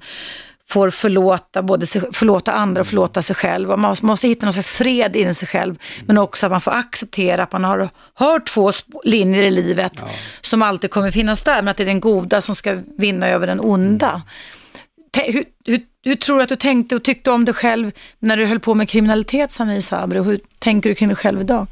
får 0.69 0.89
förlåta, 0.89 1.61
både 1.61 1.85
sig, 1.85 2.01
förlåta 2.13 2.51
andra 2.51 2.81
och 2.81 2.87
förlåta 2.87 3.21
sig 3.21 3.35
själv. 3.35 3.71
Och 3.71 3.79
man 3.79 3.95
måste, 4.01 4.27
hitta 4.27 4.45
någon 4.45 4.53
slags 4.53 4.71
fred 4.71 5.15
in 5.15 5.29
i 5.29 5.33
sig 5.33 5.47
själv, 5.47 5.75
men 6.05 6.17
också 6.17 6.45
att 6.45 6.51
man 6.51 6.61
får 6.61 6.71
acceptera 6.71 7.43
att 7.43 7.51
man 7.51 7.63
har, 7.63 7.89
har 8.13 8.39
två 8.39 8.71
linjer 9.03 9.43
i 9.43 9.51
livet 9.51 9.93
som 10.41 10.61
alltid 10.61 10.91
kommer 10.91 11.11
finnas 11.11 11.43
där, 11.43 11.55
men 11.61 11.67
att 11.67 11.77
det 11.77 11.83
är 11.83 11.87
den 11.87 11.99
goda 11.99 12.41
som 12.41 12.55
ska 12.55 12.77
vinna 12.97 13.27
över 13.27 13.47
den 13.47 13.59
onda. 13.59 14.21
Tä- 15.17 15.31
Hur, 15.31 15.45
hur, 15.65 15.81
hur 16.03 16.15
tror 16.15 16.37
du 16.37 16.43
att 16.43 16.49
du 16.49 16.55
tänkte 16.55 16.95
och 16.95 17.03
tyckte 17.03 17.31
om 17.31 17.45
dig 17.45 17.53
själv 17.53 17.91
när 18.19 18.37
du 18.37 18.45
höll 18.45 18.59
på 18.59 18.73
med 18.73 18.89
kriminalitet, 18.89 19.51
Samir 19.51 19.79
Sabri? 19.79 20.19
Och 20.19 20.25
hur 20.25 20.39
tänker 20.59 20.89
du 20.89 20.95
kring 20.95 21.09
dig 21.09 21.15
själv 21.17 21.41
idag? 21.41 21.67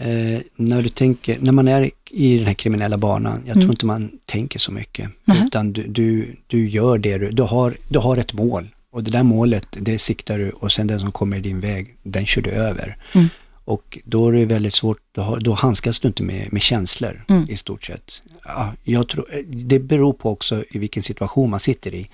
Eh, 0.00 0.40
när 0.56 0.82
du 0.82 0.88
tänker, 0.88 1.38
när 1.40 1.52
man 1.52 1.68
är 1.68 1.90
i 2.10 2.38
den 2.38 2.46
här 2.46 2.54
kriminella 2.54 2.98
banan, 2.98 3.42
jag 3.46 3.54
tror 3.54 3.70
inte 3.70 3.86
man 3.86 4.10
tänker 4.26 4.58
så 4.58 4.72
mycket. 4.72 5.10
Utan 5.46 5.72
du, 5.72 5.86
du, 5.88 6.36
du 6.46 6.68
gör 6.68 6.98
det 6.98 7.18
du, 7.18 7.30
du 7.30 7.42
har, 7.42 7.76
du 7.88 7.98
har 7.98 8.16
ett 8.16 8.32
mål 8.32 8.68
och 8.90 9.04
det 9.04 9.10
där 9.10 9.22
målet, 9.22 9.66
det 9.70 9.98
siktar 9.98 10.38
du 10.38 10.50
och 10.50 10.72
sen 10.72 10.86
den 10.86 11.00
som 11.00 11.12
kommer 11.12 11.36
i 11.36 11.40
din 11.40 11.60
väg, 11.60 11.96
den 12.02 12.26
kör 12.26 12.42
du 12.42 12.50
över. 12.50 12.96
Och 13.64 13.98
då 14.04 14.28
är 14.28 14.32
det 14.32 14.44
väldigt 14.44 14.74
svårt, 14.74 14.98
då, 15.12 15.36
då 15.36 15.52
handskas 15.54 15.98
du 15.98 16.08
inte 16.08 16.22
med, 16.22 16.52
med 16.52 16.62
känslor 16.62 17.24
i 17.48 17.56
stort 17.56 17.84
sett. 17.84 18.22
Ja, 18.44 18.72
jag 18.84 19.08
tror, 19.08 19.26
det 19.46 19.78
beror 19.78 20.12
på 20.12 20.30
också 20.30 20.64
i 20.70 20.78
vilken 20.78 21.02
situation 21.02 21.50
man 21.50 21.60
sitter 21.60 21.94
i. 21.94 22.08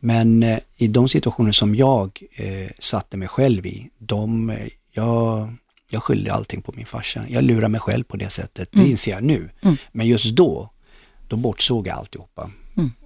Men 0.00 0.42
eh, 0.42 0.58
i 0.76 0.88
de 0.88 1.08
situationer 1.08 1.52
som 1.52 1.74
jag 1.74 2.22
eh, 2.32 2.70
satte 2.78 3.16
mig 3.16 3.28
själv 3.28 3.66
i, 3.66 3.90
de, 3.98 4.50
eh, 4.50 4.56
jag, 4.92 5.54
jag 5.94 6.02
skyllde 6.02 6.32
allting 6.32 6.62
på 6.62 6.72
min 6.76 6.86
farsa. 6.86 7.24
Jag 7.28 7.44
lurar 7.44 7.68
mig 7.68 7.80
själv 7.80 8.04
på 8.04 8.16
det 8.16 8.30
sättet, 8.30 8.68
det 8.72 8.82
inser 8.90 9.12
jag 9.12 9.22
nu. 9.24 9.50
Men 9.92 10.06
just 10.06 10.36
då, 10.36 10.70
då 11.28 11.36
bortsåg 11.36 11.86
jag 11.86 11.96
alltihopa. 11.98 12.50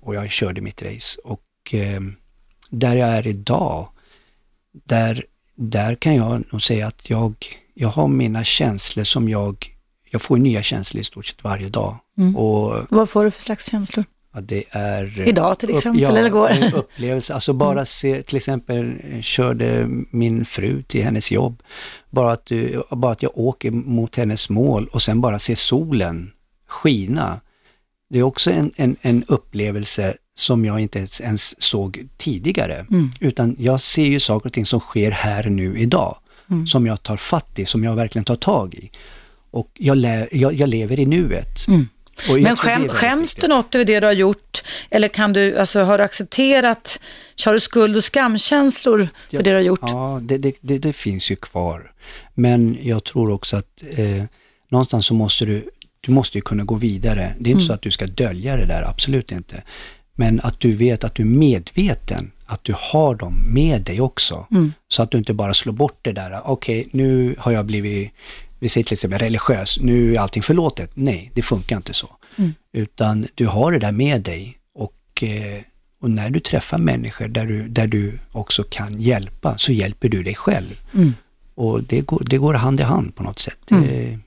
Och 0.00 0.14
jag 0.14 0.30
körde 0.30 0.60
mitt 0.60 0.82
race. 0.82 1.20
Och 1.24 1.74
eh, 1.74 2.00
där 2.70 2.96
jag 2.96 3.08
är 3.08 3.26
idag, 3.26 3.88
där, 4.72 5.24
där 5.54 5.94
kan 5.94 6.14
jag 6.14 6.44
nog 6.52 6.62
säga 6.62 6.86
att 6.86 7.10
jag, 7.10 7.34
jag 7.74 7.88
har 7.88 8.08
mina 8.08 8.44
känslor 8.44 9.04
som 9.04 9.28
jag, 9.28 9.66
jag 10.10 10.22
får 10.22 10.36
nya 10.38 10.62
känslor 10.62 11.00
i 11.00 11.04
stort 11.04 11.26
sett 11.26 11.44
varje 11.44 11.68
dag. 11.68 11.96
Och 12.36 12.86
Vad 12.90 13.08
får 13.10 13.24
du 13.24 13.30
för 13.30 13.42
slags 13.42 13.70
känslor? 13.70 14.04
Det 14.40 14.64
är... 14.70 15.28
Idag 15.28 15.58
till 15.58 15.70
upp- 15.70 15.76
exempel, 15.76 16.02
ja, 16.02 16.08
eller 16.08 16.26
igår? 16.26 16.50
en 16.50 16.74
upplevelse. 16.74 17.34
Alltså 17.34 17.52
bara 17.52 17.84
se, 17.84 18.22
till 18.22 18.36
exempel 18.36 18.94
eh, 19.12 19.20
körde 19.20 19.88
min 20.10 20.44
fru 20.44 20.82
till 20.82 21.04
hennes 21.04 21.32
jobb. 21.32 21.62
Bara 22.10 22.32
att, 22.32 22.46
du, 22.46 22.82
bara 22.90 23.12
att 23.12 23.22
jag 23.22 23.38
åker 23.38 23.70
mot 23.70 24.16
hennes 24.16 24.50
mål 24.50 24.88
och 24.92 25.02
sen 25.02 25.20
bara 25.20 25.38
se 25.38 25.56
solen 25.56 26.30
skina. 26.68 27.40
Det 28.10 28.18
är 28.18 28.22
också 28.22 28.50
en, 28.50 28.70
en, 28.76 28.96
en 29.02 29.24
upplevelse 29.28 30.14
som 30.34 30.64
jag 30.64 30.80
inte 30.80 31.06
ens, 31.22 31.62
såg 31.62 32.08
tidigare. 32.16 32.86
Utan 33.20 33.56
jag 33.58 33.80
ser 33.80 34.04
ju 34.06 34.20
saker 34.20 34.48
och 34.48 34.52
ting 34.52 34.66
som 34.66 34.80
sker 34.80 35.10
här 35.10 35.44
nu 35.44 35.78
idag. 35.78 36.18
Som 36.66 36.86
jag 36.86 37.02
tar 37.02 37.16
fatt 37.16 37.58
i, 37.58 37.64
som 37.64 37.84
jag 37.84 37.94
verkligen 37.94 38.24
tar 38.24 38.36
tag 38.36 38.74
i. 38.74 38.90
Och 39.50 39.70
jag, 39.74 39.96
lä, 39.96 40.28
jag, 40.32 40.54
jag 40.54 40.68
lever 40.68 41.00
i 41.00 41.06
nuet. 41.06 41.58
Jag 41.66 41.84
Men 42.40 42.56
skäm, 42.56 42.88
skäms 42.88 43.30
viktigt. 43.30 43.42
du 43.42 43.48
något 43.48 43.74
över 43.74 43.84
det 43.84 44.00
du 44.00 44.06
har 44.06 44.12
gjort? 44.12 44.62
Eller 44.90 45.08
kan 45.08 45.32
du, 45.32 45.56
alltså, 45.58 45.80
har 45.80 45.98
du 45.98 46.04
accepterat, 46.04 47.00
har 47.44 47.52
du 47.54 47.60
skuld 47.60 47.96
och 47.96 48.04
skamkänslor 48.04 48.98
för 48.98 49.36
Ja, 49.36 49.42
det 49.42 49.50
du 49.50 49.54
har 49.54 49.62
gjort? 49.62 49.80
Ja, 49.82 50.20
det, 50.22 50.38
det, 50.38 50.56
det, 50.60 50.78
det 50.78 50.92
finns 50.92 51.30
ju 51.30 51.36
kvar. 51.36 51.92
Men 52.34 52.78
jag 52.82 53.04
tror 53.04 53.30
också 53.30 53.56
att 53.56 53.82
eh, 53.96 54.22
någonstans 54.68 55.06
så 55.06 55.14
måste 55.14 55.44
du, 55.44 55.70
du 56.00 56.12
måste 56.12 56.38
ju 56.38 56.42
kunna 56.42 56.64
gå 56.64 56.74
vidare. 56.74 57.34
Det 57.38 57.50
är 57.50 57.54
inte 57.54 57.64
så 57.64 57.72
att 57.72 57.82
du 57.82 57.90
ska 57.90 58.06
dölja 58.06 58.56
det 58.56 58.66
där, 58.66 58.82
absolut 58.82 59.32
inte. 59.32 59.62
Men 60.14 60.40
att 60.40 60.60
du 60.60 60.72
vet 60.72 61.04
att 61.04 61.14
du 61.14 61.22
är 61.22 61.26
medveten, 61.26 62.30
att 62.46 62.64
du 62.64 62.74
har 62.76 63.14
dem 63.14 63.34
med 63.54 63.82
dig 63.82 64.00
också. 64.00 64.46
Så 64.88 65.02
att 65.02 65.10
du 65.10 65.18
inte 65.18 65.34
bara 65.34 65.54
slår 65.54 65.72
bort 65.72 65.98
det 66.02 66.12
där, 66.12 66.40
okej 66.44 66.88
nu 66.90 67.34
har 67.38 67.52
jag 67.52 67.66
blivit, 67.66 68.12
vi 68.58 68.68
säger 68.68 68.84
till 68.84 68.92
exempel 68.94 69.18
religiös, 69.18 69.78
nu 69.80 70.14
är 70.14 70.20
allting 70.20 70.42
förlåtet. 70.42 70.90
Nej, 70.94 71.30
det 71.34 71.42
funkar 71.42 71.76
inte 71.76 71.94
så. 71.94 72.08
Utan 72.72 73.26
du 73.34 73.46
har 73.46 73.72
det 73.72 73.78
där 73.78 73.92
med 73.92 74.22
dig 74.22 74.58
och, 74.74 75.22
eh, 75.22 75.62
och 76.00 76.10
när 76.10 76.30
du 76.30 76.40
träffar 76.40 76.78
människor 76.78 77.28
där 77.28 77.46
du, 77.46 77.68
där 77.68 77.86
du 77.86 78.18
också 78.32 78.62
kan 78.62 79.00
hjälpa 79.00 79.58
så 79.58 79.72
hjälper 79.72 80.08
du 80.08 80.22
dig 80.22 80.34
själv. 80.34 80.80
Och 81.54 81.82
det 81.82 82.00
går, 82.00 82.22
det 82.26 82.38
går 82.38 82.54
hand 82.54 82.80
i 82.80 82.82
hand 82.82 83.14
på 83.14 83.22
något 83.22 83.38
sätt. 83.38 83.70
Eh, 83.70 84.18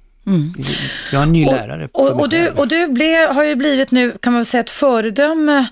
Jag 1.11 1.19
är 1.19 1.23
en 1.23 1.32
ny 1.34 1.45
lärare 1.45 1.89
Och, 1.91 2.19
och, 2.19 2.29
du, 2.29 2.49
och 2.49 2.67
du 2.67 2.88
blev, 2.88 3.29
har 3.29 3.43
ju 3.43 3.55
blivit 3.55 3.91
nu, 3.91 4.17
kan 4.21 4.34
man 4.34 4.39
väl 4.39 4.45
säga, 4.45 4.61
ett 4.61 4.69
föredöme 4.69 5.67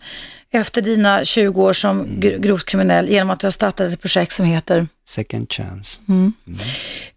efter 0.52 0.82
dina 0.82 1.26
20 1.26 1.62
år 1.64 1.74
som 1.74 2.00
Mm. 2.00 2.20
gr- 2.20 2.38
grovt 2.38 2.66
kriminell 2.66 3.10
genom 3.10 3.30
att 3.30 3.40
du 3.40 3.48
har 3.48 3.52
startat 3.52 3.94
ett 3.94 4.02
projekt 4.02 4.34
som 4.34 4.46
heter 4.46 4.88
Second 5.10 5.52
chance. 5.54 6.02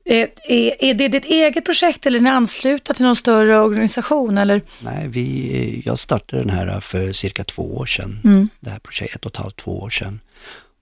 är, 0.05 0.29
är, 0.49 0.85
är 0.85 0.95
det 0.95 1.09
ditt 1.09 1.25
eget 1.25 1.65
projekt 1.65 2.07
eller 2.07 2.19
är 2.19 2.23
ni 2.23 2.31
anslutna 2.31 2.95
till 2.95 3.05
någon 3.05 3.17
större 3.17 3.59
organisation? 3.61 4.39
Eller? 4.39 4.61
Nej, 4.81 5.09
vi, 5.09 5.51
eh, 5.63 5.87
jag 5.87 5.99
startade 5.99 6.43
den 6.43 6.51
här 6.51 6.81
för 6.81 7.13
cirka 7.13 7.45
två 7.45 7.77
år 7.77 7.87
sedan. 7.87 8.21
Mm. 8.25 8.49
Det 8.61 8.71
här 8.71 8.79
projektet, 8.79 9.17
ett 9.17 9.25
och 9.27 9.31
ett 9.33 9.37
halvt, 9.37 9.57
två 9.57 9.79
år 9.81 9.91
sedan. 9.91 10.21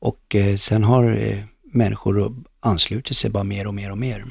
Och 0.01 0.35
eh, 0.35 0.57
sen 0.57 0.85
har 0.85 1.17
eh, 1.17 1.39
människor 1.73 2.35
anslutit 2.61 3.17
sig 3.17 3.31
bara 3.31 3.45
mer 3.45 3.67
och 3.67 3.75
mer 3.75 3.91
och 3.91 3.99
mer. 3.99 4.25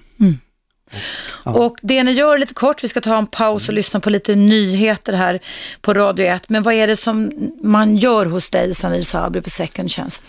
Ja. 1.45 1.51
Och 1.51 1.77
det 1.81 2.03
ni 2.03 2.11
gör 2.11 2.37
lite 2.37 2.53
kort, 2.53 2.83
vi 2.83 2.87
ska 2.87 3.01
ta 3.01 3.17
en 3.17 3.27
paus 3.27 3.67
och 3.67 3.73
lyssna 3.73 3.99
på 3.99 4.09
lite 4.09 4.35
nyheter 4.35 5.13
här 5.13 5.39
på 5.81 5.93
Radio 5.93 6.25
1. 6.25 6.49
Men 6.49 6.63
vad 6.63 6.73
är 6.73 6.87
det 6.87 6.95
som 6.95 7.31
man 7.63 7.97
gör 7.97 8.25
hos 8.25 8.49
dig, 8.49 8.73
Samir 8.75 9.01
Sabri, 9.01 9.41
på 9.41 9.49
Second 9.49 9.91
Chance? 9.91 10.21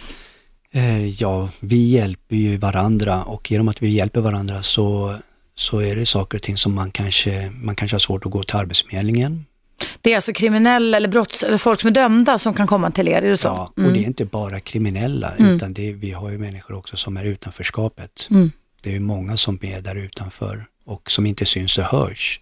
Eh, 0.72 1.06
Ja, 1.06 1.48
vi 1.60 1.88
hjälper 1.88 2.36
ju 2.36 2.56
varandra 2.56 3.22
och 3.22 3.50
genom 3.50 3.68
att 3.68 3.82
vi 3.82 3.88
hjälper 3.88 4.20
varandra 4.20 4.62
så, 4.62 5.16
så 5.54 5.78
är 5.80 5.96
det 5.96 6.06
saker 6.06 6.38
och 6.38 6.42
ting 6.42 6.56
som 6.56 6.74
man 6.74 6.90
kanske, 6.90 7.50
man 7.50 7.76
kanske 7.76 7.94
har 7.94 7.98
svårt 8.00 8.26
att 8.26 8.32
gå 8.32 8.42
till 8.42 8.56
Arbetsförmedlingen. 8.56 9.44
Det 10.00 10.12
är 10.12 10.16
alltså 10.16 10.32
kriminella 10.32 10.96
eller, 10.96 11.08
brotts, 11.08 11.42
eller 11.42 11.58
folk 11.58 11.80
som 11.80 11.88
är 11.88 11.94
dömda 11.94 12.38
som 12.38 12.54
kan 12.54 12.66
komma 12.66 12.90
till 12.90 13.08
er, 13.08 13.22
är 13.22 13.28
det 13.30 13.36
så? 13.36 13.48
Ja, 13.48 13.84
och 13.84 13.92
det 13.92 13.98
är 13.98 14.04
inte 14.06 14.24
bara 14.24 14.60
kriminella 14.60 15.32
utan 15.38 15.72
det, 15.72 15.92
vi 15.92 16.10
har 16.10 16.30
ju 16.30 16.38
människor 16.38 16.74
också 16.76 16.96
som 16.96 17.16
är 17.16 17.24
utanförskapet. 17.24 18.28
Det 18.82 18.96
är 18.96 19.00
många 19.00 19.36
som 19.36 19.58
är 19.62 19.80
där 19.80 19.94
utanför 19.94 20.66
och 20.84 21.10
som 21.10 21.26
inte 21.26 21.46
syns 21.46 21.78
och 21.78 21.84
hörs. 21.84 22.40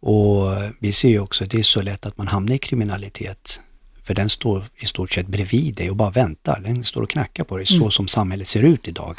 Och 0.00 0.48
vi 0.78 0.92
ser 0.92 1.08
ju 1.08 1.20
också 1.20 1.44
att 1.44 1.50
det 1.50 1.58
är 1.58 1.62
så 1.62 1.82
lätt 1.82 2.06
att 2.06 2.18
man 2.18 2.28
hamnar 2.28 2.54
i 2.54 2.58
kriminalitet. 2.58 3.60
För 4.02 4.14
den 4.14 4.28
står 4.28 4.64
i 4.76 4.86
stort 4.86 5.10
sett 5.10 5.26
bredvid 5.26 5.74
dig 5.74 5.90
och 5.90 5.96
bara 5.96 6.10
väntar. 6.10 6.60
Den 6.60 6.84
står 6.84 7.02
och 7.02 7.10
knackar 7.10 7.44
på 7.44 7.56
dig, 7.56 7.66
så 7.66 7.90
som 7.90 8.08
samhället 8.08 8.48
ser 8.48 8.62
ut 8.62 8.88
idag. 8.88 9.18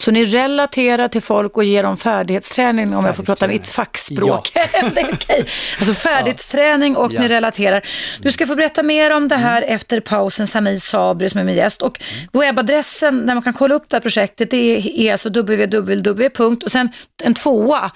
Så 0.00 0.10
ni 0.10 0.24
relaterar 0.24 1.08
till 1.08 1.22
folk 1.22 1.56
och 1.56 1.64
ger 1.64 1.82
dem 1.82 1.96
färdighetsträning, 1.96 2.96
om 2.96 3.04
jag 3.04 3.16
får 3.16 3.22
prata 3.22 3.48
mitt 3.48 3.70
fackspråk. 3.70 4.50
det 4.54 4.60
är 5.00 5.08
okej. 5.12 5.44
Alltså 5.78 5.94
färdighetsträning 5.94 6.96
och 6.96 7.12
Ja. 7.12 7.20
ni 7.20 7.28
relaterar. 7.28 7.82
Du 8.20 8.32
ska 8.32 8.46
få 8.46 8.54
berätta 8.54 8.82
mer 8.82 9.10
om 9.10 9.28
det 9.28 9.36
här 9.36 9.62
efter 9.62 10.00
pausen, 10.00 10.46
Samir 10.46 10.76
Sabri 10.76 11.28
som 11.30 11.40
är 11.40 11.44
min 11.44 11.56
gäst. 11.56 11.82
Och 11.82 12.00
webbadressen 12.32 13.26
där 13.26 13.34
man 13.34 13.42
kan 13.42 13.52
kolla 13.52 13.74
upp 13.74 13.84
det 13.88 13.96
här 13.96 14.00
projektet 14.00 14.50
det 14.50 14.76
är, 15.08 15.12
alltså 15.12 15.28
www. 15.28 16.28
och 16.64 16.70
sen 16.70 16.88
en 17.24 17.34
tvåa, 17.34 17.90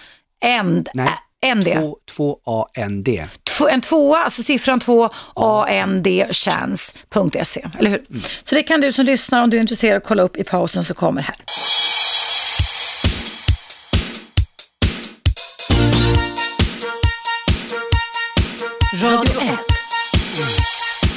end, 0.45 0.89
Nej, 0.95 1.09
ä- 1.45 1.55
ND. 1.55 1.65
Två, 1.75 1.97
två 2.17 2.37
A-N-D. 2.47 3.27
Två- 3.59 3.69
En 3.69 3.81
tvåa, 3.81 4.19
alltså 4.25 4.43
siffran 4.43 4.81
två, 4.81 5.11
andchance.se, 5.35 7.67
eller 7.79 7.91
hur? 7.91 8.03
Så 8.45 8.55
det 8.55 8.63
kan 8.63 8.81
du 8.81 8.93
som 8.93 9.05
lyssnar, 9.05 9.43
om 9.43 9.51
du 9.51 9.57
är 9.57 9.61
intresserad, 9.61 10.03
kolla 10.05 10.23
upp 10.23 10.37
i 10.37 10.45
pausen 10.45 10.85
som 10.85 10.95
kommer 10.97 11.23
här. 11.23 11.35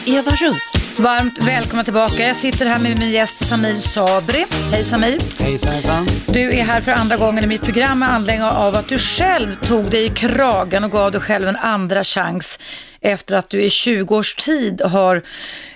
Eva 0.07 0.31
Russ. 0.31 0.99
Varmt 0.99 1.37
välkomna 1.37 1.83
tillbaka. 1.83 2.27
Jag 2.27 2.35
sitter 2.35 2.65
här 2.65 2.79
med 2.79 2.99
min 2.99 3.11
gäst 3.11 3.47
Samir 3.47 3.73
Sabri. 3.73 4.45
Hej 4.71 4.83
Samir. 4.83 5.19
Hejsan 5.39 5.73
hejsan. 5.73 6.07
Du 6.27 6.57
är 6.57 6.63
här 6.63 6.81
för 6.81 6.91
andra 6.91 7.17
gången 7.17 7.43
i 7.43 7.47
mitt 7.47 7.61
program 7.61 7.99
med 7.99 8.09
anledning 8.09 8.43
av 8.43 8.75
att 8.75 8.87
du 8.87 8.97
själv 8.97 9.55
tog 9.55 9.91
dig 9.91 10.05
i 10.05 10.09
kragen 10.09 10.83
och 10.83 10.91
gav 10.91 11.11
dig 11.11 11.21
själv 11.21 11.47
en 11.47 11.55
andra 11.55 12.03
chans 12.03 12.59
efter 13.01 13.35
att 13.35 13.49
du 13.49 13.63
i 13.63 13.69
20 13.69 14.15
års 14.15 14.35
tid 14.35 14.81
har 14.81 15.21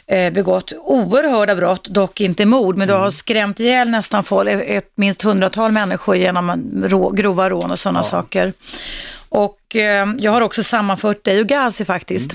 eh, 0.07 0.33
begått 0.33 0.73
oerhörda 0.77 1.55
brott, 1.55 1.87
dock 1.87 2.21
inte 2.21 2.45
mord, 2.45 2.77
men 2.77 2.87
du 2.87 2.93
har 2.93 3.11
skrämt 3.11 3.59
ihjäl 3.59 3.89
nästan 3.89 4.23
folk, 4.23 4.49
ett 4.65 4.91
minst 4.95 5.21
hundratal 5.21 5.71
människor 5.71 6.15
genom 6.15 6.49
en 6.49 6.85
rå, 6.87 7.09
grova 7.09 7.49
rån 7.49 7.71
och 7.71 7.79
sådana 7.79 8.03
saker. 8.03 8.53
Och 9.29 9.75
eh, 9.75 10.07
jag 10.19 10.31
har 10.31 10.41
också 10.41 10.63
sammanfört 10.63 11.23
dig 11.23 11.39
och 11.39 11.47
Gazi 11.47 11.85
faktiskt. 11.85 12.31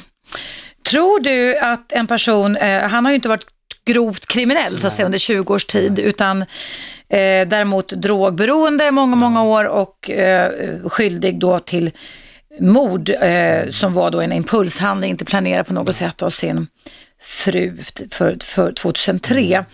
Tror 0.90 1.20
du 1.20 1.58
att 1.58 1.92
en 1.92 2.06
person, 2.06 2.56
eh, 2.56 2.82
han 2.88 3.04
har 3.04 3.12
ju 3.12 3.14
inte 3.14 3.28
varit 3.28 3.46
grovt 3.84 4.26
kriminell 4.26 4.78
så 4.78 4.86
att 4.86 4.92
säga 4.92 5.06
under 5.06 5.18
20 5.18 5.54
års 5.54 5.64
tid, 5.64 5.98
utan 5.98 6.42
eh, 6.42 7.48
däremot 7.48 7.88
drogberoende 7.88 8.90
många, 8.90 9.16
många 9.16 9.42
år 9.42 9.64
och 9.64 10.10
eh, 10.10 10.52
skyldig 10.88 11.38
då 11.38 11.60
till 11.60 11.90
mord 12.60 13.10
eh, 13.20 13.68
som 13.70 13.92
var 13.92 14.10
då 14.10 14.20
en 14.20 14.32
impulshandling, 14.32 15.10
inte 15.10 15.24
planerad 15.24 15.66
på 15.66 15.72
något 15.72 15.96
sätt 15.96 16.22
av 16.22 16.30
sin 16.30 16.66
fru 17.20 17.76
för, 18.10 18.36
för 18.44 18.72
2003. 18.72 19.64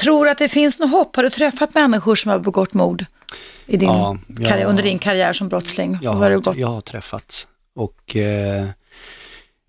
Tror 0.00 0.24
du 0.24 0.30
att 0.30 0.38
det 0.38 0.48
finns 0.48 0.78
något 0.78 0.90
hopp? 0.90 1.16
Har 1.16 1.22
du 1.22 1.30
träffat 1.30 1.74
människor 1.74 2.14
som 2.14 2.30
har 2.30 2.38
begått 2.38 2.74
mord 2.74 3.04
i 3.66 3.76
din 3.76 3.88
Ja, 3.88 4.18
ja. 4.38 4.48
karriär, 4.48 4.66
under 4.66 4.82
din 4.82 4.98
karriär 4.98 5.32
som 5.32 5.48
brottsling? 5.48 5.98
Jag 6.02 6.12
har 6.12 6.52
jag 6.56 6.68
har 6.68 6.80
träffats 6.80 7.48
och 7.74 8.16
eh, 8.16 8.66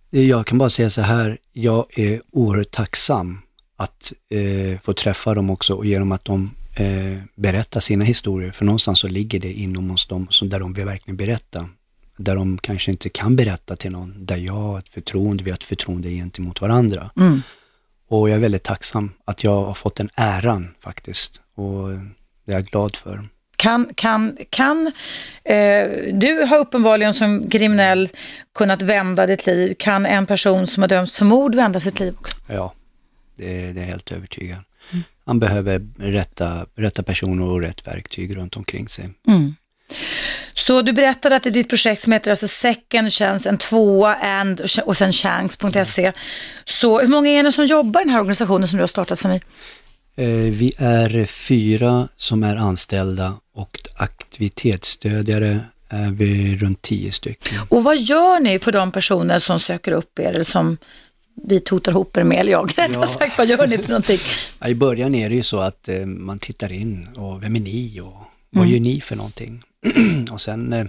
jag 0.09 0.45
kan 0.45 0.57
bara 0.57 0.69
säga 0.69 0.89
så 0.89 1.01
här, 1.01 1.37
jag 1.53 1.85
är 1.99 2.21
oerhört 2.31 2.71
tacksam 2.71 3.41
att 3.77 4.13
eh, 4.29 4.79
få 4.79 4.93
träffa 4.93 5.33
dem 5.33 5.49
också 5.49 5.73
och 5.73 5.85
genom 5.85 6.11
att 6.11 6.25
de 6.25 6.51
eh, 6.75 7.19
berättar 7.35 7.79
sina 7.79 8.05
historier, 8.05 8.51
för 8.51 8.65
någonstans 8.65 8.99
så 8.99 9.07
ligger 9.07 9.39
det 9.39 9.53
inom 9.53 9.91
oss 9.91 10.05
dem 10.07 10.27
som 10.29 10.49
där 10.49 10.59
de 10.59 10.73
vill 10.73 10.85
verkligen 10.85 11.17
berätta. 11.17 11.69
Där 12.17 12.35
de 12.35 12.57
kanske 12.57 12.91
inte 12.91 13.09
kan 13.09 13.35
berätta 13.35 13.75
till 13.75 13.91
någon, 13.91 14.25
där 14.25 14.37
jag 14.37 14.53
har 14.53 14.79
ett 14.79 14.89
förtroende, 14.89 15.43
vi 15.43 15.49
har 15.49 15.57
ett 15.57 15.63
förtroende 15.63 16.09
gentemot 16.09 16.61
varandra. 16.61 17.11
Mm. 17.17 17.41
Och 18.07 18.29
jag 18.29 18.35
är 18.35 18.39
väldigt 18.39 18.63
tacksam 18.63 19.11
att 19.25 19.43
jag 19.43 19.65
har 19.65 19.73
fått 19.73 19.95
den 19.95 20.09
äran 20.15 20.67
faktiskt. 20.81 21.41
Och 21.55 21.89
det 22.45 22.51
är 22.51 22.55
jag 22.55 22.65
glad 22.65 22.95
för. 22.95 23.29
Kan, 23.57 23.89
kan, 23.95 24.37
kan 24.49 24.91
eh, 25.43 25.89
du 26.13 26.45
har 26.49 26.57
uppenbarligen 26.57 27.13
som 27.13 27.49
kriminell 27.49 28.09
kunnat 28.55 28.81
vända 28.81 29.27
ditt 29.27 29.45
liv. 29.45 29.75
Kan 29.79 30.05
en 30.05 30.25
person 30.25 30.67
som 30.67 30.83
har 30.83 30.87
dömts 30.87 31.17
för 31.17 31.25
mord 31.25 31.55
vända 31.55 31.79
sitt 31.79 31.99
liv 31.99 32.15
också? 32.19 32.35
Ja, 32.47 32.73
det, 33.35 33.45
det 33.45 33.79
är 33.79 33.83
jag 33.83 33.91
helt 33.91 34.11
övertygad. 34.11 34.59
Han 35.25 35.39
behöver 35.39 35.87
rätta, 35.97 36.65
rätta 36.75 37.03
personer 37.03 37.45
och 37.45 37.61
rätt 37.61 37.87
verktyg 37.87 38.37
runt 38.37 38.55
omkring 38.55 38.89
sig. 38.89 39.09
Så 40.53 40.81
du 40.81 40.93
berättade 40.93 41.35
att 41.35 41.43
det 41.43 41.49
är 41.49 41.51
ditt 41.51 41.69
projekt 41.69 42.03
som 42.03 42.13
heter 42.13 42.31
alltså 42.31 42.47
Second 42.47 43.13
Chance, 43.13 43.49
en 43.49 43.57
tvåa 43.57 44.15
and 44.15 44.61
och 44.85 44.97
sen 44.97 45.13
chance.se. 45.13 46.13
Så 46.65 46.99
hur 46.99 47.07
många 47.07 47.29
är 47.29 47.43
det 47.43 47.51
som 47.51 47.65
jobbar 47.65 48.01
i 48.01 48.03
den 48.03 48.13
här 48.13 48.19
organisationen 48.19 48.67
som 48.67 48.77
du 48.77 48.81
har 48.81 48.87
startat 48.87 49.19
Samir? 49.19 49.41
Eh, 50.17 50.27
vi 50.51 50.73
är 50.77 51.25
fyra 51.25 52.07
som 52.15 52.43
är 52.43 52.55
anställda 52.55 53.33
och 53.53 53.79
aktivitetsstödjare 53.95 55.59
är 55.89 56.11
vi 56.11 56.57
runt 56.57 56.81
tio 56.81 57.11
stycken. 57.11 57.59
Och 57.69 57.83
vad 57.83 57.97
gör 57.97 58.39
ni 58.39 58.59
för 58.59 58.71
de 58.71 58.91
personer 58.91 59.39
som 59.39 59.59
söker 59.59 59.91
upp 59.91 60.19
er 60.19 60.23
eller 60.25 60.43
som 60.43 60.77
vi 61.47 61.59
totar 61.59 61.91
ihop 61.91 62.17
er 62.17 62.23
med, 62.23 62.37
eller 62.37 62.51
jag 62.51 62.69
rättare 62.77 62.89
Ja. 62.93 63.05
sagt, 63.07 63.37
vad 63.37 63.47
gör 63.47 63.67
ni 63.67 63.77
för 63.77 63.89
någonting? 63.89 64.19
I 64.67 64.73
början 64.75 65.15
är 65.15 65.29
det 65.29 65.35
ju 65.35 65.43
så 65.43 65.59
att 65.59 65.89
eh, 65.89 66.05
man 66.05 66.39
tittar 66.39 66.71
in 66.71 67.07
och 67.15 67.43
vem 67.43 67.55
är 67.55 67.59
ni 67.59 67.99
och 68.01 68.21
vad 68.49 68.67
gör 68.67 68.79
ni 68.79 69.01
för 69.01 69.15
någonting? 69.15 69.61
och 70.31 70.41
sen 70.41 70.73
eh, 70.73 70.85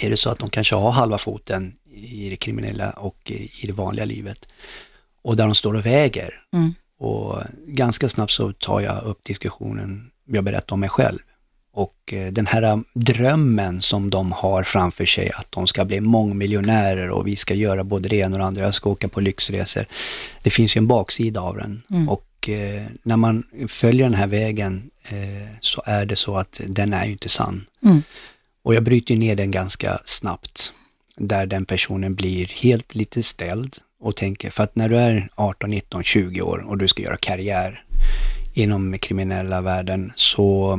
är 0.00 0.10
det 0.10 0.16
så 0.16 0.30
att 0.30 0.38
de 0.38 0.50
kanske 0.50 0.74
har 0.76 0.90
halva 0.90 1.18
foten 1.18 1.72
i 1.94 2.28
det 2.30 2.36
kriminella 2.36 2.90
och 2.90 3.30
i 3.30 3.66
det 3.66 3.72
vanliga 3.72 4.04
livet. 4.04 4.48
Och 5.22 5.36
där 5.36 5.44
de 5.44 5.54
står 5.54 5.74
och 5.74 5.86
väger. 5.86 6.34
Och 6.98 7.42
ganska 7.66 8.08
snabbt 8.08 8.32
så 8.32 8.52
tar 8.52 8.80
jag 8.80 9.04
upp 9.04 9.24
diskussionen, 9.24 10.10
jag 10.26 10.44
berättar 10.44 10.74
om 10.74 10.80
mig 10.80 10.88
själv. 10.88 11.18
Och 11.72 12.12
eh, 12.12 12.32
den 12.32 12.46
här 12.46 12.82
drömmen 12.94 13.80
som 13.80 14.10
de 14.10 14.32
har 14.32 14.62
framför 14.62 15.04
sig, 15.04 15.30
att 15.34 15.52
de 15.52 15.66
ska 15.66 15.84
bli 15.84 16.00
mångmiljonärer 16.00 17.10
och 17.10 17.26
vi 17.26 17.36
ska 17.36 17.54
göra 17.54 17.84
både 17.84 18.08
det 18.08 18.16
ena 18.16 18.34
och 18.34 18.38
det 18.38 18.44
andra, 18.44 18.62
jag 18.62 18.74
ska 18.74 18.90
åka 18.90 19.08
på 19.08 19.20
lyxresor. 19.20 19.86
Det 20.42 20.50
finns 20.50 20.76
ju 20.76 20.78
en 20.78 20.86
baksida 20.86 21.40
av 21.40 21.56
den. 21.56 21.82
Mm. 21.90 22.08
Och 22.08 22.48
eh, 22.48 22.86
när 23.02 23.16
man 23.16 23.44
följer 23.68 24.06
den 24.06 24.14
här 24.14 24.26
vägen 24.26 24.90
eh, 25.08 25.48
så 25.60 25.82
är 25.86 26.06
det 26.06 26.16
så 26.16 26.36
att 26.36 26.60
den 26.66 26.92
är 26.92 27.06
ju 27.06 27.12
inte 27.12 27.28
sann. 27.28 27.64
Mm. 27.84 28.02
Och 28.62 28.74
jag 28.74 28.82
bryter 28.82 29.16
ner 29.16 29.36
den 29.36 29.50
ganska 29.50 30.00
snabbt, 30.04 30.72
där 31.16 31.46
den 31.46 31.64
personen 31.64 32.14
blir 32.14 32.46
helt 32.46 32.94
lite 32.94 33.22
ställd 33.22 33.76
och 34.00 34.16
tänker, 34.16 34.50
för 34.50 34.64
att 34.64 34.76
när 34.76 34.88
du 34.88 34.96
är 34.96 35.28
18, 35.34 35.70
19, 35.70 36.02
20 36.02 36.42
år 36.42 36.58
och 36.68 36.78
du 36.78 36.88
ska 36.88 37.02
göra 37.02 37.16
karriär 37.16 37.84
inom 38.54 38.98
kriminella 38.98 39.60
världen 39.60 40.12
så 40.16 40.78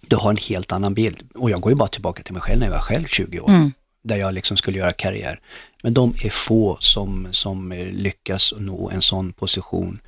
du 0.00 0.16
har 0.16 0.30
en 0.30 0.36
helt 0.36 0.72
annan 0.72 0.94
bild. 0.94 1.22
Och 1.34 1.50
jag 1.50 1.60
går 1.60 1.72
ju 1.72 1.76
bara 1.76 1.88
tillbaka 1.88 2.22
till 2.22 2.32
mig 2.32 2.42
själv 2.42 2.58
när 2.60 2.66
jag 2.66 2.72
var 2.74 2.80
själv 2.80 3.06
20 3.06 3.40
år, 3.40 3.48
Mm. 3.50 3.72
där 4.04 4.16
jag 4.16 4.34
liksom 4.34 4.56
skulle 4.56 4.78
göra 4.78 4.92
karriär. 4.92 5.40
Men 5.82 5.94
de 5.94 6.14
är 6.24 6.30
få 6.30 6.76
som, 6.80 7.28
som 7.30 7.72
lyckas 7.92 8.54
nå 8.58 8.90
en 8.90 9.02
sån 9.02 9.32
position 9.32 10.00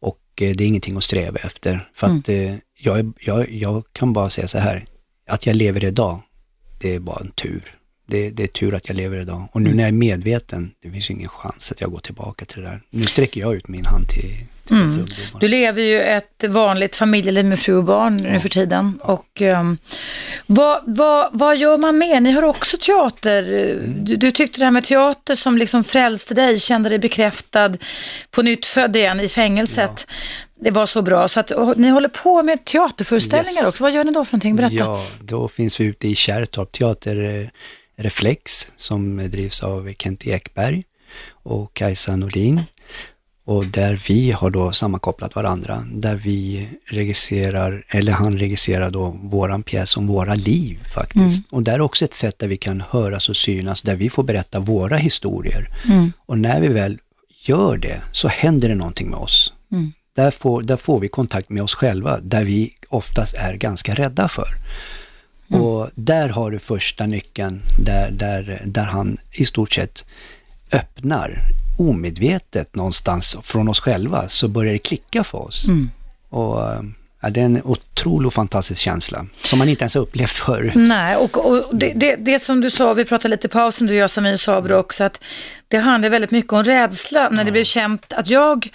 och 0.00 0.18
eh, 0.40 0.50
det 0.56 0.64
är 0.64 0.68
ingenting 0.68 0.96
att 0.96 1.04
sträva 1.04 1.38
efter. 1.38 1.88
För 1.94 2.06
att 2.06 2.28
eh, 2.28 2.54
jag, 2.78 3.12
jag, 3.20 3.50
jag 3.52 3.84
kan 3.92 4.12
bara 4.12 4.30
säga 4.30 4.48
så 4.48 4.58
här, 4.58 4.84
att 5.28 5.46
jag 5.46 5.56
lever 5.56 5.84
idag, 5.84 6.22
det 6.80 6.94
är 6.94 7.00
bara 7.00 7.20
en 7.20 7.30
tur. 7.30 7.76
Det, 8.10 8.30
det 8.30 8.42
är 8.42 8.46
tur 8.46 8.74
att 8.74 8.88
jag 8.88 8.96
lever 8.96 9.20
idag. 9.20 9.48
Och 9.52 9.62
nu 9.62 9.74
när 9.74 9.82
jag 9.82 9.88
är 9.88 9.92
medveten, 9.92 10.70
det 10.82 10.90
finns 10.90 11.10
ingen 11.10 11.28
chans 11.28 11.72
att 11.72 11.80
jag 11.80 11.90
går 11.90 11.98
tillbaka 12.00 12.44
till 12.44 12.62
det 12.62 12.68
där. 12.68 12.80
Nu 12.90 13.04
sträcker 13.04 13.40
jag 13.40 13.54
ut 13.54 13.68
min 13.68 13.86
hand 13.86 14.08
till, 14.08 14.30
till 14.64 14.76
dessa 14.76 14.98
ungdomar. 15.00 15.40
Du 15.40 15.48
lever 15.48 15.82
ju 15.82 16.00
ett 16.00 16.44
vanligt 16.48 16.96
familjeliv 16.96 17.44
med 17.44 17.58
fru 17.58 17.74
och 17.76 17.84
barn 17.84 18.16
nu 18.16 18.40
för 18.40 18.48
tiden. 18.48 18.98
Och, 19.02 19.42
ehm, 19.42 19.78
vad, 20.46 20.82
vad, 20.86 21.28
vad 21.32 21.56
gör 21.56 21.76
man 21.78 21.98
mer? 21.98 22.20
Ni 22.20 22.30
har 22.30 22.42
också 22.42 22.76
teater. 22.76 23.42
Du, 23.86 24.16
du 24.16 24.30
tyckte 24.30 24.58
det 24.60 24.64
här 24.64 24.70
med 24.72 24.84
teater 24.84 25.34
som 25.34 25.58
liksom 25.58 25.84
frälste 25.84 26.34
dig, 26.34 26.58
kände 26.58 26.88
dig 26.88 26.98
bekräftad, 26.98 27.74
på 28.30 28.42
nytt 28.42 28.66
född 28.66 28.96
igen 28.96 29.20
i 29.20 29.28
fängelset. 29.28 30.06
Det 30.62 30.70
var 30.70 30.86
så 30.86 31.02
bra. 31.02 31.28
Så 31.28 31.40
att, 31.40 31.50
och, 31.50 31.78
ni 31.78 31.88
håller 31.88 32.08
på 32.08 32.42
med 32.42 32.64
teaterföreställningar 32.64 33.60
Yes. 33.62 33.68
också. 33.68 33.82
Vad 33.84 33.92
gör 33.92 34.04
ni 34.04 34.12
då 34.12 34.24
för 34.24 34.32
någonting? 34.32 34.56
Berätta. 34.56 34.74
Ja, 34.74 35.06
då 35.20 35.48
finns 35.48 35.80
vi 35.80 35.84
ute 35.84 36.08
i 36.08 36.14
Kärrtorp, 36.14 36.72
Teater 36.72 37.40
eh, 37.40 37.46
Reflex 38.00 38.72
som 38.76 39.16
drivs 39.30 39.62
av 39.62 39.92
Kent 39.98 40.26
Ekberg 40.26 40.82
och 41.32 41.74
Kajsa 41.74 42.16
Nordin. 42.16 42.62
Och 43.44 43.66
där 43.66 44.02
vi 44.08 44.30
har 44.30 44.50
då 44.50 44.72
sammankopplat 44.72 45.34
varandra, 45.34 45.86
där 45.92 46.14
vi 46.14 46.68
regisserar, 46.86 47.84
eller 47.88 48.12
han 48.12 48.38
regisserar 48.38 48.90
då 48.90 49.16
våran 49.22 49.62
pjäs 49.62 49.96
om 49.96 50.06
våra 50.06 50.34
liv 50.34 50.78
faktiskt. 50.94 51.46
Och 51.50 51.62
där 51.62 51.74
är 51.74 51.80
också 51.80 52.04
ett 52.04 52.14
sätt 52.14 52.38
där 52.38 52.48
vi 52.48 52.56
kan 52.56 52.82
höras 52.90 53.28
och 53.28 53.36
synas, 53.36 53.82
där 53.82 53.96
vi 53.96 54.10
får 54.10 54.22
berätta 54.22 54.60
våra 54.60 54.96
historier. 54.96 55.68
Och 56.26 56.38
när 56.38 56.60
vi 56.60 56.68
väl 56.68 56.98
gör 57.44 57.76
det 57.76 58.00
så 58.12 58.28
händer 58.28 58.68
det 58.68 58.74
någonting 58.74 59.10
med 59.10 59.18
oss. 59.18 59.52
Där, 60.16 60.30
får, 60.30 60.62
där 60.62 60.76
får 60.76 61.00
vi 61.00 61.08
kontakt 61.08 61.48
med 61.50 61.62
oss 61.62 61.74
själva, 61.74 62.20
där 62.20 62.44
vi 62.44 62.74
oftast 62.88 63.34
är 63.34 63.54
ganska 63.54 63.94
rädda 63.94 64.28
för. 64.28 64.48
Och 65.58 65.90
där 65.94 66.28
har 66.28 66.50
du 66.50 66.58
första 66.58 67.06
nyckeln, 67.06 67.62
där, 67.78 68.10
där, 68.10 68.62
där 68.66 68.84
han 68.84 69.16
i 69.32 69.44
stort 69.44 69.72
sett 69.72 70.06
öppnar 70.72 71.42
omedvetet 71.78 72.74
någonstans 72.74 73.36
från 73.42 73.68
oss 73.68 73.80
själva, 73.80 74.28
så 74.28 74.48
börjar 74.48 74.72
det 74.72 74.78
klicka 74.78 75.24
för 75.24 75.38
oss. 75.38 75.66
Och 76.28 76.62
eh, 76.62 76.80
ja, 77.20 77.30
det 77.30 77.40
är 77.40 77.44
en 77.44 77.62
otrolig 77.64 78.26
och 78.26 78.34
fantastisk 78.34 78.82
känsla, 78.82 79.26
som 79.42 79.58
man 79.58 79.68
inte 79.68 79.82
ens 79.82 79.96
upplevt 79.96 80.30
förut. 80.30 80.72
Nej, 80.74 81.16
och, 81.16 81.46
och 81.46 81.64
det, 81.72 81.92
det, 81.96 82.16
det 82.16 82.38
som 82.38 82.60
du 82.60 82.70
sa, 82.70 82.94
vi 82.94 83.04
pratade 83.04 83.28
lite 83.28 83.46
i 83.46 83.50
pausen, 83.50 83.86
du 83.86 83.92
och 83.92 83.98
jag, 83.98 84.10
Samir 84.10 84.36
Sabro 84.36 84.74
också, 84.74 85.04
att 85.04 85.20
det 85.68 85.78
handlar 85.78 86.10
väldigt 86.10 86.30
mycket 86.30 86.52
om 86.52 86.64
rädsla. 86.64 87.28
När 87.28 87.44
det 87.44 87.52
blev 87.52 87.64
känt 87.64 88.12
att 88.12 88.28
jag 88.28 88.68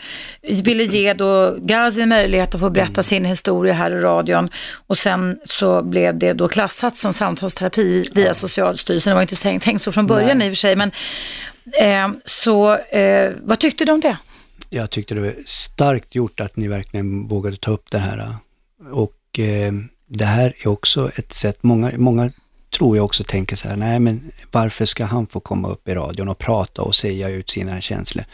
ville 0.64 0.84
ge 0.84 1.14
då 1.14 1.56
Gazi 1.60 2.02
en 2.02 2.10
möjlighet 2.10 2.56
att 2.56 2.62
få 2.62 2.70
berätta 2.70 3.04
sin 3.04 3.26
historia 3.26 3.74
här 3.74 3.92
i 3.92 4.02
radion 4.02 4.50
och 4.88 4.98
sen 4.98 5.38
så 5.46 5.82
blev 5.82 6.20
det 6.20 6.34
då 6.34 6.48
klassat 6.48 6.98
som 6.98 7.14
samtalsterapi 7.14 8.10
via 8.14 8.34
Socialstyrelsen. 8.34 9.12
Det 9.12 9.16
var 9.16 9.22
inte 9.22 9.42
tänkt, 9.42 9.64
tänkt 9.64 9.82
så 9.82 9.92
från 9.92 10.08
början 10.08 10.42
i 10.42 10.48
och 10.48 10.52
för 10.52 10.56
sig, 10.56 10.76
men 10.76 10.92
eh, 11.74 12.10
så 12.26 12.78
eh, 12.78 13.32
vad 13.42 13.60
tyckte 13.60 13.86
du 13.86 13.92
om 13.92 14.00
det? 14.00 14.18
Jag 14.70 14.90
tyckte 14.90 15.16
det 15.16 15.22
var 15.22 15.34
starkt 15.46 16.16
gjort 16.16 16.40
att 16.40 16.56
ni 16.56 16.68
verkligen 16.68 17.28
vågade 17.28 17.58
ta 17.58 17.72
upp 17.72 17.92
det 17.92 17.98
här. 17.98 18.36
Och 18.92 19.40
eh, 19.40 19.74
det 20.08 20.26
här 20.26 20.54
är 20.64 20.68
också 20.68 21.12
ett 21.16 21.34
sätt, 21.34 21.58
många, 21.62 21.92
många 21.98 22.32
tror 22.78 22.96
jag 22.96 23.06
också 23.06 23.24
tänker 23.24 23.56
så 23.56 23.68
här, 23.68 23.76
nej 23.78 24.00
men 24.00 24.32
varför 24.52 24.86
ska 24.86 25.06
han 25.06 25.28
få 25.28 25.40
komma 25.40 25.70
upp 25.70 25.88
i 25.88 25.94
radion 25.94 26.30
och 26.30 26.38
prata 26.38 26.82
och 26.82 26.96
säga 26.96 27.30
ut 27.30 27.50
sina 27.50 27.82
känslor? 27.82 28.26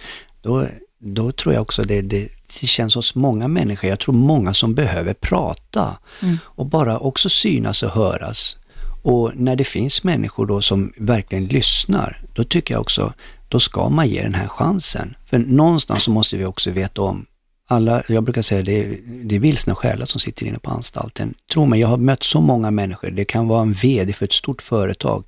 Då, 0.41 0.67
då 0.99 1.31
tror 1.31 1.53
jag 1.53 1.61
också 1.61 1.83
det, 1.83 2.01
det, 2.01 2.29
det 2.61 2.67
känns 2.67 2.95
hos 2.95 3.15
många 3.15 3.47
människor, 3.47 3.89
jag 3.89 3.99
tror 3.99 4.15
många 4.15 4.53
som 4.53 4.75
behöver 4.75 5.13
prata 5.13 5.97
och 6.41 6.65
bara 6.65 6.99
också 6.99 7.29
synas 7.29 7.83
och 7.83 7.91
höras. 7.91 8.57
Och 9.03 9.31
när 9.35 9.55
det 9.55 9.63
finns 9.63 10.03
människor 10.03 10.45
då 10.45 10.61
som 10.61 10.93
verkligen 10.97 11.45
lyssnar, 11.45 12.21
då 12.33 12.43
tycker 12.43 12.73
jag 12.73 12.81
också, 12.81 13.13
då 13.51 13.59
ska 13.59 13.89
man 13.89 14.07
ge 14.09 14.21
den 14.23 14.33
här 14.33 14.47
chansen. 14.47 15.15
För 15.29 15.39
någonstans 15.39 16.03
så 16.03 16.11
måste 16.11 16.37
vi 16.37 16.45
också 16.45 16.71
veta 16.71 17.01
om, 17.01 17.25
alla, 17.67 18.03
jag 18.07 18.23
brukar 18.23 18.41
säga 18.41 18.61
det, 18.61 18.83
är- 18.85 18.97
det 19.23 19.35
är 19.35 19.39
vilsna 19.39 19.75
själar 19.75 20.05
som 20.05 20.19
sitter 20.19 20.45
inne 20.45 20.59
på 20.59 20.69
anstalten. 20.71 21.33
Tro 21.53 21.65
mig, 21.65 21.79
jag 21.79 21.87
har 21.87 21.97
mött 21.97 22.23
så 22.23 22.41
många 22.41 22.71
människor, 22.71 23.11
det 23.11 23.25
kan 23.25 23.47
vara 23.47 23.61
en 23.61 23.73
VD 23.73 24.13
för 24.13 24.25
ett 24.25 24.33
stort 24.33 24.61
företag 24.61 25.23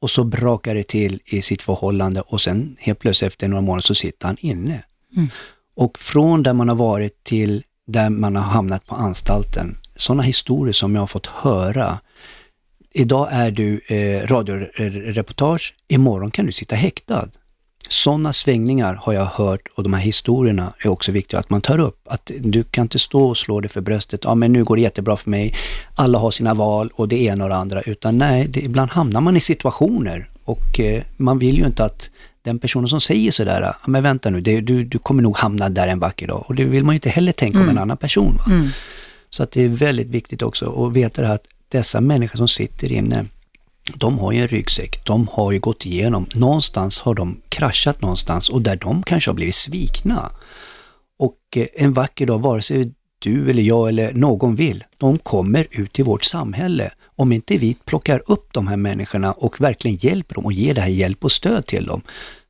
och 0.00 0.10
så 0.10 0.24
brakar 0.24 0.74
det 0.74 0.82
till 0.88 1.20
i 1.24 1.42
sitt 1.42 1.62
förhållande 1.62 2.20
och 2.20 2.40
sen 2.40 2.76
helt 2.80 2.98
plötsligt 2.98 3.28
efter 3.28 3.48
några 3.48 3.60
månader 3.62 3.82
så 3.82 3.94
sitter 3.94 4.26
han 4.26 4.36
inne. 4.40 4.84
Och 5.76 5.98
från 5.98 6.42
där 6.42 6.52
man 6.52 6.68
har 6.68 6.76
varit 6.76 7.24
till 7.24 7.62
där 7.86 8.10
man 8.10 8.36
har 8.36 8.42
hamnat 8.42 8.86
på 8.86 8.94
anstalten, 8.94 9.78
sådana 9.94 10.22
historier 10.22 10.72
som 10.72 10.94
jag 10.94 11.02
har 11.02 11.06
fått 11.06 11.26
höra. 11.26 11.98
Idag 12.92 13.28
är 13.30 13.50
du 13.50 13.80
eh, 13.86 14.26
radioreportage, 14.26 15.74
imorgon 15.88 16.30
kan 16.30 16.46
du 16.46 16.52
sitta 16.52 16.76
häktad. 16.76 17.28
Sådana 17.92 18.32
svängningar 18.32 18.94
har 18.94 19.12
jag 19.12 19.24
hört 19.24 19.68
och 19.74 19.82
de 19.82 19.92
här 19.92 20.00
historierna 20.00 20.72
är 20.78 20.88
också 20.88 21.12
viktiga 21.12 21.40
att 21.40 21.50
man 21.50 21.60
tar 21.60 21.78
upp. 21.78 22.00
Att 22.08 22.30
du 22.38 22.64
kan 22.64 22.82
inte 22.82 22.98
stå 22.98 23.22
och 23.28 23.36
slå 23.36 23.60
dig 23.60 23.70
för 23.70 23.80
bröstet, 23.80 24.20
ja 24.24 24.34
men 24.34 24.52
nu 24.52 24.64
går 24.64 24.76
det 24.76 24.82
jättebra 24.82 25.16
för 25.16 25.30
mig, 25.30 25.54
alla 25.94 26.18
har 26.18 26.30
sina 26.30 26.54
val 26.54 26.90
och 26.94 27.08
det 27.08 27.22
ena 27.22 27.44
och 27.44 27.50
det 27.50 27.56
andra. 27.56 27.82
Utan 27.82 28.18
nej, 28.18 28.46
det, 28.48 28.60
ibland 28.60 28.90
hamnar 28.90 29.20
man 29.20 29.36
i 29.36 29.40
situationer 29.40 30.30
och 30.44 30.80
eh, 30.80 31.02
man 31.16 31.38
vill 31.38 31.58
ju 31.58 31.66
inte 31.66 31.84
att 31.84 32.10
den 32.42 32.58
personen 32.58 32.88
som 32.88 33.00
säger 33.00 33.30
sådär, 33.30 33.60
ja, 33.60 33.74
men 33.86 34.02
vänta 34.02 34.30
nu, 34.30 34.40
det, 34.40 34.60
du, 34.60 34.84
du 34.84 34.98
kommer 34.98 35.22
nog 35.22 35.36
hamna 35.36 35.68
där 35.68 35.88
en 35.88 35.98
vacker 35.98 36.26
dag. 36.26 36.44
Och 36.48 36.54
det 36.54 36.64
vill 36.64 36.84
man 36.84 36.94
ju 36.94 36.96
inte 36.96 37.10
heller 37.10 37.32
tänka 37.32 37.58
om 37.60 37.68
en 37.68 37.78
annan 37.78 37.96
person. 37.96 38.36
Va? 38.36 38.44
Så 39.30 39.42
att 39.42 39.52
det 39.52 39.62
är 39.62 39.68
väldigt 39.68 40.08
viktigt 40.08 40.42
också 40.42 40.86
att 40.86 40.92
veta 40.92 41.22
det 41.22 41.28
här 41.28 41.34
att 41.34 41.46
dessa 41.68 42.00
människor 42.00 42.36
som 42.36 42.48
sitter 42.48 42.92
inne, 42.92 43.26
de 43.96 44.18
har 44.18 44.32
ju 44.32 44.38
en 44.38 44.48
ryggsäck, 44.48 45.04
de 45.04 45.28
har 45.32 45.52
ju 45.52 45.58
gått 45.58 45.86
igenom, 45.86 46.26
någonstans 46.34 47.00
har 47.00 47.14
de 47.14 47.40
kraschat 47.48 48.02
någonstans 48.02 48.48
och 48.48 48.62
där 48.62 48.76
de 48.76 49.02
kanske 49.02 49.30
har 49.30 49.34
blivit 49.34 49.54
svikna. 49.54 50.32
Och 51.18 51.38
eh, 51.56 51.66
en 51.74 51.92
vacker 51.92 52.26
dag, 52.26 52.40
vare 52.40 52.62
sig 52.62 52.92
du 53.18 53.50
eller 53.50 53.62
jag 53.62 53.88
eller 53.88 54.12
någon 54.12 54.56
vill, 54.56 54.84
de 54.98 55.18
kommer 55.18 55.66
ut 55.70 55.98
i 55.98 56.02
vårt 56.02 56.24
samhälle. 56.24 56.90
Om 57.16 57.32
inte 57.32 57.56
vi 57.56 57.76
plockar 57.84 58.22
upp 58.26 58.48
de 58.52 58.66
här 58.66 58.76
människorna 58.76 59.32
och 59.32 59.60
verkligen 59.60 59.96
hjälper 59.96 60.34
dem 60.34 60.44
och 60.44 60.52
ger 60.52 60.74
det 60.74 60.80
här 60.80 60.88
hjälp 60.88 61.24
och 61.24 61.32
stöd 61.32 61.66
till 61.66 61.86
dem, 61.86 62.02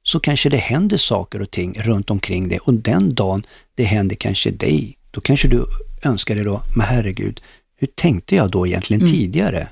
så 0.02 0.20
kanske 0.20 0.48
det 0.48 0.56
händer 0.56 0.96
saker 0.96 1.42
och 1.42 1.50
ting 1.50 1.74
runt 1.78 2.10
omkring 2.10 2.48
det. 2.48 2.58
Och 2.58 2.74
den 2.74 3.14
dagen 3.14 3.46
det 3.74 3.84
händer 3.84 4.16
kanske 4.16 4.50
dig, 4.50 4.96
då 5.10 5.20
kanske 5.20 5.48
du 5.48 5.66
önskar 6.02 6.34
dig 6.34 6.44
då, 6.44 6.62
men 6.76 6.86
herregud, 6.86 7.40
hur 7.76 7.88
tänkte 7.94 8.36
jag 8.36 8.50
då 8.50 8.66
egentligen 8.66 9.06
tidigare? 9.06 9.68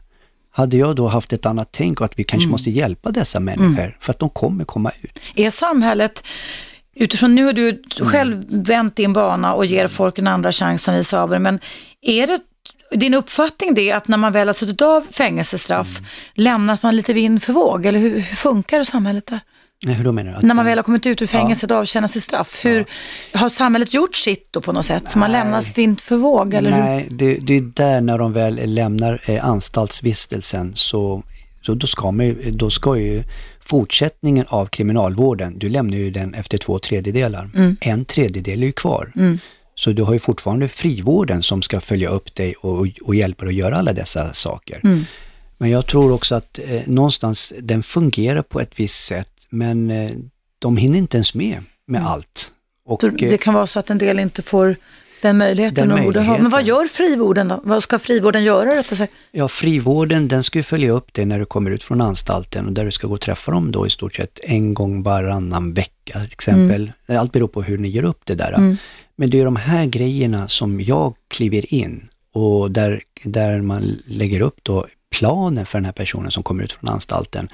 Hade 0.59 0.77
jag 0.77 0.97
då 0.97 1.09
haft 1.09 1.33
ett 1.33 1.47
annat 1.47 1.69
tänk 1.73 2.01
och 2.01 2.05
att 2.05 2.19
vi 2.19 2.25
kanske 2.25 2.49
måste 2.49 2.71
hjälpa 2.71 3.11
dessa 3.11 3.41
människor 3.41 3.97
för 4.01 4.13
att 4.13 4.19
de 4.19 4.31
kommer 4.31 4.65
komma 4.65 4.91
ut? 5.03 5.21
Är 5.35 5.51
samhället, 5.51 6.25
utifrån 6.95 7.35
nu 7.35 7.45
har 7.45 7.53
du 7.53 7.83
själv 8.01 8.45
vänt 8.49 8.97
din 8.97 9.13
bana 9.13 9.55
och 9.55 9.67
ger 9.67 9.87
folk 9.87 10.19
en 10.19 10.27
andra 10.27 10.53
chans, 10.53 10.83
som 10.83 10.95
vi 10.95 11.05
sa, 11.05 11.27
men 11.27 11.61
är 12.03 12.27
det 12.27 12.41
din 12.91 13.15
uppfattning 13.15 13.75
det 13.75 13.93
att 13.93 14.09
när 14.09 14.17
man 14.17 14.33
väl 14.33 14.49
har 14.49 14.55
suttit 14.55 14.83
av 14.83 15.07
fängelsestraff, 15.11 16.01
lämnas 16.35 16.83
man 16.83 16.97
lite 16.97 17.13
vind 17.13 17.43
för 17.43 17.53
våg? 17.53 17.87
Eller 17.87 17.99
hur, 17.99 18.11
hur 18.11 18.37
funkar 18.37 18.85
samhället 18.85 19.27
där? 19.27 19.41
Nej, 19.85 19.95
hur 19.95 20.05
då 20.05 20.13
menar 20.13 20.31
du? 20.31 20.37
Att 20.37 20.43
När 20.43 20.55
man 20.55 20.65
väl 20.65 20.79
har 20.79 20.83
kommit 20.83 21.07
ut 21.07 21.23
ur 21.23 21.27
fängelset 21.27 21.71
och 21.71 21.77
avtjänar 21.77 22.09
sitt 22.09 22.23
straff, 22.23 22.65
hur, 22.65 22.85
har 23.33 23.49
samhället 23.49 23.95
gjort 23.95 24.17
sitt 24.17 24.53
då 24.53 24.61
på 24.61 24.73
något 24.73 24.87
sätt? 24.87 25.11
Så 25.11 25.19
man 25.19 25.33
lämnas 25.33 25.79
vind 25.79 26.01
för 26.01 26.17
våg? 26.17 26.55
Eller 26.55 26.71
hur? 26.71 26.79
Nej, 26.79 27.07
det, 27.11 27.35
det 27.35 27.57
är 27.57 27.61
där 27.61 28.01
när 28.01 28.19
de 28.19 28.33
väl 28.33 28.61
lämnar 28.75 29.23
eh, 29.27 29.45
anstaltsvistelsen 29.45 30.73
så, 30.75 31.23
så 31.63 31.75
då, 31.75 31.87
ska 31.87 32.11
man 32.11 32.27
ju, 32.27 32.51
då 32.51 32.71
ska 32.71 32.97
ju 32.97 33.23
fortsättningen 33.61 34.45
av 34.49 34.67
kriminalvården, 34.67 35.59
du 35.59 35.69
lämnar 35.69 35.97
ju 35.97 36.11
den 36.11 36.35
efter 36.35 36.59
två 36.59 36.79
tredjedelar. 36.79 37.51
En 37.81 38.05
tredjedel 38.05 38.63
är 38.63 38.67
ju 38.67 38.73
kvar. 38.73 39.13
Så 39.75 39.93
du 39.93 40.03
har 40.03 40.13
ju 40.13 40.19
fortfarande 40.19 40.69
frivården 40.69 41.43
som 41.43 41.63
ska 41.63 41.81
följa 41.81 42.09
upp 42.09 42.35
dig 42.35 42.55
och, 42.55 42.87
och 43.03 43.15
hjälpa 43.15 43.45
dig 43.45 43.53
att 43.53 43.59
göra 43.59 43.77
alla 43.77 43.93
dessa 43.93 44.33
saker. 44.33 44.81
Mm. 44.85 45.05
Men 45.59 45.71
jag 45.71 45.87
tror 45.87 46.13
också 46.13 46.35
att 46.35 46.59
eh, 46.65 46.81
någonstans 46.87 47.53
den 47.61 47.83
fungerar 47.83 48.43
på 48.43 48.61
ett 48.61 48.81
visst 48.81 49.05
sätt 49.05 49.33
men 49.51 49.91
eh, 49.91 50.11
de 50.59 50.77
hinner 50.77 50.99
inte 50.99 51.17
ens 51.17 51.35
med 51.35 51.63
med 51.87 51.99
Mm. 52.01 52.13
allt. 52.13 52.53
Och, 52.85 53.05
eh, 53.05 53.11
det 53.13 53.39
kan 53.39 53.55
vara 53.55 53.67
så 53.67 53.79
att 53.79 53.91
en 53.91 53.99
del 53.99 54.19
inte 54.19 54.43
får 54.43 54.77
den 55.23 55.39
möjligheten 55.39 55.89
Den 55.89 55.97
de 55.99 56.05
borde 56.05 56.21
ha. 56.21 56.33
Men 56.33 56.43
vad 56.43 56.53
möjligheten. 56.53 56.83
gör 56.83 56.89
frivården 56.89 57.49
då? 57.49 57.61
Vad 57.65 57.83
ska 57.83 57.99
frivården 57.99 58.45
göra? 58.45 58.85
Ja, 59.31 59.49
frivården 59.49 60.29
den 60.29 60.43
ska 60.43 60.59
ju 60.59 60.63
följa 60.63 60.93
upp 60.93 61.15
dig 61.15 61.25
när 61.27 61.39
du 61.39 61.45
kommer 61.45 61.71
ut 61.71 61.85
från 61.85 62.01
anstalten 62.01 62.67
och 62.67 62.73
där 62.73 62.85
du 62.85 62.91
ska 62.91 63.07
gå 63.07 63.15
och 63.15 63.21
träffa 63.21 63.53
dem 63.53 63.73
då 63.73 63.87
i 63.87 63.91
stort 63.91 64.15
sett 64.15 64.41
en 64.43 64.75
gång 64.75 65.03
varannan 65.03 65.73
vecka 65.73 66.21
till 66.21 66.33
exempel. 66.33 66.93
Allt 67.07 67.33
beror 67.33 67.49
på 67.49 67.63
hur 67.63 67.79
ni 67.79 67.89
gör 67.89 68.05
upp 68.05 68.21
det 68.25 68.35
där. 68.35 68.53
Mm. 68.53 68.77
Men 69.17 69.31
det 69.31 69.41
är 69.41 69.45
de 69.45 69.57
här 69.57 69.87
grejerna 69.87 70.49
som 70.49 70.81
jag 70.81 71.15
kliver 71.29 71.75
in 71.75 72.09
och 72.33 72.71
där, 72.71 73.03
där 73.25 73.61
man 73.61 73.97
lägger 74.07 74.41
upp 74.41 74.59
då 74.63 74.87
planen 75.11 75.67
för 75.67 75.79
den 75.79 75.85
här 75.85 75.93
personen 75.93 76.31
som 76.31 76.43
kommer 76.43 76.65
ut 76.65 76.73
från 76.73 76.91
anstalten. 76.91 77.49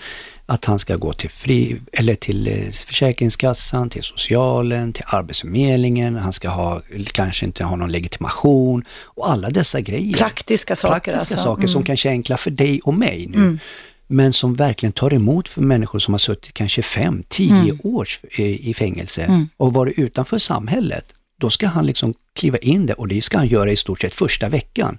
Att 0.47 0.65
han 0.65 0.79
ska 0.79 0.97
gå 0.97 1.13
till, 1.13 1.31
fri, 1.31 1.81
eller 1.93 2.15
till 2.15 2.49
eh, 2.49 2.71
Försäkringskassan, 2.71 3.91
till 3.91 4.03
socialen, 4.03 4.93
till 4.93 5.05
Arbetsförmedlingen, 5.07 6.17
han 6.17 6.33
ska 6.33 6.49
ha, 6.49 6.83
kanske 7.13 7.47
inte 7.47 7.65
ha 7.65 7.77
någon 7.77 7.91
legitimation 7.93 8.85
och 9.03 9.31
alla 9.31 9.51
dessa 9.51 9.81
grejer 9.81 10.15
Praktiska 10.15 10.77
saker 10.77 10.93
praktiska 11.13 11.35
alltså. 11.35 11.37
saker 11.37 11.67
som 11.67 11.79
Mm. 11.79 11.87
kanske 11.87 12.09
är 12.09 12.11
enkla 12.11 12.37
för 12.37 12.51
dig 12.51 12.81
och 12.85 12.95
mig 12.95 13.27
nu. 13.29 13.37
Mm. 13.39 13.59
Men 14.07 14.33
som 14.33 14.55
verkligen 14.55 14.93
tar 14.93 15.15
emot 15.15 15.49
för 15.49 15.61
människor 15.63 15.99
som 15.99 16.15
har 16.15 16.19
suttit 16.19 16.55
kanske 16.55 16.83
fem, 16.83 17.23
tio 17.29 17.53
Mm. 17.61 17.79
år 17.85 18.09
i, 18.39 18.71
i 18.71 18.75
fängelse 18.75 19.23
Mm. 19.25 19.49
och 19.57 19.73
varit 19.75 19.99
utanför 19.99 20.39
samhället. 20.39 21.05
Då 21.41 21.51
ska 21.51 21.67
han 21.67 21.87
liksom 21.87 22.15
kliva 22.35 22.59
in 22.59 22.87
där 22.87 23.01
och 23.01 23.09
det 23.09 23.23
ska 23.23 23.39
han 23.39 23.47
göra 23.49 23.71
i 23.73 23.77
stort 23.77 24.01
sett 24.01 24.15
första 24.15 24.49
veckan. 24.49 24.99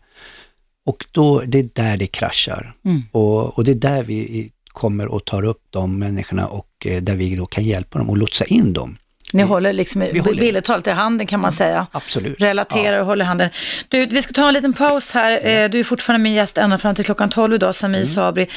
Och 0.86 1.06
då, 1.12 1.42
det 1.46 1.60
är 1.60 1.70
där 1.74 1.98
det 1.98 2.08
kraschar. 2.08 2.74
Mm. 2.86 3.04
Och, 3.12 3.58
och 3.58 3.64
det 3.64 3.72
är 3.72 3.76
där 3.76 4.04
vi 4.04 4.52
kommer 4.68 5.08
och 5.08 5.26
tar 5.26 5.44
upp 5.46 5.62
de 5.70 6.00
människorna 6.00 6.48
och 6.48 6.68
eh, 6.86 7.02
där 7.02 7.16
vi 7.16 7.36
då 7.36 7.46
kan 7.46 7.64
hjälpa 7.64 7.98
dem 8.00 8.10
och 8.10 8.18
lotsa 8.18 8.46
in 8.46 8.74
dem. 8.74 8.98
Ni 9.34 9.44
håller 9.44 9.74
liksom 9.74 10.02
billigt 10.24 10.64
talat 10.64 10.88
i 10.88 10.90
handen 10.92 11.28
kan 11.28 11.40
man 11.40 11.52
säga. 11.52 11.88
Absolut. 11.92 12.42
Relaterar 12.42 13.00
och 13.00 13.06
håller 13.06 13.26
handen. 13.26 13.50
Du, 13.90 14.06
vi 14.06 14.22
ska 14.22 14.34
ta 14.34 14.48
en 14.48 14.54
liten 14.54 14.74
paus 14.74 15.12
här. 15.12 15.48
Eh, 15.48 15.70
Du 15.70 15.80
är 15.80 15.84
fortfarande 15.84 16.24
min 16.24 16.34
gäst 16.34 16.58
ända 16.58 16.78
fram 16.78 16.96
till 16.96 17.06
klockan 17.06 17.30
12 17.30 17.54
idag, 17.54 17.76
Samir 17.76 17.98
Mm. 18.00 18.06
Sabri. 18.06 18.48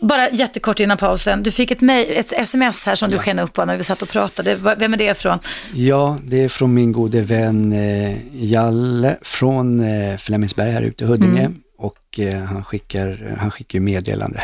Bara 0.00 0.30
jättekort 0.30 0.80
innan 0.80 0.96
pausen. 0.96 1.42
Du 1.42 1.50
fick 1.50 1.70
ett, 1.70 1.80
mejl, 1.80 2.06
ett 2.10 2.32
sms 2.32 2.86
här 2.86 2.94
som 2.94 3.10
du 3.10 3.18
sken 3.18 3.38
upp 3.38 3.52
på 3.52 3.64
när 3.64 3.76
vi 3.76 3.84
satt 3.84 4.02
och 4.02 4.08
pratade. 4.08 4.54
Vem 4.78 4.92
är 4.92 4.96
det 4.96 5.04
ifrån? 5.04 5.38
Ja, 5.74 6.18
det 6.24 6.42
är 6.44 6.48
från 6.48 6.74
min 6.74 6.92
gode 6.92 7.20
vän 7.20 7.72
eh, 7.72 8.16
Jalle 8.44 9.16
från 9.22 9.82
Flemingsberg 10.18 10.70
här 10.70 10.82
ute 10.82 11.04
i 11.04 11.06
Huddinge. 11.06 11.40
Mm. 11.40 11.56
Och 11.78 12.18
eh, 12.18 12.40
han 12.44 12.64
skickar, 12.64 13.36
han 13.40 13.50
skickar 13.50 13.78
ju 13.78 13.80
meddelande. 13.84 14.40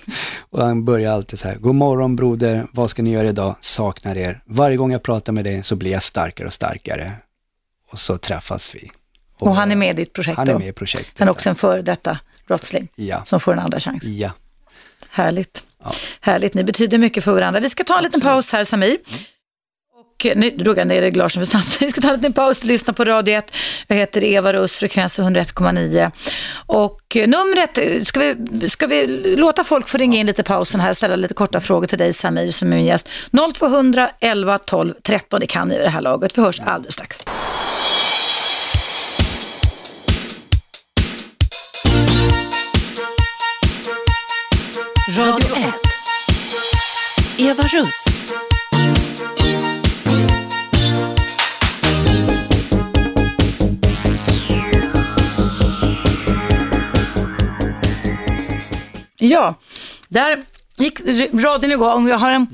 och 0.50 0.62
han 0.64 0.84
börjar 0.84 1.12
alltid 1.12 1.38
så 1.38 1.48
här, 1.48 1.54
God 1.56 1.74
morgon 1.74 2.16
broder, 2.16 2.66
vad 2.72 2.90
ska 2.90 3.02
ni 3.02 3.10
göra 3.10 3.28
idag? 3.28 3.56
Saknar 3.60 4.16
er. 4.16 4.42
Varje 4.46 4.76
gång 4.76 4.92
jag 4.92 5.02
pratar 5.02 5.32
med 5.32 5.44
dig 5.44 5.62
så 5.62 5.76
blir 5.76 5.90
jag 5.90 6.02
starkare 6.02 6.46
och 6.46 6.52
starkare. 6.52 7.12
Och 7.92 7.98
så 7.98 8.18
träffas 8.18 8.74
vi. 8.74 8.90
Och 9.38 9.54
han 9.54 9.70
är 9.72 9.76
med 9.76 9.90
i 9.90 9.92
ditt 10.04 10.12
projekt 10.12 10.36
Han 10.38 10.48
är 10.48 10.52
då? 10.52 10.58
med 10.58 10.68
i 10.68 10.72
projektet. 10.72 11.18
Han 11.18 11.28
är 11.28 11.32
också 11.32 11.48
en 11.48 11.54
före 11.54 11.82
detta 11.82 12.18
brottsling 12.46 12.88
Ja, 12.94 13.24
som 13.24 13.40
får 13.40 13.52
en 13.52 13.58
andra 13.58 13.80
chans. 13.80 14.04
ja. 14.04 14.30
Härligt. 15.10 15.64
Ja. 15.84 15.90
Härligt, 16.20 16.54
ni 16.54 16.64
betyder 16.64 16.98
mycket 16.98 17.24
för 17.24 17.32
varandra. 17.32 17.60
Vi 17.60 17.68
ska 17.68 17.84
ta 17.84 17.96
en 17.98 18.04
liten 18.04 18.20
paus 18.20 18.52
här, 18.52 18.64
Samir. 18.64 18.98
Och 20.18 20.26
nu 20.36 20.50
drog 20.50 20.78
jag 20.78 20.86
ner 20.86 21.00
reglagen 21.00 21.30
för 21.30 21.44
snabbt. 21.44 21.82
Vi 21.82 21.90
ska 21.90 22.00
ta 22.00 22.08
en 22.08 22.14
liten 22.14 22.32
paus 22.32 22.58
och 22.58 22.64
lyssna 22.64 22.92
på 22.92 23.04
Radio 23.04 23.34
1. 23.34 23.56
Jag 23.86 23.96
heter 23.96 24.24
Eva 24.24 24.52
Russ, 24.52 24.76
frekvens 24.76 25.18
101,9. 25.18 26.10
Och 26.66 27.16
numret, 27.26 28.06
ska 28.06 28.20
vi, 28.20 28.68
ska 28.68 28.86
vi 28.86 29.06
låta 29.36 29.64
folk 29.64 29.88
få 29.88 29.98
ringa 29.98 30.18
in 30.18 30.26
lite 30.26 30.40
i 30.40 30.44
pausen 30.44 30.80
här 30.80 30.90
och 30.90 30.96
ställa 30.96 31.16
lite 31.16 31.34
korta 31.34 31.60
frågor 31.60 31.86
till 31.86 31.98
dig 31.98 32.12
Samir 32.12 32.50
som 32.50 32.72
är 32.72 32.76
min 32.76 32.86
gäst. 32.86 33.08
0200 33.54 34.10
11 34.20 34.58
12 34.58 34.94
13, 35.02 35.40
det 35.40 35.46
kan 35.46 35.68
ni 35.68 35.74
i 35.74 35.78
det 35.78 35.88
här 35.88 36.00
laget. 36.00 36.38
Vi 36.38 36.42
hörs 36.42 36.60
alldeles 36.60 36.94
strax. 36.94 37.24
Radio 45.18 45.56
1. 45.56 45.74
Eva 47.38 47.62
Russ. 47.62 48.04
Ja, 59.18 59.54
där 60.08 60.38
gick 60.76 61.00
radion 61.44 61.72
igång. 61.72 62.08
Jag 62.08 62.18
har 62.18 62.30
en 62.30 62.46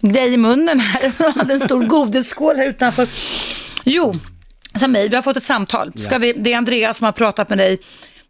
grej 0.00 0.34
i 0.34 0.36
munnen 0.36 0.80
här. 0.80 1.12
Jag 1.18 1.30
hade 1.30 1.52
en 1.52 1.60
stor 1.60 1.84
godisskål 1.84 2.56
här 2.56 2.66
utanför. 2.66 3.06
Jo, 3.84 4.12
Samir, 4.80 5.08
vi 5.08 5.14
har 5.16 5.22
fått 5.22 5.36
ett 5.36 5.42
samtal. 5.42 5.92
Ska 5.96 6.18
vi, 6.18 6.32
det 6.32 6.52
är 6.52 6.56
Andreas 6.56 6.98
som 6.98 7.04
har 7.04 7.12
pratat 7.12 7.48
med 7.48 7.58
dig, 7.58 7.78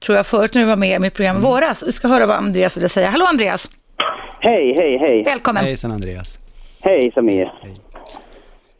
tror 0.05 0.17
jag, 0.17 0.27
förut 0.27 0.55
när 0.55 0.61
du 0.62 0.67
var 0.69 0.77
med 0.77 0.97
i 0.97 0.99
mitt 0.99 1.15
program 1.15 1.37
i 1.37 1.41
våras. 1.41 1.85
Vi 1.87 1.93
ska 1.93 2.09
höra 2.09 2.27
vad 2.27 2.37
Andreas 2.37 2.77
ville 2.77 2.89
säga. 2.89 3.11
Hallå 3.11 3.27
Andreas, 3.27 3.69
Hej, 4.41 4.75
hej, 4.77 4.99
hej. 4.99 5.23
välkommen. 5.23 5.65
Hejsan 5.65 5.91
Andreas. 5.93 6.39
Hej 6.81 7.12
Samir. 7.15 7.53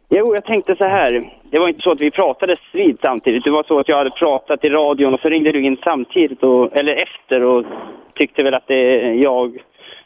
Jo, 0.09 0.35
jag 0.35 0.45
tänkte 0.45 0.77
så 0.77 0.85
här. 0.85 1.40
Det 1.51 1.59
var 1.59 1.69
inte 1.69 1.81
så 1.83 1.91
att 1.93 2.01
vi 2.01 2.11
pratade 2.11 2.57
vid 2.73 2.99
samtidigt. 3.03 3.45
Det 3.45 3.51
var 3.51 3.63
så 3.63 3.79
att 3.79 3.89
jag 3.89 3.97
hade 3.97 4.11
pratat 4.11 4.65
i 4.65 4.69
radion 4.69 5.15
och 5.15 5.21
så 5.21 5.29
ringde 5.29 5.53
du 5.53 5.61
in 5.63 5.77
samtidigt, 5.85 6.43
och, 6.43 6.77
eller 6.77 6.95
efter 6.95 7.43
och 7.43 7.65
tyckte 8.15 8.43
väl 8.43 8.55
att 8.55 8.67
det, 8.67 9.15
jag 9.15 9.59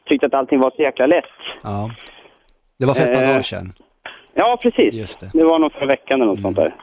tyckte 0.08 0.26
att 0.26 0.34
allting 0.34 0.60
var 0.60 0.70
så 0.76 0.82
jäkla 0.82 1.06
lätt. 1.06 1.24
Ja. 1.62 1.90
Det 2.78 2.86
var 2.86 2.94
för 2.94 3.02
ett 3.02 3.14
par 3.14 3.22
Eh, 3.22 3.28
dagar 3.28 3.42
sedan. 3.42 3.72
Ja, 4.34 4.58
precis. 4.62 4.94
Just 4.94 5.20
det. 5.20 5.30
Det 5.38 5.44
var 5.44 5.58
nog 5.58 5.72
förra 5.72 5.86
veckan 5.86 6.22
eller 6.22 6.32
något 6.32 6.40
sånt 6.42 6.56
där. 6.56 6.74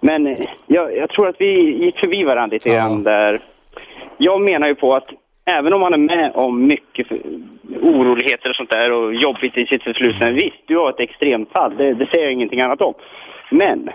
Men 0.00 0.26
eh, 0.26 0.38
jag, 0.66 0.96
jag 0.96 1.10
tror 1.10 1.28
att 1.28 1.36
vi 1.38 1.84
gick 1.84 1.98
förbi 1.98 2.24
varandra 2.24 2.54
lite 2.54 2.68
Ja. 2.68 2.74
grann 2.74 3.02
där. 3.02 3.40
Jag 4.18 4.40
menar 4.40 4.66
ju 4.68 4.74
på 4.74 4.94
att 4.94 5.08
även 5.44 5.72
om 5.72 5.80
man 5.80 5.92
är 5.94 5.98
med 5.98 6.32
om 6.34 6.66
mycket 6.66 7.06
oroligheter 7.82 8.50
och 8.50 8.56
sånt 8.56 8.70
där 8.70 8.92
och 8.92 9.14
jobbigt 9.14 9.56
i 9.58 9.66
sitt 9.66 9.82
förflutna, 9.82 10.30
visst, 10.30 10.56
du 10.66 10.76
har 10.76 10.90
ett 10.90 11.00
extremfall, 11.00 11.76
det, 11.76 11.94
det 11.94 12.06
säger 12.06 12.24
jag 12.24 12.32
ingenting 12.32 12.60
annat 12.60 12.80
om. 12.80 12.94
Men 13.52 13.90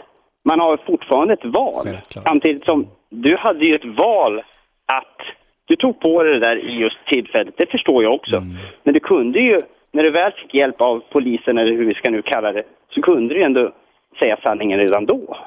man 0.46 0.60
har 0.60 0.78
fortfarande 0.78 1.34
ett 1.34 1.46
val. 1.46 1.86
Självklart. 1.86 2.28
Samtidigt 2.28 2.66
som 2.66 2.88
du 3.10 3.38
hade 3.38 3.66
ju 3.66 3.76
ett 3.76 3.98
val 3.98 4.40
att 4.86 5.18
du 5.66 5.76
tog 5.76 6.00
på 6.00 6.24
dig 6.24 6.34
det 6.34 6.40
där 6.40 6.58
i 6.58 6.78
just 6.78 6.98
tillfället, 7.08 7.54
det 7.58 7.72
förstår 7.72 8.04
jag 8.04 8.14
också. 8.14 8.44
Men 8.84 8.94
du 8.94 9.00
kunde 9.00 9.40
ju, 9.40 9.62
när 9.92 10.04
du 10.04 10.12
väl 10.12 10.32
fick 10.32 10.54
hjälp 10.54 10.82
av 10.82 11.04
polisen 11.12 11.58
eller 11.58 11.74
hur 11.74 11.86
vi 11.86 11.94
ska 11.94 12.10
nu 12.10 12.22
kalla 12.22 12.52
det, 12.52 12.64
så 12.90 13.02
kunde 13.02 13.34
du 13.34 13.40
ju 13.40 13.46
ändå 13.46 13.72
säga 14.20 14.38
sanningen 14.44 14.80
redan 14.80 15.06
då. 15.06 15.38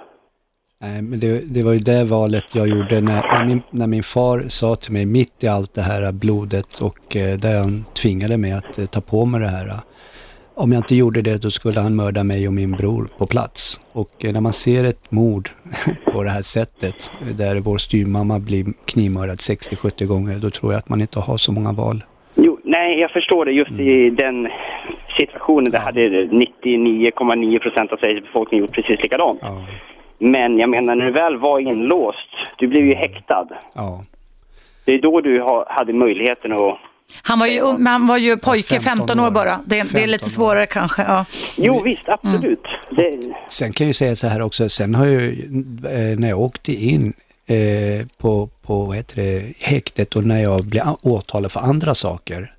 Nej, 0.82 1.02
men 1.02 1.20
det, 1.20 1.54
det 1.54 1.62
var 1.62 1.72
ju 1.72 1.78
det 1.78 2.04
valet 2.04 2.54
jag 2.54 2.68
gjorde 2.68 3.00
när, 3.00 3.38
när, 3.38 3.44
min, 3.44 3.62
när 3.70 3.86
min 3.86 4.02
far 4.02 4.40
sa 4.48 4.76
till 4.76 4.92
mig 4.92 5.06
mitt 5.06 5.44
i 5.44 5.48
allt 5.48 5.74
det 5.74 5.82
här 5.82 6.12
blodet 6.12 6.80
och 6.80 7.16
eh, 7.16 7.38
där 7.38 7.58
han 7.58 7.84
tvingade 8.02 8.36
mig 8.36 8.52
att 8.52 8.78
eh, 8.78 8.86
ta 8.86 9.00
på 9.00 9.24
mig 9.24 9.40
det 9.40 9.48
här. 9.48 9.72
Om 10.54 10.72
jag 10.72 10.78
inte 10.78 10.94
gjorde 10.94 11.22
det 11.22 11.42
då 11.42 11.50
skulle 11.50 11.80
han 11.80 11.96
mörda 11.96 12.24
mig 12.24 12.46
och 12.48 12.54
min 12.54 12.72
bror 12.72 13.08
på 13.18 13.26
plats. 13.26 13.80
Och 13.92 14.24
eh, 14.24 14.32
när 14.32 14.40
man 14.40 14.52
ser 14.52 14.84
ett 14.84 15.10
mord 15.10 15.48
på 16.12 16.22
det 16.24 16.30
här 16.30 16.42
sättet 16.42 17.12
eh, 17.20 17.36
där 17.36 17.60
vår 17.60 17.78
styrmamma 17.78 18.38
blir 18.38 18.64
knivmördad 18.84 19.36
60-70 19.36 20.04
gånger 20.06 20.38
då 20.38 20.50
tror 20.50 20.72
jag 20.72 20.78
att 20.78 20.88
man 20.88 21.00
inte 21.00 21.20
har 21.20 21.36
så 21.36 21.52
många 21.52 21.72
val. 21.72 22.02
Jo, 22.34 22.58
nej, 22.64 23.00
jag 23.00 23.10
förstår 23.10 23.44
det. 23.44 23.52
Just 23.52 23.70
i 23.72 24.10
den 24.10 24.48
situationen, 25.16 25.70
där 25.72 25.78
hade 25.78 26.08
99,9 26.24 27.58
procent 27.58 27.92
av 27.92 27.96
Sveriges 27.96 28.24
befolkning 28.24 28.60
gjort 28.60 28.72
precis 28.72 29.02
likadant. 29.02 29.38
Ja, 29.42 29.64
Men 30.18 30.58
jag 30.58 30.70
menar, 30.70 30.94
när 30.96 31.06
du 31.06 31.12
väl 31.12 31.36
var 31.36 31.58
inlåst, 31.58 32.28
du 32.58 32.66
blev 32.66 32.84
ju 32.86 32.94
häktad. 32.94 33.48
ja. 33.74 34.04
Det 34.84 34.94
är 34.94 35.02
då 35.02 35.20
du 35.20 35.40
ha, 35.40 35.66
hade 35.68 35.92
möjligheten 35.92 36.52
att... 36.52 36.78
Han 37.22 37.38
var 37.38 37.46
ju, 37.46 37.62
han 37.86 38.06
var 38.06 38.16
ju 38.18 38.36
pojke, 38.36 38.68
15 38.80 38.98
15 38.98 39.20
år 39.20 39.26
år. 39.26 39.30
bara. 39.30 39.60
Det, 39.66 39.78
är- 39.78 39.84
det 39.84 39.88
är 39.88 39.92
15 39.92 40.10
lite 40.10 40.24
år. 40.24 40.28
svårare 40.28 40.66
kanske. 40.66 41.02
Ja. 41.02 41.24
Jo, 41.56 41.82
visst, 41.82 42.02
absolut. 42.08 42.62
Det, 42.90 43.14
Sen 43.48 43.72
kan 43.72 43.84
jag 43.84 43.88
ju 43.88 43.94
säga 43.94 44.16
så 44.16 44.26
här 44.28 44.40
också, 44.42 44.68
sen 44.68 44.94
har 44.94 45.06
jag 45.06 45.22
ju, 45.22 45.30
eh, 45.84 46.18
när 46.18 46.28
jag 46.28 46.40
åkte 46.40 46.72
in 46.72 47.12
eh, 47.46 48.06
på, 48.18 48.48
på 48.62 48.84
vad 48.84 48.96
heter 48.96 49.16
det, 49.16 49.52
häktet 49.58 50.16
och 50.16 50.24
när 50.26 50.42
jag 50.42 50.64
blev 50.64 50.84
åtalad 51.02 51.52
för 51.52 51.60
andra 51.60 51.94
saker. 51.94 52.54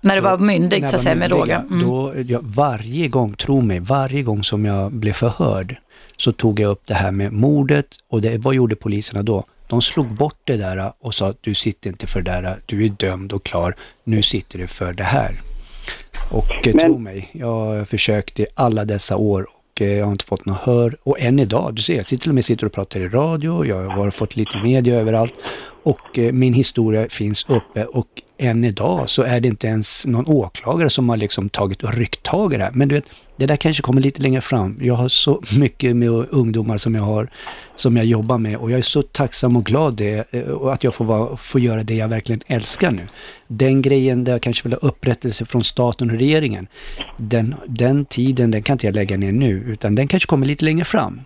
När 0.00 0.14
du 0.14 0.20
var 0.20 0.38
myndig, 0.38 0.88
så 0.90 0.94
att 0.96 1.02
säga, 1.02 1.14
med 1.14 1.30
råge. 1.30 1.54
Mm. 1.54 1.80
Då, 1.88 2.14
jag, 2.26 2.40
varje 2.42 3.08
gång, 3.08 3.34
tro 3.34 3.60
mig, 3.60 3.80
varje 3.80 4.22
gång 4.22 4.44
som 4.44 4.64
jag 4.64 4.92
blev 4.92 5.12
förhörd 5.12 5.76
så 6.16 6.32
tog 6.32 6.60
jag 6.60 6.70
upp 6.70 6.82
det 6.86 6.94
här 6.94 7.10
med 7.12 7.32
mordet 7.32 7.86
och 8.08 8.20
det, 8.20 8.38
vad 8.38 8.54
gjorde 8.54 8.76
poliserna 8.76 9.22
då? 9.22 9.44
De 9.72 9.82
slog 9.82 10.06
bort 10.06 10.40
det 10.44 10.56
där 10.56 10.92
och 11.00 11.14
sa 11.14 11.28
att 11.28 11.38
du 11.40 11.54
sitter 11.54 11.90
inte 11.90 12.06
för 12.06 12.22
det 12.22 12.30
där, 12.30 12.58
du 12.66 12.84
är 12.84 12.88
dömd 12.88 13.32
och 13.32 13.44
klar, 13.44 13.74
nu 14.04 14.22
sitter 14.22 14.58
du 14.58 14.66
för 14.66 14.92
det 14.92 15.02
här. 15.04 15.40
Och 16.30 16.66
eh, 16.66 16.74
Men- 16.74 16.78
tro 16.86 16.98
mig, 16.98 17.28
jag 17.32 17.46
har 17.46 17.84
försökt 17.84 18.40
i 18.40 18.46
alla 18.54 18.84
dessa 18.84 19.16
år 19.16 19.46
eh, 19.80 19.86
jag 19.92 20.04
har 20.04 20.12
inte 20.12 20.24
fått 20.24 20.46
något 20.46 20.58
hör. 20.58 20.96
Och 21.02 21.20
än 21.20 21.38
idag, 21.38 21.74
du 21.74 21.82
ser, 21.82 21.96
jag 21.96 22.06
sitter 22.06 22.22
till 22.22 22.30
och 22.30 22.34
med 22.34 22.44
sitter 22.44 22.66
och 22.66 22.72
pratar 22.72 23.00
i 23.00 23.08
radio, 23.08 23.66
jag 23.66 23.88
har 23.88 24.10
fått 24.10 24.36
lite 24.36 24.58
media 24.62 24.94
överallt 24.96 25.34
och 25.82 26.18
eh, 26.18 26.32
min 26.32 26.54
historia 26.54 27.06
finns 27.10 27.46
uppe 27.48 27.84
och 27.84 28.06
än 28.42 28.64
idag 28.64 29.10
så 29.10 29.22
är 29.22 29.40
det 29.40 29.48
inte 29.48 29.66
ens 29.66 30.06
någon 30.06 30.26
åklagare 30.26 30.90
som 30.90 31.08
har 31.08 31.16
liksom 31.16 31.48
tagit 31.48 31.82
och 31.82 31.94
ryckt 31.94 32.22
tag 32.22 32.54
i 32.54 32.56
det 32.56 32.64
här. 32.64 32.72
Men 32.72 32.88
du 32.88 32.94
vet, 32.94 33.04
det 33.36 33.46
där 33.46 33.56
kanske 33.56 33.82
kommer 33.82 34.00
lite 34.00 34.22
längre 34.22 34.40
fram. 34.40 34.78
Jag 34.82 34.94
har 34.94 35.08
så 35.08 35.42
mycket 35.58 35.96
med 35.96 36.08
ungdomar 36.10 36.76
som 36.76 36.94
jag 36.94 37.02
har, 37.02 37.30
som 37.76 37.96
jag 37.96 38.06
jobbar 38.06 38.38
med 38.38 38.56
och 38.56 38.70
jag 38.70 38.78
är 38.78 38.82
så 38.82 39.02
tacksam 39.02 39.56
och 39.56 39.64
glad 39.64 39.94
det, 39.94 40.32
och 40.32 40.72
att 40.72 40.84
jag 40.84 40.94
får, 40.94 41.04
vara, 41.04 41.36
får 41.36 41.60
göra 41.60 41.82
det 41.82 41.94
jag 41.94 42.08
verkligen 42.08 42.40
älskar 42.46 42.90
nu. 42.90 43.06
Den 43.48 43.82
grejen 43.82 44.24
där 44.24 44.32
jag 44.32 44.42
kanske 44.42 44.68
vill 44.68 44.72
ha 44.72 44.88
upprättelse 44.88 45.44
från 45.44 45.64
staten 45.64 46.10
och 46.10 46.16
regeringen, 46.18 46.66
den, 47.16 47.54
den 47.66 48.04
tiden 48.04 48.50
den 48.50 48.62
kan 48.62 48.74
inte 48.74 48.86
jag 48.86 48.94
lägga 48.94 49.16
ner 49.16 49.32
nu, 49.32 49.64
utan 49.66 49.94
den 49.94 50.08
kanske 50.08 50.26
kommer 50.26 50.46
lite 50.46 50.64
längre 50.64 50.84
fram. 50.84 51.20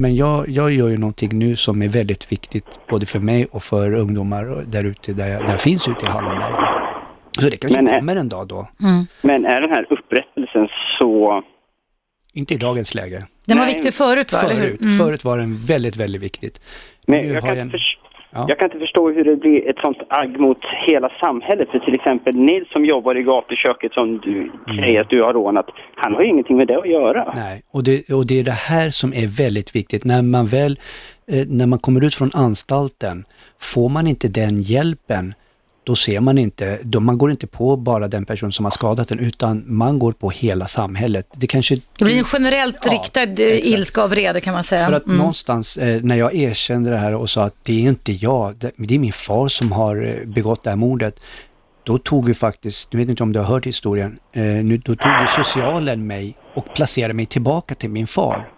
Men 0.00 0.16
jag, 0.16 0.48
jag 0.48 0.70
gör 0.72 0.88
ju 0.88 0.98
någonting 0.98 1.38
nu 1.38 1.56
som 1.56 1.82
är 1.82 1.88
väldigt 1.88 2.32
viktigt 2.32 2.80
både 2.88 3.06
för 3.06 3.18
mig 3.18 3.46
och 3.50 3.62
för 3.62 3.94
ungdomar 3.94 4.64
där 4.66 4.84
ute, 4.84 5.12
där 5.12 5.26
jag, 5.28 5.42
där 5.46 5.52
jag 5.52 5.60
finns 5.60 5.88
ute 5.88 6.06
i 6.06 6.08
Hallonberg. 6.08 6.54
Så 7.38 7.48
det 7.48 7.56
kanske 7.56 7.82
Men, 7.82 7.94
eh, 7.94 7.98
kommer 7.98 8.16
en 8.16 8.28
dag 8.28 8.48
då. 8.48 8.68
Men 9.22 9.44
är 9.46 9.60
den 9.60 9.70
här 9.70 9.86
upprättelsen 9.90 10.68
så... 10.98 11.42
Inte 12.32 12.54
i 12.54 12.56
dagens 12.56 12.94
läge. 12.94 13.26
Den 13.44 13.58
var 13.58 13.64
Nej, 13.64 13.74
viktig 13.74 13.94
förut 13.94 14.32
va? 14.32 14.38
Förut, 14.38 14.80
Mm. 14.80 14.98
förut 14.98 15.24
var 15.24 15.38
den 15.38 15.66
väldigt, 15.66 15.96
väldigt 15.96 16.22
viktigt. 16.22 16.60
Men 17.06 17.28
jag 17.28 17.34
har 17.42 17.48
kan, 17.48 17.58
en- 17.58 17.70
förs- 17.70 17.98
Ja. 18.30 18.46
jag 18.48 18.58
kan 18.58 18.66
inte 18.66 18.78
förstå 18.78 19.10
hur 19.10 19.24
det 19.24 19.36
blir 19.36 19.68
ett 19.68 19.78
sånt 19.78 19.98
agg 20.08 20.40
mot 20.40 20.64
hela 20.86 21.10
samhället. 21.20 21.68
För 21.70 21.78
till 21.78 21.94
exempel 21.94 22.34
Nils 22.34 22.70
som 22.72 22.84
jobbar 22.84 23.14
i 23.14 23.22
gatuköket 23.22 23.92
som 23.92 24.18
du 24.18 24.52
säger 24.76 25.00
att 25.00 25.10
du 25.10 25.22
har 25.22 25.32
rånat, 25.32 25.66
han 25.94 26.14
har 26.14 26.22
ju 26.22 26.28
ingenting 26.28 26.56
med 26.56 26.66
det 26.66 26.78
att 26.78 26.88
göra. 26.88 27.32
Nej, 27.36 27.62
och 27.70 27.84
det, 27.84 28.12
och 28.12 28.26
det 28.26 28.40
är 28.40 28.44
det 28.44 28.50
här 28.50 28.90
som 28.90 29.12
är 29.12 29.26
väldigt 29.26 29.76
viktigt. 29.76 30.04
När 30.04 30.22
man 30.22 30.46
väl, 30.46 30.78
eh, 31.32 31.46
när 31.48 31.66
man 31.66 31.78
kommer 31.78 32.04
ut 32.04 32.14
från 32.14 32.30
anstalten, 32.34 33.24
får 33.60 33.88
man 33.88 34.06
inte 34.06 34.28
den 34.28 34.62
hjälpen, 34.62 35.34
då 35.88 35.96
ser 35.96 36.20
man 36.20 36.38
inte, 36.38 36.78
då 36.82 37.00
man 37.00 37.18
går 37.18 37.30
inte 37.30 37.46
på 37.46 37.76
bara 37.76 38.08
den 38.08 38.24
person 38.24 38.52
som 38.52 38.64
har 38.64 38.70
skadat 38.70 39.08
den, 39.08 39.18
utan 39.18 39.64
man 39.66 39.98
går 39.98 40.12
på 40.12 40.30
hela 40.30 40.66
samhället. 40.66 41.26
Det 41.36 41.46
kanske... 41.46 41.74
Det 41.98 42.04
blir 42.04 42.18
en 42.18 42.24
generellt 42.32 42.76
Ja, 42.84 42.92
riktad 42.92 43.20
eh, 43.22 43.48
exakt. 43.48 43.66
ilska 43.66 44.02
av 44.02 44.10
vrede 44.10 44.40
kan 44.40 44.54
man 44.54 44.62
säga. 44.62 44.86
För 44.86 44.92
att 44.92 45.06
Mm. 45.06 45.18
någonstans, 45.18 45.76
eh, 45.76 46.02
när 46.02 46.16
jag 46.16 46.34
erkände 46.34 46.90
det 46.90 46.96
här 46.96 47.14
och 47.14 47.30
sa 47.30 47.42
att 47.44 47.54
det 47.62 47.72
är 47.72 47.88
inte 47.88 48.12
jag, 48.12 48.54
det, 48.56 48.94
är 48.94 48.98
min 48.98 49.12
far 49.12 49.48
som 49.48 49.72
har 49.72 50.06
eh, 50.06 50.26
begått 50.26 50.64
det 50.64 50.70
här 50.70 50.76
mordet, 50.76 51.20
då 51.84 51.98
tog 51.98 52.28
ju 52.28 52.34
faktiskt, 52.34 52.90
du 52.90 52.98
vet 52.98 53.08
inte 53.08 53.22
om 53.22 53.32
du 53.32 53.38
har 53.38 53.46
hört 53.46 53.66
historien, 53.66 54.18
nu, 54.34 54.76
då 54.84 54.94
tog 54.94 55.12
ju 55.20 55.26
socialen 55.44 56.06
mig 56.06 56.36
och 56.54 56.74
placerade 56.74 57.14
mig 57.14 57.26
tillbaka 57.26 57.74
till 57.74 57.90
min 57.90 58.06
far. 58.06 58.48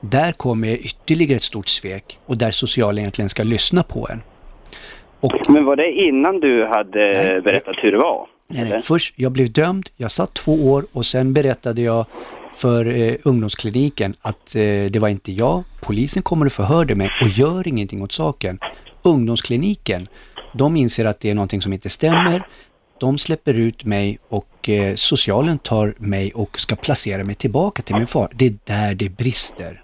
Där 0.00 0.32
kommer 0.32 0.68
ytterligare 0.68 1.36
ett 1.36 1.42
stort 1.42 1.68
svek 1.68 2.18
och 2.26 2.36
där 2.38 2.50
socialen 2.50 2.98
egentligen 2.98 3.28
ska 3.28 3.42
lyssna 3.42 3.82
på 3.82 4.08
en. 4.12 4.22
Och 5.22 5.32
Men 5.48 5.64
var 5.64 5.76
det 5.76 5.92
innan 5.92 6.40
du 6.40 6.64
hade 6.64 6.98
Nej. 6.98 7.40
berättat 7.40 7.76
hur 7.78 7.92
det 7.92 7.98
var? 7.98 8.26
Nej, 8.48 8.68
nej. 8.70 8.82
Först, 8.82 9.14
jag 9.16 9.32
blev 9.32 9.52
dömd, 9.52 9.90
jag 9.96 10.10
satt 10.10 10.34
två 10.34 10.72
år 10.72 10.84
och 10.92 11.06
sen 11.06 11.32
berättade 11.32 11.82
jag 11.82 12.06
för 12.54 12.86
eh, 12.86 13.14
ungdomskliniken 13.22 14.14
att 14.22 14.54
eh, 14.54 14.60
det 14.90 14.98
var 14.98 15.08
inte 15.08 15.32
jag. 15.32 15.62
Polisen 15.80 16.22
kommer 16.22 16.46
och 16.46 16.52
förhörde 16.52 16.94
mig 16.94 17.10
och 17.22 17.28
gör 17.28 17.68
ingenting 17.68 18.02
åt 18.02 18.12
saken. 18.12 18.58
Ungdomskliniken, 19.02 20.06
de 20.52 20.76
inser 20.76 21.04
att 21.04 21.20
det 21.20 21.30
är 21.30 21.34
någonting 21.34 21.62
som 21.62 21.72
inte 21.72 21.88
stämmer. 21.88 22.46
De 22.98 23.18
släpper 23.18 23.54
ut 23.54 23.84
mig 23.84 24.18
och 24.28 24.68
eh, 24.68 24.94
socialen 24.94 25.58
tar 25.58 25.94
mig 25.98 26.32
och 26.32 26.60
ska 26.60 26.76
placera 26.76 27.24
mig 27.24 27.34
tillbaka 27.34 27.82
till 27.82 27.96
min 27.96 28.06
far. 28.06 28.28
Det 28.34 28.46
är 28.46 28.54
där 28.64 28.94
det 28.94 29.08
brister. 29.08 29.81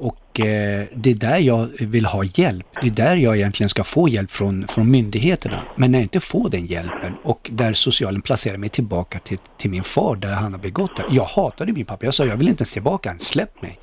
Och 0.00 0.40
eh, 0.40 0.84
det 0.94 1.10
är 1.10 1.14
där 1.14 1.38
jag 1.38 1.68
vill 1.78 2.04
ha 2.06 2.24
hjälp. 2.24 2.66
Det 2.80 2.86
är 2.86 2.90
där 2.90 3.16
jag 3.16 3.36
egentligen 3.36 3.68
ska 3.68 3.84
få 3.84 4.08
hjälp 4.08 4.30
från, 4.30 4.68
från 4.68 4.90
myndigheterna. 4.90 5.62
Men 5.76 5.92
när 5.92 5.98
jag 5.98 6.04
inte 6.04 6.20
får 6.20 6.50
den 6.50 6.66
hjälpen 6.66 7.14
och 7.22 7.50
där 7.52 7.72
socialen 7.72 8.22
placerar 8.22 8.56
mig 8.56 8.68
tillbaka 8.68 9.18
till, 9.18 9.38
till 9.56 9.70
min 9.70 9.84
far 9.84 10.16
där 10.16 10.32
han 10.32 10.52
har 10.52 10.60
begått 10.60 10.96
det. 10.96 11.04
Jag 11.10 11.24
hatade 11.24 11.72
min 11.72 11.84
pappa. 11.84 12.04
Jag 12.04 12.14
sa 12.14 12.24
jag 12.24 12.36
vill 12.36 12.48
inte 12.48 12.60
ens 12.60 12.72
tillbaka, 12.72 13.14
släpp 13.18 13.62
mig. 13.62 13.78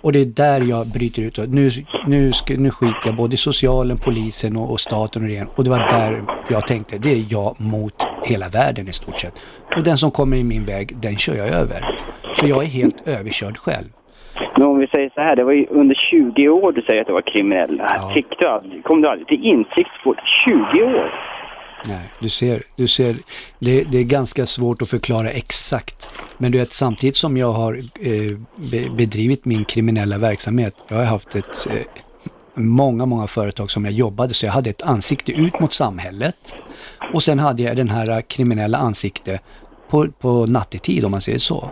Och 0.00 0.12
det 0.12 0.18
är 0.18 0.24
där 0.24 0.60
jag 0.60 0.86
bryter 0.86 1.22
ut. 1.22 1.38
Nu, 1.38 1.70
nu, 2.06 2.32
nu 2.48 2.70
skiter 2.70 3.00
jag 3.04 3.16
både 3.16 3.34
i 3.34 3.36
socialen, 3.36 3.98
polisen 3.98 4.56
och, 4.56 4.70
och 4.70 4.80
staten 4.80 5.22
och 5.22 5.28
regeringen. 5.28 5.54
Och 5.56 5.64
det 5.64 5.70
var 5.70 5.78
där 5.78 6.24
jag 6.50 6.66
tänkte, 6.66 6.98
det 6.98 7.12
är 7.12 7.26
jag 7.28 7.60
mot 7.60 7.94
hela 8.24 8.48
världen 8.48 8.88
i 8.88 8.92
stort 8.92 9.20
sett. 9.20 9.34
Och 9.76 9.82
den 9.82 9.98
som 9.98 10.10
kommer 10.10 10.36
i 10.36 10.44
min 10.44 10.64
väg, 10.64 10.96
den 10.96 11.16
kör 11.16 11.34
jag 11.34 11.48
över. 11.48 11.98
För 12.36 12.46
jag 12.46 12.62
är 12.62 12.66
helt 12.66 13.08
överkörd 13.08 13.58
själv. 13.58 13.88
Men 14.54 14.66
om 14.66 14.78
vi 14.78 14.86
säger 14.86 15.10
så 15.14 15.20
här, 15.20 15.36
det 15.36 15.44
var 15.44 15.52
ju 15.52 15.66
under 15.66 15.94
20 15.94 16.48
år 16.48 16.72
du 16.72 16.82
säger 16.82 17.00
att 17.00 17.06
du 17.06 17.12
var 17.12 17.22
kriminell. 17.22 17.76
Ja. 17.78 18.10
Fick 18.14 18.38
du 18.38 18.48
aldrig, 18.48 18.84
kom 18.84 19.02
du 19.02 19.08
aldrig 19.08 19.28
till 19.28 19.44
insikt 19.44 19.90
på 20.04 20.14
20 20.44 20.82
år? 20.82 21.12
Nej, 21.86 22.10
du 22.20 22.28
ser, 22.28 22.62
du 22.76 22.88
ser 22.88 23.16
det, 23.58 23.84
det 23.84 23.98
är 23.98 24.04
ganska 24.04 24.46
svårt 24.46 24.82
att 24.82 24.88
förklara 24.88 25.30
exakt. 25.30 26.14
Men 26.38 26.52
du 26.52 26.58
vet, 26.58 26.72
samtidigt 26.72 27.16
som 27.16 27.36
jag 27.36 27.52
har 27.52 27.74
eh, 28.00 28.38
be, 28.56 28.90
bedrivit 28.96 29.44
min 29.44 29.64
kriminella 29.64 30.18
verksamhet, 30.18 30.74
jag 30.88 30.96
har 30.96 31.04
haft 31.04 31.34
ett, 31.34 31.66
eh, 31.70 32.02
många, 32.54 33.06
många 33.06 33.26
företag 33.26 33.70
som 33.70 33.84
jag 33.84 33.94
jobbade, 33.94 34.34
så 34.34 34.46
jag 34.46 34.52
hade 34.52 34.70
ett 34.70 34.82
ansikte 34.82 35.32
ut 35.32 35.60
mot 35.60 35.72
samhället. 35.72 36.56
Och 37.12 37.22
sen 37.22 37.38
hade 37.38 37.62
jag 37.62 37.76
den 37.76 37.88
här 37.88 38.08
eh, 38.08 38.20
kriminella 38.20 38.78
ansikte 38.78 39.40
på, 39.92 40.08
på 40.20 40.46
nattetid, 40.46 41.04
om 41.04 41.10
man 41.10 41.20
säger 41.20 41.38
så. 41.38 41.70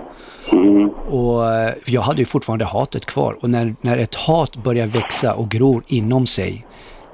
Och 1.09 1.53
eh, 1.53 1.75
jag 1.87 2.01
hade 2.01 2.19
ju 2.19 2.27
fortfarande 2.27 2.65
hatet 2.65 3.07
kvar. 3.07 3.37
Och 3.41 3.51
när, 3.51 3.75
när 3.81 3.99
ett 3.99 4.15
hat 4.15 4.57
börjar 4.57 4.87
växa 4.87 5.35
och 5.35 5.49
gror 5.49 5.83
inom 5.87 6.27
sig, 6.27 6.67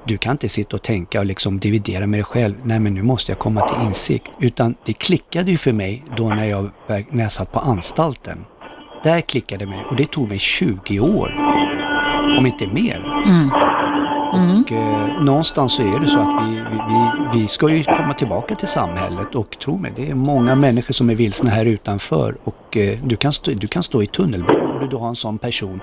du 0.05 0.17
kan 0.17 0.31
inte 0.31 0.49
sitta 0.49 0.75
och 0.75 0.81
tänka 0.81 1.19
och 1.19 1.25
liksom 1.25 1.59
dividera 1.59 2.07
med 2.07 2.17
dig 2.17 2.23
själv. 2.23 2.53
Nej, 2.63 2.79
men 2.79 2.93
nu 2.93 3.03
måste 3.03 3.31
jag 3.31 3.39
komma 3.39 3.61
till 3.67 3.87
insikt. 3.87 4.31
Utan 4.39 4.75
det 4.85 4.93
klickade 4.93 5.51
ju 5.51 5.57
för 5.57 5.73
mig 5.73 6.03
då 6.17 6.29
när 6.29 6.45
jag, 6.45 6.69
när 6.87 7.23
jag 7.23 7.31
satt 7.31 7.51
på 7.51 7.59
anstalten. 7.59 8.45
Där 9.03 9.21
klickade 9.21 9.65
det 9.65 9.69
mig 9.69 9.85
och 9.89 9.95
det 9.95 10.11
tog 10.11 10.29
mig 10.29 10.39
20 10.39 10.99
år. 10.99 11.33
Om 12.39 12.45
inte 12.45 12.67
mer. 12.67 13.03
Och 14.33 14.71
eh, 14.71 15.23
någonstans 15.23 15.73
så 15.73 15.83
är 15.83 15.99
det 15.99 16.07
så 16.07 16.19
att 16.19 16.49
vi, 16.49 16.55
vi, 16.55 17.39
vi, 17.39 17.47
ska 17.47 17.69
ju 17.69 17.83
komma 17.83 18.13
tillbaka 18.13 18.55
till 18.55 18.67
samhället 18.67 19.35
och 19.35 19.59
tro 19.59 19.77
mig, 19.77 19.93
det 19.95 20.09
är 20.09 20.15
många 20.15 20.55
människor 20.55 20.93
som 20.93 21.09
är 21.09 21.15
vilsna 21.15 21.49
här 21.49 21.65
utanför 21.65 22.35
och 22.43 22.77
eh, 22.77 22.97
du, 23.03 23.15
kan 23.15 23.33
stå, 23.33 23.51
du 23.51 23.67
kan 23.67 23.83
stå 23.83 24.03
i 24.03 24.07
tunnelbanan 24.07 24.81
och 24.81 24.89
du 24.89 24.95
har 24.95 25.09
en 25.09 25.15
sån 25.15 25.37
person 25.37 25.81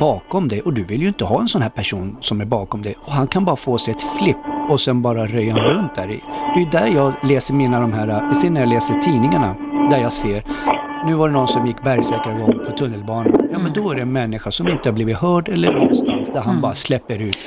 bakom 0.00 0.48
dig 0.48 0.60
och 0.60 0.72
du 0.72 0.84
vill 0.84 1.02
ju 1.02 1.08
inte 1.08 1.24
ha 1.24 1.40
en 1.40 1.48
sån 1.48 1.62
här 1.62 1.68
person 1.68 2.16
som 2.20 2.40
är 2.40 2.44
bakom 2.44 2.82
dig 2.82 2.94
och 3.04 3.12
han 3.12 3.26
kan 3.26 3.44
bara 3.44 3.56
få 3.56 3.78
sig 3.78 3.94
ett 3.94 4.18
flipp 4.18 4.36
och 4.70 4.80
sen 4.80 5.02
bara 5.02 5.26
röja 5.26 5.56
runt 5.56 5.94
där 5.94 6.10
i. 6.10 6.20
Det 6.54 6.62
är 6.62 6.82
där 6.82 6.94
jag 6.94 7.12
läser 7.22 7.54
mina 7.54 7.80
de 7.80 7.92
här, 7.92 8.34
ser 8.34 8.50
när 8.50 8.60
jag 8.60 8.68
läser 8.68 8.94
tidningarna, 8.94 9.56
där 9.90 9.98
jag 9.98 10.12
ser 10.12 10.42
nu 11.06 11.14
var 11.14 11.28
det 11.28 11.34
någon 11.34 11.48
som 11.48 11.66
gick 11.66 11.82
bergsäkrargång 11.82 12.58
på 12.58 12.70
tunnelbanan. 12.78 13.48
Ja 13.52 13.58
men 13.58 13.72
då 13.72 13.90
är 13.90 13.94
det 13.94 14.02
en 14.02 14.12
människa 14.12 14.50
som 14.50 14.68
inte 14.68 14.88
har 14.88 14.94
blivit 14.94 15.16
hörd 15.16 15.48
eller 15.48 15.72
någonstans 15.72 16.28
där 16.32 16.40
han 16.40 16.60
bara 16.60 16.74
släpper 16.74 17.22
ut 17.22 17.38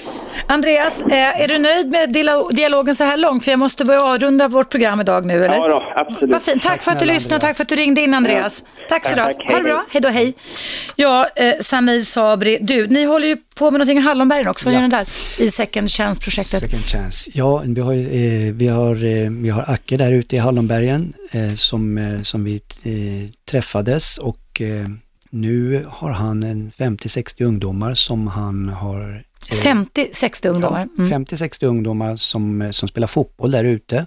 Andreas, 0.49 1.01
eh, 1.01 1.41
är 1.41 1.47
du 1.47 1.57
nöjd 1.57 1.91
med 1.91 2.13
dialogen 2.55 2.95
så 2.95 3.03
här 3.03 3.17
långt? 3.17 3.43
För 3.43 3.51
jag 3.51 3.59
måste 3.59 3.85
börja 3.85 4.01
avrunda 4.01 4.47
vårt 4.47 4.69
program 4.69 5.01
idag 5.01 5.25
nu, 5.25 5.45
eller? 5.45 5.55
Ja 5.55 5.67
då, 5.67 5.83
absolut. 5.95 6.31
Vad 6.31 6.43
fint. 6.43 6.61
Tack, 6.63 6.71
Tack 6.71 6.83
för 6.83 6.91
att 6.91 6.99
du 6.99 7.05
lyssnade 7.05 7.35
och 7.35 7.41
tack 7.41 7.55
för 7.57 7.63
att 7.63 7.69
du 7.69 7.75
ringde 7.75 8.01
in 8.01 8.13
Andreas. 8.13 8.63
Tack 8.89 9.05
så 9.05 9.09
du 9.09 9.15
tack. 9.15 9.35
Ha 9.35 9.43
det 9.45 9.53
Hej, 9.53 9.63
bra. 9.63 9.85
Hej 9.91 10.01
då, 10.01 10.09
hej. 10.09 10.33
Ja, 10.95 11.27
eh, 11.35 11.53
Sami 11.61 12.01
Sabri, 12.01 12.57
du, 12.61 12.87
ni 12.87 13.03
håller 13.03 13.27
ju 13.27 13.37
på 13.55 13.65
med 13.71 13.73
någonting 13.73 13.97
i 13.97 14.01
Hallonbergen 14.01 14.47
också. 14.47 14.65
Vad 14.65 14.73
Ja. 14.73 14.77
gör 14.79 14.87
ni 14.87 14.89
där? 14.91 15.07
I 15.37 15.49
Second 15.51 15.89
Chance-projektet. 15.91 16.59
Second 16.59 16.83
chance. 16.85 17.31
Ja, 17.33 17.63
vi 17.65 17.81
har, 17.81 17.93
eh, 17.93 18.53
vi 18.53 18.67
har, 18.67 18.95
eh, 19.05 19.29
vi 19.31 19.49
har 19.49 19.63
Acke 19.67 19.97
där 19.97 20.11
ute 20.11 20.35
i 20.35 20.39
Hallonbergen 20.39 21.13
eh, 21.31 21.53
som, 21.55 21.97
eh, 21.97 22.21
som 22.21 22.43
vi 22.43 22.55
eh, 22.83 23.29
träffades 23.51 24.17
och 24.17 24.61
eh, 24.61 24.87
nu 25.29 25.85
har 25.89 26.11
han 26.11 26.43
en 26.43 26.71
50-60 26.71 27.43
ungdomar 27.43 27.93
som 27.93 28.27
han 28.27 28.69
har 28.69 29.23
50-60 29.63 30.47
ungdomar. 30.49 30.87
Ja, 30.97 31.03
Mm. 31.03 31.25
50-60 31.25 31.65
ungdomar 31.65 32.15
som, 32.15 32.61
eh, 32.61 32.71
som 32.71 32.87
spelar 32.89 33.07
fotboll 33.07 33.51
där 33.51 33.63
ute 33.63 34.05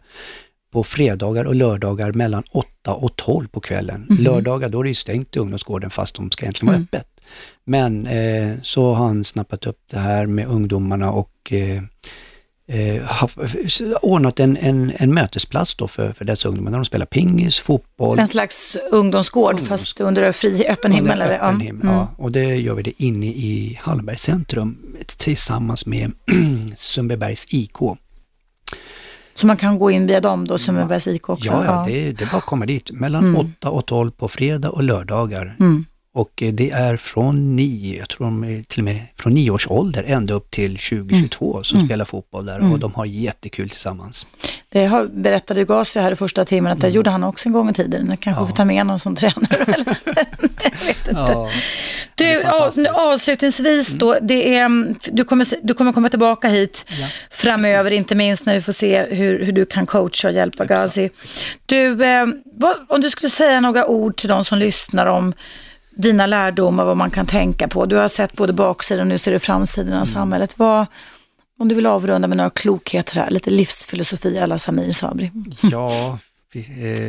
på 0.73 0.85
fredagar 0.85 1.45
och 1.45 1.55
lördagar 1.55 2.13
mellan 2.13 2.43
8 2.53 2.95
och 2.95 3.17
12 3.17 3.49
på 3.49 3.61
kvällen. 3.61 4.07
Mhm. 4.11 4.23
Lördagar 4.25 4.69
då 4.69 4.79
är 4.81 4.83
det 4.83 4.89
ju 4.89 4.95
stängt 4.95 5.37
i 5.37 5.39
ungdomsgården 5.39 5.91
fast 5.91 6.15
de 6.15 6.31
ska 6.31 6.45
egentligen 6.45 6.67
vara 6.67 6.77
Mm. 6.77 6.89
öppet. 6.93 7.07
Men 7.65 8.07
eh, 8.07 8.55
så 8.63 8.93
har 8.95 9.07
han 9.07 9.25
snappat 9.25 9.67
upp 9.67 9.81
det 9.91 9.99
här 9.99 10.27
med 10.27 10.47
ungdomarna 10.49 11.11
och 11.13 11.53
eh, 11.53 11.83
eh, 12.71 13.03
haft, 13.05 13.37
ordnat 14.03 14.41
en, 14.41 14.57
en, 14.57 14.93
en 14.97 15.15
mötesplats 15.15 15.75
då 15.75 15.89
för, 15.89 16.13
för 16.13 16.25
dessa 16.25 16.49
ungdomar 16.49 16.71
när 16.71 16.79
de 16.79 16.85
spelar 16.85 17.07
pingis, 17.07 17.59
fotboll. 17.61 18.19
En 18.19 18.29
slags 18.29 18.77
ungdomsgård 18.93 19.55
Ungdoms- 19.55 19.67
fast 19.69 20.01
under 20.01 20.33
fri 20.33 20.67
öppen 20.69 20.93
himmel. 20.93 21.13
Under 21.13 21.27
Eller? 21.27 21.35
Ja. 21.39 21.49
öppen 21.49 21.61
himmel, 21.61 21.83
Mm. 21.83 21.95
ja. 21.95 22.09
Och 22.19 22.33
det 22.33 22.45
gör 22.57 22.75
vi 22.75 22.83
det 22.83 23.03
inne 23.03 23.27
i 23.27 23.79
Hallbergs 23.83 24.23
centrum 24.23 24.77
tillsammans 25.17 25.87
med 25.87 26.13
Sundbybergs 26.77 27.47
IK. 27.55 27.77
Så 29.35 29.47
man 29.47 29.57
kan 29.57 29.79
gå 29.79 29.91
in 29.91 30.07
via 30.07 30.21
dem 30.21 30.47
då, 30.49 30.59
Sundbybergs 30.59 31.07
IK 31.07 31.29
också? 31.29 31.47
Ja, 31.47 31.65
ja 31.65 31.85
det, 31.89 32.13
det 32.13 32.25
är 32.25 32.29
bara 32.31 32.37
att 32.39 32.47
komma 32.47 32.67
dit. 32.67 32.91
Mellan 32.93 33.25
Mm. 33.25 33.37
8 33.61 33.71
och 33.71 33.87
12 33.87 34.11
på 34.11 34.29
fredag 34.29 34.71
och 34.71 34.83
lördagar. 34.83 35.57
Mm. 35.61 35.85
Och 36.15 36.43
eh, 36.43 36.53
det 36.53 36.71
är 36.71 36.97
från 36.97 37.57
nio, 37.57 37.99
jag 37.99 38.09
tror 38.09 38.25
de 38.27 38.45
är 38.45 38.63
till 38.63 38.81
och 38.81 38.85
med 38.85 39.03
från 39.17 39.33
nio 39.35 39.51
års 39.51 39.67
ålder 39.71 40.05
ända 40.07 40.35
upp 40.35 40.51
till 40.51 40.79
2022 40.79 41.53
Mm. 41.53 41.65
som 41.65 41.81
spelar 41.87 42.05
fotboll 42.05 42.47
där 42.47 42.73
och 42.73 42.79
de 42.79 42.95
har 42.95 43.05
jättekul 43.05 43.71
tillsammans. 43.71 44.27
Det 44.69 44.87
har, 44.87 45.07
berättade 45.07 45.65
Gasi 45.65 46.01
här 46.01 46.13
i 46.13 46.17
första 46.17 46.45
timmen 46.45 46.73
att 46.73 46.81
det 46.81 46.89
gjorde 46.89 47.11
han 47.11 47.25
också 47.25 47.49
en 47.49 47.53
gång 47.53 47.71
i 47.71 47.73
tiden. 47.73 48.07
Jag 48.11 48.21
kanske 48.21 48.47
får 48.47 48.57
ta 48.57 48.65
med 48.65 48.87
någon 48.87 48.99
som 48.99 49.17
tränare. 49.17 49.65
Eller? 49.65 49.97
jag 50.63 50.87
vet 50.87 51.09
inte. 51.09 51.11
Ja, 51.33 51.51
Du, 52.15 52.43
avslutningsvis 52.89 53.89
då, 53.93 54.19
det 54.23 54.55
är, 54.55 54.65
mm, 54.65 54.95
du, 55.13 55.25
kommer, 55.25 55.47
du 55.67 55.75
kommer 55.75 55.93
komma 55.93 56.09
tillbaka 56.09 56.49
hit 56.49 56.85
framöver, 57.31 57.91
inte 57.91 58.15
minst 58.15 58.47
när 58.47 58.55
vi 58.55 58.63
får 58.63 58.73
se 58.73 59.07
hur, 59.15 59.45
hur 59.45 59.53
du 59.53 59.65
kan 59.67 59.87
coacha 59.87 60.29
och 60.29 60.35
hjälpa 60.35 60.65
Gazi. 60.65 61.11
Du, 61.67 62.05
eh, 62.05 62.27
vad, 62.45 62.77
om 62.89 63.01
du 63.01 63.11
skulle 63.11 63.31
säga 63.31 63.61
några 63.61 63.87
ord 63.87 64.17
till 64.17 64.29
de 64.29 64.45
som 64.45 64.59
lyssnar 64.59 65.07
om 65.07 65.33
dina 65.91 66.27
lärdomar, 66.27 66.85
vad 66.85 66.97
man 66.97 67.11
kan 67.11 67.27
tänka 67.27 67.69
på. 67.69 67.87
Du 67.87 67.97
har 67.97 68.09
sett 68.09 68.33
både 68.33 68.53
baksidan 68.53 69.01
och 69.01 69.07
nu 69.07 69.19
ser 69.19 69.33
du 69.33 69.39
framsidan 69.39 69.89
Mm. 69.89 70.01
av 70.01 70.07
samhället. 70.07 70.59
Vad, 70.59 70.87
om 71.59 71.69
du 71.69 71.75
vill 71.75 71.87
avrunda 71.87 72.29
med 72.29 72.37
några 72.37 72.51
klokheter 72.51 73.15
här, 73.21 73.31
lite 73.31 73.51
livsfilosofi 73.51 74.39
alla 74.39 74.59
Samir 74.59 74.93
Sabri. 74.93 75.31
Ja, 75.63 76.19
vi, 76.53 76.61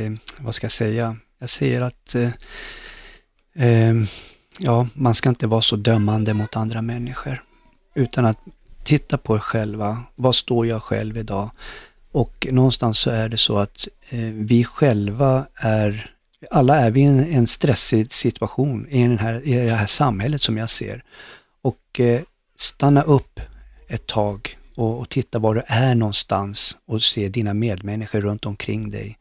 eh, 0.06 0.12
vad 0.44 0.56
ska 0.56 0.66
jag 0.66 0.72
säga? 0.72 1.16
Jag 1.40 1.50
säger 1.50 1.82
att 1.82 2.16
eh, 2.16 2.30
eh, 3.68 3.94
ja, 4.60 4.88
man 4.94 5.16
ska 5.16 5.30
inte 5.30 5.48
vara 5.48 5.62
så 5.62 5.76
dömande 5.76 6.34
mot 6.34 6.56
andra 6.56 6.82
människor. 6.82 7.44
Utan 7.96 8.26
att 8.26 8.38
titta 8.84 9.18
på 9.18 9.36
er 9.36 9.40
själva. 9.40 9.98
Vad 10.16 10.36
står 10.36 10.68
jag 10.68 10.84
själv 10.84 11.18
idag? 11.18 11.52
Och 12.12 12.48
någonstans 12.52 13.00
så 13.00 13.10
är 13.10 13.30
det 13.30 13.38
så 13.38 13.60
att 13.60 13.88
eh, 14.10 14.20
vi 14.20 14.64
själva 14.64 15.46
är, 15.56 16.12
alla 16.50 16.80
är 16.80 16.92
vi 16.92 17.02
i 17.02 17.06
en, 17.06 17.20
en 17.20 17.48
stressig 17.48 18.14
situation 18.14 18.88
i, 18.90 19.02
den 19.02 19.20
här, 19.20 19.48
i 19.48 19.54
det 19.54 19.72
här 19.76 19.86
samhället 19.86 20.42
som 20.42 20.58
jag 20.58 20.70
ser. 20.70 21.04
Och 21.62 22.00
eh, 22.00 22.22
stanna 22.56 23.02
upp 23.02 23.40
ett 23.88 24.08
tag 24.08 24.58
och, 24.76 25.00
och 25.00 25.10
titta 25.10 25.40
var 25.40 25.56
du 25.56 25.62
är 25.68 25.96
någonstans 25.96 26.78
och 26.88 27.04
se 27.04 27.30
dina 27.30 27.54
medmänniskor 27.54 28.22
runt 28.22 28.46
omkring 28.46 28.90
dig. 28.90 29.18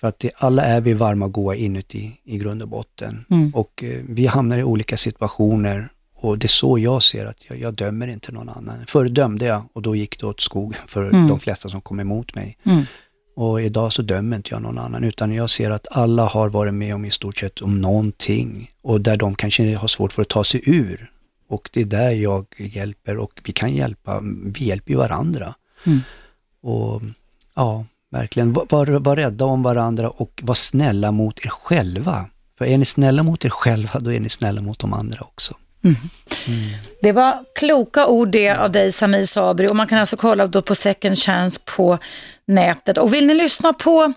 För 0.00 0.08
att 0.08 0.18
det, 0.18 0.30
alla 0.36 0.64
är 0.64 0.80
vi 0.80 0.92
varma 0.92 1.24
och 1.24 1.32
goa 1.32 1.54
inuti 1.54 2.20
i 2.24 2.38
grund 2.38 2.62
och 2.62 2.68
botten. 2.68 3.24
Mm. 3.30 3.50
Och 3.54 3.84
eh, 3.84 4.00
vi 4.08 4.26
hamnar 4.26 4.58
i 4.58 4.62
olika 4.62 4.96
situationer 4.96 5.88
och 6.14 6.38
det 6.38 6.46
är 6.46 6.48
så 6.48 6.78
jag 6.78 7.02
ser 7.02 7.26
att 7.26 7.44
jag, 7.48 7.60
jag 7.60 7.74
dömer 7.74 8.08
inte 8.08 8.32
någon 8.32 8.48
annan. 8.48 8.84
Förr 8.86 9.08
dömde 9.08 9.44
jag 9.44 9.62
och 9.72 9.82
då 9.82 9.96
gick 9.96 10.20
det 10.20 10.26
åt 10.26 10.40
skogen 10.40 10.80
för 10.86 11.08
Mm. 11.08 11.28
de 11.28 11.40
flesta 11.40 11.68
som 11.68 11.80
kom 11.80 12.00
emot 12.00 12.34
mig. 12.34 12.58
Mm. 12.64 12.84
Och 13.38 13.62
idag 13.62 13.92
så 13.92 14.02
dömer 14.02 14.36
inte 14.36 14.54
jag 14.54 14.62
någon 14.62 14.78
annan 14.78 15.04
utan 15.04 15.32
jag 15.32 15.50
ser 15.50 15.70
att 15.70 15.86
alla 15.90 16.24
har 16.24 16.48
varit 16.48 16.74
med 16.74 16.94
om 16.94 17.04
i 17.04 17.10
stort 17.10 17.38
sett 17.38 17.60
om 17.60 17.80
någonting 17.80 18.70
och 18.82 19.00
där 19.00 19.16
de 19.16 19.34
kanske 19.34 19.76
har 19.76 19.88
svårt 19.88 20.12
för 20.12 20.22
att 20.22 20.28
ta 20.28 20.44
sig 20.44 20.60
ur. 20.66 21.10
Och 21.48 21.70
det 21.72 21.80
är 21.80 21.84
där 21.84 22.10
jag 22.10 22.46
hjälper 22.58 23.16
och 23.18 23.40
vi 23.44 23.52
kan 23.52 23.74
hjälpa, 23.74 24.20
vi 24.44 24.64
hjälper 24.64 24.90
ju 24.90 24.96
varandra. 24.96 25.54
Mm. 25.86 26.00
Och 26.62 27.02
ja, 27.54 27.84
verkligen, 28.10 28.52
var, 28.52 28.66
var, 28.70 28.86
var 28.86 29.16
rädda 29.16 29.44
om 29.44 29.62
varandra 29.62 30.10
och 30.10 30.40
var 30.42 30.54
snälla 30.54 31.12
mot 31.12 31.44
er 31.44 31.50
själva. 31.50 32.26
För 32.58 32.64
är 32.64 32.78
ni 32.78 32.84
snälla 32.84 33.22
mot 33.22 33.44
er 33.44 33.50
själva, 33.50 33.98
då 33.98 34.12
är 34.12 34.20
ni 34.20 34.28
snälla 34.28 34.60
mot 34.60 34.78
de 34.78 34.92
andra 34.92 35.20
också. 35.20 35.54
Det 37.00 37.12
var 37.12 37.44
kloka 37.54 38.06
ord 38.06 38.28
det 38.28 38.50
av 38.50 38.72
dig 38.72 38.92
Samir 38.92 39.24
Sabri 39.24 39.68
och 39.68 39.76
man 39.76 39.86
kan 39.86 39.98
alltså 39.98 40.16
kolla 40.16 40.46
då 40.46 40.62
på 40.62 40.74
Second 40.74 41.18
Chance 41.18 41.60
på 41.76 41.98
nätet. 42.48 42.98
Och 42.98 43.14
vill 43.14 43.26
ni 43.26 43.34
lyssna 43.34 43.72
på 43.72 44.12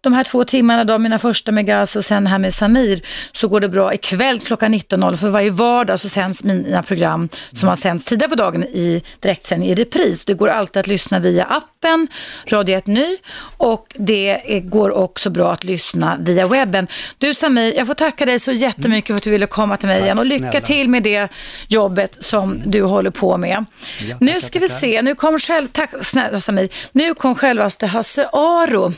de 0.00 0.12
här 0.12 0.24
två 0.24 0.44
timmarna, 0.44 0.84
då, 0.84 0.98
mina 0.98 1.18
första 1.18 1.52
med 1.52 1.66
Gaz 1.66 1.96
och 1.96 2.04
sen 2.04 2.26
här 2.26 2.38
med 2.38 2.54
Samir, 2.54 3.02
så 3.32 3.48
går 3.48 3.60
det 3.60 3.68
bra 3.68 3.94
ikväll 3.94 4.40
klockan 4.40 4.74
19.00. 4.74 5.16
För 5.16 5.28
varje 5.28 5.50
vardag 5.50 6.00
så 6.00 6.08
sänds 6.08 6.44
mina 6.44 6.82
program 6.82 7.28
som 7.52 7.68
har 7.68 7.76
sänds 7.76 8.04
tidigare 8.04 8.28
på 8.30 8.34
dagen 8.34 8.64
i 8.64 9.02
direktsändning 9.20 9.70
i 9.70 9.74
repris. 9.74 10.24
Det 10.24 10.34
går 10.34 10.48
alltid 10.48 10.80
att 10.80 10.86
lyssna 10.86 11.18
via 11.18 11.44
appen, 11.44 12.08
Radio 12.48 12.76
1 12.76 12.86
Ny 12.86 13.16
och 13.56 13.86
det 13.98 14.60
går 14.64 14.90
också 14.90 15.30
bra 15.30 15.52
att 15.52 15.64
lyssna 15.64 16.16
via 16.20 16.46
webben. 16.46 16.86
Du 17.18 17.34
Samir, 17.34 17.76
jag 17.76 17.86
får 17.86 17.94
tacka 17.94 18.26
dig 18.26 18.38
så 18.38 18.52
jättemycket 18.52 19.08
för 19.08 19.16
att 19.16 19.22
du 19.22 19.30
ville 19.30 19.46
komma 19.46 19.76
till 19.76 19.88
mig 19.88 19.96
Tack 19.96 20.04
igen 20.04 20.18
och 20.18 20.26
lycka 20.26 20.50
snälla. 20.50 20.66
till 20.66 20.88
med 20.88 21.02
det 21.02 21.28
jobbet 21.68 22.16
som 22.20 22.62
du 22.66 22.82
håller 22.82 23.10
på 23.10 23.36
med. 23.36 23.64
Ja, 24.08 24.16
nu 24.20 24.40
ska 24.40 24.58
vi 24.58 24.68
se, 24.68 25.02
nu 25.02 25.14
kom 25.14 25.38
själv, 25.38 25.68
tack 25.72 25.90
snälla 26.04 26.40
Samir, 26.40 26.68
nu 26.92 27.14
kom 27.14 27.34
självaste 27.76 27.86
Hasse 27.86 28.28
Aro, 28.32 28.92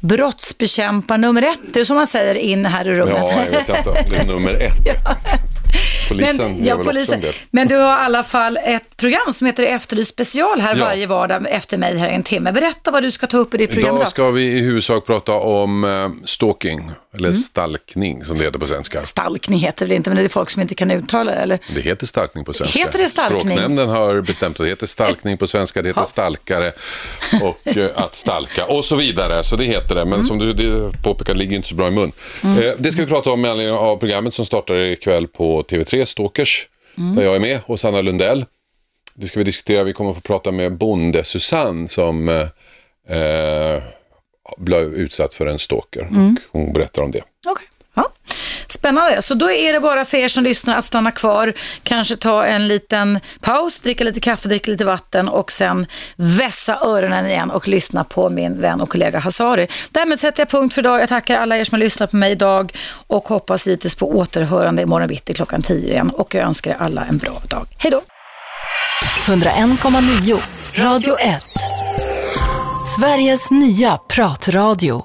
brottsbekämpare 0.00 1.18
nummer 1.18 1.42
ett, 1.42 1.60
det 1.72 1.80
är 1.80 1.84
som 1.84 1.96
man 1.96 2.06
säger 2.06 2.34
in 2.34 2.66
här 2.66 2.88
i 2.88 2.94
rummet. 2.94 3.16
Ja, 3.18 3.44
jag 3.44 3.50
vet 3.50 3.68
inte. 3.68 4.06
Det 4.10 4.16
är 4.16 4.26
nummer 4.26 4.52
ett. 4.52 4.78
inte. 4.88 5.51
Polisen 6.08 6.52
Men, 6.52 6.64
ja, 6.64 6.78
polisen. 6.84 7.22
Men 7.50 7.68
du 7.68 7.76
har 7.76 8.02
i 8.02 8.04
alla 8.04 8.22
fall 8.22 8.58
ett 8.64 8.96
program 8.96 9.32
som 9.32 9.46
heter 9.46 9.62
Efterlyst 9.62 10.10
special 10.12 10.60
här 10.60 10.76
Ja. 10.76 10.84
varje 10.84 11.06
vardag 11.06 11.46
efter 11.50 11.78
mig 11.78 11.96
här 11.98 12.08
en 12.08 12.22
timme. 12.22 12.52
Berätta 12.52 12.90
vad 12.90 13.02
du 13.02 13.10
ska 13.10 13.26
ta 13.26 13.36
upp 13.38 13.54
i 13.54 13.56
ditt 13.56 13.70
program 13.70 13.94
Idag 13.96 14.06
då. 14.06 14.10
ska 14.10 14.30
vi 14.30 14.42
i 14.44 14.60
huvudsak 14.60 15.06
prata 15.06 15.32
om 15.32 15.84
eh, 15.84 16.08
stalking, 16.24 16.90
eller 17.14 17.28
Mm. 17.28 17.34
stalkning 17.40 18.24
som 18.24 18.38
det 18.38 18.44
heter 18.44 18.58
på 18.58 18.64
svenska. 18.64 19.04
Stalkning 19.04 19.58
heter 19.58 19.86
det 19.86 19.94
inte, 19.94 20.10
men 20.10 20.16
det 20.16 20.22
är 20.24 20.28
folk 20.28 20.50
som 20.50 20.62
inte 20.62 20.74
kan 20.74 20.90
uttala 20.90 21.30
det, 21.32 21.36
eller? 21.38 21.58
Det 21.74 21.80
heter 21.80 22.06
stalkning 22.06 22.44
på 22.44 22.52
svenska. 22.52 22.78
Heter 22.80 22.98
det 22.98 23.08
stalkning? 23.08 23.40
Språknämnden 23.40 23.88
har 23.88 24.20
bestämt 24.20 24.60
att 24.60 24.64
det 24.64 24.70
heter 24.70 24.86
stalkning 24.86 25.38
på 25.38 25.46
svenska, 25.46 25.82
det 25.82 25.88
heter 25.88 26.00
Ja. 26.00 26.04
stalkare 26.04 26.72
och 27.42 27.76
eh, 27.76 27.90
att 27.94 28.14
stalka 28.14 28.64
och 28.64 28.84
så 28.84 28.96
vidare. 28.96 29.42
Så 29.42 29.56
det 29.56 29.64
heter 29.64 29.94
det, 29.94 30.04
men 30.04 30.12
Mm. 30.14 30.26
som 30.26 30.38
du 30.38 30.90
påpekar 31.02 31.34
ligger 31.34 31.56
inte 31.56 31.68
så 31.68 31.74
bra 31.74 31.88
i 31.88 31.90
mun. 31.90 32.12
Eh, 32.42 32.72
det 32.78 32.92
ska 32.92 33.02
vi 33.02 33.08
prata 33.08 33.30
om 33.30 33.40
med 33.40 33.50
anledning 33.50 33.76
av 33.76 33.96
programmet 33.96 34.34
som 34.34 34.46
startar 34.46 34.74
ikväll 34.74 35.28
på 35.28 35.61
TV3, 35.62 36.04
Stalkers, 36.04 36.68
Mm. 36.98 37.16
där 37.16 37.22
jag 37.22 37.36
är 37.36 37.40
med, 37.40 37.60
och 37.66 37.80
Sanna 37.80 38.00
Lundell. 38.00 38.44
Det 39.14 39.26
ska 39.26 39.40
vi 39.40 39.44
diskutera, 39.44 39.84
vi 39.84 39.92
kommer 39.92 40.10
att 40.10 40.16
få 40.16 40.22
prata 40.22 40.52
med 40.52 40.76
Bonde 40.76 41.24
Susanne 41.24 41.88
som 41.88 42.28
eh, 42.28 43.16
eh, 43.18 43.82
blev 44.58 44.94
utsatt 44.94 45.34
för 45.34 45.46
en 45.46 45.58
stalker. 45.58 46.00
Mm. 46.02 46.36
Och 46.50 46.60
hon 46.60 46.72
berättar 46.72 47.02
om 47.02 47.10
det. 47.10 47.22
Okej. 47.46 47.66
Ja. 47.94 48.10
Spännande. 48.82 49.22
Så 49.22 49.34
då 49.34 49.50
är 49.50 49.72
det 49.72 49.80
bara 49.80 50.04
för 50.04 50.16
er 50.16 50.28
som 50.28 50.44
lyssnar 50.44 50.78
att 50.78 50.84
stanna 50.84 51.10
kvar, 51.10 51.52
kanske 51.82 52.16
ta 52.16 52.44
en 52.44 52.68
liten 52.68 53.20
paus, 53.40 53.78
dricka 53.78 54.04
lite 54.04 54.20
kaffe, 54.20 54.48
dricka 54.48 54.70
lite 54.70 54.84
vatten 54.84 55.28
och 55.28 55.52
sen 55.52 55.86
vässa 56.16 56.78
öronen 56.82 57.26
igen 57.26 57.50
och 57.50 57.68
lyssna 57.68 58.04
på 58.04 58.28
min 58.28 58.60
vän 58.60 58.80
och 58.80 58.88
kollega 58.88 59.18
Hasari. 59.18 59.66
Därmed 59.90 60.20
sätter 60.20 60.40
jag 60.40 60.48
punkt 60.48 60.74
för 60.74 60.82
idag. 60.82 61.00
Jag 61.00 61.08
tackar 61.08 61.36
alla 61.36 61.56
er 61.56 61.64
som 61.64 61.74
har 61.76 61.80
lyssnat 61.80 62.10
på 62.10 62.16
mig 62.16 62.32
idag 62.32 62.72
och 63.06 63.28
hoppas 63.28 63.66
givetvis 63.66 63.94
på 63.94 64.10
återhörande 64.10 64.82
imorgon 64.82 65.08
bitti 65.08 65.34
klockan 65.34 65.62
10 65.62 65.92
igen 65.92 66.10
och 66.10 66.34
jag 66.34 66.44
önskar 66.44 66.70
er 66.70 66.76
alla 66.78 67.04
en 67.04 67.18
bra 67.18 67.42
dag. 67.48 67.66
Hej 67.78 67.90
då! 67.90 68.02
101,9 69.26 70.84
Radio 70.84 71.18
1. 71.18 71.42
Sveriges 72.98 73.50
nya 73.50 73.96
pratradio. 73.96 75.00